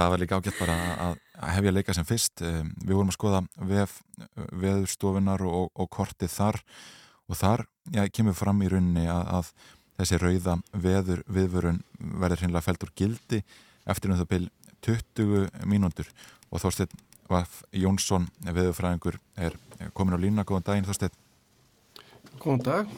Það 0.00 0.14
var 0.14 0.22
líka 0.24 0.38
ágætt 0.40 0.62
bara 0.62 0.78
að, 0.94 1.18
að 1.40 1.52
hefja 1.58 1.74
leika 1.74 1.98
sem 1.98 2.08
fyrst. 2.08 2.46
Um, 2.46 2.72
Við 2.86 2.96
vorum 2.96 3.12
að 3.12 3.18
skoða 3.18 3.42
vef, 3.74 3.98
veðurstofunar 4.64 5.44
og, 5.44 5.68
og 5.76 5.92
kortið 5.92 6.32
þar. 6.38 6.62
Og 7.30 7.38
þar 7.38 7.62
já, 7.94 8.02
kemur 8.10 8.34
fram 8.34 8.64
í 8.64 8.70
rauninni 8.72 9.04
að, 9.06 9.28
að 9.38 9.52
þessi 10.00 10.18
rauða 10.20 10.56
veður 10.72 11.22
viðvörun 11.28 11.82
verður 11.98 12.44
hreinlega 12.44 12.64
fælt 12.64 12.86
úr 12.86 12.92
gildi 12.96 13.42
eftir 13.90 14.12
um 14.12 14.20
það 14.20 14.30
byl 14.32 14.44
20 14.86 15.66
mínútur. 15.68 16.08
Og 16.50 16.62
Þorsteinn 16.62 16.92
Vaf 17.30 17.60
Jónsson 17.70 18.26
veðurfræðingur 18.42 19.20
er 19.38 19.54
komin 19.94 20.16
á 20.18 20.22
lína, 20.22 20.46
góðan 20.46 20.66
daginn 20.66 20.88
Þorsteinn. 20.88 21.14
Góðan 22.40 22.64
dag. 22.66 22.94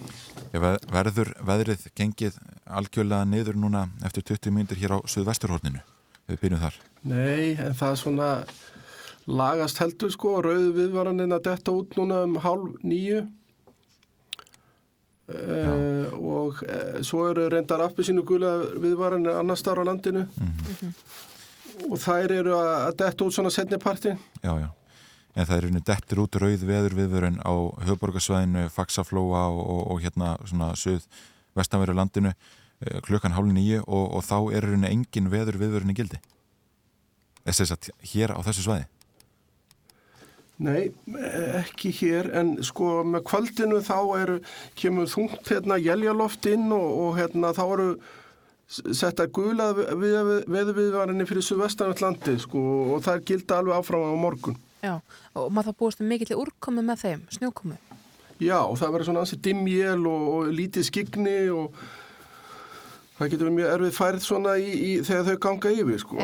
Að 0.55 0.79
verður 0.93 1.33
veðrið 1.43 1.89
gengið 1.99 2.39
algjörlega 2.65 3.27
niður 3.29 3.59
núna 3.59 3.89
eftir 4.07 4.25
20 4.31 4.55
mínútur 4.55 4.81
hér 4.81 4.97
á 4.97 4.99
Suðvesturhorninu? 5.05 5.83
Við 6.31 6.41
byrjum 6.45 6.63
þar. 6.63 6.79
Nei, 7.03 7.59
en 7.59 7.75
það 7.77 7.89
er 7.91 8.01
svona 8.01 8.31
lagast 9.27 9.83
heldur 9.83 10.13
sko, 10.15 10.37
rauðu 10.45 10.73
viðvaraninn 10.79 11.35
að 11.35 11.49
detta 11.51 11.75
út 11.75 11.97
núna 11.99 12.23
um 12.29 12.39
hálf 12.43 12.79
nýju 12.87 13.25
uh, 15.33 16.15
og 16.19 16.63
uh, 16.67 17.01
svo 17.05 17.27
eru 17.31 17.49
reyndar 17.53 17.83
appelsínu 17.87 18.25
gula 18.27 18.55
viðvaraninn 18.83 19.41
annars 19.41 19.65
þar 19.67 19.83
á 19.83 19.89
landinu 19.91 20.27
og 21.89 21.99
þær 22.01 22.35
eru 22.39 22.55
að, 22.59 22.95
detta 23.01 23.27
út 23.27 23.35
svona 23.35 23.53
setni 23.53 23.79
parti. 23.83 24.15
Já, 24.45 24.53
já. 24.61 24.71
En 25.33 25.47
það 25.49 25.55
er 25.57 25.63
rauninni 25.65 25.85
dettur 25.89 26.23
út 26.27 26.37
rauð 26.37 26.65
veður 26.69 26.97
viðvörun 26.99 27.39
á 27.41 27.53
höfuborgarsvæðinu, 27.89 28.67
Faxaflóa 28.73 29.47
og, 29.49 29.63
og, 29.63 29.83
og 29.95 30.03
hérna 30.05 30.35
svona 30.45 30.75
suð 30.77 31.07
vestanveru 31.57 31.97
landinu 31.97 32.35
eh, 32.35 32.99
klukkan 33.07 33.33
hálf 33.33 33.49
nýju 33.49 33.81
og, 33.87 34.05
og 34.19 34.27
þá 34.29 34.37
er 34.53 34.67
rauninni 34.69 34.91
engin 34.93 35.31
veður 35.33 35.57
viðvörun 35.63 35.95
í 35.95 35.97
gildi. 35.97 36.21
Þess 37.49 37.73
að 37.73 37.89
hér 38.13 38.37
á 38.37 38.41
þessu 38.45 38.67
svæði. 38.67 38.87
Nei, 40.63 40.93
ekki 41.59 41.91
hér, 41.97 42.29
en 42.39 42.57
sko 42.63 43.01
með 43.09 43.25
kvöldinu 43.27 43.81
þá 43.83 43.97
eru, 44.21 44.41
kemur 44.79 45.09
þungt 45.11 45.49
hérna 45.51 45.79
jæljaloft 45.83 46.47
inn 46.51 46.69
og, 46.75 46.91
og 47.07 47.17
hérna 47.19 47.51
þá 47.57 47.63
eru 47.67 47.89
settar 48.73 49.29
gula 49.35 49.73
veðurviðvarinni 49.75 51.27
fyrir 51.29 51.45
Suðvestanvöld 51.45 52.05
landi 52.05 52.37
sko 52.41 52.63
og 52.95 53.03
það 53.05 53.19
er 53.19 53.25
gilda 53.33 53.59
alveg 53.59 53.81
áfram 53.81 54.07
á 54.07 54.23
morgun. 54.23 54.61
Já, 54.83 54.95
og 55.35 55.51
maður 55.51 55.73
það 55.73 55.81
búist 55.83 56.01
um 56.03 56.09
mikill 56.11 56.39
úrkomi 56.39 56.83
með 56.87 57.05
þeim, 57.05 57.27
snjókomi 57.37 57.77
Já, 58.43 58.59
og 58.65 58.79
það 58.81 58.95
verður 58.95 59.09
svona 59.09 59.23
ansi 59.23 59.39
dimmjél 59.45 60.07
og, 60.11 60.23
og 60.33 60.49
lítið 60.57 60.87
skigni 60.89 61.37
og 61.55 61.77
það 63.23 63.33
getur 63.33 63.49
verið 63.49 63.57
mjög 63.59 63.71
erfið 63.77 63.95
færð 63.97 64.25
svona 64.25 64.57
í, 64.59 64.73
í, 64.73 64.91
þegar 65.07 65.29
þau 65.29 65.39
ganga 65.47 65.73
yfir 65.77 66.03
sko. 66.03 66.19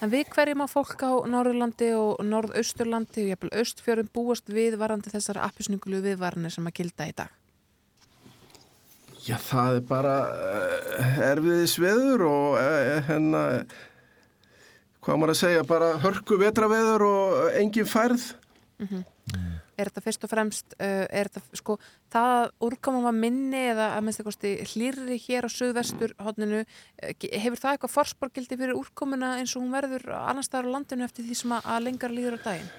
En 0.00 0.12
við 0.12 0.30
hverjum 0.34 0.64
að 0.64 0.72
fólk 0.72 1.04
á 1.04 1.12
Norðurlandi 1.34 1.90
og 1.98 2.24
Norðausturlandi 2.26 3.26
og 3.26 3.30
jafnvel 3.34 3.52
Östfjörðum 3.64 4.10
búast 4.14 4.50
við 4.54 4.78
varandi 4.80 5.12
þessar 5.12 5.42
appisningulu 5.44 6.02
viðvarinni 6.06 6.52
sem 6.54 6.70
að 6.70 6.76
gilda 6.80 7.10
í 7.10 7.14
dag? 7.20 7.36
Já, 9.20 9.36
það 9.36 9.76
er 9.76 9.86
bara 9.90 10.16
uh, 10.32 11.22
erfiðis 11.28 11.76
veður 11.82 12.26
og 12.30 12.54
uh, 12.56 13.00
hérna, 13.04 13.42
hvað 15.04 15.20
maður 15.20 15.34
að 15.34 15.40
segja, 15.42 15.66
bara 15.68 15.90
hörku 16.00 16.38
vetraveður 16.40 17.04
og 17.10 17.40
engin 17.60 17.90
færð. 17.90 18.30
Mm 18.80 19.02
Er 19.80 19.88
þetta 19.88 20.04
fyrst 20.04 20.26
og 20.26 20.32
fremst, 20.32 20.76
uh, 20.76 21.06
er 21.08 21.30
þetta 21.30 21.62
sko, 21.62 21.78
það 22.12 22.34
að 22.34 22.50
úrkoma 22.68 23.00
var 23.06 23.16
minni 23.16 23.64
eða 23.70 23.88
að 23.96 24.04
minnst 24.06 24.22
eitthvað 24.22 24.68
hlýrri 24.74 25.18
hér 25.24 25.48
á 25.48 25.50
söðvestur 25.56 26.14
hodninu, 26.20 26.62
hefur 27.08 27.62
það 27.64 27.78
eitthvað 27.78 27.96
forsporgildi 27.96 28.60
fyrir 28.60 28.76
úrkomuna 28.76 29.38
eins 29.40 29.56
og 29.56 29.64
hún 29.64 29.74
verður 29.74 30.10
annars 30.20 30.50
staðar 30.50 30.68
á 30.68 30.74
landinu 30.76 31.08
eftir 31.08 31.26
því 31.26 31.40
sem 31.40 31.58
að 31.58 31.82
lengar 31.86 32.14
líður 32.14 32.38
á 32.38 32.44
daginn? 32.50 32.70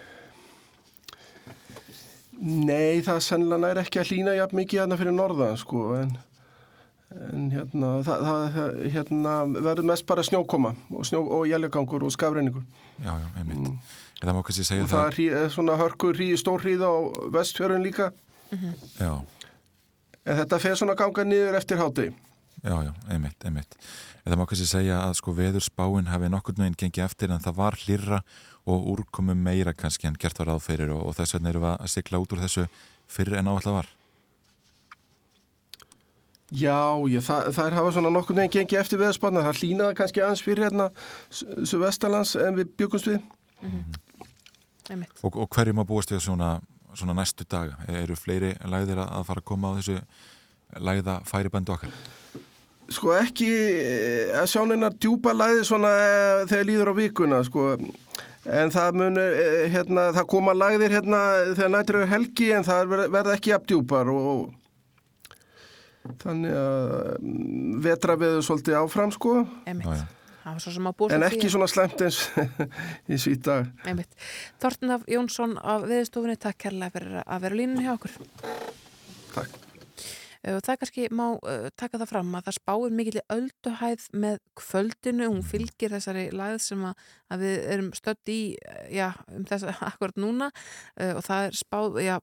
Nei, 2.41 3.01
það 3.05 3.19
sennilega 3.21 3.61
næri 3.61 3.81
ekki 3.83 3.99
að 4.01 4.11
hlýna 4.11 4.33
jafn 4.33 4.57
mikið 4.57 4.79
hérna 4.81 4.97
fyrir 4.97 5.13
norðan 5.13 5.59
sko, 5.61 5.81
en, 5.99 6.13
en 7.27 7.49
hérna, 7.53 7.91
það, 8.07 8.23
það 8.55 8.79
hérna, 8.95 9.33
verður 9.59 9.89
mest 9.91 10.07
bara 10.09 10.25
snjókoma 10.25 10.71
og, 10.89 11.03
snjó, 11.05 11.21
og 11.37 11.43
jæljagangur 11.51 12.07
og 12.07 12.15
skafreiningur. 12.15 12.63
Já, 12.97 13.11
já, 13.13 13.27
einmitt. 13.37 13.61
Mm. 13.61 13.77
Það 14.21 14.35
má 14.37 14.43
kannski 14.45 14.63
segja 14.67 14.85
og 14.85 14.89
það. 14.91 15.05
Og 15.05 15.15
það 15.17 15.37
er 15.41 15.53
svona 15.53 15.77
hörkur 15.79 16.17
hrí, 16.17 16.27
stór 16.37 16.61
hríð 16.61 16.83
á 16.85 16.93
vestfjörðun 17.33 17.85
líka. 17.85 18.11
Mm 18.51 18.59
-hmm. 18.59 18.73
Já. 18.99 19.13
En 20.25 20.37
þetta 20.37 20.59
fer 20.59 20.75
svona 20.75 20.95
ganga 20.95 21.23
niður 21.23 21.57
eftir 21.57 21.77
háti. 21.77 22.13
Já, 22.61 22.83
já, 22.85 22.93
einmitt, 23.09 23.45
einmitt. 23.45 23.77
Það 24.25 24.37
má 24.37 24.45
kannski 24.45 24.67
segja 24.69 24.99
að 25.01 25.15
sko 25.17 25.33
veðurspáin 25.33 26.11
hafi 26.11 26.29
nokkur 26.29 26.53
meginn 26.57 26.77
gengið 26.77 27.05
eftir 27.07 27.31
en 27.31 27.41
það 27.41 27.55
var 27.55 27.73
hlýrra 27.73 28.19
og 28.69 28.85
úrkomu 28.93 29.33
meira 29.33 29.73
kannski 29.73 30.07
en 30.07 30.19
gert 30.19 30.37
var 30.37 30.47
aðferir 30.53 30.91
og, 30.93 31.07
og 31.07 31.15
þess 31.17 31.33
vegna 31.33 31.49
eru 31.49 31.63
við 31.63 31.73
að 31.79 31.87
sigla 31.87 32.21
út 32.21 32.35
úr 32.35 32.43
þessu 32.43 32.67
fyrir 33.09 33.39
en 33.39 33.49
áallega 33.49 33.73
var. 33.79 33.89
Já, 36.51 36.99
ég, 37.07 37.23
það, 37.23 37.49
það 37.55 37.65
er 37.65 37.75
hafa 37.79 37.91
svona 37.95 38.09
nokkur 38.11 38.35
meginn 38.35 38.51
gengið 38.51 38.79
eftir 38.83 38.99
veðurspanna. 38.99 39.45
Það 39.47 39.59
hlýnaði 39.63 39.97
kannski 39.97 40.21
aðeins 40.21 40.45
fyrir 40.45 40.67
hérna 40.67 40.89
Suðvestalands 41.31 42.35
en 42.35 42.57
við 42.59 42.73
byggumst 42.77 43.07
við. 43.07 43.21
Mm 43.61 43.71
-hmm. 43.71 44.10
Og, 45.23 45.35
og 45.35 45.49
hverjum 45.51 45.81
að 45.83 45.89
búast 45.89 46.13
við 46.13 46.23
svona, 46.25 46.53
svona 46.97 47.15
næstu 47.17 47.47
dag? 47.49 47.73
Eru 48.01 48.17
fleiri 48.19 48.53
læðir 48.67 49.03
að 49.05 49.25
fara 49.29 49.43
að 49.43 49.49
koma 49.51 49.73
á 49.73 49.77
þessu 49.79 49.99
læða 50.81 51.19
færibændu 51.27 51.75
okkar? 51.75 51.93
Sko 52.91 53.13
ekki 53.15 53.49
að 54.35 54.47
sjá 54.51 54.63
neinar 54.67 54.95
djúpa 54.97 55.33
læði 55.35 55.63
svona 55.67 55.91
þegar 56.49 56.67
líður 56.67 56.91
á 56.91 56.93
vikuna 56.99 57.43
sko. 57.47 57.67
En 58.51 58.71
það 58.73 58.97
mun 58.99 59.19
hérna 59.71 60.07
það 60.15 60.31
koma 60.33 60.55
læðir 60.57 60.97
hérna 60.97 61.19
þegar 61.53 61.75
nættur 61.75 61.99
eru 62.01 62.09
helgi 62.11 62.49
en 62.57 62.65
það 62.67 62.95
verða 63.03 63.35
ekki 63.37 63.53
afdjúpar 63.55 64.09
og 64.11 64.49
þannig 66.23 66.55
að 66.57 67.29
vetra 67.85 68.17
veður 68.17 68.47
svolítið 68.47 68.79
áfram 68.81 69.13
sko. 69.13 69.37
Emitt 69.69 70.19
En 70.43 71.25
ekki 71.27 71.49
svona 71.53 71.67
slemt 71.69 72.01
eins 72.01 72.21
í 73.11 73.19
svít 73.21 73.45
dag. 73.45 73.69
Þortin 74.61 74.95
Jónsson 75.11 75.57
af 75.61 75.85
Veðustofunni, 75.89 76.37
takk 76.41 76.63
kærlega 76.65 76.95
fyrir 76.95 77.19
að 77.25 77.43
vera 77.45 77.59
línun 77.59 77.83
hjá 77.85 77.93
okkur. 77.93 78.15
Takk. 79.35 79.59
Og 80.41 80.57
það 80.65 80.77
kannski 80.81 81.03
má 81.13 81.25
uh, 81.35 81.67
taka 81.77 81.99
það 82.01 82.09
fram 82.09 82.31
að 82.33 82.47
það 82.47 82.55
spáir 82.55 82.93
mikill 82.97 83.21
ölduhæð 83.29 84.05
með 84.23 84.39
kvöldinu, 84.57 85.27
hún 85.29 85.43
fylgir 85.45 85.93
þessari 85.93 86.23
lagð 86.33 86.63
sem 86.65 86.85
að, 86.89 87.03
að 87.29 87.43
við 87.45 87.67
erum 87.75 87.91
stött 87.93 88.31
í, 88.33 88.39
já, 88.89 89.11
um 89.29 89.45
þess 89.45 89.67
að 89.69 89.83
akkurat 89.91 90.17
núna 90.23 90.47
uh, 90.49 91.11
og 91.13 91.21
það 91.27 91.45
er 91.45 91.59
spáð, 91.59 91.99
já, 92.07 92.15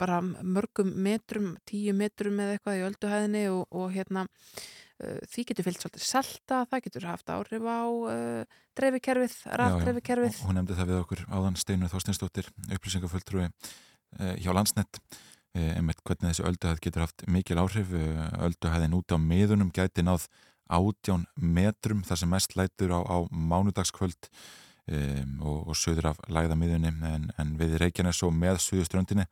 bara 0.00 0.22
mörgum 0.24 0.94
metrum, 1.04 1.52
tíu 1.68 1.92
metrum 1.98 2.40
eða 2.40 2.56
eitthvað 2.56 2.80
í 2.80 2.86
ölduhæðinni 2.88 3.44
og, 3.52 3.68
og 3.76 3.92
hérna 3.92 4.24
því 5.00 5.44
getur 5.50 5.66
fyllt 5.66 5.82
svolítið 5.82 6.06
salta, 6.06 6.62
það 6.70 6.84
getur 6.86 7.06
haft 7.10 7.30
áhrif 7.34 7.66
á 7.66 7.82
uh, 7.82 8.58
dreifikerfið, 8.78 9.36
rafdreifikerfið. 9.60 10.40
Hún 10.46 10.58
nefndi 10.60 10.78
það 10.78 10.90
við 10.92 11.00
okkur 11.02 11.22
áðan 11.34 11.58
Steinur 11.58 11.92
Þorsteinsdóttir, 11.92 12.50
upplýsingafulltrúi 12.76 13.46
uh, 13.48 14.34
hjá 14.38 14.50
Landsnett, 14.54 15.02
einmitt 15.54 16.00
hvernig 16.02 16.32
þessi 16.32 16.42
ölduhæð 16.48 16.80
getur 16.82 17.04
haft 17.04 17.22
mikil 17.30 17.60
áhrif, 17.62 17.92
ölduhæðin 18.42 18.96
út 18.98 19.14
á 19.14 19.18
miðunum 19.22 19.68
gæti 19.70 20.02
náð 20.02 20.24
átján 20.66 21.26
metrum 21.36 22.02
þar 22.04 22.20
sem 22.20 22.30
mest 22.32 22.56
lætur 22.56 22.94
á, 22.96 23.00
á 23.06 23.16
mánudagskvöld 23.30 24.30
um, 24.88 25.36
og, 25.44 25.68
og 25.68 25.78
söður 25.78 26.12
af 26.12 26.22
læðamiðunni 26.28 26.92
en, 27.10 27.28
en 27.38 27.54
við 27.60 27.78
Reykjanes 27.82 28.22
og 28.24 28.34
með 28.36 28.60
söðuströndinni 28.64 29.26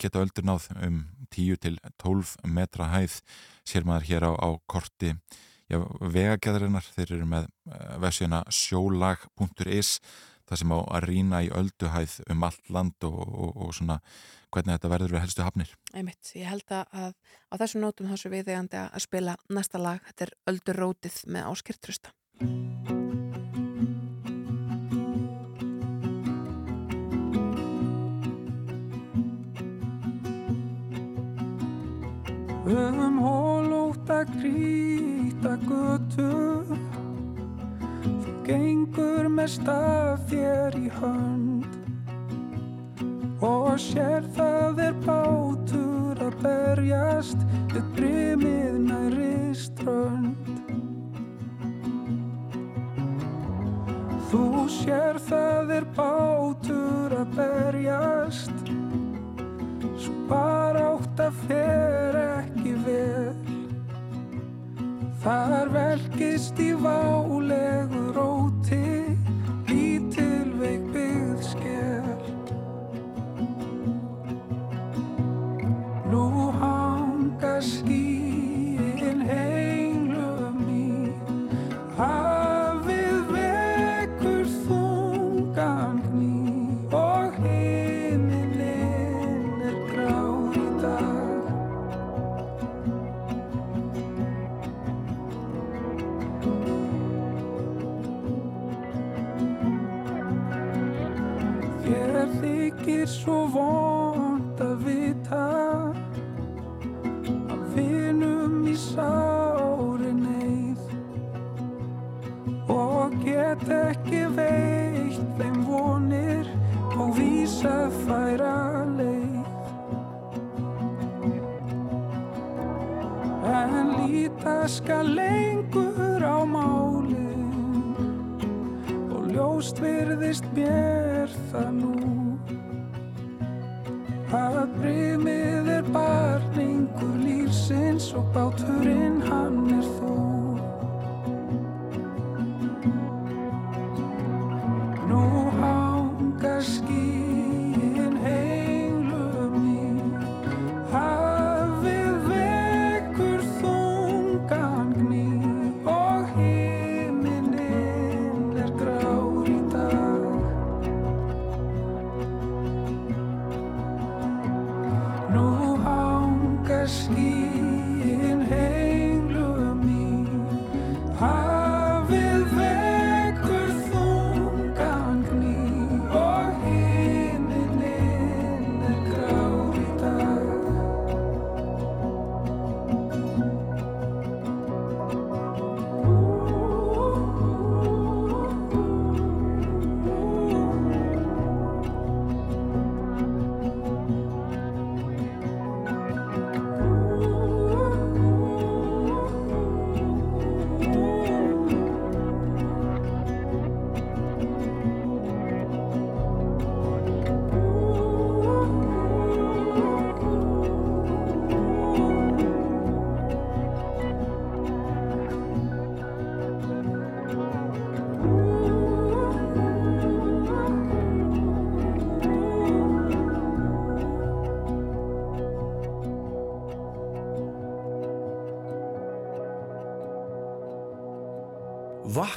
geta 0.00 0.22
öldur 0.24 0.46
náð 0.46 0.70
um 0.86 1.02
10 1.34 1.60
til 1.62 1.76
12 2.02 2.36
metra 2.44 2.88
hæð 2.94 3.20
sér 3.66 3.86
maður 3.88 4.08
hér 4.10 4.28
á, 4.30 4.32
á 4.36 4.48
korti. 4.70 5.16
Já, 5.66 5.80
vegageðarinnar, 5.98 6.86
þeir 6.94 7.16
eru 7.16 7.26
með 7.26 7.48
vefsíðuna 7.98 8.44
sjólag.is 8.54 9.96
það 10.46 10.60
sem 10.60 10.74
á 10.74 10.78
að 10.78 11.06
rína 11.10 11.42
í 11.42 11.50
ölduhæð 11.50 12.18
um 12.30 12.44
allt 12.46 12.70
land 12.70 13.06
og, 13.08 13.20
og, 13.26 13.56
og 13.66 13.72
svona 13.74 13.98
hvernig 14.54 14.76
þetta 14.76 14.92
verður 14.92 15.16
við 15.16 15.24
helstu 15.24 15.46
hafnir. 15.46 15.72
Einmitt, 15.92 16.32
ég 16.38 16.50
held 16.50 16.76
að 16.78 17.14
á 17.50 17.54
þessum 17.58 17.82
nótum 17.84 18.12
þessu 18.12 18.32
viðegandi 18.32 18.82
að 18.86 19.02
spila 19.08 19.38
næsta 19.50 19.82
lag, 19.82 20.04
þetta 20.12 20.28
er 20.28 20.36
Öldurótið 20.54 21.24
með 21.34 21.50
áskirtrusta 32.66 33.06
um 33.06 33.18
hólóta 33.18 34.24
kríta 34.24 35.56
götu. 35.66 36.64
Þú 38.02 38.32
gengur 38.44 39.28
með 39.28 39.48
staf 39.48 40.26
þér 40.30 40.78
í 40.78 40.90
hönd. 40.90 41.66
Og 43.40 43.78
sér 43.78 44.24
það 44.34 44.80
er 44.80 44.94
bátur 45.04 46.18
að 46.18 46.38
berjast 46.42 47.38
við 47.72 47.84
brimið 47.94 48.78
næri 48.88 49.54
strönd. 49.54 50.46
Þú 54.30 54.66
sér 54.68 55.20
það 55.28 55.70
er 55.70 55.86
bátur 55.94 57.14
að 57.14 57.36
berjast 57.36 58.85
Svo 59.96 60.12
bara 60.28 60.82
átt 60.92 61.20
að 61.24 61.38
fer 61.46 62.18
ekki 62.20 62.74
vel. 62.84 63.34
Þar 65.24 65.72
velkist 65.72 66.60
í 66.62 66.70
válegu 66.78 68.02
róti 68.14 69.05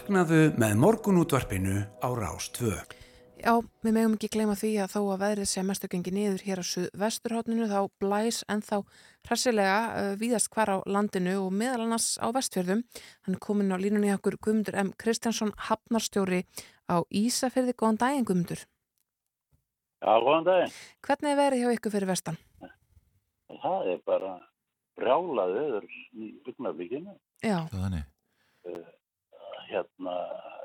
Vaknaðu 0.09 0.55
með 0.57 0.71
morgunútvarpinu 0.81 1.73
á 2.01 2.09
Rástvö. 2.17 2.71
Já, 3.37 3.51
við 3.85 3.93
megum 3.93 4.15
ekki 4.15 4.29
gleyma 4.33 4.55
því 4.57 4.71
að 4.81 4.95
þó 4.95 4.97
að 5.03 5.19
veðrið 5.21 5.49
sé 5.51 5.63
mestu 5.67 5.89
gengi 5.91 6.13
niður 6.15 6.41
hér 6.47 6.61
á 6.65 6.65
vesturhóttinu 6.97 7.67
þá 7.69 7.93
blæs 8.01 8.39
en 8.49 8.65
þá 8.65 8.89
hressilega 9.29 9.75
uh, 9.91 10.09
víðast 10.17 10.49
hvar 10.49 10.73
á 10.73 10.77
landinu 10.89 11.35
og 11.43 11.53
meðal 11.53 11.85
annars 11.85 12.09
á 12.17 12.25
vestfjörðum. 12.33 12.81
Hann 13.21 13.37
er 13.37 13.43
komin 13.45 13.69
á 13.69 13.77
línunni 13.77 14.09
okkur 14.15 14.39
Guðmundur 14.41 14.81
M. 14.81 14.89
Kristjánsson, 14.97 15.53
hafnarstjóri 15.69 16.41
á 16.89 17.05
Ísafjörði. 17.13 17.77
Góðan 17.77 18.01
daginn 18.01 18.25
Guðmundur. 18.25 18.65
Já, 20.01 20.13
góðan 20.25 20.49
daginn. 20.49 20.77
Hvernig 21.05 21.35
er 21.35 21.41
verið 21.45 21.67
hjá 21.67 21.75
ykkur 21.77 21.99
fyrir 21.99 22.15
vestan? 22.15 22.45
Það 23.61 23.93
er 23.93 24.05
bara 24.09 24.37
brjálað 24.97 25.59
öður 25.67 25.91
í 26.17 26.33
rugnablíkinu. 26.49 27.19
Já. 27.45 27.59
Þannig. 27.69 28.09
Hérna, 29.69 30.13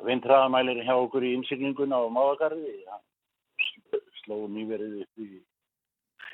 vindræðamælir 0.06 0.82
hjá 0.86 0.94
okkur 0.97 1.24
í 1.28 1.35
innsiglinguna 1.39 1.98
á 2.01 2.05
Máðagarði. 2.12 2.76
Hann 2.89 3.02
sló 4.22 4.39
nýverið 4.48 5.02
upp 5.05 5.24
í 5.24 5.28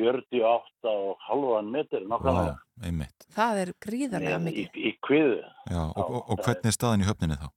48 0.00 0.90
og 0.90 1.16
halvan 1.26 1.70
metr 1.74 2.04
nákvæmlega. 2.08 2.54
Einmitt. 2.86 3.26
Það 3.34 3.58
er 3.64 3.72
gríðarlega 3.84 4.38
Í, 4.38 4.44
mikið. 4.46 4.78
í 4.86 4.92
kviðu. 5.06 5.40
Já, 5.70 5.82
og, 5.90 6.04
og, 6.06 6.22
og 6.30 6.44
hvernig 6.46 6.70
er 6.70 6.76
staðan 6.76 7.04
í 7.04 7.08
höfninni 7.10 7.36
þá? 7.42 7.48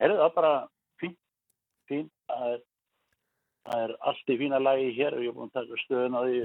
Er 0.00 0.14
það 0.16 0.32
bara 0.38 0.52
fín, 1.00 1.14
fín, 1.90 2.06
það 2.32 2.46
er, 2.54 2.60
það 3.68 3.84
er 3.84 3.94
allt 4.10 4.32
í 4.34 4.38
fína 4.40 4.60
lagi 4.64 4.90
hér 4.96 5.18
og 5.18 5.24
ég 5.26 5.30
er 5.34 5.36
búin 5.36 5.52
að 5.52 5.58
taka 5.60 5.80
stöðun 5.84 6.16
á 6.16 6.20
því 6.24 6.40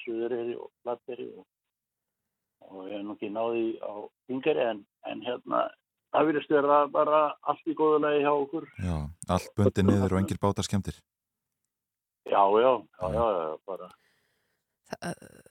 Suðureyri 0.00 0.54
og 0.56 0.70
Flateyri 0.84 1.26
og, 1.34 1.44
og 2.70 2.86
ég 2.86 2.96
er 3.00 3.04
nú 3.04 3.16
ekki 3.18 3.32
náði 3.34 3.64
á 3.82 3.92
Þingari 4.30 4.64
en, 4.70 4.84
en 5.10 5.24
hérna 5.26 5.64
það 6.10 6.28
virðist 6.30 6.52
vera 6.54 6.80
bara 6.90 7.22
allt 7.50 7.70
í 7.70 7.76
góðu 7.78 8.02
lagi 8.04 8.24
hjá 8.24 8.32
okkur. 8.32 8.66
Já, 8.82 8.96
allt 9.36 9.54
bundi 9.56 9.86
niður 9.86 10.16
og 10.16 10.22
engir 10.22 10.40
bátar 10.42 10.66
skemmtir. 10.66 10.98
Já, 12.30 12.42
já, 12.62 12.72
já, 13.00 13.06
já, 13.14 13.24
já 13.38 13.56
bara, 13.66 13.88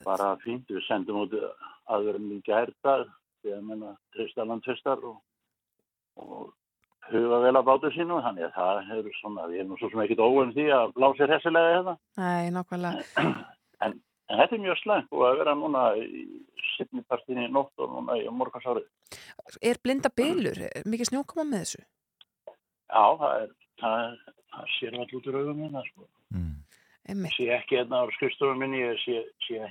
bara 0.04 0.30
fínt. 0.44 0.70
Við 0.70 0.86
sendum 0.86 1.24
út 1.24 1.34
aðverðum 1.90 2.36
í 2.36 2.40
gærdag 2.46 3.08
því 3.40 3.56
að 3.56 3.66
menna 3.66 3.92
Tristaland 4.14 4.64
tvistar 4.64 5.02
og, 5.04 5.20
og 6.20 6.50
huga 7.10 7.40
vel 7.44 7.56
að 7.56 7.66
bátu 7.66 7.90
sínu 7.94 8.20
þannig 8.24 8.46
að 8.48 8.56
það 8.58 8.80
hefur 8.90 9.16
svona, 9.18 9.48
ég 9.54 9.64
er 9.64 9.68
nú 9.68 9.78
svo 9.80 9.90
sem 9.90 10.02
ekkit 10.04 10.22
óvegn 10.22 10.54
því 10.54 10.66
að 10.76 10.92
blási 10.98 11.26
hressilega 11.26 11.74
hérna 11.74 11.96
Nei, 12.20 12.50
nákvæmlega. 12.54 13.24
en, 13.86 13.96
en 14.30 14.40
þetta 14.40 14.56
er 14.56 14.62
mjög 14.64 14.80
slæmt 14.80 15.14
og 15.16 15.24
að 15.26 15.38
vera 15.42 15.54
núna 15.58 15.84
í 15.98 16.24
sittnipartinni 16.76 17.48
í 17.48 17.52
nótt 17.52 17.82
og 17.82 17.94
núna 17.94 18.18
í 18.20 18.28
morgansárið. 18.34 18.86
Er 19.66 19.80
blinda 19.82 20.12
bylur? 20.14 20.60
Er 20.70 20.86
mikið 20.88 21.10
snjókoma 21.10 21.46
með 21.48 21.64
þessu? 21.64 21.82
Já, 22.90 23.04
það 23.20 23.34
er, 23.42 23.52
það, 23.82 24.16
það 24.54 24.72
sér 24.76 24.98
all 24.98 25.06
út 25.18 25.28
úr 25.30 25.38
augum 25.40 25.62
minna, 25.64 25.84
sko. 25.90 26.08
Mm. 26.34 26.56
Einmitt. 27.10 27.36
Sé 27.36 27.48
ekki 27.54 27.78
hérna 27.80 28.02
á 28.02 28.04
skrifstofum 28.16 28.60
minni, 28.62 28.82
ég 28.82 28.98
sé, 29.04 29.22
sé 29.46 29.70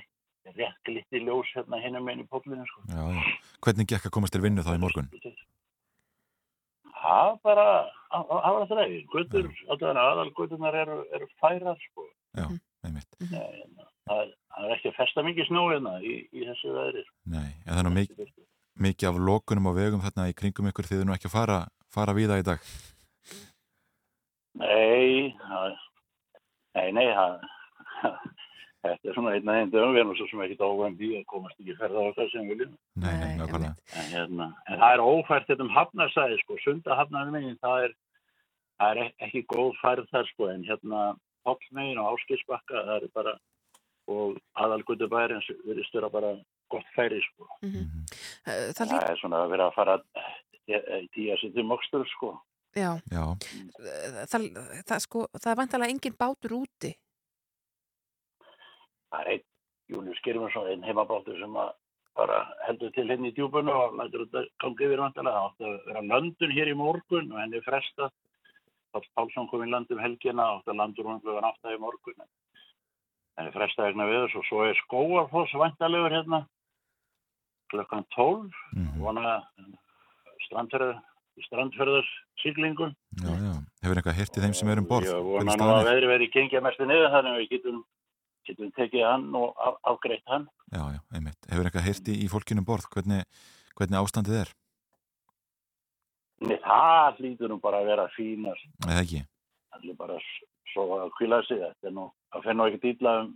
rétt 0.56 0.80
glitti 0.88 1.22
ljós 1.24 1.52
hérna 1.56 1.80
hinum 1.82 2.08
einu 2.08 2.26
póllinu 2.28 2.66
sko. 2.68 2.84
Já, 2.90 3.00
já. 3.16 3.22
Hvernig 3.64 3.88
gekk 3.92 4.08
að 4.08 4.14
komast 4.16 4.36
til 4.36 4.42
vinnu 4.44 4.64
þá 4.66 4.74
í 4.76 4.82
morgun? 4.82 5.10
Það 7.00 7.30
bara, 7.46 7.68
það 8.12 8.26
það 8.30 8.54
var 8.54 8.64
alltaf 8.64 8.80
reyði. 8.80 9.04
Götur, 9.14 9.52
alltaf 9.72 10.02
aðal 10.04 10.32
göturnar 10.36 10.76
eru, 10.82 10.98
eru 11.16 11.30
færar 11.40 11.78
sko. 11.88 12.08
Já, 12.36 12.44
einmitt. 12.46 12.66
Nei, 12.84 13.64
það, 14.08 14.20
er- 14.20 14.34
það 14.56 14.64
er 14.66 14.74
ekki 14.76 14.88
að 14.90 14.96
festa 15.00 15.22
mikið 15.26 15.46
snjó 15.50 15.64
hérna 15.70 15.92
í, 16.02 16.14
í 16.32 16.46
þessu 16.48 16.72
veðri. 16.76 17.02
Nei, 17.34 17.50
en 17.66 17.72
það 17.74 17.78
er 17.82 17.88
nú 17.88 17.94
mikið, 17.98 18.30
mikið 18.86 19.08
af 19.10 19.20
lokunum 19.28 19.68
á 19.68 19.72
vegum 19.76 20.00
þarna 20.06 20.28
í 20.30 20.36
kringum 20.40 20.70
ykkur 20.72 20.88
þið 20.88 21.02
er 21.04 21.08
nú 21.10 21.14
ekki 21.16 21.28
að 21.30 21.36
fara, 21.36 21.58
fara 21.92 22.16
við 22.16 22.32
það 22.32 22.42
í 22.42 22.48
dag. 22.50 22.64
Nei, 24.60 25.30
það, 25.46 25.76
nei, 26.74 26.88
nei, 26.96 27.06
það, 27.14 27.36
þetta 28.82 29.10
er 29.12 29.14
svona 29.16 29.34
einn 29.36 29.50
að 29.52 29.60
einn 29.60 29.72
dögum, 29.74 29.94
við 29.94 30.02
erum 30.02 30.16
svo 30.18 30.26
sem 30.30 30.42
ekki 30.46 30.56
óvæm 30.64 30.96
í 30.98 31.10
að 31.20 31.26
komast 31.30 31.60
ekki 31.62 31.76
ferða 31.78 32.02
á 32.02 32.08
okkar 32.10 32.30
sem 32.32 32.48
við 32.48 32.54
viljum. 32.56 32.74
Nei, 33.04 33.12
nei, 33.20 33.32
nákvæmlega. 33.38 33.74
En, 33.94 34.08
hérna, 34.14 34.48
en 34.66 34.80
það 34.82 34.94
er 34.96 35.04
ófært 35.06 35.48
þetta 35.52 35.66
um 35.68 35.74
hafnarsæði, 35.76 36.40
sko, 36.42 36.58
sunda 36.64 36.98
hafnarmegin, 36.98 37.58
það 37.62 37.86
er, 37.86 37.94
það 38.80 38.90
er 38.96 39.02
ek- 39.06 39.26
ekki 39.28 39.44
góð 39.54 39.72
færð 39.84 40.10
þar, 40.10 40.30
sko, 40.32 40.48
en 40.56 40.66
hérna 40.66 41.04
hoppmegin 41.46 41.98
og 42.02 42.14
áskilsbakka, 42.18 42.84
það 42.88 43.02
er 43.06 43.08
bara, 43.14 43.34
og 44.10 44.36
aðalgutu 44.60 45.08
bæri, 45.08 45.38
en 45.38 45.62
virðist 45.66 45.94
vera 45.94 46.10
bara 46.12 46.34
gott 46.70 46.86
færi, 46.96 47.20
sko. 47.30 47.48
Eh, 47.62 48.70
Það 48.74 48.74
Það 48.76 48.90
lít, 48.92 49.08
er 49.10 49.16
svona 49.22 49.42
að 49.44 49.50
vera 49.54 49.68
að 49.70 49.74
fara 49.74 49.98
í 50.70 51.08
tíja 51.14 51.36
sér 51.40 51.54
til 51.54 51.64
mokstur, 51.66 52.06
sko. 52.16 52.32
já, 52.76 52.92
Já, 53.10 53.24
Eh, 53.80 54.24
það, 54.30 54.48
það, 54.86 54.98
sko, 55.06 55.26
það 55.38 55.50
er 55.52 55.56
vantalega 55.62 55.90
engin 55.94 56.16
bátur 56.18 56.52
úti. 56.62 56.92
Það 59.10 59.20
er 59.24 59.30
einn 59.34 59.46
Július 59.90 60.20
Girmarsson, 60.24 60.68
einn 60.70 60.84
heimabáttur 60.86 61.38
sem 61.40 61.56
að 61.58 61.72
bara 62.14 62.36
heldur 62.66 62.92
til 62.94 63.08
henni 63.10 63.30
í 63.30 63.34
djúbunu 63.34 63.72
og 63.74 63.94
lætur 63.98 64.26
þetta 64.26 64.42
gangi 64.62 64.86
yfir 64.86 65.00
vantilega. 65.02 65.34
Það 65.40 65.48
átti 65.48 65.64
að 65.70 65.86
vera 65.88 66.02
löndun 66.10 66.54
hér 66.54 66.70
í 66.70 66.76
morgun 66.78 67.32
og 67.32 67.40
henni 67.40 67.58
er 67.58 67.66
frestað. 67.66 68.12
Páll 68.92 69.06
Pálsson 69.16 69.46
kom 69.50 69.62
í 69.62 69.70
land 69.70 69.90
um 69.94 69.98
helgina 70.02 70.48
og 70.56 70.64
að 70.66 70.76
landur 70.80 71.06
hún 71.06 71.44
átta 71.46 71.74
í 71.74 71.78
morgun. 71.78 72.16
Henni 73.38 73.48
er 73.52 73.54
frestað 73.54 73.90
vegna 73.92 74.06
viðurs 74.10 74.34
og 74.36 74.44
svo 74.48 74.64
er 74.66 74.74
skóarfoss 74.84 75.54
vantalegur 75.54 76.10
hérna 76.10 76.40
klukkan 77.70 78.04
12 78.16 78.50
Mhm. 78.74 78.98
vona 78.98 79.44
strandferðar 80.46 80.98
strandferðar 81.46 82.04
siglingun. 82.42 82.94
já, 83.16 83.30
já. 83.30 83.52
Hefur 83.82 83.96
eitthvað 83.96 84.18
heyrt 84.18 84.36
í 84.36 84.40
þeim 84.42 84.54
sem 84.54 84.68
er 84.68 84.78
um 84.78 84.86
borð? 84.90 85.06
Hvernig 85.08 85.24
vona 85.24 85.56
nú 85.56 85.70
að 85.78 85.86
veðri 85.88 86.08
verið 86.10 86.32
gengja 86.34 86.60
mestu 86.60 86.84
niður 86.84 87.10
þannig 87.14 87.32
að 87.32 87.38
við 87.40 87.48
getum, 87.54 87.78
getum 88.44 88.72
tekið 88.76 89.04
hann 89.08 89.34
og 89.36 89.54
af, 89.56 89.74
afgreitt 89.84 90.26
hann. 90.26 90.48
Já, 90.72 90.82
já, 90.92 91.00
einmitt. 91.14 91.38
Hefur 91.48 91.64
eitthvað 91.64 91.86
heyrt 91.88 92.08
í, 92.12 92.14
í 92.24 92.28
fólkinu 92.28 92.58
um 92.60 92.64
borð? 92.68 92.84
Hvernig, 92.92 93.24
hvernig 93.78 94.00
ástandið 94.02 94.40
er? 94.42 94.52
Nei, 96.40 96.56
það 96.64 97.20
hlýtur 97.20 97.52
nú 97.52 97.58
bara 97.60 97.82
að 97.82 97.90
vera 97.92 98.06
fínast. 98.14 98.68
Eða 98.86 99.02
ekki? 99.04 99.20
Það 99.70 99.88
er 99.92 99.98
bara 99.98 100.18
svo 100.72 100.86
að 100.96 101.10
kvíla 101.18 101.40
sig. 101.48 101.60
Þetta 101.60 101.90
er 101.90 101.96
nú, 101.96 102.06
það 102.36 102.54
nú 102.56 102.68
ekki 102.70 102.80
dýla 102.86 103.16
um, 103.24 103.34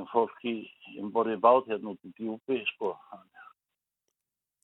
um 0.00 0.06
fólk 0.12 0.46
í 0.48 0.54
umborðið 1.02 1.42
bát 1.44 1.68
hérna 1.72 1.92
út 1.92 2.08
í 2.08 2.14
djúpi, 2.16 2.62
sko. 2.72 2.94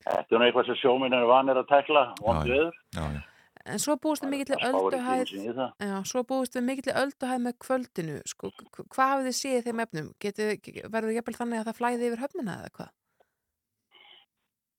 Þetta 0.07 0.35
er 0.35 0.41
nú 0.41 0.47
eitthvað 0.49 0.71
sem 0.71 0.81
sjóminn 0.81 1.15
er 1.15 1.29
vanir 1.29 1.61
að 1.61 1.69
tekla, 1.71 2.07
vond 2.23 2.43
Já, 2.43 2.49
já. 2.49 2.57
veður. 2.57 2.81
Já. 2.97 3.29
En 3.63 3.79
svo 3.79 3.95
búist 4.03 4.25
við 4.25 4.33
mikill 4.33 4.57
Það 4.57 4.65
ölduhæð, 4.75 5.33
það. 5.55 5.75
já, 5.87 5.93
svo 6.11 6.23
búist 6.27 6.57
við 6.57 6.65
mikill 6.67 6.95
ölduhæð 6.99 7.43
með 7.45 7.53
kvöldinu, 7.63 8.17
sko, 8.27 8.51
hvað 8.81 9.13
hafið 9.13 9.29
þið 9.29 9.37
séð 9.39 9.69
þeim 9.69 9.83
efnum? 9.85 10.09
Verður 10.97 11.15
jafnvel 11.15 11.37
þannig 11.37 11.61
að 11.61 11.69
það 11.69 11.79
flæði 11.79 12.09
yfir 12.09 12.23
höfnina 12.25 12.57
eða 12.59 12.73
hvað? 12.81 12.91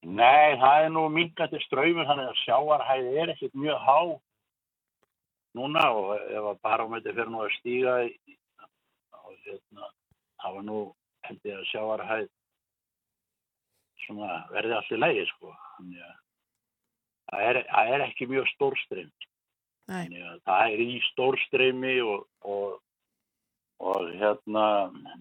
Nei, 0.04 0.60
það 0.60 0.86
er 0.86 0.90
nú 0.92 1.08
minkandi 1.12 1.60
ströymur 1.64 2.08
þannig 2.10 2.32
að 2.32 2.40
sjáarhæði 2.44 3.12
er 3.22 3.32
ekkert 3.32 3.54
mjög 3.56 3.84
há 3.88 4.00
núna 5.56 5.84
og 5.96 6.14
ef 6.18 6.48
að 6.50 6.62
barómetri 6.66 7.14
fyrir 7.14 7.32
nú 7.32 7.44
að 7.44 7.54
stíga 7.60 7.94
og 9.24 9.36
hérna, 9.46 9.92
það 10.42 10.58
var 10.58 10.66
nú 10.68 10.80
held 11.28 11.48
ég 11.48 11.60
að 11.60 11.70
sjáarhæð 11.72 12.26
svona 14.04 14.40
verði 14.52 14.76
allt 14.78 14.92
í 14.92 15.00
lægi 15.00 15.28
sko 15.32 15.54
þannig 15.76 16.02
að 16.04 16.16
það 17.30 17.46
er, 17.50 17.60
það 17.70 17.92
er 17.94 18.06
ekki 18.08 18.28
mjög 18.32 18.50
stórstreym 18.52 19.12
Nei. 19.88 20.02
þannig 20.02 20.26
að 20.32 20.42
það 20.50 20.74
er 20.74 20.84
í 20.84 20.98
stórstreymi 21.12 21.94
og, 22.08 22.26
og, 22.56 22.76
og 23.84 24.12
hérna 24.20 24.66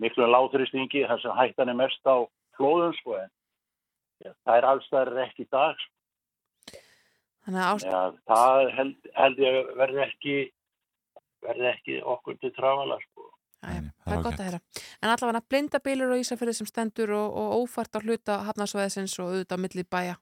miklu 0.02 0.26
láþuristingi 0.26 1.04
þar 1.06 1.22
sem 1.22 1.38
hættan 1.38 1.70
er 1.70 1.78
mest 1.78 2.02
á 2.02 2.26
flóðum 2.58 2.96
sko 2.98 3.16
en 3.20 3.30
það 4.22 4.56
er 4.56 4.68
allstæðar 4.70 5.22
ekki 5.26 5.46
í 5.46 5.50
dag 5.52 5.82
sko. 5.82 5.92
Þannig 7.42 7.62
að 7.62 7.70
ást... 7.74 7.86
ja, 7.90 8.02
það 8.30 8.72
held, 8.78 9.12
held 9.18 9.40
ég 9.42 9.56
að 9.58 9.70
verði 9.82 10.02
ekki 10.06 10.34
verði 11.42 11.70
ekki 11.72 12.00
okkur 12.14 12.36
til 12.38 12.52
trafala 12.54 12.98
sko. 13.02 13.28
Það 13.62 14.14
er 14.14 14.22
gott 14.24 14.40
að 14.40 14.48
heyra. 14.48 14.60
En 14.98 15.10
allavega 15.12 15.42
blindabilur 15.50 16.14
og 16.14 16.22
Ísafjörði 16.22 16.54
sem 16.58 16.68
stendur 16.70 17.12
og, 17.14 17.36
og 17.38 17.62
ófært 17.62 17.98
á 17.98 18.00
hluta 18.02 18.38
hafnarsvæðisins 18.48 19.14
og 19.22 19.30
auðvitað 19.30 19.58
á 19.58 19.62
milli 19.64 19.84
bæja. 19.86 20.16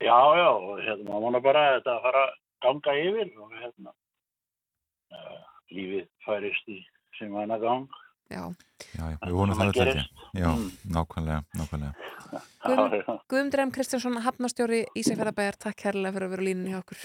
Já, 0.00 0.18
já, 0.38 0.48
og 0.54 0.78
hérna 0.80 1.08
maður 1.08 1.24
vona 1.26 1.40
bara 1.44 1.64
að 1.66 1.74
þetta 1.78 1.96
fara 2.04 2.22
að 2.26 2.36
ganga 2.64 2.94
yfir 3.00 3.32
og 3.42 3.56
hérna 3.58 3.92
uh, 5.16 5.40
lífið 5.74 6.06
færist 6.24 6.70
í 6.70 6.78
sem 7.18 7.34
hann 7.36 7.54
að 7.56 7.66
gang 7.66 7.98
Já. 8.30 8.42
Já, 8.94 9.04
já, 9.10 9.16
við 9.26 9.34
vonum 9.34 9.56
það 9.58 9.72
Svona 9.72 9.84
öll 9.84 9.88
ekki. 9.90 10.04
Já, 10.38 10.50
Mm. 10.50 10.70
nákvæmlega, 10.94 11.40
nákvæmlega. 11.58 11.94
Guðm, 12.64 13.18
Guðmdreim 13.28 13.72
Kristjánsson, 13.74 14.20
hafnastjóri 14.22 14.84
Ísafjörðabæjar, 14.94 15.58
takk 15.58 15.76
kærlega 15.82 16.14
fyrir 16.14 16.28
að 16.28 16.30
vera 16.36 16.42
á 16.42 16.48
línunni 16.48 16.70
hjá 16.70 16.78
okkur. 16.84 17.00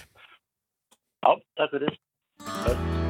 Já, 1.25 1.31
takk 1.57 1.71
fyrir. 1.73 3.04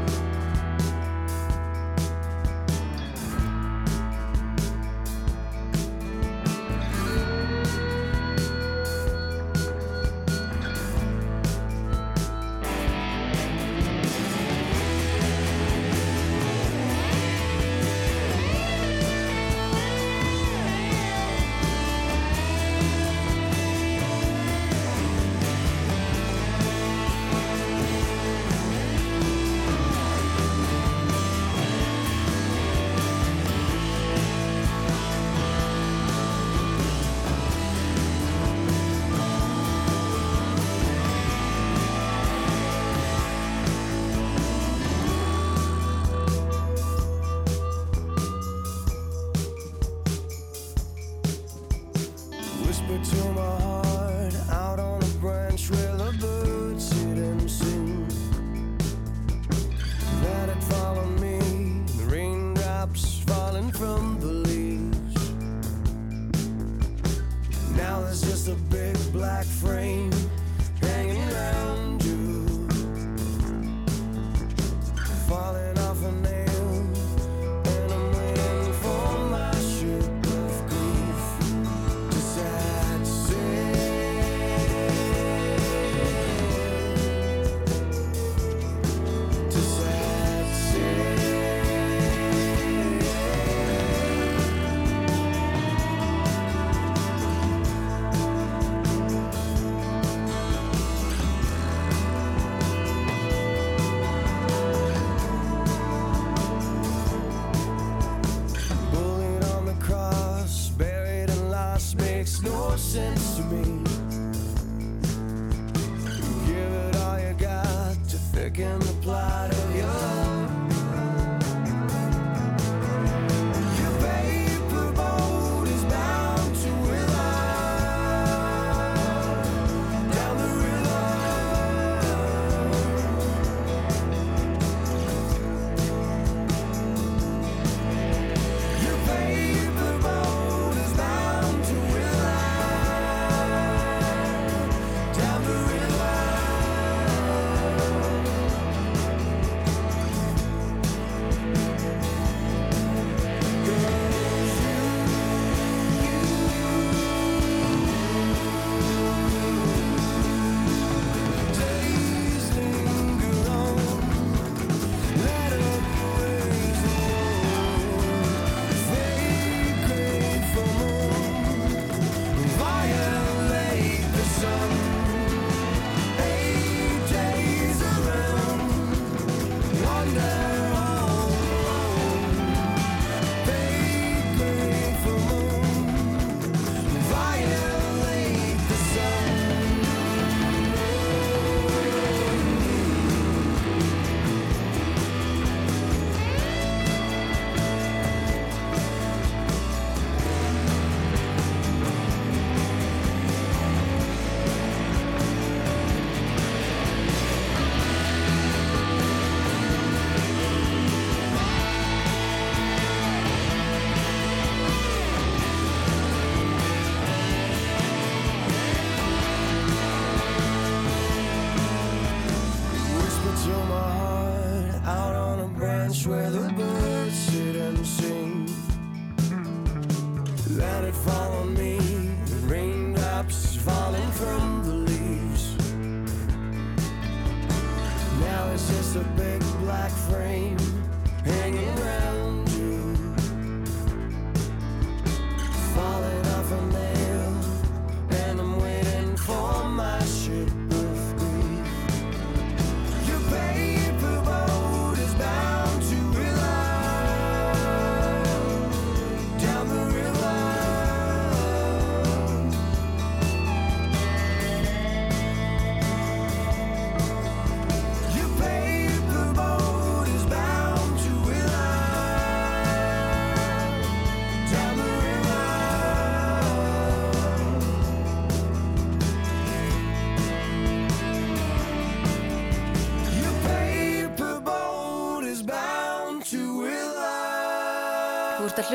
back 118.55 118.65
in 118.65 118.79
the 118.79 118.93
plot. 119.01 119.44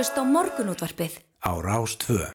Hlusta 0.01 0.23
á 0.23 0.25
morgunútvarpið. 0.25 1.19
Á 1.45 1.53
Rás 1.61 1.93
2. 2.01 2.33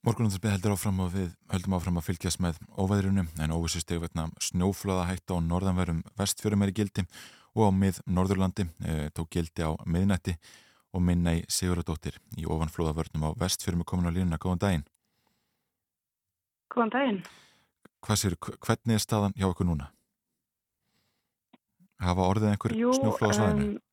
Morgunundarbyggð 0.00 0.54
heldur 0.54 0.72
áfram 0.72 1.02
og 1.04 1.10
við 1.12 1.34
höldum 1.52 1.74
áfram 1.76 1.98
að 2.00 2.06
fylgjast 2.06 2.40
með 2.40 2.60
óveðrunum 2.72 3.26
en 3.36 3.52
óvissusteg 3.52 4.00
vegna 4.00 4.24
snjóflöða 4.40 5.10
hætta 5.10 5.36
á 5.36 5.44
norðanverðum 5.44 5.98
vestfjörum 6.16 6.64
er 6.64 6.72
í 6.72 6.76
gildi 6.78 7.04
og 7.52 7.68
á 7.68 7.70
mið 7.82 8.00
Norðurlandi 8.08 8.64
e, 8.64 8.94
tók 9.12 9.28
gildi 9.36 9.68
á 9.68 9.76
miðnætti 9.84 10.38
og 10.96 11.04
minna 11.04 11.36
í 11.36 11.42
Siguradóttir 11.52 12.16
í 12.40 12.48
ofanflóðavörnum 12.48 13.28
á 13.28 13.30
vestfjörum 13.36 13.84
er 13.84 13.90
komin 13.92 14.08
á 14.08 14.16
línuna. 14.16 14.40
Góðan 14.40 14.62
daginn. 14.64 14.86
Góðan 16.72 16.94
daginn. 16.96 17.24
Hvað 18.00 18.22
sér, 18.22 18.38
hvernig 18.40 18.96
er 18.96 19.04
staðan 19.04 19.36
hjá 19.36 19.50
okkur 19.50 19.68
núna? 19.68 19.92
Hafa 22.00 22.30
orðið 22.32 22.54
einhver 22.54 22.72
snjóflóð 22.72 23.36
á 23.36 23.36
svæðinu? 23.36 23.68
um, 23.68 23.84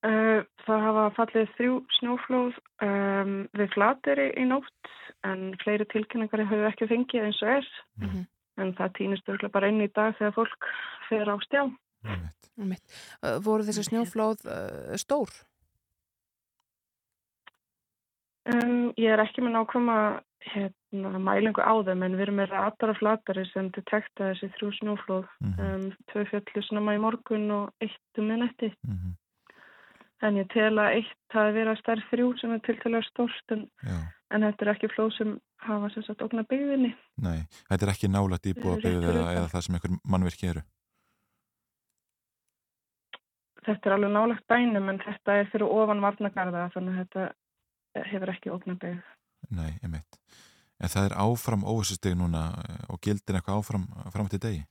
það 0.00 0.84
hafa 0.86 1.04
fallið 1.16 1.50
þrjú 1.58 1.74
snjóflóð 1.98 2.58
um, 2.86 3.34
við 3.58 3.72
flateri 3.74 4.30
í 4.40 4.46
nótt 4.48 4.94
en 5.28 5.50
fleiri 5.60 5.84
tilkynningar 5.92 6.46
höfðu 6.48 6.68
ekki 6.70 6.88
fengið 6.88 7.26
eins 7.28 7.42
og 7.44 7.52
er. 7.58 7.68
En 8.60 8.72
það 8.76 8.96
týnist 8.96 9.28
örgulega 9.28 9.54
bara 9.54 9.68
inn 9.72 9.84
í 9.84 9.90
dag 9.92 10.16
þegar 10.18 10.34
fólk 10.36 10.70
fer 11.08 11.28
á 11.28 11.36
stjá. 11.44 11.62
Einmitt. 12.60 12.82
Uh, 13.20 13.38
voru 13.44 13.64
þessi 13.66 13.86
snjóflóð 13.88 14.44
uh, 14.48 14.96
stór? 15.00 15.30
Um, 18.50 18.90
ég 18.96 19.12
er 19.12 19.20
ekki 19.22 19.44
með 19.44 19.58
nákvæma 19.58 19.96
hérna, 20.50 21.18
mælingu 21.20 21.60
á 21.60 21.76
þeim 21.84 22.04
en 22.06 22.16
við 22.16 22.24
erum 22.26 22.38
með 22.40 22.54
ratar 22.54 22.92
og 22.94 22.98
flatari 22.98 23.44
sem 23.52 23.68
detekta 23.76 24.30
þessi 24.30 24.48
þrjú 24.56 24.70
snjóflóð. 24.78 25.26
um, 25.44 25.90
tvö 26.10 26.24
fjallu 26.32 26.64
snemma 26.66 26.96
í 26.96 27.02
morgun 27.02 27.50
og 27.58 27.84
eitt 27.84 28.20
um 28.20 28.30
minnetti. 28.32 28.72
En 30.26 30.36
ég 30.36 30.48
tel 30.52 30.74
að 30.76 30.98
eitt 30.98 31.32
hafi 31.32 31.54
verið 31.56 31.70
að 31.72 31.78
stærð 31.80 32.08
þrjú 32.10 32.32
sem 32.40 32.50
er 32.52 32.64
tiltalega 32.66 33.06
stórt 33.06 33.54
en, 33.54 33.62
en 34.34 34.44
þetta 34.44 34.66
er 34.66 34.72
ekki 34.74 34.90
flóð 34.92 35.14
sem 35.16 35.30
hafa 35.64 35.88
sem 35.94 36.04
sagt 36.04 36.24
okna 36.26 36.44
byggðinni. 36.50 36.90
Nei, 37.24 37.38
þetta 37.70 37.86
er 37.86 37.92
ekki 37.94 38.10
nálægt 38.10 38.50
íbúa 38.50 38.74
Rétt 38.74 38.84
byggð 38.84 39.06
fyrir 39.06 39.20
eða, 39.22 39.32
eða 39.38 39.48
það 39.54 39.64
sem 39.66 39.78
einhver 39.78 39.96
mannverki 40.04 40.50
eru. 40.52 40.64
Þetta 43.64 43.90
er 43.90 43.96
alveg 43.96 44.12
nálagt 44.12 44.46
bænum 44.48 44.92
en 44.92 45.00
þetta 45.04 45.38
er 45.40 45.50
fyrir 45.52 45.72
ofan 45.80 46.04
varnagarða 46.04 46.68
þannig 46.74 46.94
að 46.94 47.00
þetta 47.02 48.06
hefur 48.12 48.34
ekki 48.34 48.52
okna 48.54 48.76
byggð. 48.84 49.10
Nei, 49.56 49.72
einmitt. 49.80 50.20
En 50.80 50.88
það 50.88 51.10
er 51.10 51.16
áfram 51.20 51.64
óvissusteg 51.68 52.16
núna 52.16 52.46
eh, 52.64 52.84
og 52.92 53.00
gildir 53.04 53.36
eitthvað 53.36 53.60
áfram 53.60 53.88
fram 54.12 54.28
til 54.32 54.40
degi? 54.40 54.62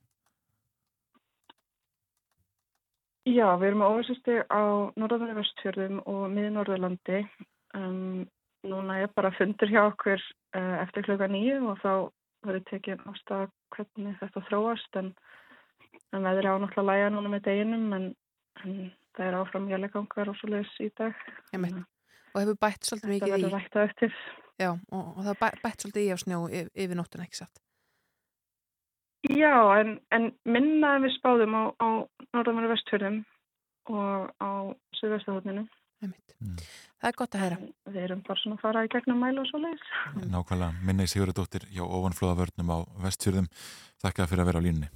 Já, 3.28 3.46
við 3.60 3.66
erum 3.68 3.82
með 3.82 3.94
óvissusti 3.94 4.36
á 4.48 4.62
norðanverðu 4.96 5.40
vestfjörðum 5.42 5.98
og 6.08 6.22
miðnorðurlandi. 6.32 7.18
Um, 7.76 8.24
núna 8.64 8.96
er 9.02 9.12
bara 9.16 9.32
fundur 9.36 9.68
hjá 9.68 9.82
okkur 9.82 10.16
uh, 10.56 10.76
eftir 10.80 11.04
klukka 11.04 11.28
nýju 11.28 11.60
og 11.68 11.82
þá 11.82 11.92
verður 12.46 12.64
tekið 12.70 13.04
ástæða 13.10 13.50
hvernig 13.76 14.16
þetta 14.22 14.42
þróast 14.48 14.98
en, 15.00 15.12
en 16.16 16.24
veðri 16.24 16.48
á 16.48 16.56
náttúrulega 16.62 16.88
læga 16.88 17.12
núna 17.12 17.32
með 17.34 17.46
deginum 17.50 17.86
en, 17.96 18.06
en 18.64 18.76
það 19.16 19.26
er 19.26 19.38
áfram 19.42 19.68
jælegangar 19.70 20.32
og 20.32 20.38
svo 20.40 20.52
leiðis 20.54 20.76
í 20.80 20.88
dag. 20.96 21.24
Einmitt. 21.52 21.82
Og 22.32 22.40
hefur 22.40 22.60
bætt 22.62 22.86
svolítið 22.88 23.12
mikið 23.12 23.26
Þetta 23.26 23.30
í. 23.30 23.42
verður 23.44 23.56
ræktað 23.58 23.88
eftir. 23.90 24.20
Já, 24.60 24.70
og, 24.72 25.04
og 25.12 25.24
það 25.26 25.40
bæ, 25.42 25.48
bætt 25.64 25.84
svolítið 25.84 26.06
í 26.06 26.12
á 26.14 26.16
snjó 26.24 26.40
yfir, 26.48 26.72
yfir 26.86 26.98
nóttuna, 27.00 27.26
ekki 27.28 27.40
satt? 27.42 27.62
Já, 29.28 29.52
en, 29.80 29.98
en 30.16 30.30
minna 30.48 30.94
en 30.96 31.04
við 31.04 31.12
spáðum 31.18 31.52
á, 31.52 31.62
á 31.76 31.88
norðanverðu 32.32 32.72
vestfjörðum 32.72 33.18
og 33.92 34.30
á 34.40 34.50
suðvestahotninu. 34.96 35.66
það 36.00 37.08
er 37.10 37.18
gott 37.18 37.36
að 37.36 37.44
heyra. 37.44 37.58
Við 37.90 38.04
erum 38.06 38.22
bara 38.24 38.40
svona 38.40 38.56
að 38.56 38.62
fara 38.64 38.84
í 38.86 38.92
gegnum 38.94 39.20
mælu 39.20 39.42
og 39.42 39.50
svo 39.50 39.60
leiðis. 39.60 39.90
Nákvæmlega, 40.32 40.86
minni 40.88 41.08
Sigurðardóttir 41.10 41.66
hjá 41.68 41.82
ofanflóðavörnum 41.84 42.72
á 42.72 42.78
vestfjörðum. 43.04 43.50
Þakka 44.00 44.28
fyrir 44.30 44.44
að 44.44 44.50
vera 44.50 44.62
á 44.62 44.66
línunni. 44.66 44.90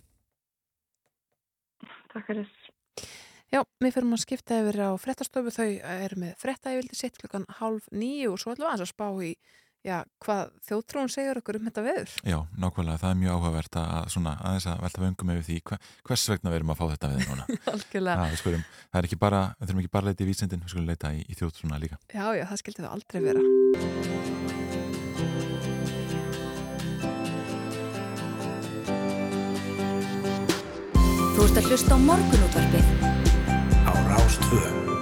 Takk 2.14 2.30
fyrir. 2.30 2.48
Já, 3.52 3.60
við 3.82 3.92
fyrir 3.94 4.08
að 4.08 4.22
skipta 4.24 4.62
yfir 4.62 4.80
á 4.88 4.90
frettastofu, 4.98 5.52
þau 5.52 5.68
eru 5.68 6.16
með 6.22 6.32
frettægvildi 6.40 6.96
sitt 6.96 7.20
klukkan 7.20 7.44
halv 7.60 7.84
nýju 7.92 8.32
og 8.32 8.40
svo 8.40 8.54
ætlum 8.54 8.64
við 8.64 8.70
aðeins 8.72 8.86
að 8.88 8.94
spá 8.94 9.06
í 9.20 9.34
já, 9.84 9.98
hvað 10.24 10.52
þjóttrún 10.64 11.10
segir 11.12 11.38
okkur 11.40 11.58
um 11.58 11.66
þetta 11.68 11.84
veður. 11.84 12.12
Já, 12.24 12.38
nákvæmlega, 12.60 13.00
það 13.02 13.10
er 13.10 13.18
mjög 13.20 13.34
áhugavert 13.36 13.78
að 13.80 14.08
svona 14.14 14.32
aðeins 14.40 14.66
að 14.70 14.80
velta 14.86 15.02
vöngum 15.04 15.32
yfir 15.34 15.46
því 15.48 15.58
hva, 15.68 15.78
hvers 16.08 16.24
vegna 16.32 16.52
við 16.52 16.58
erum 16.60 16.72
að 16.72 16.80
fá 16.80 16.84
þetta 16.94 17.10
veður 17.12 17.26
núna. 17.30 17.44
Algjörlega. 17.74 18.24
Já, 18.24 18.40
skulum, 18.40 18.64
það 18.88 19.00
er 19.00 19.08
ekki 19.10 19.20
bara, 19.20 19.42
við 19.58 19.66
þurfum 19.68 19.82
ekki 19.84 19.94
bara 19.96 20.04
að 20.04 20.08
leita 20.10 20.24
í 20.24 20.30
vísindin, 20.30 20.64
við 20.64 20.74
skulum 20.74 20.88
leita 20.88 21.12
í, 21.12 21.20
í 21.28 21.38
þjóttrúna 21.38 21.82
líka. 21.84 22.00
Já, 22.14 22.26
já, 22.38 22.44
það 22.48 22.62
skildi 22.64 22.80
það 22.86 22.94
aldrei 22.96 23.20
vera. 23.28 23.40
Þú 31.34 31.40
ert 31.44 31.60
að 31.60 31.68
hlusta 31.68 31.92
á 31.92 31.98
morgunútvarpið 32.08 32.86
á 33.84 33.92
Rástvö. 34.08 34.93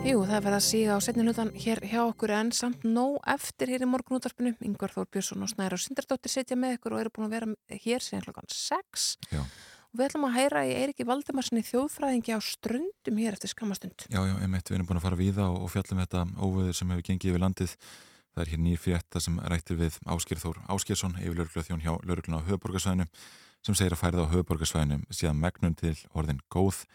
Jú, 0.00 0.22
það 0.24 0.44
verða 0.46 0.56
að 0.56 0.64
síga 0.64 0.94
á 0.96 0.98
setni 1.04 1.24
hlutan 1.26 1.50
hér 1.60 1.82
hjá 1.84 1.98
okkur 2.06 2.32
en 2.32 2.50
samt 2.56 2.86
nóg 2.88 3.18
eftir 3.28 3.68
hér 3.68 3.82
í 3.84 3.88
morgunútvarpinu. 3.90 4.54
Yngvar 4.64 4.94
Þór 4.94 5.08
Björnsson 5.12 5.44
og 5.44 5.50
Snæra 5.52 5.76
Sindardóttir 5.76 6.32
setja 6.32 6.56
með 6.56 6.78
ykkur 6.78 6.94
og 6.96 7.02
eru 7.02 7.12
búin 7.12 7.26
að 7.26 7.34
vera 7.36 7.78
hér 7.84 8.00
síðan 8.00 8.24
klokkan 8.24 8.48
6. 8.48 9.04
Já. 9.28 9.42
Og 9.90 10.00
við 10.00 10.06
ætlum 10.06 10.24
að 10.30 10.38
heyra 10.38 10.62
í 10.64 10.72
Eiriki 10.78 11.04
Valdimarsinni 11.04 11.62
þjóðfræðingi 11.68 12.32
á 12.32 12.40
ströndum 12.40 13.20
hér 13.20 13.36
eftir 13.36 13.52
skamastund. 13.52 14.06
Já, 14.08 14.22
já, 14.24 14.32
einmitt, 14.40 14.72
við 14.72 14.78
erum 14.78 14.88
búin 14.88 15.02
að 15.02 15.06
fara 15.10 15.20
víða 15.20 15.50
og, 15.50 15.60
og 15.66 15.72
fjallum 15.74 16.00
þetta 16.00 16.24
óveður 16.40 16.80
sem 16.80 16.94
hefur 16.94 17.06
gengið 17.10 17.34
yfir 17.34 17.44
landið. 17.44 17.76
Það 18.30 18.42
er 18.46 18.52
hér 18.54 18.64
nýr 18.64 18.80
frétta 18.80 19.20
sem 19.20 19.38
rættir 19.52 19.80
við 19.82 20.00
Ásker 20.16 20.40
Þór 20.40 20.64
Áskersson, 20.72 21.20
yfir 21.20 21.36
laurugla 21.42 21.66
þjón 21.68 21.84
hjá 21.84 21.92
laurugluna 22.08 22.40
á 22.40 22.46
höfuborgarsvæðinu 22.48 23.08
sem 23.66 23.76
segir 23.76 23.98
að 23.98 24.02
færða 24.06 24.24
á 24.24 24.32
höfuborgarsvæðinu 24.32 25.02
síðan 25.12 25.42
megnum 25.42 25.74
til 25.76 25.96
orðin 26.14 26.40
góð 26.48 26.86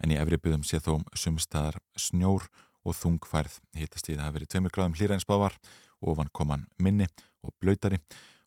en 0.00 0.12
í 0.12 0.18
efri 0.20 0.38
byggðum 0.40 0.64
sé 0.66 0.80
þó 0.82 0.98
sumstaðar 1.16 1.78
snjór 1.98 2.46
og 2.84 2.96
þungfærð. 2.96 3.58
Hittast 3.76 4.08
í 4.08 4.16
það 4.16 4.26
að 4.26 4.36
verið 4.38 4.52
tveimur 4.54 4.74
gráðum 4.74 4.96
hlýra 4.96 5.16
eins 5.16 5.28
bávar 5.28 5.56
og 6.00 6.14
ofan 6.14 6.30
koman 6.32 6.66
minni 6.80 7.08
og 7.44 7.54
blöytari 7.60 8.00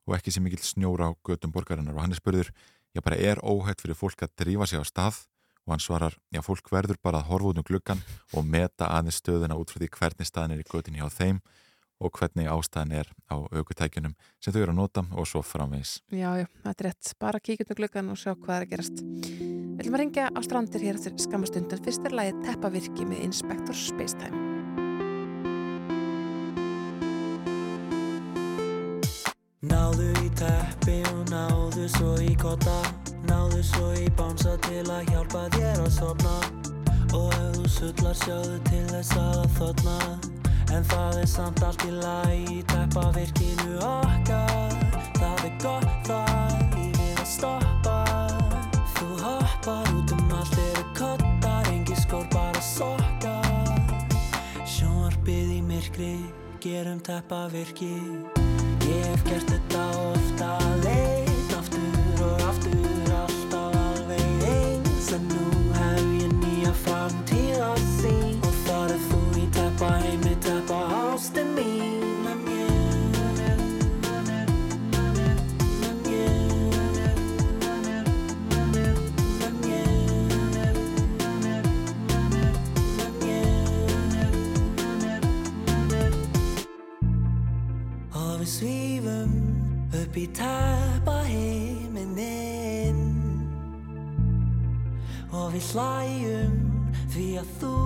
og 0.07 0.17
ekki 0.17 0.33
sem 0.33 0.43
mikill 0.43 0.63
snjór 0.65 1.05
á 1.05 1.09
gödum 1.25 1.53
borgarinnar 1.53 1.95
og 1.95 2.03
hann 2.03 2.15
er 2.15 2.19
spurður, 2.19 2.49
já 2.93 3.01
bara 3.01 3.19
er 3.19 3.39
óhætt 3.39 3.83
fyrir 3.83 3.97
fólk 3.97 4.25
að 4.25 4.33
drífa 4.41 4.67
sig 4.67 4.81
á 4.81 4.85
stað? 4.85 5.21
Og 5.63 5.71
hann 5.71 5.79
svarar, 5.79 6.17
já 6.33 6.41
fólk 6.43 6.67
verður 6.73 6.97
bara 6.99 7.21
að 7.21 7.29
horfa 7.29 7.53
út 7.53 7.59
um 7.61 7.63
gluggan 7.63 8.01
og 8.35 8.43
meta 8.43 8.89
aðeins 8.91 9.21
stöðuna 9.21 9.55
út 9.55 9.71
frá 9.71 9.79
því 9.79 9.89
hvernig 9.95 10.27
staðin 10.27 10.57
er 10.57 10.63
í 10.63 10.67
gödin 10.67 10.97
hjá 10.99 11.07
þeim 11.07 11.39
og 12.03 12.13
hvernig 12.19 12.49
ástæðan 12.51 12.95
er 12.99 13.11
á 13.31 13.35
aukutækjunum 13.39 14.15
sem 14.43 14.53
þau 14.53 14.61
eru 14.61 14.75
að 14.75 14.79
nota 14.81 15.05
og 15.11 15.27
svo 15.29 15.43
framvegis. 15.45 15.97
Já, 16.11 16.29
já, 16.43 16.47
þetta 16.65 16.83
er 16.83 16.89
rétt. 16.89 17.13
Bara 17.23 17.43
kíkjum 17.43 17.69
til 17.69 17.79
gluggan 17.79 18.11
og 18.13 18.19
sjá 18.19 18.33
hvað 18.35 18.55
er 18.57 18.67
að 18.67 18.73
gerast. 18.75 19.03
Við 19.03 19.83
ætlum 19.83 19.97
að 19.97 20.03
ringja 20.03 20.29
á 20.29 20.39
strandir 20.45 20.83
hér 20.85 20.99
eftir 20.99 21.15
skamastund 21.23 21.73
en 21.73 21.85
fyrst 21.87 22.07
er 22.07 22.17
lagið 22.17 22.43
Teppavirki 22.47 23.07
með 23.07 23.23
Inspector 23.29 23.77
Spacetime. 23.77 24.49
Náðu 29.63 30.09
í 30.19 30.29
teppi 30.35 30.97
og 31.07 31.21
náðu 31.31 31.87
svo 31.87 32.17
í 32.19 32.33
kotta 32.35 32.81
Náðu 33.29 33.61
svo 33.63 33.93
í 33.95 34.09
bánsa 34.19 34.57
til 34.67 34.83
að 34.91 35.07
hjálpa 35.13 35.45
þér 35.55 35.85
að 35.85 35.91
sopna 35.95 36.35
Og 37.15 37.31
ef 37.31 37.55
þú 37.55 37.71
sullar 37.77 38.17
sjáðu 38.25 38.59
til 38.67 38.83
þess 38.91 39.15
að 39.23 39.43
þotna 39.55 39.97
En 40.71 40.85
það 40.87 41.19
er 41.23 41.27
samt 41.27 41.63
allt 41.65 41.83
í 41.87 41.91
lagi 41.97 42.61
Teppa 42.71 43.09
virkinu 43.15 43.79
okkar. 43.87 44.77
Það 45.17 45.43
er 45.49 45.57
gott 45.63 46.07
það 46.07 46.53
lífið 46.77 47.19
að 47.23 47.27
stoppa. 47.33 47.97
Þú 48.93 49.09
hoppar 49.25 49.91
út 49.97 50.15
um 50.15 50.37
allt 50.39 50.61
eru 50.67 50.85
kottar 51.01 51.73
Engi 51.73 51.99
skór 52.05 52.29
bara 52.35 52.63
sokkar. 52.69 53.75
Sjónvarpið 54.63 55.57
í 55.57 55.61
myrkri 55.67 56.15
Gerum 56.63 56.99
teppa 57.03 57.47
virki 57.51 57.91
Ég 58.87 59.03
hef 59.09 59.25
gert 59.27 59.51
þetta 59.51 59.83
ofta 60.13 60.55
Leit 60.85 61.22
upp 90.13 90.19
í 90.21 90.27
teppa 90.29 91.15
heiminin 91.25 92.99
Og 95.33 95.49
við 95.55 95.65
hlæjum 95.73 96.59
því 97.09 97.25
að 97.41 97.49
þú 97.61 97.77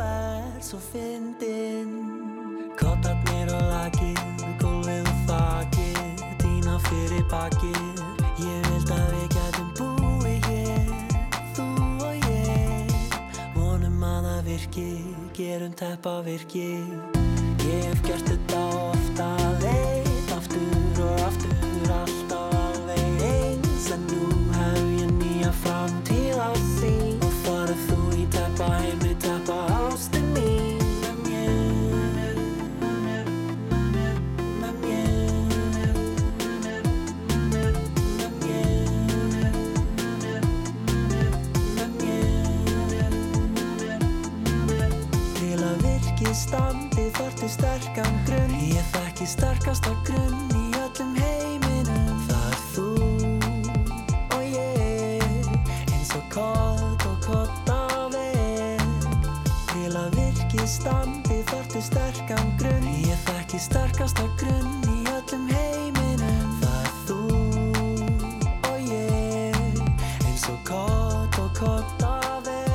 er 0.00 0.62
svo 0.64 0.80
fyndin 0.80 1.92
Kottarnir 2.80 3.52
og 3.52 3.66
lakið, 3.74 4.22
gólfið 4.62 5.04
og 5.12 5.20
þakið 5.28 6.24
Dýna 6.40 6.80
fyrir 6.88 7.28
bakið, 7.28 8.04
ég 8.40 8.68
vild 8.70 8.96
að 8.96 9.06
við 9.18 9.28
gætum 9.36 9.70
búið 9.76 10.48
hér 10.48 10.90
Þú 11.58 11.70
og 12.08 12.28
ég, 12.32 12.98
vonum 13.58 14.00
að 14.00 14.30
það 14.30 14.44
virki, 14.48 14.90
gerum 15.36 15.76
teppa 15.76 16.20
virki 16.24 16.70
Ég 17.68 17.90
hef 17.90 18.06
gert 18.08 18.32
þetta 18.32 18.68
ofta 18.88 19.34
leit 19.60 20.38
aftur 20.38 20.79
og 21.02 21.20
aftur 21.24 21.52
alltaf 21.94 22.54
alveg 22.60 23.22
eins 23.24 23.86
en 23.94 24.02
nú 24.10 24.26
hef 24.56 24.84
ég 25.00 25.10
nýja 25.20 25.52
framtíð 25.62 26.36
að 26.44 26.58
sín 26.76 27.16
og 27.24 27.32
er 27.54 27.72
þú 27.86 27.98
í 28.16 28.24
teppa 28.34 28.68
heimi 28.74 29.12
teppa 29.24 29.58
ástin 29.78 30.26
mín 30.34 30.82
með 31.00 31.16
mér 31.24 32.36
með 34.60 34.74
mér 34.84 35.26
með 41.78 41.90
mér 42.02 42.50
til 45.40 45.58
að 45.64 45.76
virkið 45.88 46.34
standi 46.44 47.04
þarftu 47.18 47.48
sterkan 47.56 48.14
grunn 48.28 48.54
Ég 48.70 48.86
þekki 48.94 49.26
sterkasta 49.38 49.92
grunn 50.06 50.49
eins 56.40 57.04
og 57.04 57.04
kott 57.04 57.06
og 57.06 57.16
kottaveg 57.24 58.80
Til 59.70 59.96
að 59.96 60.16
virkið 60.16 60.66
standi 60.68 61.40
þarftu 61.50 61.82
sterkan 61.84 62.52
grunn. 62.60 62.88
Ég 63.04 63.20
þekki 63.26 63.60
sterkasta 63.60 64.26
grunn 64.40 64.80
í 64.88 65.04
öllum 65.10 65.46
heiminum. 65.50 66.50
Það 66.60 66.80
er 66.80 66.92
þú 67.08 67.20
og 68.70 68.80
ég. 68.88 69.60
Eins 70.26 70.46
og 70.50 70.60
kott 70.68 71.40
og 71.42 71.50
kottaveg 71.58 72.70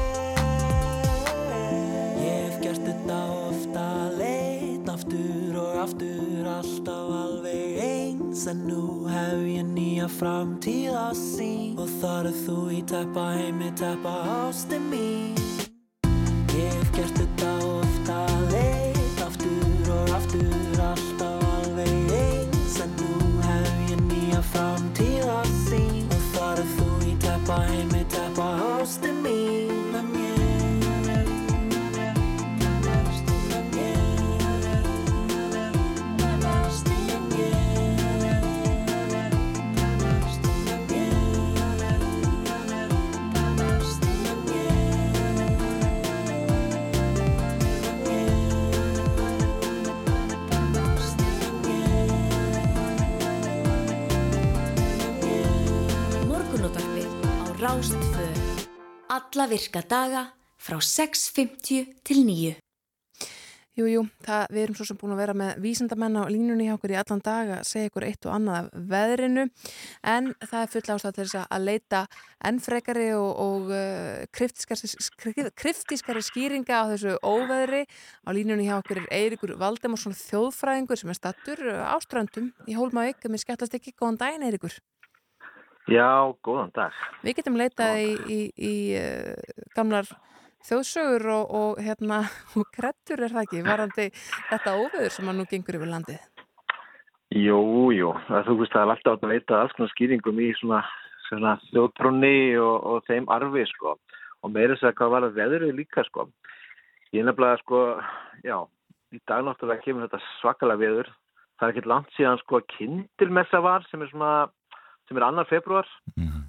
Ég 2.22 2.48
hef 2.48 2.60
gert 2.64 2.84
þetta 2.86 3.20
ofta 3.50 3.88
leit 4.20 4.90
aftur 4.92 5.62
og 5.62 5.82
aftur 5.86 6.52
alltaf 6.58 7.14
alveg 7.22 7.80
eins. 7.86 8.48
En 8.52 8.66
nú 8.70 9.06
hef 9.10 9.40
ég 9.50 9.65
nýja 10.06 10.20
framtíð 10.20 10.94
að 10.94 11.18
sín 11.18 11.80
og 11.82 11.90
þar 12.02 12.28
er 12.30 12.38
þú 12.46 12.58
í 12.78 12.82
teppa 12.86 13.26
heimi 13.34 13.72
teppa 13.74 14.14
ástin 14.46 14.86
mín 14.92 15.55
Alla 59.46 59.60
virka 59.60 59.82
daga 59.86 60.22
frá 60.58 60.80
6.50 60.82 62.00
til 62.02 62.24
9. 62.26 62.56
Jú, 63.78 63.86
jú, 63.86 64.00
það, 64.26 64.46
við 64.56 64.62
erum 64.64 64.78
svo 64.80 64.88
sem 64.90 64.98
búin 64.98 65.14
að 65.14 65.20
vera 65.22 65.36
með 65.38 65.60
vísindamenn 65.62 66.18
á 66.18 66.26
línunni 66.34 66.66
hjá 66.66 66.74
okkur 66.74 66.94
í 66.96 66.98
allan 66.98 67.22
dag 67.22 67.52
að 67.60 67.68
segja 67.70 67.92
ykkur 67.92 68.08
eitt 68.08 68.26
og 68.26 68.34
annað 68.40 68.58
af 68.58 68.88
veðrinu 68.96 69.44
en 70.16 70.32
það 70.42 70.58
er 70.64 70.72
full 70.74 70.84
ástæð 70.96 71.14
til 71.20 71.28
þess 71.28 71.38
að 71.44 71.68
leita 71.68 72.02
enn 72.50 72.58
frekari 72.66 73.06
og, 73.20 73.30
og 73.46 73.70
uh, 73.70 74.26
kryftískari, 74.34 74.90
skri- 74.96 75.54
kryftískari 75.62 76.26
skýringa 76.26 76.82
á 76.82 76.90
þessu 76.96 77.14
óveðri. 77.22 77.84
Á 78.26 78.30
línunni 78.34 78.66
hjá 78.66 78.80
okkur 78.80 79.04
er 79.04 79.10
Eirikur 79.14 79.54
Valdemarsson 79.62 80.18
þjóðfræðingur 80.24 81.04
sem 81.04 81.14
er 81.14 81.22
stattur 81.22 81.62
á 81.70 81.94
ströndum 82.02 82.50
í 82.66 82.82
Hólmavík. 82.82 83.22
Mér 83.30 83.46
skemmtast 83.46 83.78
ekki, 83.78 83.94
góðan 83.94 84.18
daginn 84.26 84.50
Eirikur. 84.50 84.82
Já, 85.86 86.34
góðan 86.42 86.72
dag. 86.74 86.94
Við 87.22 87.36
getum 87.38 87.60
leitað 87.60 88.00
í, 88.02 88.14
í, 88.26 88.40
í 88.58 88.76
uh, 88.98 89.66
gamlar 89.78 90.08
þjóðsögur 90.66 91.28
og, 91.30 91.52
og, 91.60 91.82
hérna, 91.86 92.24
og 92.58 92.66
krettur 92.74 93.22
er 93.22 93.34
það 93.36 93.44
ekki, 93.46 93.66
varandi 93.66 94.08
þetta 94.50 94.78
óveður 94.80 95.14
sem 95.14 95.30
að 95.30 95.38
nú 95.38 95.46
gengur 95.52 95.78
yfir 95.78 95.92
landið. 95.92 96.24
Jú, 97.36 97.60
jú, 97.94 98.14
það, 98.28 98.48
þú 98.48 98.56
veist 98.62 98.74
það 98.74 98.84
er 98.84 98.94
alltaf 98.96 99.26
að 99.26 99.34
veita 99.34 99.60
alls 99.60 99.76
konar 99.76 99.92
skýringum 99.92 100.42
í 100.42 100.50
svona, 100.60 100.82
svona 101.28 101.56
þjóðtrunni 101.68 102.36
og, 102.62 102.76
og 102.90 103.08
þeim 103.10 103.30
arfi, 103.34 103.66
sko. 103.74 103.96
Og 104.46 104.54
meira 104.54 104.76
þess 104.76 104.90
að 104.90 104.98
hvað 105.00 105.14
var 105.14 105.28
að 105.28 105.40
veðrið 105.40 105.78
líka, 105.82 106.06
sko. 106.10 106.28
Ég 107.14 107.26
nefnilega, 107.26 107.62
sko, 107.62 107.82
já, 108.46 108.58
í 109.14 109.22
dag 109.30 109.46
náttúrulega 109.46 109.86
kemur 109.86 110.08
þetta 110.08 110.22
svakalega 110.40 110.82
veður. 110.82 111.14
Það 111.56 111.68
er 111.68 111.74
ekkert 111.74 111.90
langt 111.92 112.14
síðan, 112.18 112.42
sko, 112.42 112.62
að 112.62 112.70
kindilmessa 112.76 113.62
var 113.64 113.86
sem 113.90 114.02
er 114.06 114.12
svona, 114.14 114.32
sem 115.08 115.18
er 115.18 115.26
annar 115.28 115.48
februar 115.50 115.88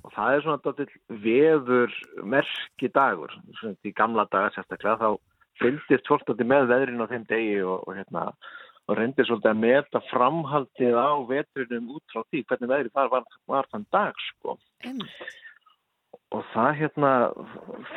og 0.03 0.13
það 0.15 0.35
er 0.35 0.45
svona 0.45 0.87
veður 1.25 1.97
merki 2.23 2.89
dagur. 2.95 3.33
Svona 3.61 3.77
í 3.85 3.93
gamla 3.97 4.27
daga 4.33 4.53
sérstaklega 4.55 5.01
þá 5.01 5.09
fylgdist 5.61 6.09
fólk 6.09 6.29
með 6.45 6.69
veðrin 6.71 7.03
á 7.03 7.11
þeim 7.11 7.27
degi 7.29 7.59
og, 7.65 7.83
og 7.89 7.97
hérna 7.97 8.31
og 8.87 8.99
reyndir 8.99 9.27
svolítið 9.27 9.51
að 9.51 9.63
meta 9.65 10.03
framhaldið 10.13 10.95
á 10.95 11.11
vetrinum 11.27 11.95
út 11.97 12.13
frá 12.13 12.23
því 12.31 12.43
hvernig 12.47 12.71
veðrið 12.71 12.93
þar 12.95 13.09
var, 13.11 13.25
var 13.51 13.69
þann 13.73 13.87
dag 13.91 14.21
sko. 14.29 14.57
Og 16.35 16.45
það 16.53 16.73
hérna, 16.81 17.13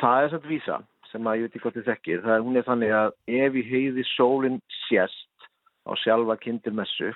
það 0.00 0.24
er 0.24 0.32
svona 0.32 0.50
vísa 0.50 0.78
sem 1.10 1.26
að 1.26 1.36
ég 1.36 1.46
veit 1.46 1.54
ekki 1.54 1.62
hvort 1.64 1.78
þið 1.78 1.90
þekkir. 1.90 2.22
Það 2.24 2.34
er 2.34 2.44
hún 2.46 2.58
er 2.58 2.66
þannig 2.66 2.94
að 2.94 3.12
ef 3.40 3.58
í 3.58 3.64
heiði 3.70 4.06
sólinn 4.14 4.58
sést 4.88 5.46
á 5.86 5.92
sjálfa 5.98 6.36
kindilmessu 6.42 7.12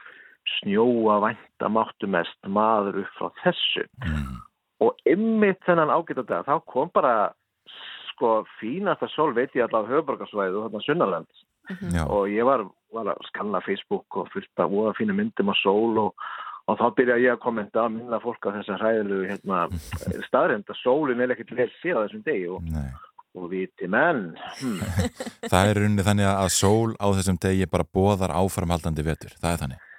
snjóa 0.58 1.20
vænta 1.24 1.70
máttu 1.72 2.10
mest 2.10 2.38
maður 2.46 3.02
upp 3.04 3.14
frá 3.18 3.30
þessu. 3.44 3.86
Og 4.84 4.98
ymmið 5.08 5.56
þennan 5.66 5.92
ágæta 5.94 6.26
dag, 6.26 6.46
þá 6.46 6.60
kom 6.68 6.90
bara 6.94 7.32
sko 8.14 8.44
fínasta 8.60 9.08
sól 9.12 9.34
veit 9.34 9.54
ég 9.56 9.66
allavega 9.66 9.98
höfuborgarsvæðu 9.98 10.60
og 10.60 10.66
þarna 10.68 10.82
Sunnaland 10.84 11.44
Já. 11.94 12.04
og 12.06 12.28
ég 12.30 12.46
var, 12.46 12.64
var 12.94 13.10
að 13.14 13.22
skanna 13.30 13.60
Facebook 13.64 14.18
og 14.20 14.28
fullt 14.32 14.62
af 14.62 14.70
voða 14.72 14.94
fína 14.98 15.16
myndum 15.16 15.50
á 15.50 15.54
sól 15.58 15.98
og, 16.02 16.26
og 16.68 16.78
þá 16.80 16.84
byrja 16.98 17.16
ég 17.22 17.34
að 17.34 17.42
kommenta 17.44 17.86
að 17.86 17.96
minna 17.96 18.20
fólk 18.22 18.46
á 18.46 18.54
þessa 18.58 18.78
hræðilegu 18.82 19.30
hérna, 19.32 19.64
staðrind 20.28 20.70
að 20.70 20.80
sólinn 20.82 21.24
er 21.24 21.34
ekkert 21.34 21.56
vel 21.58 21.70
séð 21.80 21.98
á 21.98 22.02
þessum 22.04 22.24
degi 22.28 22.46
og, 22.52 22.70
og 23.34 23.48
viti 23.52 23.90
menn 23.90 24.28
hmm. 24.60 25.10
Það 25.52 25.72
er 25.72 25.82
runni 25.82 26.06
þannig 26.06 26.30
að 26.30 26.52
sól 26.54 26.94
á 27.00 27.06
þessum 27.16 27.40
degi 27.42 27.70
bara 27.70 27.88
bóðar 27.88 28.36
áframhaldandi 28.36 29.06
vetur. 29.06 29.34
Það 29.40 29.50
er 29.52 29.62
þannig. 29.64 29.90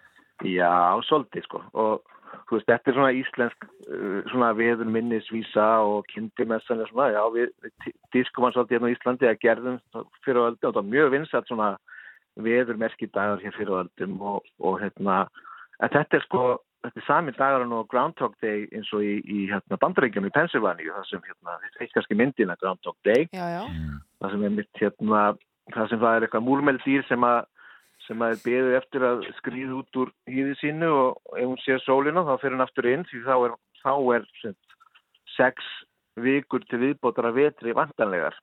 Já, 0.44 1.00
svolítið 1.08 1.46
sko. 1.48 1.62
Og 1.80 2.04
þú 2.50 2.58
veist, 2.58 2.68
þetta 2.68 2.92
er 2.92 2.98
svona 2.98 3.14
íslensk 3.16 3.66
uh, 3.70 4.20
svona 4.32 4.52
veður 4.58 4.92
minnisvísa 4.92 5.68
og 5.88 6.06
kynntimessan 6.12 6.84
er 6.84 6.92
svona, 6.92 7.10
já, 7.16 7.22
við, 7.34 7.54
við 7.64 7.96
diskum 8.16 8.46
hann 8.46 8.56
svolítið 8.56 8.78
hérna 8.78 8.92
á 8.92 8.96
Íslandi 8.96 9.30
að 9.30 9.42
gerðum 9.46 9.80
fyrir 10.26 10.42
á 10.44 10.48
öldum 10.52 10.70
og 10.70 10.76
það 10.76 10.80
var 10.82 10.92
mjög 10.92 11.12
vinsat 11.16 11.50
svona 11.50 11.72
veðurmerki 12.46 13.10
dagar 13.16 13.44
hér 13.44 13.56
fyrir 13.56 13.72
á 13.72 13.82
öldum 13.86 14.16
og, 14.34 14.48
og 14.60 14.80
hérna, 14.84 15.24
en 15.80 15.94
þetta 15.96 16.20
er 16.20 16.26
sko 16.28 16.46
þetta 16.86 17.02
er 17.02 17.08
sami 17.08 17.34
dagar 17.36 17.66
og 17.66 17.90
Groundhog 17.90 18.36
Day 18.44 18.68
eins 18.76 18.92
og 18.94 19.04
í, 19.06 19.18
í 19.24 19.48
hérna, 19.50 19.80
bandaríkjum 19.82 20.28
í 20.28 20.34
Pennsylvania 20.36 20.94
það 21.00 21.10
sem 21.10 21.26
hérna, 21.26 21.58
þetta 21.64 21.84
er 21.84 21.92
kannski 21.96 22.20
myndina 22.20 22.58
Groundhog 22.62 22.98
Day. 23.08 23.28
Já, 23.34 23.46
já. 23.56 23.64
það 24.22 24.36
sem 24.36 24.48
er 24.48 24.56
mitt 24.60 24.82
hérna, 24.82 25.24
það 25.74 25.92
sem 25.92 26.04
það 26.04 26.18
er 26.18 26.28
eitthvað 26.28 26.48
múlmeldýr 26.50 27.08
sem 27.10 27.26
að 27.26 27.40
sem 28.06 28.22
að 28.22 28.36
er 28.36 28.44
beðið 28.46 28.78
eftir 28.80 29.06
að 29.08 29.26
skrýða 29.40 29.80
út 29.80 30.00
úr 30.02 30.14
hýði 30.30 30.56
sínu 30.62 30.92
og 30.94 31.38
ef 31.40 31.48
hún 31.50 31.62
sé 31.64 31.78
sólina 31.84 32.26
þá 32.28 32.36
fyrir 32.42 32.58
hún 32.58 32.66
aftur 32.66 32.90
inn 32.92 33.06
því 33.10 33.22
þá 33.26 33.36
er, 33.36 33.56
þá 33.82 33.94
er 34.16 34.28
sem, 34.42 34.56
sex 35.36 35.70
vikur 36.22 36.64
til 36.70 36.82
viðbótara 36.84 37.34
vetri 37.36 37.76
vantanlegar 37.76 38.38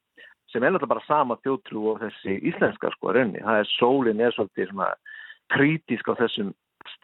sem 0.52 0.62
er 0.62 0.74
náttúrulega 0.74 0.93
bara 0.93 1.06
sama 1.06 1.39
þjótrú 1.40 1.86
og 1.94 2.02
þessi 2.02 2.36
íslenska 2.51 2.90
sko 2.93 3.14
raunni. 3.16 3.40
Það 3.40 3.60
er 3.62 3.70
sólin 3.72 4.20
er 4.20 4.34
svolítið 4.36 4.68
svona 4.68 4.90
krítisk 5.55 6.10
á 6.12 6.14
þessum 6.20 6.52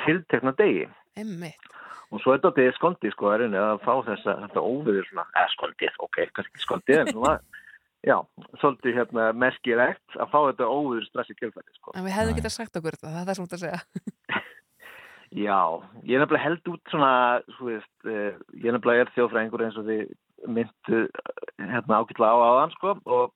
tiltekna 0.04 0.52
degi 0.58 0.84
Emmitt. 1.18 1.70
og 2.12 2.20
svo 2.22 2.34
er 2.34 2.42
þetta 2.44 2.74
skondið 2.76 3.14
sko 3.14 3.32
raunni 3.32 3.60
að 3.60 3.80
fá 3.86 3.94
þessa, 4.10 4.36
þetta 4.44 4.64
óviður 4.64 5.08
svona, 5.08 5.26
eða 5.34 5.54
skondið, 5.54 5.96
ok, 6.06 6.20
kannski 6.36 6.64
skondið 6.64 7.02
en 7.02 7.12
svona 7.14 7.34
Já, 8.06 8.14
svolítið 8.60 8.94
hérna 9.00 9.32
merkilegt 9.34 10.18
að 10.20 10.30
fá 10.30 10.38
þetta 10.38 10.68
óður 10.70 11.06
stressi 11.08 11.34
kjölfæri 11.38 11.74
sko. 11.74 11.94
En 11.98 12.06
við 12.06 12.14
hefðum 12.14 12.38
getað 12.38 12.54
sagt 12.54 12.78
okkur 12.78 12.94
þetta, 12.94 13.10
það 13.10 13.20
er 13.20 13.26
það 13.26 13.38
sem 13.38 13.42
þú 13.42 13.48
ert 13.48 13.56
að 13.56 13.64
segja. 13.64 14.44
Já, 15.28 15.60
ég 16.08 16.14
er 16.16 16.22
nefnilega 16.22 16.44
held 16.44 16.70
út 16.72 16.92
svona, 16.92 17.12
svo 17.56 17.66
veist, 17.68 17.96
eh, 18.08 18.38
ég 18.62 18.70
er 18.70 18.76
nefnilega 18.76 19.04
er 19.04 19.10
þjóðfræðingur 19.16 19.64
eins 19.66 19.80
og 19.80 19.88
þið 19.90 20.14
myndu 20.46 21.00
hérna 21.58 21.98
ágætlega 21.98 22.30
á 22.32 22.38
aðan 22.46 22.72
sko 22.76 22.94
og, 23.04 23.34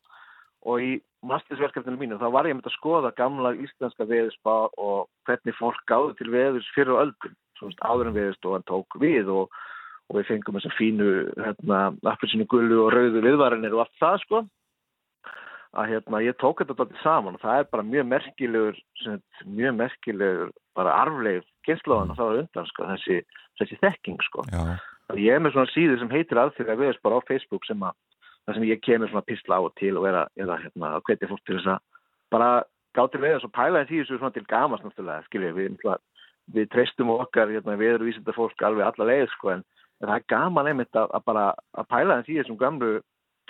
og 0.65 0.87
í 0.87 0.93
mastersverkefninu 1.27 2.01
mínu 2.01 2.21
þá 2.23 2.29
var 2.33 2.49
ég 2.49 2.57
myndið 2.57 2.71
að 2.71 2.79
skoða 2.79 3.13
gamla 3.19 3.53
íslenska 3.59 4.07
veðusspá 4.09 4.55
og 4.81 5.11
hvernig 5.29 5.59
fólk 5.59 5.83
gáði 5.91 6.17
til 6.19 6.31
veðus 6.33 6.71
fyrir 6.77 7.03
öldum, 7.03 7.37
svo 7.59 7.69
veist, 7.69 7.85
áður 7.85 8.11
en 8.11 8.17
veðustofan 8.17 8.67
tók 8.71 8.99
við 9.03 9.31
og, 9.35 9.61
og 10.11 10.19
við 10.19 10.29
fengum 10.31 10.59
þessa 10.59 10.75
fínu, 10.79 11.13
hérna, 11.39 11.79
appelsinu 12.15 12.49
gullu 12.51 12.83
og 12.85 12.93
rauðu 12.95 13.23
viðvarinir 13.25 13.77
og 13.77 13.85
allt 13.85 14.03
það 14.03 14.19
sko. 14.25 14.43
Að 15.73 15.89
hérna, 15.89 16.21
ég 16.21 16.37
tók 16.37 16.61
þetta 16.61 16.75
alltaf 16.77 16.99
saman 17.01 17.39
og 17.39 17.41
það 17.41 17.63
er 17.63 17.69
bara 17.73 17.87
mjög 17.89 18.09
merkilegur 18.11 18.81
sem, 19.01 19.21
mjög 19.49 19.79
merkilegur 19.79 20.51
bara 20.77 20.99
arfleif 21.01 21.47
kynnslóðan 21.65 22.13
og 22.13 22.19
það 22.19 22.29
var 22.29 22.41
undan 22.43 22.69
sko, 22.69 22.89
þessi, 22.91 23.21
þessi 23.61 23.79
þekking 23.81 24.27
sko. 24.29 24.45
Ég 25.17 25.33
er 25.33 25.41
með 25.41 25.57
svona 25.57 25.73
síðu 25.73 25.97
sem 26.01 26.13
heitir 26.13 26.41
aðfyrir 26.43 26.75
að 26.75 26.85
viðast 26.85 27.03
bara 27.05 27.21
á 27.21 27.29
Facebook 27.29 27.65
sem 27.69 27.81
að 27.89 27.97
það 28.45 28.59
sem 28.59 28.69
ég 28.69 28.85
kemur 28.85 29.11
svona 29.11 29.27
písla 29.29 29.59
á 29.59 29.61
og 29.63 29.75
til 29.79 29.95
og 29.97 30.07
er 30.11 30.21
að, 30.23 30.31
að, 30.45 30.55
hérna, 30.67 30.93
að 30.93 31.05
hvetja 31.09 31.31
fólk 31.31 31.43
til 31.47 31.59
þess 31.59 31.73
að 31.73 31.83
bara 32.35 32.49
gá 32.97 33.03
til 33.09 33.23
veðast 33.23 33.49
og 33.49 33.55
pæla 33.57 33.85
því 33.89 34.01
þessu 34.03 34.19
svona 34.19 34.35
til 34.35 34.45
gamast 34.51 34.87
náttúrulega, 34.87 35.27
skiljið, 35.29 35.59
við, 35.59 35.93
við 36.57 36.71
treystum 36.73 37.13
okkar, 37.15 37.53
hérna, 37.53 37.79
við 37.81 37.95
erum 37.95 38.11
vísinda 38.11 38.35
fólk 38.37 38.67
alveg 38.67 38.89
alla 38.89 39.09
leið 39.09 39.29
sko 39.37 39.55
en, 39.55 39.65
en 40.03 40.09
það 40.11 40.17
er 40.19 40.29
gaman 40.35 40.71
einmitt 40.71 40.99
að, 40.99 41.11
að 41.17 41.27
bara 41.31 41.49
að 41.79 41.91
pæla 41.95 42.21
því 42.27 42.39
þessum 42.41 42.61
gamlu 42.61 42.95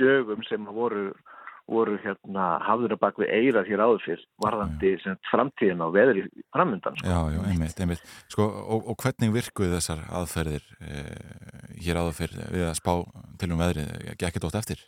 dögum 0.01 0.45
sem 0.49 0.66
voru 0.69 1.11
voru 1.70 1.97
hérna 2.03 2.47
hafður 2.66 2.97
að 2.97 3.01
bak 3.03 3.19
við 3.20 3.31
eirað 3.37 3.69
hér 3.70 3.83
áður 3.85 4.03
fyrr 4.07 4.23
varðandi 4.43 4.93
sem 5.03 5.19
framtíðin 5.31 5.85
á 5.85 5.89
veðri 5.95 6.24
framöndan. 6.55 6.97
Sko. 6.99 7.07
Já, 7.07 7.20
já, 7.37 7.41
einmitt, 7.53 7.83
einmitt. 7.85 8.03
Sko, 8.33 8.49
og, 8.49 8.89
og 8.91 8.99
hvernig 9.03 9.35
virkuð 9.37 9.77
þessar 9.77 10.03
aðferðir 10.11 10.66
eh, 10.83 11.77
hér 11.85 12.03
áður 12.03 12.19
fyrr 12.19 12.35
við 12.55 12.66
að 12.66 12.79
spá 12.81 12.93
til 13.41 13.51
um 13.55 13.62
veðri, 13.62 13.87
gekk 14.19 14.39
þetta 14.39 14.51
ótt 14.51 14.61
eftir? 14.62 14.83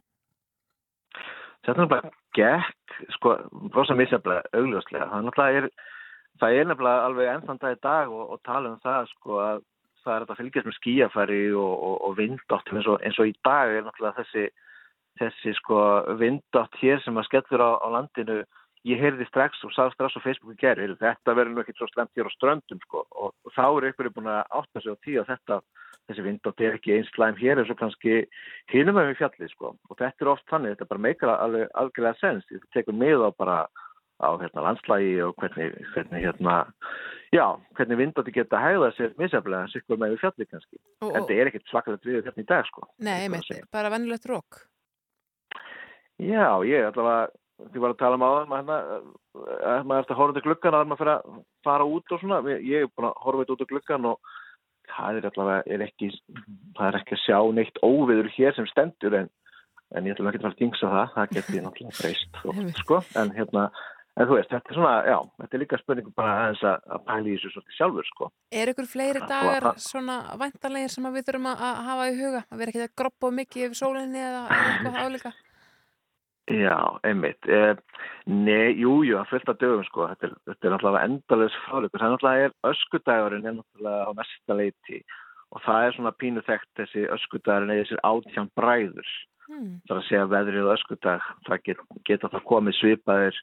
Þetta 1.65 1.85
er 1.87 1.93
bara 1.95 2.15
gekk, 2.37 2.97
sko, 3.17 3.37
rosa 3.77 3.97
misjaflega 3.97 4.59
augljóslega. 4.59 5.07
Það 5.13 5.21
er 5.21 5.29
náttúrulega, 5.29 5.93
það 6.43 6.59
er 6.59 6.69
nefnilega 6.71 7.07
alveg 7.07 7.31
ennþann 7.37 7.63
dag 7.63 7.79
í 7.79 7.81
dag 7.87 8.19
og, 8.19 8.27
og 8.35 8.43
tala 8.45 8.75
um 8.75 8.83
það, 8.83 9.15
sko, 9.15 9.39
að 9.45 9.63
það 10.05 10.15
er 10.17 10.27
að 10.27 10.39
fylgjast 10.41 10.69
með 10.69 10.79
skíafæri 10.79 11.41
og, 11.57 11.73
og, 11.89 11.97
og 12.09 12.19
vindáttum 12.21 12.81
eins, 12.81 12.93
eins 13.01 13.21
og 13.23 13.31
í 13.31 13.35
dag 13.47 13.73
er 13.73 13.87
náttúrulega 13.87 14.23
þessi 14.23 14.47
þessi 15.21 15.55
sko 15.61 15.79
vindátt 16.19 16.77
hér 16.81 17.03
sem 17.05 17.17
að 17.19 17.29
skellur 17.29 17.63
á, 17.63 17.71
á 17.79 17.87
landinu. 17.99 18.43
Ég 18.85 19.01
heyrði 19.01 19.25
strax 19.31 19.63
og 19.65 19.73
sá 19.73 19.87
strax 19.95 20.19
á 20.21 20.25
Facebooku 20.27 20.59
gerð 20.61 20.99
þetta 21.01 21.37
verður 21.37 21.55
nú 21.55 21.63
ekki 21.63 21.77
svo 21.79 21.89
slemt 21.89 22.13
hér 22.19 22.29
á 22.29 22.33
ströndum 22.35 22.83
sko. 22.85 23.07
Og, 23.17 23.33
og 23.33 23.55
þá 23.57 23.65
eru 23.69 23.93
ykkur 23.93 24.11
búin 24.13 24.29
að 24.29 24.43
átta 24.59 24.83
sig 24.83 24.93
á 24.93 25.03
tíu 25.07 25.23
að 25.23 25.31
þetta, 25.33 25.59
þessi 26.11 26.27
vindátt 26.27 26.61
er 26.61 26.77
ekki 26.77 26.97
eins 26.99 27.15
slæm 27.15 27.39
hér 27.41 27.63
eins 27.63 27.73
og 27.73 27.81
kannski 27.81 28.19
hinum 28.75 28.99
með 28.99 29.15
fjallið 29.23 29.55
sko. 29.55 29.73
Og 29.89 29.97
þetta 30.03 30.27
er 30.27 30.33
oft 30.35 30.47
þannig, 30.53 30.75
þetta 30.75 30.91
bara 30.93 31.05
meikar 31.07 31.35
alveg 31.39 31.73
algjörlega 31.81 32.21
sens, 32.21 32.47
þetta 32.51 32.73
tekur 32.77 33.01
með 33.01 33.25
á 33.25 33.31
bara 33.39 33.59
á 34.21 34.31
hérna 34.39 34.69
landslægi 34.69 35.17
og 35.25 35.33
hvernig, 35.41 35.73
hvernig 35.95 36.29
hérna 36.29 36.59
já, 37.35 37.47
hvernig 37.77 37.99
vindátti 37.99 38.35
geta 38.35 38.61
hægða 38.63 38.91
sér 38.97 39.15
misjaflega 39.19 39.65
en 39.67 39.73
sikkur 39.73 39.99
með 40.01 40.15
við 40.15 40.23
fjallið 40.23 40.51
kannski. 40.53 40.79
Og- 41.03 41.11
en 41.11 41.17
þetta 41.23 41.39
er 41.41 41.51
ekkit 41.51 41.71
svaklega 41.73 42.07
við 42.07 42.21
hérna 42.29 42.45
í 42.45 42.47
dag 42.53 42.69
sko. 42.71 42.87
Nei, 42.99 43.17
einmitt, 43.25 43.71
bara 43.75 43.91
vennilegt 43.91 44.29
rók. 44.31 44.63
Já, 46.23 46.63
ég 46.63 46.87
allavega, 46.87 47.33
þið 47.75 47.83
var 47.83 47.93
að 47.95 47.99
tala 47.99 48.19
um 48.19 48.25
áðan, 48.25 48.49
maður 48.51 48.65
hérna, 49.35 49.85
maður 49.85 50.01
eftir 50.05 50.15
að 50.15 50.21
horfa 50.21 50.33
út 50.35 50.39
í 50.41 50.45
gluggan 50.47 50.77
að 50.79 50.89
maður 50.91 51.01
fyrir 51.03 51.15
að 51.15 51.39
fara 51.67 51.87
út 51.91 52.13
og 52.15 52.21
svona, 52.23 52.41
ég 52.63 52.85
er 52.87 52.91
búin 52.95 53.09
að 53.11 53.23
horfa 53.25 53.47
út 53.55 53.65
í 53.65 53.71
gluggan 53.73 54.09
og 54.13 54.35
það 54.95 55.19
er 55.19 55.29
allavega, 55.31 55.63
er 55.75 55.85
ekki, 55.89 56.11
það 56.77 56.87
er 56.87 56.99
ekki 57.01 57.17
að 57.17 57.25
sjá 57.25 57.39
neitt 57.57 57.81
óviður 57.83 58.31
hér 58.37 58.55
sem 58.55 58.69
stendur 58.71 59.17
en, 59.19 59.31
en 59.95 60.07
ég 60.07 60.15
ætlum 60.15 60.31
ekki 60.31 60.39
að 60.39 60.47
fara 60.47 60.55
að 60.55 60.63
dingsa 60.63 60.93
það, 60.93 61.13
það 61.17 61.35
geti 61.39 61.65
náttúrulega 61.65 61.99
breyst 61.99 62.41
og, 62.45 62.63
sko, 62.83 63.01
en 63.19 63.35
hérna 63.35 63.67
en 64.17 64.29
þú 64.29 64.37
veist, 64.39 64.51
þetta 64.53 64.71
er 64.71 64.77
svona, 64.79 64.93
já, 65.09 65.17
þetta 65.43 65.57
er 65.59 65.63
líka 65.65 65.79
spurning 65.81 66.11
bara 66.15 66.35
aðeins 66.45 66.63
að, 66.71 66.77
að 66.95 67.01
pæla 67.09 67.27
í 67.31 67.33
þessu 67.35 67.51
svolítið 67.55 67.79
sjálfur 67.79 68.09
sko. 68.11 68.29
Er 68.55 68.71
ykkur 68.75 68.87
fleiri 68.93 69.23
dagar 69.27 69.67
það- 69.71 69.81
svona 69.89 70.19
væntanlegir 70.43 70.93
sem 70.95 71.09
að 71.09 71.17
við 71.19 71.27
þurfum 71.31 71.49
að 71.51 71.65
að 71.69 71.81
hafa 71.89 72.05
í 72.11 72.15
huga? 72.21 72.45
Að 72.53 72.59
vera 72.63 72.75
ekki 72.75 72.85
að 72.87 72.95
groppa 73.03 73.31
mikið 73.41 73.67
yfir 73.69 73.81
sólinni 73.81 74.23
eða 74.23 74.45
eitthvað 74.55 75.01
álíka? 75.09 75.33
Já, 76.45 76.77
einmitt 77.09 77.47
eh, 77.49 77.75
Nei, 78.29 78.75
jú, 78.77 78.99
jú, 79.09 79.17
það 79.17 79.31
fullt 79.31 79.49
af 79.55 79.61
dögum 79.63 79.85
sko, 79.89 80.07
þetta 80.11 80.27
er, 80.29 80.33
þetta 80.51 80.67
er 80.69 80.75
náttúrulega 80.75 81.05
endalins 81.09 81.55
fráleikur, 81.65 82.01
það 82.03 82.05
er 82.07 82.13
náttúrulega 82.15 82.49
er 82.51 82.57
öskudagurinn 82.71 83.47
er 83.49 83.55
náttúrulega 83.57 84.05
á 84.05 84.11
mesta 84.19 84.57
leiti 84.59 84.99
og 85.55 85.63
það 85.65 85.87
er 85.89 85.97
svona 85.97 86.13
pínu 86.21 86.43
þekkt 86.45 86.71
þessi 86.83 87.05
öskudagurinn 87.17 87.73
eða 87.73 87.85
þessir 87.87 88.05
átján 88.11 88.51
bræður 88.61 89.15
Hmm. 89.45 89.75
það 89.85 89.91
er 89.93 89.99
að 90.01 90.07
segja 90.09 90.29
veðrið 90.33 90.65
og 90.65 90.71
öskudag 90.73 91.25
það 91.45 91.59
get, 91.67 91.81
geta 92.09 92.29
það 92.33 92.45
komið 92.49 92.77
svipaðir 92.79 93.41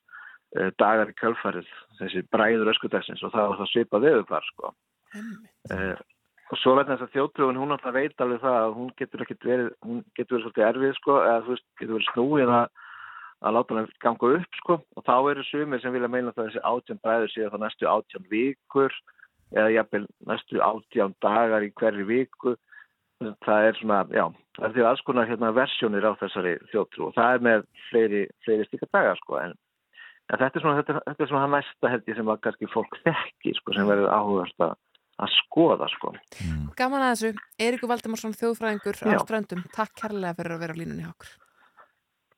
dagar 0.81 1.11
í 1.11 1.17
kjölfarið 1.19 1.67
þessi 1.99 2.23
bræður 2.33 2.71
öskudagsins 2.73 3.23
og 3.23 3.31
það 3.35 3.51
var 3.51 3.59
það 3.61 3.71
svipað 3.71 4.07
veðurfar 4.07 4.47
sko. 4.49 4.73
Uh, 5.71 5.95
og 6.51 6.59
svo 6.59 6.75
vegna 6.75 6.97
þess 6.97 7.07
að 7.07 7.15
þjóttrúin 7.15 7.59
hún 7.59 7.75
alltaf 7.75 7.95
veit 7.95 8.23
alveg 8.23 8.41
það 8.43 8.57
að 8.59 8.77
hún 8.77 8.93
getur 8.99 9.23
ekkert 9.23 9.47
verið 9.47 9.69
hún 9.87 10.01
getur 10.17 10.37
verið 10.37 10.45
svolítið 10.47 10.67
erfið 10.67 10.95
sko 10.97 11.17
eða 11.23 11.43
þú 11.45 11.53
veist, 11.53 11.67
getur 11.79 11.95
verið 11.97 12.09
snúið 12.11 12.55
að 12.57 12.65
að 13.41 13.55
láta 13.57 13.77
hann 13.77 13.87
ganga 14.03 14.33
upp 14.37 14.59
sko. 14.59 14.77
Og 14.97 15.05
þá 15.07 15.15
eru 15.31 15.45
sumir 15.47 15.81
sem 15.81 15.95
vilja 15.95 16.11
meina 16.11 16.33
það 16.35 16.43
að 16.43 16.49
þessi 16.49 16.65
átján 16.71 17.01
bræður 17.05 17.33
séu 17.33 17.49
það 17.49 17.63
næstu 17.63 17.89
átján 17.89 18.27
vikur 18.29 18.97
eða 19.55 19.71
jafnvel 19.75 20.03
næstu 20.29 20.61
átján 20.61 21.15
dagar 21.25 21.65
í 21.65 21.71
hverju 21.81 22.05
viku. 22.09 22.55
Það 23.45 23.67
er 23.67 23.75
svona, 23.77 23.97
já, 24.09 24.23
það 24.57 24.67
er 24.67 24.75
því 24.75 24.85
alls 24.89 25.03
konar 25.05 25.27
hérna 25.29 25.51
versjónir 25.53 26.05
á 26.05 26.11
þessari 26.21 26.55
þjóttrú 26.71 27.09
og 27.09 27.17
það 27.17 27.35
er 27.35 27.43
með 27.47 27.65
fleiri, 27.89 28.21
fleiri 28.45 28.65
en 30.31 30.39
þetta 30.39 30.57
er 30.59 30.63
svona 30.63 30.77
þetta, 30.79 30.93
er- 30.95 31.05
þetta 31.11 31.23
er 31.25 31.29
svona 31.31 31.43
það 31.45 31.53
næsta 31.57 31.91
held 31.93 32.07
ég 32.11 32.17
sem 32.21 32.31
að 32.33 32.39
kannski 32.47 32.69
fólk 32.71 32.97
þekki 33.05 33.53
sko 33.59 33.75
sem 33.77 33.89
verður 33.91 34.13
áhugast 34.15 34.65
að, 34.67 34.73
að 35.25 35.33
skoða 35.37 35.89
sko 35.91 36.13
Gaman 36.79 37.03
að 37.05 37.13
þessu, 37.13 37.31
Eiríkur 37.67 37.91
Valdimarsson, 37.91 38.33
þjóðfræðingur 38.39 39.01
á 39.11 39.19
ströndum. 39.25 39.63
Takk 39.75 39.91
kærlega 39.99 40.37
fyrir 40.39 40.55
að 40.55 40.63
vera 40.65 40.73
á 40.73 40.79
línunni 40.81 41.03
hjá 41.05 41.11
okkur. 41.13 41.33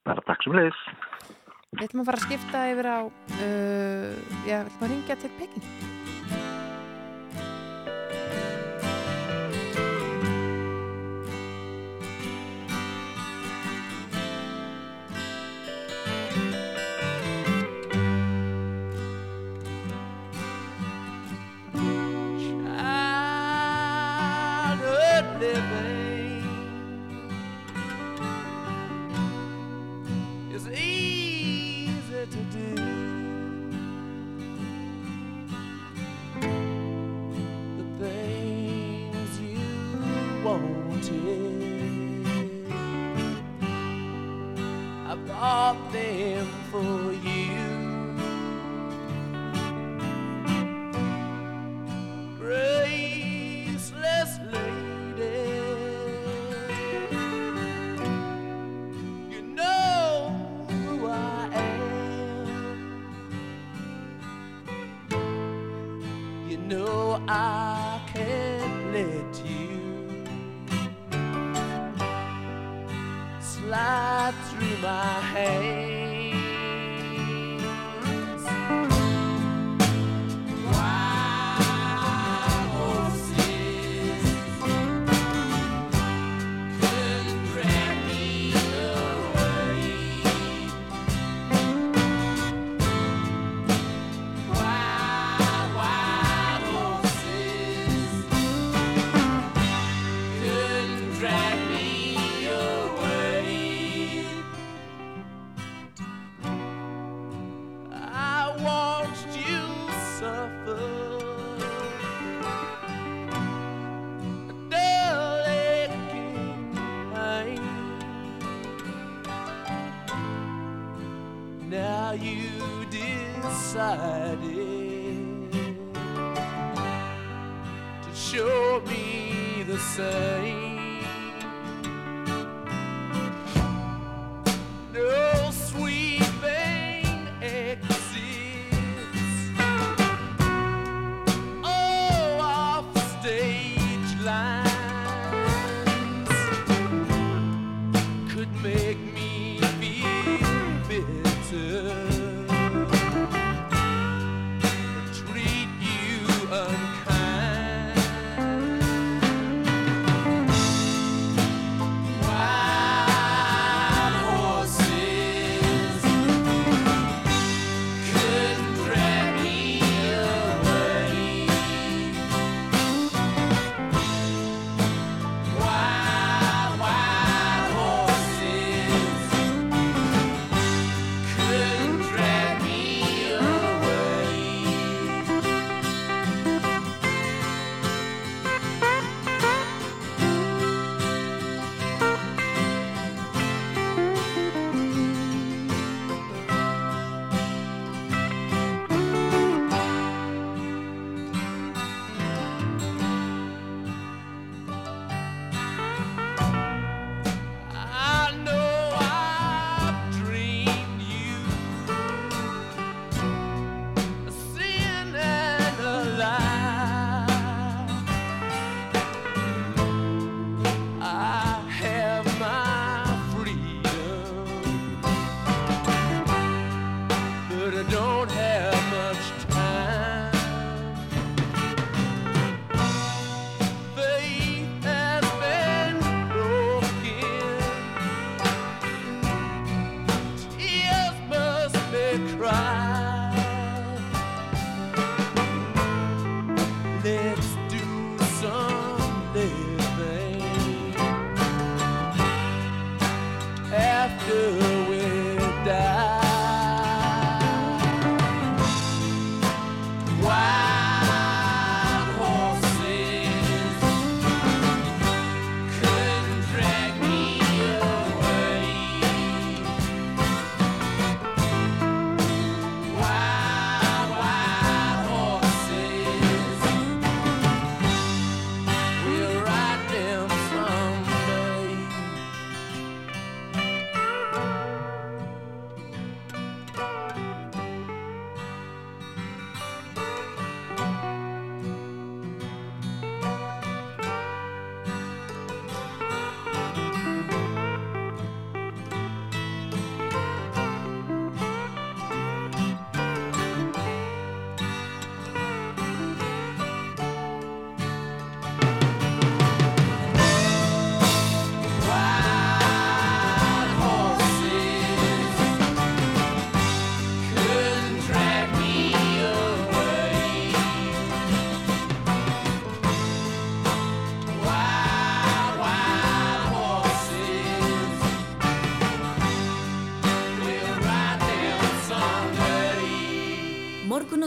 bara 0.03 0.25
takk 0.27 0.43
sem 0.43 0.57
leiðis 0.57 0.81
Við 1.73 1.87
ætlum 1.87 2.01
að 2.03 2.09
fara 2.11 2.19
að 2.19 2.25
skipta 2.27 2.59
yfir 2.69 2.85
á, 2.85 2.99
uh, 3.01 4.09
já, 4.45 4.57
við 4.61 4.67
ætlum 4.67 4.83
að 4.85 4.91
ringja 4.93 5.15
til 5.23 5.31
Peking. 5.39 6.02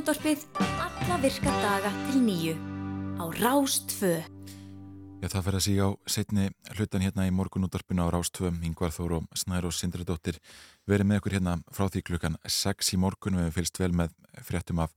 Morgunútvarpið 0.07 0.43
alla 0.63 1.17
virka 1.19 1.51
daga 1.51 1.91
til 2.13 2.21
nýju 2.23 2.53
á 3.19 3.27
Rástfö. 3.43 4.23
Já, 5.19 5.27
það 5.27 5.43
fer 5.43 5.57
að 5.59 5.65
síga 5.65 5.89
á 5.91 5.91
setni 6.07 6.45
hlutan 6.77 7.03
hérna 7.03 7.27
í 7.27 7.33
morgunúttarpinu 7.35 8.07
á 8.07 8.15
Rástvöm, 8.15 8.61
Yngvar 8.63 8.95
Þór 8.95 9.17
og 9.19 9.27
Snær 9.35 9.67
og 9.67 9.75
Sindradóttir 9.75 10.39
verið 10.87 11.11
með 11.11 11.19
okkur 11.19 11.35
hérna 11.35 11.57
frá 11.75 11.91
því 11.91 12.05
klukkan 12.07 12.39
6 12.47 12.95
í 12.95 13.01
morgun 13.03 13.35
við 13.35 13.49
hefum 13.49 13.57
fylst 13.59 13.83
vel 13.83 13.93
með 13.99 14.15
fréttum 14.47 14.85
af 14.85 14.95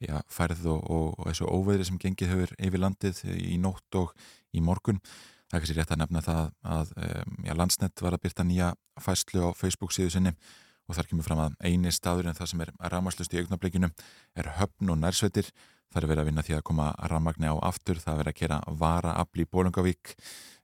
já, 0.00 0.22
færð 0.24 0.64
og, 0.72 0.80
og, 0.88 1.06
og 1.20 1.28
þessu 1.28 1.52
óveðri 1.52 1.90
sem 1.90 2.00
gengið 2.00 2.32
hefur 2.32 2.56
yfir 2.56 2.84
landið 2.86 3.24
í 3.36 3.60
nótt 3.60 4.00
og 4.00 4.16
í 4.56 4.64
morgun. 4.64 5.02
Það 5.50 5.58
er 5.58 5.66
kannski 5.66 5.80
rétt 5.82 5.92
að 5.92 6.00
nefna 6.06 6.24
það 6.24 6.44
að 6.64 6.96
já, 7.44 7.52
landsnett 7.60 8.06
var 8.08 8.16
að 8.16 8.24
byrta 8.24 8.48
nýja 8.48 8.72
fæslu 9.04 9.52
á 9.52 9.52
Facebook 9.52 9.92
síðu 9.92 10.16
sinni 10.16 10.38
og 10.86 10.98
þar 10.98 11.08
kemur 11.10 11.26
fram 11.26 11.44
að 11.46 11.56
eini 11.66 11.92
staður 11.94 12.30
en 12.30 12.38
það 12.38 12.52
sem 12.52 12.66
er 12.66 12.74
rámaslust 12.92 13.34
í 13.34 13.40
augnablikinu 13.42 13.90
er 14.38 14.52
höfn 14.60 14.94
og 14.94 15.00
nærsveitir 15.02 15.50
Það 15.92 16.02
er 16.02 16.10
verið 16.10 16.20
að 16.20 16.28
vinna 16.28 16.42
því 16.44 16.54
að 16.56 16.64
koma 16.68 16.86
rammagni 17.10 17.48
á 17.48 17.56
aftur, 17.64 18.00
það 18.02 18.12
er 18.12 18.18
verið 18.20 18.32
að 18.32 18.40
gera 18.40 18.56
varaafl 18.80 19.42
í 19.42 19.46
Bólungavík, 19.48 20.14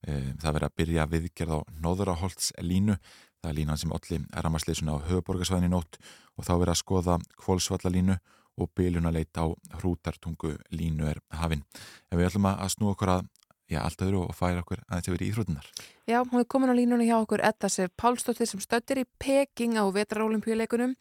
það 0.05 0.49
er 0.51 0.57
verið 0.57 0.67
að 0.67 0.75
byrja 0.81 1.07
viðgerð 1.13 1.55
á 1.57 1.59
Nóðuraholts 1.85 2.51
línu, 2.61 2.97
það 3.41 3.51
er 3.53 3.57
línan 3.57 3.81
sem 3.81 3.95
allir 3.97 4.27
rammarsleysuna 4.45 4.99
á 4.99 5.05
höfuborgarsvæðinni 5.09 5.73
nótt 5.73 5.97
og 6.37 6.47
þá 6.47 6.53
er 6.53 6.61
verið 6.65 6.75
að 6.75 6.81
skoða 6.83 7.17
kvólsvallalínu 7.41 8.19
og 8.61 8.73
bylunaleit 8.77 9.41
á 9.41 9.49
hrútartungu 9.79 10.53
línu 10.75 11.09
er 11.09 11.23
hafinn. 11.39 11.65
En 12.11 12.21
við 12.21 12.29
ætlum 12.29 12.51
að 12.53 12.69
snú 12.75 12.93
okkur 12.93 13.15
að 13.17 13.27
já, 13.73 13.81
allt 13.81 14.05
öðru 14.05 14.27
og 14.27 14.37
færa 14.37 14.61
okkur 14.67 14.83
að 14.85 14.99
þetta 14.99 15.17
verið 15.17 15.33
íþrótunar. 15.33 15.73
Já, 16.11 16.19
hún 16.19 16.41
er 16.41 16.49
komin 16.51 16.73
á 16.73 16.75
línunni 16.75 17.07
hjá 17.07 17.21
okkur 17.21 17.45
Edda 17.47 17.69
Sef 17.71 17.93
Pálsdóttir 17.95 18.49
sem 18.51 18.59
stöttir 18.59 19.05
í 19.05 19.07
Peking 19.23 19.79
á 19.79 19.87
vetrarólimpíuleikunum. 19.87 20.97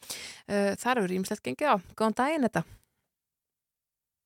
Það 0.45 1.01
eru 1.01 1.15
ímislegt 1.17 1.41
gengið 1.47 1.73
á. 1.73 1.75
Góðan 1.97 2.17
daginn, 2.19 2.45
Edda. 2.45 2.61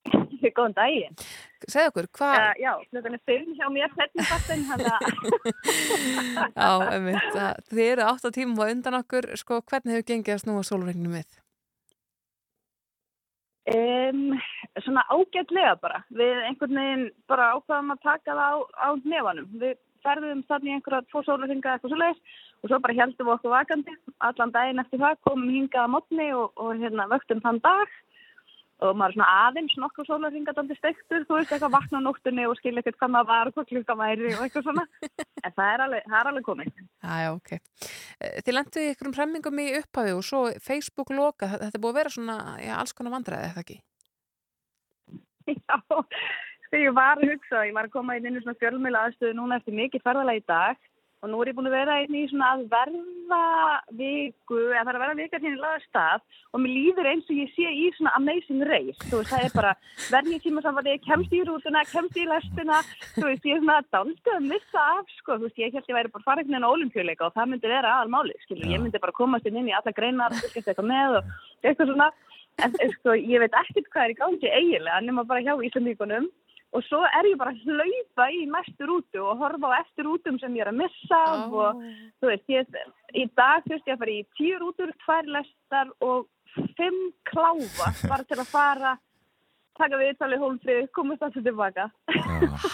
Góðan 0.56 0.76
daginn. 0.76 1.16
Segð 1.66 1.88
okkur, 1.90 2.08
hvað... 2.18 2.36
Uh, 2.36 2.52
já, 2.60 2.70
klukkan 2.90 3.16
er 3.16 3.22
fyrir 3.26 3.56
hjá 3.56 3.70
mér 3.72 3.94
hvernig 3.96 4.28
fattin, 4.28 4.66
hana... 4.68 4.98
já, 6.60 6.68
einmitt. 6.92 7.40
Þið 7.72 7.82
eru 7.86 8.06
átt 8.10 8.28
á 8.28 8.30
tímum 8.36 8.60
og 8.60 8.74
undan 8.74 9.00
okkur, 9.00 9.32
sko, 9.40 9.62
hvernig 9.66 9.96
hefur 9.96 10.08
gengið 10.12 10.36
að 10.36 10.44
snúa 10.44 10.66
sólregnum 10.66 11.16
við? 11.16 11.40
Um, 13.66 14.36
svona 14.84 15.02
ágætlega 15.10 15.74
bara. 15.82 16.04
Við 16.14 16.44
einhvern 16.46 16.78
veginn 16.78 17.08
bara 17.26 17.50
ákvaðum 17.56 17.96
að 17.96 18.04
taka 18.04 18.36
það 18.36 18.44
á, 18.46 18.56
á 18.78 18.88
nefanum. 19.02 19.48
Við 19.58 19.74
ferðum 20.04 20.42
þannig 20.50 20.76
einhverja 20.76 21.06
tvo 21.10 21.22
sólregnga 21.26 21.76
eitthvað 21.76 21.92
svo 21.92 22.00
leiðis 22.00 22.42
og 22.62 22.70
svo 22.70 22.80
bara 22.82 22.98
heldum 22.98 23.28
við 23.28 23.36
okkur 23.36 23.54
vakandi 23.54 23.96
allan 24.28 24.54
daginn 24.54 24.82
eftir 24.82 25.02
það, 25.02 25.22
komum 25.28 25.54
hingað 25.54 25.86
á 25.86 25.94
mótni 25.94 26.28
og, 26.34 26.52
og 26.60 26.74
hérna, 26.80 27.08
vöktum 27.12 27.42
þann 27.44 27.62
dag 27.64 27.96
og 28.84 28.96
maður 28.98 29.16
svona 29.16 29.28
aðeins 29.46 29.74
nokkur 29.80 30.04
sólarringadandi 30.04 30.76
stektur, 30.76 31.24
þú 31.24 31.38
veist 31.38 31.52
eitthvað 31.54 31.72
vakna 31.72 32.00
á 32.02 32.04
nóttunni 32.04 32.44
og 32.44 32.58
skilja 32.58 32.82
eitthvað 32.82 32.98
hvað 33.00 33.12
maður 33.14 33.30
var 33.30 33.48
og 33.48 33.56
hvað 33.56 33.68
klukka 33.70 33.96
væri 33.96 34.32
og 34.34 34.42
eitthvað 34.44 34.66
svona, 34.66 34.84
en 35.40 35.54
það 35.56 35.70
er 35.70 35.84
alveg, 35.86 36.08
það 36.10 36.18
er 36.18 36.30
alveg 36.30 36.46
komið. 36.50 36.82
Já, 37.06 37.30
ok. 37.32 37.54
Þið 38.44 38.56
lendu 38.58 38.82
í 38.82 38.90
einhverjum 38.90 39.16
hremmingum 39.16 39.62
í 39.64 39.66
upphafi 39.80 40.16
og 40.16 40.24
svo 40.28 40.42
Facebook 40.60 41.12
loka, 41.16 41.48
þetta 41.56 41.80
búið 41.80 41.94
að 41.94 42.00
vera 42.02 42.16
svona, 42.18 42.38
já, 42.60 42.74
alls 42.76 42.96
konar 42.96 43.16
vandræði, 43.16 43.52
eða 43.52 43.64
ekki? 43.64 43.78
Já, 45.56 45.78
þegar 46.70 46.84
ég 46.84 46.98
var 46.98 47.22
að 47.22 47.32
hugsa, 47.32 47.64
ég 47.68 47.76
var 47.76 47.88
að 47.88 47.96
koma 47.96 48.18
inn 48.18 48.28
í 48.32 48.42
svona 48.42 48.60
fjölmjöla 48.60 49.06
aðstöðu 49.06 49.38
núna 49.38 49.60
eftir 49.60 49.78
mikið 49.80 50.06
ferðalega 50.06 50.42
í 50.42 50.46
dag 50.50 50.84
og 51.24 51.30
nú 51.32 51.40
er 51.40 51.48
ég 51.50 51.56
búin 51.56 51.68
að 51.70 51.74
vera 51.74 51.94
einn 52.02 52.16
í 52.16 52.22
svona 52.28 52.48
að 52.54 52.64
verða 52.70 53.38
viku, 53.98 54.58
eða 54.68 54.82
það 54.82 54.90
er 54.90 54.98
að 54.98 55.02
verða 55.02 55.16
vikar 55.20 55.42
hérna 55.42 55.56
í 55.56 55.62
laga 55.62 55.80
stað 55.86 56.24
og 56.52 56.62
mér 56.62 56.74
líður 56.76 57.08
eins 57.10 57.30
og 57.32 57.40
ég 57.40 57.52
sé 57.54 57.72
í 57.72 57.86
svona 57.96 58.12
amazing 58.18 58.62
race, 58.68 58.98
þú 59.08 59.22
veist, 59.22 59.32
það 59.32 59.46
er 59.46 59.56
bara 59.56 59.72
verðið 60.12 60.44
tíma 60.44 60.64
samfandi, 60.66 60.94
kemst 61.06 61.34
í 61.34 61.42
rútuna, 61.48 61.82
kemst 61.90 62.20
í 62.20 62.28
lestina, 62.28 62.82
þú 63.16 63.26
veist, 63.30 63.48
ég 63.48 63.56
er 63.56 63.64
svona 63.64 63.80
daldið 63.96 64.32
að 64.36 64.48
missa 64.52 64.86
af, 64.92 65.12
sko, 65.18 65.40
þú 65.40 65.48
veist, 65.48 65.60
ég 65.64 65.74
held 65.74 65.90
ég 65.90 65.98
væri 65.98 66.14
bara 66.14 66.38
veginn 66.42 66.68
á 66.68 66.70
olimpíuleika 66.70 67.28
og 67.28 67.36
það 67.36 67.52
myndi 67.54 67.74
vera 67.74 67.96
aðalmáli, 67.96 68.38
skilur, 68.44 68.70
ég 68.76 68.84
myndi 68.84 69.02
bara 69.02 69.16
komast 69.16 69.48
inn 69.48 69.58
inn 69.62 69.72
í 69.72 69.76
alla 69.76 69.96
greinar, 69.96 70.36
fylgjast 70.36 70.72
eitthvað 70.74 70.90
með 70.92 71.20
og 71.22 71.36
eitthvað 71.64 71.94
svona, 71.94 72.10
en 72.62 72.96
sko, 73.00 73.16
ég 73.18 73.42
veit 73.42 73.62
ekkert 73.64 73.90
hvað 73.90 74.04
er 74.04 74.14
í 74.14 74.20
gangi 74.20 74.52
eiginlega, 74.52 75.04
nema 75.08 75.26
bara 75.28 75.44
hjá 75.44 75.56
Íslandíkunum 75.56 76.28
og 76.76 76.84
svo 76.84 77.00
er 77.08 77.28
ég 77.30 77.38
bara 77.40 77.54
að 77.54 77.62
hlaupa 77.64 78.28
í 78.34 78.44
næstu 78.50 78.88
rútu 78.88 79.22
og 79.24 79.40
horfa 79.40 79.72
á 79.72 79.80
eftir 79.80 80.06
rútum 80.06 80.36
sem 80.42 80.56
ég 80.58 80.66
er 80.66 80.72
að 80.72 80.80
missa 80.82 81.20
oh. 81.32 81.56
og 81.62 81.82
þú 82.20 82.30
veist, 82.30 82.46
ég, 82.52 82.78
í 83.16 83.24
dag 83.38 83.64
þurfti 83.64 83.92
ég 83.92 83.96
að 83.96 84.02
fara 84.02 84.16
í 84.16 84.26
tíu 84.36 84.60
rútur, 84.60 84.92
tvær 85.04 85.30
lestar 85.38 85.92
og 86.04 86.28
fimm 86.76 87.00
kláfa 87.30 87.92
bara 88.10 88.28
til 88.28 88.40
að 88.42 88.50
fara, 88.52 88.94
taka 89.80 90.00
við 90.02 90.12
talið 90.20 90.44
hólfrið, 90.44 90.84
komast 90.96 91.24
alltaf 91.24 91.48
tilbaka. 91.48 91.88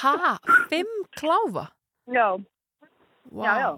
Hæ? 0.03 0.15
Fimm 0.73 0.93
kláfa? 1.19 1.69
Já. 2.11 2.29
Wow. 3.31 3.47
Já, 3.47 3.53
já. 3.63 3.71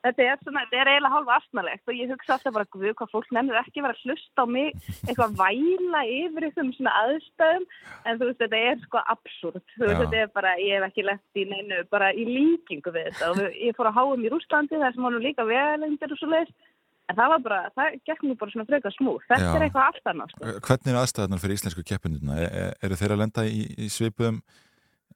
Þetta 0.00 0.24
er, 0.24 0.38
svona, 0.40 0.62
þetta 0.64 0.78
er 0.80 0.88
eiginlega 0.94 1.12
hálfa 1.12 1.34
astnalegt 1.36 1.90
og 1.90 1.98
ég 1.98 2.08
hugsa 2.08 2.32
alltaf 2.36 2.54
bara, 2.56 2.68
guð, 2.72 2.86
hvað 2.96 3.10
fólk 3.12 3.32
nefnir 3.36 3.58
ekki 3.60 3.82
vera 3.84 3.92
að 3.92 4.04
hlusta 4.06 4.44
á 4.44 4.46
mig, 4.48 4.70
eitthvað 5.04 5.34
væla 5.36 6.00
yfir 6.08 6.46
einhverjum 6.46 6.70
svona 6.76 6.94
aðstæðum, 7.02 7.66
en 8.08 8.20
þú 8.20 8.28
veist, 8.30 8.40
þetta 8.40 8.60
er 8.70 8.78
sko 8.86 9.02
absúrt, 9.14 9.74
þetta 9.76 10.22
er 10.22 10.30
bara, 10.32 10.54
ég 10.62 10.78
hef 10.78 10.86
ekki 10.88 11.04
lett 11.04 11.40
í 11.42 11.44
neinu, 11.50 11.82
bara 11.92 12.08
í 12.16 12.24
líkingu 12.30 12.94
við 12.94 13.10
þetta 13.10 13.28
og 13.34 13.58
ég 13.60 13.76
fór 13.76 13.90
að 13.90 13.98
háum 13.98 14.24
í 14.24 14.30
Rúslandi 14.32 14.80
þar 14.80 14.96
sem 14.96 15.08
honum 15.08 15.26
líka 15.26 15.46
vegalendir 15.50 16.14
og 16.16 16.20
svo 16.22 16.30
leiðis, 16.32 16.54
en 17.10 17.18
það 17.18 17.34
var 17.34 17.44
bara, 17.44 17.58
það 17.76 17.98
gekk 18.08 18.24
nú 18.24 18.38
bara 18.40 18.54
svona 18.54 18.68
freka 18.70 18.94
smúð, 18.94 19.26
þetta 19.28 19.50
Já. 19.50 19.52
er 19.58 19.66
eitthvað 19.66 20.00
annars. 20.14 20.32
Sko. 20.32 20.54
Hvernig 20.70 20.94
er 20.94 21.00
aðstæðanar 21.02 21.44
fyrir 21.44 21.60
íslensku 21.60 21.84
keppinuna? 21.84 22.40
Er, 22.40 22.72
eru 22.88 22.96
þeir 22.96 23.16
að 23.18 23.22
lenda 23.26 23.44
í, 23.44 23.60
í 23.76 23.90
svipuðum 23.92 24.40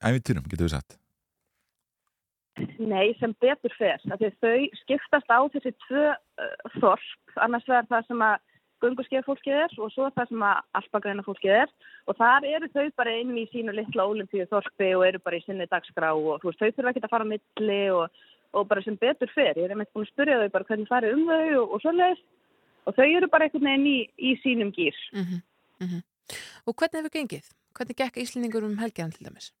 ævintýrum, 0.03 0.45
getur 0.51 0.67
við 0.67 0.75
sagt? 0.75 0.99
Nei, 2.79 3.13
sem 3.19 3.33
betur 3.43 3.73
fer. 3.75 4.01
Þau 4.05 4.57
skiptast 4.81 5.31
á 5.31 5.39
þessi 5.53 5.73
tvö 5.87 6.03
uh, 6.11 6.75
þorp, 6.79 7.33
annars 7.43 7.67
vegar 7.67 7.87
það 7.89 8.11
sem 8.11 8.21
að 8.27 8.43
gungurskeiða 8.83 9.25
fólkið 9.25 9.57
er 9.63 9.75
og 9.81 9.91
svo 9.93 10.07
það 10.15 10.29
sem 10.29 10.45
að 10.45 10.61
alpagreina 10.79 11.25
fólkið 11.25 11.57
er 11.63 11.73
og 12.05 12.17
þar 12.19 12.47
eru 12.49 12.69
þau 12.73 12.85
bara 12.99 13.15
inn 13.21 13.33
í 13.39 13.45
sínu 13.51 13.73
litla 13.75 14.05
ólimpíu 14.09 14.45
þorpi 14.51 14.91
og 14.97 15.05
eru 15.07 15.21
bara 15.23 15.39
í 15.39 15.43
sinni 15.45 15.67
dagskrá 15.71 16.11
og 16.15 16.43
þú 16.43 16.51
veist, 16.51 16.61
þau 16.61 16.71
þurfa 16.77 16.93
ekki 16.93 17.03
að 17.03 17.13
fara 17.15 17.27
á 17.27 17.31
milli 17.31 17.81
og, 17.95 18.23
og 18.55 18.67
bara 18.71 18.85
sem 18.85 18.97
betur 19.01 19.31
fer. 19.35 19.53
Ég 19.55 19.67
er 19.67 19.75
einmitt 19.75 19.91
búin 19.95 20.07
að 20.07 20.13
spyrja 20.13 20.39
þau 20.43 20.55
bara 20.55 20.69
hvernig 20.69 20.91
farið 20.91 21.17
um 21.17 21.27
þau 21.31 21.43
og, 21.61 21.75
og 21.75 21.83
svoleiðis 21.85 22.23
og 22.85 22.97
þau 22.99 23.05
eru 23.07 23.31
bara 23.31 23.47
einhvern 23.47 23.69
veginn 23.71 23.91
í, 23.91 23.99
í 24.19 24.33
sínum 24.43 24.73
gýr. 24.75 24.97
Mm 25.15 25.27
-hmm, 25.27 25.43
mm 25.81 25.87
-hmm. 25.91 26.01
Og 26.65 26.75
hvernig 26.75 27.01
hefur 27.01 27.15
gengið? 27.19 27.51
Hvernig 27.75 27.97
gekk 27.99 28.17
Íslendingur 28.17 28.65
um 28.65 28.77
helgiðan 28.77 29.11
til 29.11 29.27
dæmis? 29.27 29.51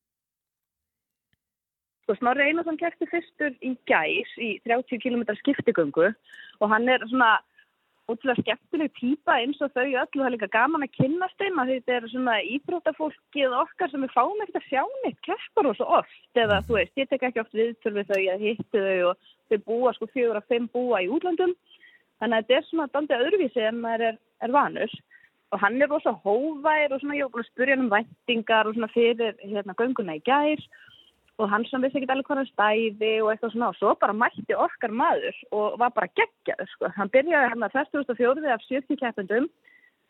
Sko 2.05 2.13
Snorri 2.19 2.45
Einarsson 2.45 2.77
kæfti 2.77 3.07
fyrstur 3.09 3.55
í 3.65 3.71
gæs 3.89 4.33
í 4.37 4.51
30 4.69 5.01
km 5.01 5.23
skiptigöngu 5.39 6.11
og 6.61 6.69
hann 6.69 6.85
er 6.85 7.01
svona 7.09 7.39
útrúlega 8.05 8.43
skemmtileg 8.43 8.91
týpa 8.93 9.39
eins 9.41 9.57
og 9.65 9.71
þau 9.73 9.87
öll 9.87 10.03
og 10.03 10.11
það 10.13 10.27
er 10.27 10.33
líka 10.35 10.49
gaman 10.53 10.85
að 10.85 10.93
kynnast 10.99 11.39
þeim 11.41 11.57
að 11.63 11.71
þetta 11.73 11.95
er 11.95 12.05
svona 12.11 12.35
íþróttafólkið 12.53 13.55
okkar 13.63 13.89
sem 13.89 14.05
fáum 14.13 14.43
ekkert 14.45 14.59
að 14.61 14.67
sjá 14.67 14.83
neitt 15.01 15.17
keppar 15.25 15.71
og 15.71 15.79
svo 15.79 15.89
oft 15.97 16.41
eða 16.43 16.61
þú 16.67 16.77
veist, 16.77 16.93
ég 17.01 17.09
tek 17.09 17.25
ekki 17.25 17.41
oft 17.41 17.57
viðtöl 17.57 17.95
við 17.97 18.13
þau 18.13 18.21
að 18.35 18.45
hitti 18.45 18.85
þau 18.85 19.09
og 19.09 19.33
þau 19.49 19.59
búa 19.71 19.97
sko 19.97 20.11
fjögur 20.13 20.41
að 20.43 20.49
fimm 20.53 20.69
búa 20.77 21.01
í 21.01 21.09
útlandum 21.09 21.57
þannig 22.21 22.37
að 22.37 22.45
þetta 22.45 22.59
er 22.59 22.69
svona 22.69 22.89
dandið 22.93 23.25
öðruvísi 23.25 23.65
en 23.65 23.81
maður 23.81 24.09
er, 24.11 24.19
er 24.45 24.53
vanur. 24.53 24.97
Og 25.53 25.61
hann 25.61 25.81
er 25.81 25.89
rosa 25.89 26.13
hóvær 26.21 26.93
og 26.93 27.01
svona 27.01 27.17
ég 27.17 27.25
var 27.25 27.33
búin 27.33 27.45
að 27.45 27.49
spurja 27.49 27.75
hann 27.75 27.87
um 27.87 27.93
væntingar 27.93 28.69
og 28.69 28.77
svona 28.77 28.93
fyrir 28.93 29.39
hérna 29.41 29.77
gönguna 29.81 30.19
í 30.19 30.23
gær 30.25 30.61
og 30.61 30.94
hann 31.51 31.65
sem 31.67 31.83
vissi 31.83 31.99
ekki 31.99 32.07
alveg 32.13 32.27
hvað 32.29 32.41
hann 32.41 32.51
stæði 32.51 33.13
og 33.21 33.29
eitthvað 33.31 33.53
svona 33.53 33.69
og 33.73 33.77
svo 33.79 33.93
bara 33.99 34.15
mætti 34.15 34.55
okkar 34.55 34.93
maður 34.95 35.39
og 35.51 35.79
var 35.81 35.91
bara 35.95 36.11
geggjaður 36.15 36.69
sko. 36.71 36.91
Hann 36.95 37.11
byrjaði 37.11 37.51
hann 37.51 37.67
að 37.67 37.75
2004 37.91 38.53
af 38.53 38.63
70 38.69 39.01
keppendum, 39.01 39.49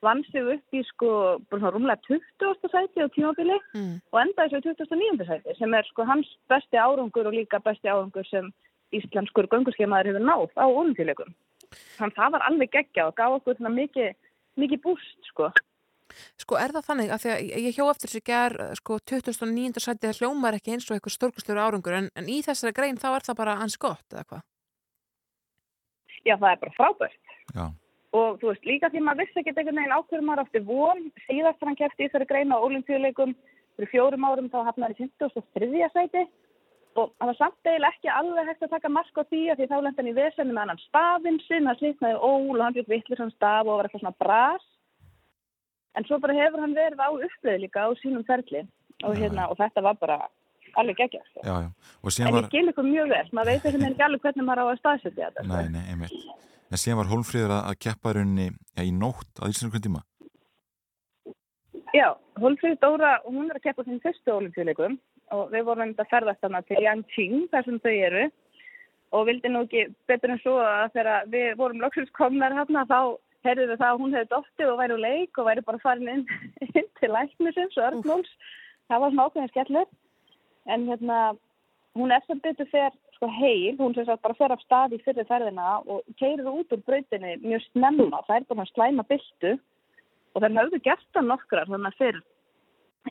vann 0.05 0.21
sig 0.29 0.45
upp 0.53 0.77
í 0.77 0.83
sko 0.91 1.09
bara 1.49 1.71
rúmlega 1.73 1.97
20. 2.05 2.69
sæti 2.69 3.01
á 3.01 3.07
tímabili 3.15 3.57
mm. 3.73 3.95
og 4.13 4.21
endaði 4.21 4.53
svo 4.53 4.61
í 4.61 4.77
29. 4.77 5.27
sæti 5.31 5.57
sem 5.57 5.73
er 5.73 5.89
sko 5.89 6.05
hans 6.05 6.29
besti 6.51 6.77
árangur 6.77 7.31
og 7.31 7.37
líka 7.37 7.61
besti 7.63 7.89
árangur 7.89 8.27
sem 8.29 8.51
íslenskur 8.93 9.49
gönguskemaður 9.49 10.11
hefur 10.11 10.27
náð 10.29 10.51
á 10.61 10.65
olimpíuleikum. 10.69 11.33
Þannig 11.97 12.19
það 12.19 12.33
var 12.35 12.45
alveg 12.49 12.75
geggjað 12.75 13.09
og 13.09 13.17
gaf 13.17 13.37
okkur 13.39 13.57
svona 13.57 13.73
mikið, 13.73 14.13
mikið 14.61 14.83
búst 14.83 15.31
sko. 15.31 15.49
Sko 16.41 16.59
er 16.59 16.73
það 16.75 16.89
þannig 16.89 17.13
að 17.13 17.23
því 17.23 17.31
að 17.35 17.63
ég 17.67 17.77
hjó 17.77 17.85
eftir 17.91 18.11
þessi 18.11 18.25
ger 18.31 18.57
sko 18.79 18.99
2009. 19.13 19.79
sæti 19.79 20.07
það 20.07 20.19
hljómar 20.21 20.57
ekki 20.59 20.75
eins 20.75 20.89
og 20.89 20.97
eitthvað 20.97 21.17
stórkustlur 21.17 21.61
árangur 21.61 21.97
en, 21.99 22.11
en 22.15 22.29
í 22.29 22.41
þessari 22.45 22.75
grein 22.75 23.01
þá 23.01 23.09
er 23.13 23.27
það 23.29 23.39
bara 23.41 23.57
hans 23.61 23.77
gott 23.77 24.05
eða 24.13 24.27
hvað? 24.29 24.45
Já 26.25 26.37
það 26.37 26.51
er 26.51 26.61
bara 26.63 26.77
frábært 26.77 27.35
Já. 27.53 27.65
og 28.17 28.39
þú 28.41 28.51
veist 28.51 28.65
líka 28.69 28.89
því 28.93 29.03
maður 29.05 29.25
vissi 29.25 29.41
ekki 29.41 29.53
einhvern 29.53 29.81
veginn 29.81 29.97
ákveður 29.97 30.25
maður 30.29 30.45
átti 30.45 30.63
von 30.69 31.03
síðast 31.27 31.67
hann 31.67 31.77
kæfti 31.81 32.05
í 32.05 32.07
þessari 32.07 32.29
grein 32.31 32.55
á 32.55 32.57
olimpíuleikum 32.57 33.35
fyrir 33.75 33.91
fjórum 33.91 34.25
árum 34.25 34.49
þá 34.49 34.59
hafnaði 34.69 34.97
53. 35.03 35.91
sæti 35.93 36.25
og 36.95 37.11
það 37.19 37.29
var 37.29 37.37
samt 37.37 37.67
eiginlega 37.67 37.91
ekki 37.91 38.11
alveg 38.11 38.49
hægt 38.49 38.65
að 38.65 38.73
taka 38.75 38.91
mark 38.97 39.19
á 39.19 39.23
því 39.27 39.41
að 39.51 39.59
því 39.59 39.67
þá 39.71 39.75
lendi 39.83 40.01
hann 40.01 40.11
í 40.11 40.15
vesenni 40.15 40.55
með 40.55 40.63
annan 40.63 40.83
stafinn 40.85 41.39
sinn, 41.43 41.67
það 41.67 41.81
slítnaði 41.81 42.21
ól 42.23 42.55
og 42.55 42.63
hann 42.63 42.77
byggt 42.77 42.93
vittlis 42.93 43.21
hann 43.21 43.33
staf 43.35 43.67
og 43.67 43.73
var 43.75 43.89
eitthvað 43.89 44.05
svona 44.05 44.21
bras 44.23 44.69
en 45.95 46.07
svo 46.07 46.19
bara 46.23 46.37
hefur 46.37 46.63
hann 46.63 46.75
verið 46.77 47.03
á 47.03 47.09
uppleið 47.09 47.61
líka 47.65 47.85
á 47.85 47.89
sínum 48.01 48.25
ferli 48.27 48.63
og, 49.03 49.15
hérna, 49.17 49.49
og 49.51 49.59
þetta 49.59 49.83
var 49.85 49.99
bara 50.01 50.17
alveg 50.79 50.97
geggja 51.03 51.21
sko. 51.29 51.43
Já, 51.43 51.53
já. 51.65 51.69
Og 52.01 52.09
en 52.09 52.15
síðan 52.15 52.31
ég 52.31 52.37
var, 52.37 52.49
skil 52.49 52.71
ykkur 52.71 52.87
mjög 52.89 53.13
vel, 53.13 53.27
maður 53.37 53.51
veit 53.51 53.69
ekki 53.69 54.07
alveg 54.07 54.25
hvernig 54.25 54.47
maður 54.47 54.63
á 54.63 54.65
að 54.65 54.81
staðsetja 54.81 55.29
þetta 55.29 55.45
sko. 55.45 55.53
nei, 55.53 55.69
nei, 55.75 55.85
einmitt. 55.93 56.43
En 56.71 56.81
síðan 56.81 56.99
var 56.99 57.11
Hólmfríður 57.11 57.55
að, 57.55 57.73
keppa 57.85 58.15
rauninni 58.17 58.47
já, 58.51 58.83
í 58.83 58.91
nótt 58.91 59.41
að 59.41 59.53
íslensku 59.53 59.81
tíma. 59.85 60.03
Já, 61.95 62.09
Hólfríð 62.41 62.79
Dóra, 62.81 63.19
hún 63.23 63.47
er 63.47 63.59
að 63.59 63.67
keppa 63.69 63.85
þinn 63.87 64.01
fyrstu 64.03 64.33
olimpíuleikum 64.33 64.97
og 65.35 65.51
við 65.53 65.63
vorum 65.67 65.93
að 65.93 66.09
ferðast 66.11 66.43
hana 66.43 66.61
til 66.67 66.81
Yangqing 66.83 67.45
þar 67.53 67.67
sem 67.67 67.77
þau 67.83 67.93
eru 67.93 68.25
og 69.15 69.27
vildi 69.29 69.51
nú 69.51 69.61
ekki 69.63 69.85
betur 70.09 70.33
en 70.33 70.41
svo 70.41 70.57
að 70.59 70.89
þegar 70.97 71.29
við 71.31 71.47
vorum 71.61 71.83
loksins 71.83 72.11
komnar 72.17 72.55
hérna 72.57 72.83
þá 72.89 72.99
heyrðum 73.45 73.71
við 73.71 73.81
það 73.81 73.93
að 73.93 74.01
hún 74.01 74.15
hefði 74.15 74.29
dottið 74.33 74.71
og 74.71 74.79
væri 74.81 74.95
úr 74.95 75.03
leik 75.03 75.39
og 75.39 75.47
væri 75.49 75.63
bara 75.65 75.81
farin 75.83 76.11
inn, 76.11 76.25
inn 76.67 76.91
til 76.99 77.11
læknisins 77.13 77.79
og 77.79 77.87
örnmóls. 77.89 78.35
Það 78.89 79.01
var 79.03 79.13
svona 79.13 79.27
ákveðin 79.29 79.51
skellur. 79.53 79.89
En 80.65 80.87
hérna 80.89 81.19
hún 81.95 82.13
sem 82.27 82.41
betur 82.43 82.69
fer 82.71 82.91
sko 83.15 83.29
heil, 83.31 83.77
hún 83.79 83.95
sem 83.95 84.05
sagt 84.05 84.23
bara 84.25 84.35
fer 84.35 84.51
af 84.51 84.61
stað 84.65 84.97
í 84.97 85.01
fyrir 85.05 85.27
ferðina 85.29 85.79
og 85.85 86.03
keirir 86.19 86.49
út 86.51 86.73
úr 86.75 86.83
brautinni 86.83 87.37
mjög 87.45 87.63
snemma, 87.69 88.23
það 88.27 88.37
er 88.37 88.47
bara 88.49 88.69
slæma 88.73 89.05
byltu. 89.07 89.55
Og 90.35 90.43
það 90.43 90.57
höfðu 90.59 90.81
gert 90.83 91.05
það 91.15 91.29
nokkrar 91.29 91.69
þannig 91.71 91.93
að 91.93 92.01
fyrr 92.01 92.23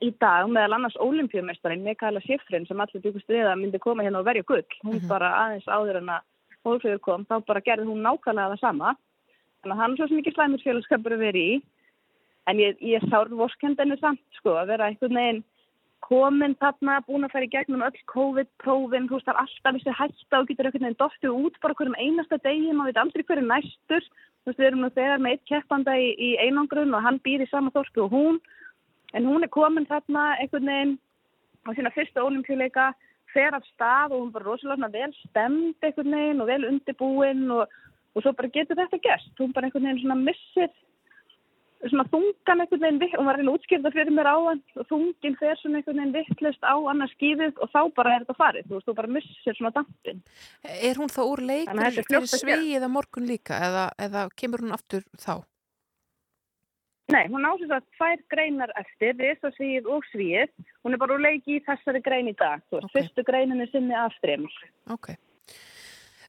í 0.03 0.11
dag 0.21 0.51
meðal 0.51 0.77
annars 0.77 0.97
ólimpíumestarinn 1.01 1.85
Mikaela 1.87 2.21
Sifrin 2.27 2.67
sem 2.67 2.81
allir 2.83 3.03
byggust 3.03 3.31
við 3.31 3.47
að 3.47 3.61
myndi 3.61 3.81
koma 3.81 4.05
hérna 4.05 4.21
og 4.21 4.29
verja 4.29 4.45
gull. 4.47 4.65
Hún 4.83 5.01
bara 5.09 5.31
aðeins 5.45 5.69
áður 5.71 6.01
en 6.03 6.15
að 6.17 6.31
Hólfríður 6.65 7.03
kom 7.05 7.27
þá 7.29 7.37
bara 7.45 7.61
gerði 7.65 7.91
hún 7.91 8.05
nákvæmlega 8.05 8.55
það 8.55 8.63
sama 8.63 8.95
þannig 9.65 9.77
að 9.77 9.83
hann 9.83 9.97
er 9.97 10.11
svo 10.11 10.21
ekki 10.21 10.35
slæmur 10.35 10.63
félagskapur 10.65 11.17
að 11.17 11.25
vera 11.25 11.41
í. 11.41 11.59
En 12.45 12.61
ég, 12.61 12.77
ég 12.85 13.05
sár 13.09 13.31
vorskendinni 13.33 13.97
samt 14.01 14.21
sko 14.39 14.59
að 14.61 14.75
vera 14.75 14.91
einhvern 14.91 15.17
veginn 15.17 15.45
komin 16.05 16.53
þarna, 16.61 16.99
búin 17.07 17.25
að 17.25 17.33
fara 17.33 17.47
í 17.47 17.53
gegnum 17.53 17.85
öll 17.87 18.01
COVID-prófin, 18.13 19.07
þú 19.09 19.17
veist, 19.17 19.25
það 19.25 19.33
er 19.33 19.41
alltaf 19.41 19.79
þessi 19.79 19.95
hætta 20.01 20.41
og 20.41 20.51
getur 20.51 20.69
einhvern 20.69 20.85
veginn 20.85 20.99
dottið 21.01 21.39
út 21.39 21.57
bara 21.63 21.77
hverjum 21.79 21.97
einasta 21.97 22.39
degi, 22.45 22.75
maður 22.77 22.91
veit 22.91 23.01
aldrei 23.01 23.25
hverju 23.25 23.47
næstur. 23.49 24.11
Þú 24.45 24.51
veist, 24.51 24.61
við 24.61 24.69
erum 24.69 24.85
nú 24.85 24.91
þegar 24.93 25.25
með 25.25 25.37
eitt 25.39 25.47
keppanda 25.49 25.95
í, 25.97 26.11
í 26.13 26.31
einangrun 26.45 26.93
og 26.93 27.07
hann 27.07 27.23
býr 27.25 27.47
í 27.47 27.49
sama 27.49 27.73
þorpu 27.73 28.05
og 28.05 28.13
hún, 28.13 28.43
en 29.17 29.31
hún 29.31 29.47
er 29.47 29.53
komin 29.55 29.89
þarna 29.89 30.27
einhvern 30.43 30.69
veginn 30.69 30.95
á 31.65 31.71
sína 31.73 31.95
fyrsta 31.97 32.27
olimpíuleika, 32.27 32.91
fer 33.33 33.57
af 33.57 33.65
stað 33.73 34.13
og 34.13 34.27
hún 34.27 34.35
bara 34.35 34.45
rosalega 34.51 34.93
vel 34.93 35.17
stemd 35.23 35.81
einhvern 35.81 36.13
veginn 36.19 36.45
og 36.45 36.53
vel 36.53 36.69
undirbúin 36.69 37.49
og, 37.57 37.73
og 38.15 38.23
svo 38.23 38.33
bara 38.33 38.53
getur 38.55 38.79
þetta 38.79 39.01
gert, 39.03 39.31
hún 39.41 39.55
bara 39.55 39.69
einhvern 39.69 39.89
veginn 39.89 40.03
svona 40.05 40.19
missir 40.23 40.73
svona 41.85 42.07
þungan 42.09 42.63
einhvern 42.65 42.81
veginn, 42.81 42.99
vi- 43.03 43.17
hún 43.17 43.27
var 43.29 43.37
reyna 43.37 43.53
útskýrða 43.53 43.93
fyrir 43.93 44.13
mér 44.15 44.29
á 44.31 44.37
hann 44.41 44.63
og 44.77 44.87
þungin 44.89 45.39
fer 45.39 45.57
svona 45.61 45.81
einhvern 45.81 45.99
veginn 46.01 46.15
vittlust 46.17 46.63
á 46.65 46.75
annars 46.91 47.13
skýðið 47.19 47.59
og 47.61 47.71
þá 47.75 47.81
bara 47.95 48.15
er 48.15 48.25
þetta 48.25 48.37
farið, 48.39 48.69
þú 48.69 48.75
veist, 48.79 48.87
þú 48.89 48.95
bara 48.95 49.15
missir 49.17 49.59
svona 49.59 49.73
dampin. 49.75 50.23
Er 50.65 50.95
hún 50.95 51.13
þá 51.13 51.23
úr 51.25 51.43
leik 51.45 51.69
Þannig 51.69 51.85
að 51.85 51.99
þetta 51.99 52.09
fyrir, 52.09 52.17
er 52.17 52.25
að 52.25 52.45
svegið 52.45 52.87
á 52.87 52.91
morgun 52.97 53.29
líka 53.29 53.59
eða, 53.69 53.85
eða 53.99 54.29
kemur 54.37 54.65
hún 54.65 54.73
aftur 54.79 55.05
þá? 55.19 55.45
Nei, 57.13 57.27
hún 57.29 57.45
ásins 57.45 57.69
að 57.75 57.85
tvær 57.99 58.21
greinar 58.33 58.71
eftir, 58.81 59.13
risasvíð 59.21 59.91
og 59.93 60.07
svíð, 60.09 60.49
hún 60.83 60.95
er 60.95 61.01
bara 61.03 61.19
úr 61.19 61.21
leik 61.21 61.45
í 61.53 61.61
þessari 61.67 62.01
grein 62.01 62.31
í 62.33 62.33
dag, 62.33 62.63
þú 62.71 62.79
veist, 62.79 62.89
okay. 62.89 63.03
fyrstu 63.03 63.25
greinin 63.29 63.61
er 63.61 63.69
sinni 63.69 63.93
afstremur. 63.93 64.55
Ok. 64.89 65.11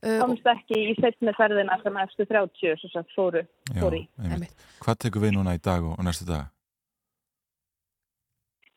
Komst 0.06 0.46
ekki 0.46 0.78
í 0.92 0.96
setni 1.00 1.34
ferðina 1.34 1.80
sem 1.82 1.96
eftir 1.98 2.28
30 2.30 2.78
svo 2.78 2.90
sagt 2.92 3.14
fóru, 3.16 3.42
fóru 3.80 4.04
í. 4.04 4.08
einmitt. 4.22 4.66
Hvað 4.84 5.00
tekur 5.02 5.24
við 5.26 5.34
núna 5.38 5.56
í 5.58 5.62
dag 5.66 5.82
og, 5.82 5.96
og 5.98 6.06
næstu 6.06 6.28
dag? 6.30 6.52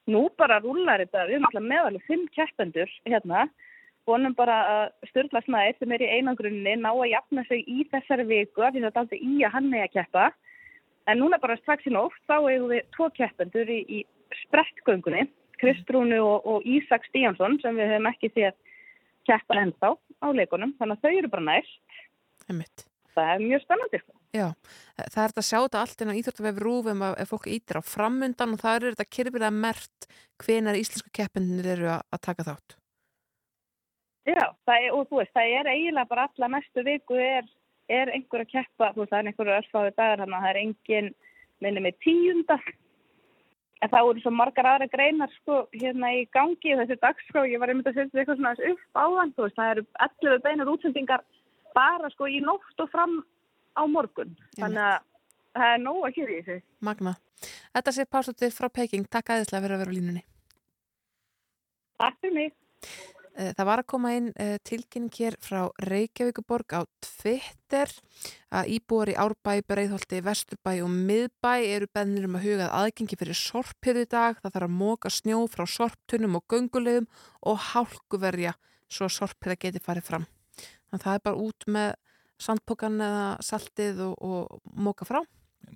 Nú 0.09 0.23
bara 0.41 0.57
rúlar 0.65 1.03
þetta, 1.05 1.27
við 1.29 1.37
erum 1.37 1.49
alltaf 1.51 1.67
meðalveg 1.69 2.05
fimm 2.09 2.23
keppendur 2.33 2.93
hérna, 3.05 3.43
vonum 4.09 4.33
bara 4.39 4.57
að 4.73 5.11
Sturla 5.11 5.43
Snæð 5.45 5.83
sem 5.83 5.93
er 5.93 6.05
í 6.07 6.13
einangrunni 6.17 6.77
ná 6.81 6.89
að 6.95 7.11
jafna 7.11 7.45
sig 7.49 7.67
í 7.69 7.85
þessari 7.93 8.25
viku 8.31 8.65
af 8.65 8.73
því 8.73 8.81
að 8.81 8.87
þetta 8.89 9.03
aldrei 9.05 9.19
í 9.21 9.43
að 9.45 9.55
hann 9.59 9.75
er 9.75 9.85
að 9.85 9.97
keppa. 9.99 10.31
En 11.09 11.21
núna 11.21 11.41
bara 11.43 11.59
strax 11.61 11.85
í 11.89 11.93
nótt 11.93 12.17
þá 12.25 12.39
eigum 12.39 12.73
við 12.73 12.89
tvo 12.97 13.11
keppendur 13.19 13.69
í, 13.69 13.83
í 13.85 13.99
sprettgöngunni, 14.47 15.27
Kristrúnu 15.61 16.23
og, 16.23 16.49
og 16.49 16.65
Ísak 16.65 17.05
Stíjansson 17.11 17.59
sem 17.61 17.77
við 17.77 17.93
hefum 17.93 18.09
ekki 18.15 18.33
séð 18.33 18.57
keppa 19.29 19.59
ennþá 19.63 19.95
á 19.95 20.27
leikunum, 20.35 20.75
þannig 20.81 20.99
að 20.99 21.05
þau 21.05 21.19
eru 21.19 21.33
bara 21.33 21.49
næst. 21.53 21.99
Einmitt. 22.49 22.87
Það 23.15 23.35
er 23.35 23.45
mjög 23.45 23.63
spennandi. 23.65 24.01
sko. 24.03 24.15
Já, 24.37 24.47
það 24.97 25.23
er 25.23 25.33
þetta 25.33 25.43
að 25.43 25.47
sjá 25.49 25.59
þetta 25.59 25.81
allt 25.83 26.03
inn 26.03 26.13
á 26.13 26.19
Íþróttavef 26.19 26.59
Rúf 26.63 26.89
ef, 26.93 27.05
ef 27.23 27.31
fólk 27.33 27.47
ítir 27.49 27.79
á 27.81 27.83
framundan 27.83 28.53
og 28.55 28.61
það 28.61 28.77
er 28.77 28.85
þetta 28.93 29.07
kyrfilega 29.17 29.55
mert 29.55 30.09
hvenar 30.45 30.79
íslensku 30.79 31.13
keppinir 31.17 31.71
eru 31.75 31.89
að, 31.97 32.19
taka 32.21 32.47
þátt. 32.47 32.77
Já, 34.29 34.45
er, 34.45 34.91
og 34.93 35.09
þú 35.09 35.23
veist, 35.23 35.33
það 35.33 35.55
er 35.57 35.71
eiginlega 35.73 36.11
bara 36.11 36.27
alla 36.29 36.51
næstu 36.53 36.85
viku 36.85 37.17
er, 37.17 37.49
er 37.89 38.13
einhver 38.13 38.45
að 38.45 38.53
keppa, 38.53 38.93
þú 38.93 39.03
veist, 39.03 39.15
það 39.15 39.19
er 39.19 39.31
einhverju 39.33 39.57
örfáðu 39.57 39.95
dagar 39.97 40.23
þannig 40.23 40.39
að 40.39 40.45
það 40.45 40.53
er 40.53 40.61
engin, 40.63 41.11
minni 41.65 41.85
með 41.87 41.99
tíunda 42.05 42.59
en 43.83 43.91
það 43.93 44.07
voru 44.09 44.23
svo 44.23 44.33
margar 44.35 44.67
aðra 44.67 44.89
greinar 44.93 45.33
sko 45.39 45.61
hérna 45.75 46.13
í 46.17 46.25
gangi 46.35 46.77
þessi 46.81 46.99
dagskrá, 47.03 47.45
ég 47.49 47.61
var 47.63 47.73
einmitt 47.73 47.91
að 47.91 48.01
setja 48.01 48.23
eitthvað 48.23 48.41
svona 48.41 48.55
upp 48.73 48.99
á 48.99 49.05
þann, 49.17 49.35
þú 49.37 49.47
veist, 49.47 49.59
það 49.59 49.73
eru 49.75 49.85
11 50.09 50.43
beinar 50.47 50.73
útsendingar 50.73 51.27
bara 51.77 52.11
sko 52.15 52.31
í 52.31 52.41
nótt 52.43 52.83
og 52.85 52.91
fram 52.95 53.21
á 53.79 53.83
morgun, 53.87 54.35
þannig 54.59 54.83
að 54.89 54.99
það 55.59 55.75
er 55.75 55.85
nóg 55.85 56.01
að 56.07 56.17
kjöri 56.17 56.39
í 56.39 56.43
þessu. 56.47 56.65
Magna. 56.89 57.15
Þetta 57.75 57.95
sé 57.95 58.07
pásóttir 58.11 58.55
frá 58.55 58.69
Peking. 58.75 59.07
Takk 59.11 59.35
aðeinslega 59.35 59.65
fyrir 59.65 59.77
að 59.77 59.83
vera 59.85 59.95
á 59.95 59.97
línunni. 59.97 60.25
Takk 61.99 62.19
fyrir 62.23 62.35
mig. 62.35 62.59
Eh, 63.39 63.53
Það 63.55 63.69
var 63.69 63.83
að 63.83 63.89
koma 63.93 64.13
inn 64.17 64.31
eh, 64.35 64.57
tilkynning 64.67 65.15
hér 65.15 65.37
frá 65.43 65.69
Reykjavíkuborg 65.85 66.75
á 66.75 66.83
Twitter 67.05 67.93
að 68.51 68.71
íbúar 68.75 69.13
í 69.13 69.15
Árbæ, 69.15 69.61
Breiðholti, 69.69 70.19
Vesturbæ 70.27 70.73
og 70.83 70.91
Miðbæ 70.91 71.53
eru 71.69 71.87
bennir 71.95 72.27
um 72.27 72.39
að 72.39 72.49
hugað 72.49 72.75
aðgengi 72.81 73.19
fyrir 73.21 73.39
sorphyrðu 73.39 74.09
dag. 74.11 74.41
Það 74.43 74.57
þarf 74.57 74.69
að 74.69 74.79
móka 74.81 75.13
snjó 75.15 75.45
frá 75.53 75.65
sorptunum 75.71 76.41
og 76.41 76.47
göngulegum 76.51 77.07
og 77.47 77.63
hálkuverja 77.71 78.57
svo 78.91 79.07
sorphyrða 79.13 79.61
geti 79.67 79.85
farið 79.85 80.09
fram. 80.11 80.27
Þannig 80.89 80.99
að 80.99 81.07
það 81.07 81.19
er 81.21 81.25
bara 81.29 81.45
út 81.47 81.69
með 81.69 81.93
sandpokan 82.43 83.03
eða 83.05 83.29
saltið 83.45 84.03
og, 84.09 84.19
og 84.19 84.75
móka 84.75 85.07
frá. 85.07 85.23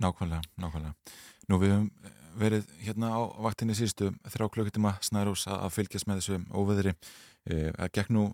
Nákvæmlega, 0.03 0.43
nákvæmlega. 0.59 1.15
Nú 1.51 1.59
við 1.63 1.77
höfum 1.77 2.19
verið 2.39 2.69
hérna 2.83 3.13
á 3.17 3.21
vaktinni 3.45 3.77
síðustu 3.77 4.13
þrjá 4.33 4.49
klukkutíma 4.55 4.97
snærús 5.05 5.47
að 5.51 5.67
að 5.67 5.75
fylgjast 5.77 6.09
með 6.09 6.21
þessu 6.21 6.39
óveðri. 6.53 6.95
Það 7.49 7.93
gekk 7.99 8.13
nú 8.15 8.25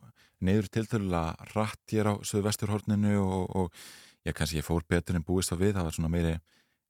neyður 0.45 0.69
tiltölulega 0.75 1.49
rætt 1.55 1.95
hér 1.95 2.13
á 2.13 2.15
söðvesturhorninu 2.31 3.17
og, 3.23 3.57
og 3.59 4.29
ég 4.29 4.37
kannski 4.37 4.61
ég 4.61 4.67
fór 4.67 4.85
betur 4.89 5.19
en 5.19 5.27
búist 5.27 5.53
á 5.55 5.57
við. 5.59 5.75
Það 5.77 5.89
var 5.89 5.97
svona 5.97 6.13
meiri, 6.13 6.35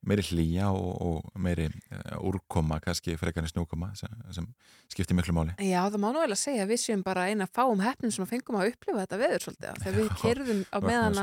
meiri 0.07 0.23
hlýja 0.23 0.69
og, 0.71 0.89
og 1.03 1.41
meiri 1.43 1.67
uh, 1.69 2.19
úrkoma, 2.29 2.79
kannski 2.83 3.17
frekarni 3.19 3.51
snúkoma 3.51 3.91
sem, 3.99 4.13
sem 4.35 4.47
skiptir 4.93 5.17
miklu 5.19 5.35
máli. 5.37 5.55
Já, 5.65 5.81
það 5.89 5.99
má 6.05 6.09
nú 6.15 6.23
vel 6.23 6.35
að 6.37 6.41
segja 6.41 6.65
að 6.65 6.73
við 6.73 6.81
séum 6.85 7.03
bara 7.07 7.27
eina 7.29 7.49
fáum 7.51 7.83
hefnin 7.83 8.15
sem 8.15 8.25
að 8.25 8.33
fengum 8.37 8.61
að 8.61 8.71
upplifa 8.73 9.05
þetta 9.05 9.21
veður 9.23 9.47
svolítið. 9.47 9.69
að 9.73 9.83
Þegar 9.85 9.99
við 9.99 10.11
kerðum 10.23 10.63
á 10.71 10.79
meðan 10.87 11.19
að. 11.19 11.21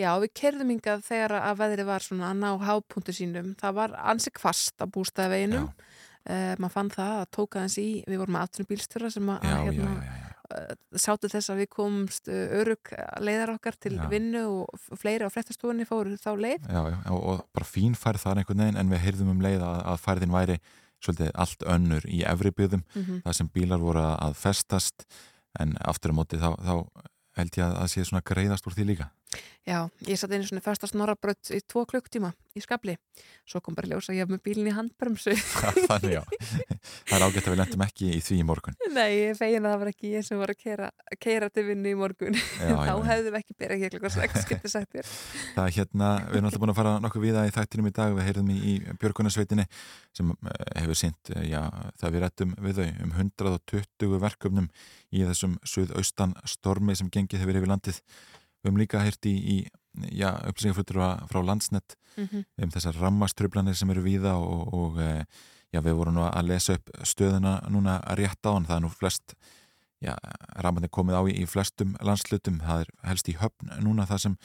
Já, 0.00 0.10
við 0.22 0.34
kerðum 0.42 0.72
hingað 0.74 1.04
þegar 1.10 1.36
að 1.40 1.60
veðri 1.64 1.88
var 1.90 2.06
svona 2.06 2.30
að 2.30 2.40
ná 2.44 2.50
hápunktu 2.70 3.16
sínum. 3.16 3.52
Það 3.60 3.78
var 3.82 3.98
ansi 4.14 4.34
kvast 4.38 4.80
á 4.80 4.86
bústæðveginum. 4.86 5.70
Uh, 6.20 6.52
maður 6.60 6.74
fann 6.76 6.90
það 6.92 7.14
að 7.18 7.30
tóka 7.32 7.62
hans 7.64 7.78
í, 7.80 7.88
við 8.06 8.20
vorum 8.20 8.36
með 8.36 8.50
18 8.60 8.66
bílstjóra 8.68 9.08
sem 9.10 9.30
að, 9.32 9.46
Já, 9.48 9.54
að 9.56 9.70
já, 9.70 9.70
hérna, 9.70 9.92
uh, 9.96 10.29
sátu 10.98 11.28
þess 11.30 11.50
að 11.52 11.60
við 11.62 11.68
komumst 11.74 12.28
uh, 12.28 12.58
örug 12.60 12.92
leiðar 13.22 13.52
okkar 13.54 13.76
til 13.80 13.94
Já. 13.96 14.04
vinnu 14.10 14.42
og 14.48 14.84
fleiri 15.00 15.26
á 15.26 15.30
fréttastofunni 15.32 15.86
fóru 15.88 16.16
þá 16.20 16.30
leið. 16.36 16.68
Já, 16.68 16.82
já, 16.94 16.98
og, 17.14 17.44
bara 17.54 17.68
fín 17.68 17.94
færð 17.98 18.24
þar 18.24 18.42
einhvern 18.42 18.64
veginn 18.64 18.80
en 18.82 18.90
við 18.94 19.04
heyrðum 19.06 19.32
um 19.36 19.44
leið 19.44 19.62
að, 19.66 19.80
að 19.94 20.00
færðin 20.06 20.34
væri 20.34 20.58
svolítið 21.00 21.30
allt 21.40 21.62
önnur 21.76 22.04
í 22.12 22.22
efri 22.28 22.50
byggðum 22.52 22.82
Mhm. 22.94 23.22
þar 23.24 23.34
sem 23.38 23.48
bílar 23.54 23.80
voru 23.80 24.02
að, 24.04 24.16
að 24.26 24.34
festast 24.36 25.06
en 25.58 25.76
aftur 25.80 26.12
á 26.12 26.18
móti 26.18 26.36
þá, 26.38 26.50
þá 26.60 26.74
held 27.38 27.56
ég 27.56 27.64
að 27.64 27.76
það 27.80 27.88
sé 27.94 28.04
svona 28.04 28.22
greiðast 28.26 28.66
úr 28.68 28.74
því 28.76 28.84
líka 28.90 29.06
Já, 29.68 29.84
ég 30.08 30.18
satt 30.18 30.32
einu 30.32 30.46
svona 30.48 30.62
fast 30.64 30.82
að 30.82 30.94
snorrabrödd 30.94 31.50
í 31.54 31.60
tvo 31.68 31.84
klukktíma 31.86 32.32
í 32.56 32.62
skabli. 32.64 32.96
Svo 33.46 33.60
kom 33.62 33.76
bara 33.76 33.86
ljósa 33.90 34.14
ég 34.16 34.24
hef 34.24 34.30
með 34.32 34.40
bílinn 34.48 34.70
í 34.70 34.74
handbremsu. 34.74 35.34
Þannig 35.90 36.16
já, 36.16 36.22
það 37.06 37.14
er 37.14 37.24
ágætt 37.26 37.44
að 37.44 37.52
við 37.52 37.60
lendum 37.60 37.84
ekki 37.84 38.08
í 38.16 38.20
því 38.24 38.38
í 38.40 38.46
morgun 38.48 38.74
Nei, 38.90 39.10
ég 39.14 39.36
fegin 39.38 39.66
að 39.68 39.74
það 39.74 39.82
var 39.82 39.90
ekki 39.92 40.12
ég 40.14 40.26
sem 40.26 40.40
var 40.40 40.50
að 40.50 40.58
keira, 40.64 40.88
keira 41.22 41.50
til 41.52 41.64
vinnu 41.68 41.92
í 41.92 41.98
morgun. 42.00 42.34
Já, 42.34 42.72
þá 42.88 42.90
já, 42.90 42.94
hefðum 43.10 43.36
við 43.36 43.38
ekki 43.42 43.58
byrjað 43.62 43.84
hér 43.84 43.94
klukka 43.94 44.12
6, 44.16 44.40
getur 44.50 44.74
sagt 44.74 44.96
þér. 44.96 45.12
Það 45.54 45.62
er 45.68 45.76
hérna, 45.76 46.10
við 46.24 46.40
erum 46.40 46.50
alltaf 46.50 46.64
búin 46.64 46.74
að 46.74 46.80
fara 46.80 46.96
nokkuð 47.04 47.26
viða 47.28 47.46
í 47.46 47.54
þættinum 47.54 47.90
í 47.92 47.94
dag, 48.00 48.16
við 48.16 48.28
heyrðum 48.30 48.50
í, 48.50 48.58
í 48.58 48.96
Björgunarsveitinni 49.04 49.68
sem 50.16 50.34
eh, 50.34 50.66
hefur 50.80 50.98
sýnt, 50.98 51.32
eh, 51.36 51.46
já, 51.52 51.62
það 52.00 52.16
við 52.16 52.26
rettum 52.26 52.58
við 52.66 52.80
þau 52.80 52.88
um 53.06 53.14
120 53.28 54.20
verkefnum 54.26 54.68
í 55.14 55.22
þessum 55.28 55.54
Við 58.60 58.68
höfum 58.70 58.80
líka 58.82 59.00
heyrt 59.04 59.26
í, 59.26 59.34
í 59.36 59.56
já, 60.16 60.30
upplýsingaflutur 60.48 61.00
frá 61.30 61.40
landsnett 61.44 61.96
Mhm. 62.18 62.42
um 62.62 62.70
þessar 62.74 62.96
rammastrublanir 63.00 63.74
sem 63.78 63.90
eru 63.90 64.02
víða 64.02 64.32
og, 64.36 64.74
og 64.74 64.98
eh, 65.00 65.24
já, 65.72 65.80
við 65.80 65.94
vorum 65.94 66.14
nú 66.18 66.24
að 66.26 66.48
lesa 66.48 66.74
upp 66.74 66.90
stöðuna 67.06 67.60
núna 67.70 68.00
rétt 68.18 68.42
á 68.44 68.50
hann, 68.50 68.66
það 68.66 68.76
er 68.76 68.82
nú 68.82 68.90
flest 68.90 69.34
já, 70.02 70.16
rammarnir 70.58 70.90
komið 70.90 71.14
á 71.16 71.22
í, 71.30 71.36
í 71.42 71.46
flestum 71.46 71.94
landslutum, 72.02 72.58
það 72.60 72.80
er 72.80 72.90
helst 73.06 73.28
í 73.30 73.36
höfn 73.38 73.70
núna 73.84 74.06
það 74.10 74.18
sem, 74.24 74.36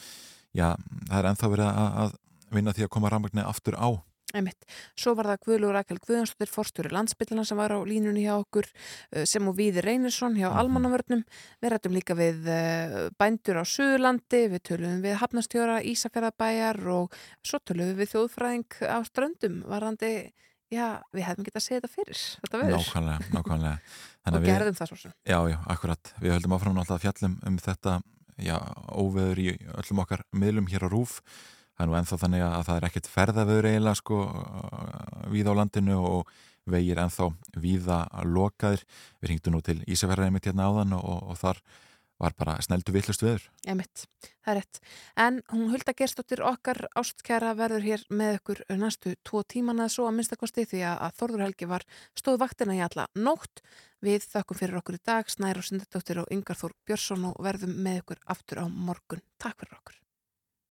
já, 0.54 0.76
það 1.10 1.18
er 1.20 1.30
ennþá 1.32 1.50
verið 1.56 1.72
að, 1.72 1.90
að 2.06 2.16
vinna 2.56 2.74
því 2.78 2.84
að 2.86 2.94
koma 2.96 3.10
rammarnir 3.10 3.50
aftur 3.50 3.76
á 3.82 3.90
Einmitt. 4.34 4.66
Svo 4.98 5.14
var 5.16 5.30
það 5.30 5.44
Guðlúr 5.46 5.76
Rakel 5.78 6.00
Guðjónsdóttir 6.02 6.50
forstjóri 6.50 6.90
landsbytlarna 6.92 7.44
sem 7.46 7.60
var 7.60 7.76
á 7.78 7.80
línunni 7.86 8.24
hjá 8.26 8.34
okkur 8.40 8.66
eh, 8.68 9.26
sem 9.30 9.46
og 9.46 9.54
Víði 9.60 9.84
Reynisson 9.86 10.38
hjá 10.40 10.48
Almannavörnum. 10.50 11.22
Við 11.62 11.72
rættum 11.72 11.94
líka 11.96 12.18
við 12.18 12.50
eh, 12.52 12.96
bændur 13.20 13.62
á 13.62 13.64
Suðurlandi, 13.70 14.42
við 14.56 14.64
töluðum 14.72 15.06
við 15.06 15.20
Hafnastjóra 15.22 15.78
Ísafjörðabæjar 15.92 16.82
og 16.96 17.16
svo 17.46 17.62
töluðum 17.62 18.02
við 18.02 18.12
þjóðfræðing 18.16 18.82
á 18.90 19.00
ströndum 19.06 19.62
varandi, 19.70 20.12
já, 20.74 20.88
við 21.14 21.30
hefum 21.30 21.48
getað 21.48 21.62
að 21.62 21.68
segja 21.70 21.84
þetta 21.84 21.94
fyrir 21.94 22.26
þetta 22.42 22.64
veður. 22.64 22.76
Nákvæmlega, 22.82 23.32
nákvæmlega 23.38 23.78
Og 24.26 24.40
að 24.40 24.48
gerðum 24.50 24.76
það 24.80 24.88
svo 24.90 24.96
sem. 24.98 25.12
Já, 25.22 25.38
já, 25.52 25.58
akkurat, 25.70 26.14
við 26.18 26.32
höldum 26.34 26.56
áfram 26.58 26.80
að 26.82 26.96
fjallum 27.04 27.36
um 27.46 27.58
þetta 27.62 28.00
já, 28.42 28.56
óveður 28.90 29.42
í 29.44 29.52
öllum 29.78 30.02
okkar 30.02 30.26
miðlum 30.34 30.72
hér 30.72 30.88
á 30.88 30.90
Rúf 30.90 31.20
það 31.76 31.86
er 31.86 31.92
nú 31.92 31.98
ennþá 32.00 32.20
þannig 32.24 32.46
að 32.48 32.66
það 32.68 32.76
er 32.78 32.90
ekkert 32.90 33.10
ferðaveður 33.12 33.70
eiginlega 33.70 34.02
sko 34.02 34.20
víða 35.34 35.56
á 35.56 35.60
landinu 35.60 35.98
og 36.02 36.36
vegir 36.66 37.02
ennþá 37.02 37.32
víða 37.62 38.04
lokaðir 38.26 38.86
við 39.22 39.32
ringdu 39.32 39.54
nú 39.54 39.62
til 39.66 39.82
Ísafjörðaði 39.86 40.36
mitt 40.36 40.48
hérna 40.50 40.70
áðan 40.72 40.96
og, 40.98 41.20
og 41.32 41.42
þar 41.42 41.62
var 42.22 42.36
bara 42.38 42.56
sneldu 42.64 42.94
villust 42.96 43.24
veður 43.24 43.44
Emitt, 43.68 44.06
það 44.46 44.52
er 44.52 44.58
rétt. 44.62 44.80
En 45.20 45.42
hún 45.52 45.72
Hulda 45.74 45.94
Gerstóttir 45.98 46.44
okkar 46.48 46.86
ástkjara 46.96 47.52
verður 47.60 47.84
hér 47.84 48.06
með 48.08 48.38
ykkur 48.40 48.62
næstu 48.80 49.16
tvo 49.28 49.44
tímana 49.44 49.90
svo 49.92 50.08
að 50.08 50.16
minnstakosti 50.20 50.68
því 50.70 50.86
að, 50.86 50.96
að 51.10 51.20
Þorður 51.20 51.46
Helgi 51.48 51.70
var 51.74 51.88
stóð 52.16 52.40
vaktina 52.46 52.78
í 52.78 52.82
alla 52.86 53.10
nótt. 53.20 53.66
Við 54.06 54.30
þakkum 54.32 54.62
fyrir 54.62 54.80
okkur 54.80 55.00
í 55.00 55.04
dag, 55.12 55.28
Snæra 55.32 55.60
og 55.60 55.68
Sindardóttir 55.68 56.24
og 56.24 56.32
Yngar 56.32 56.62
Þór 56.62 56.78
Björnsson 56.88 57.30
og 57.34 57.38
verðum 57.44 57.76
með 57.84 58.02
ykkur 58.04 58.26
aftur 58.32 58.64
á 58.64 58.66
morgun. 58.70 59.26
Takk 59.42 59.64
fyrir 59.64 59.80
okkur. 59.82 60.05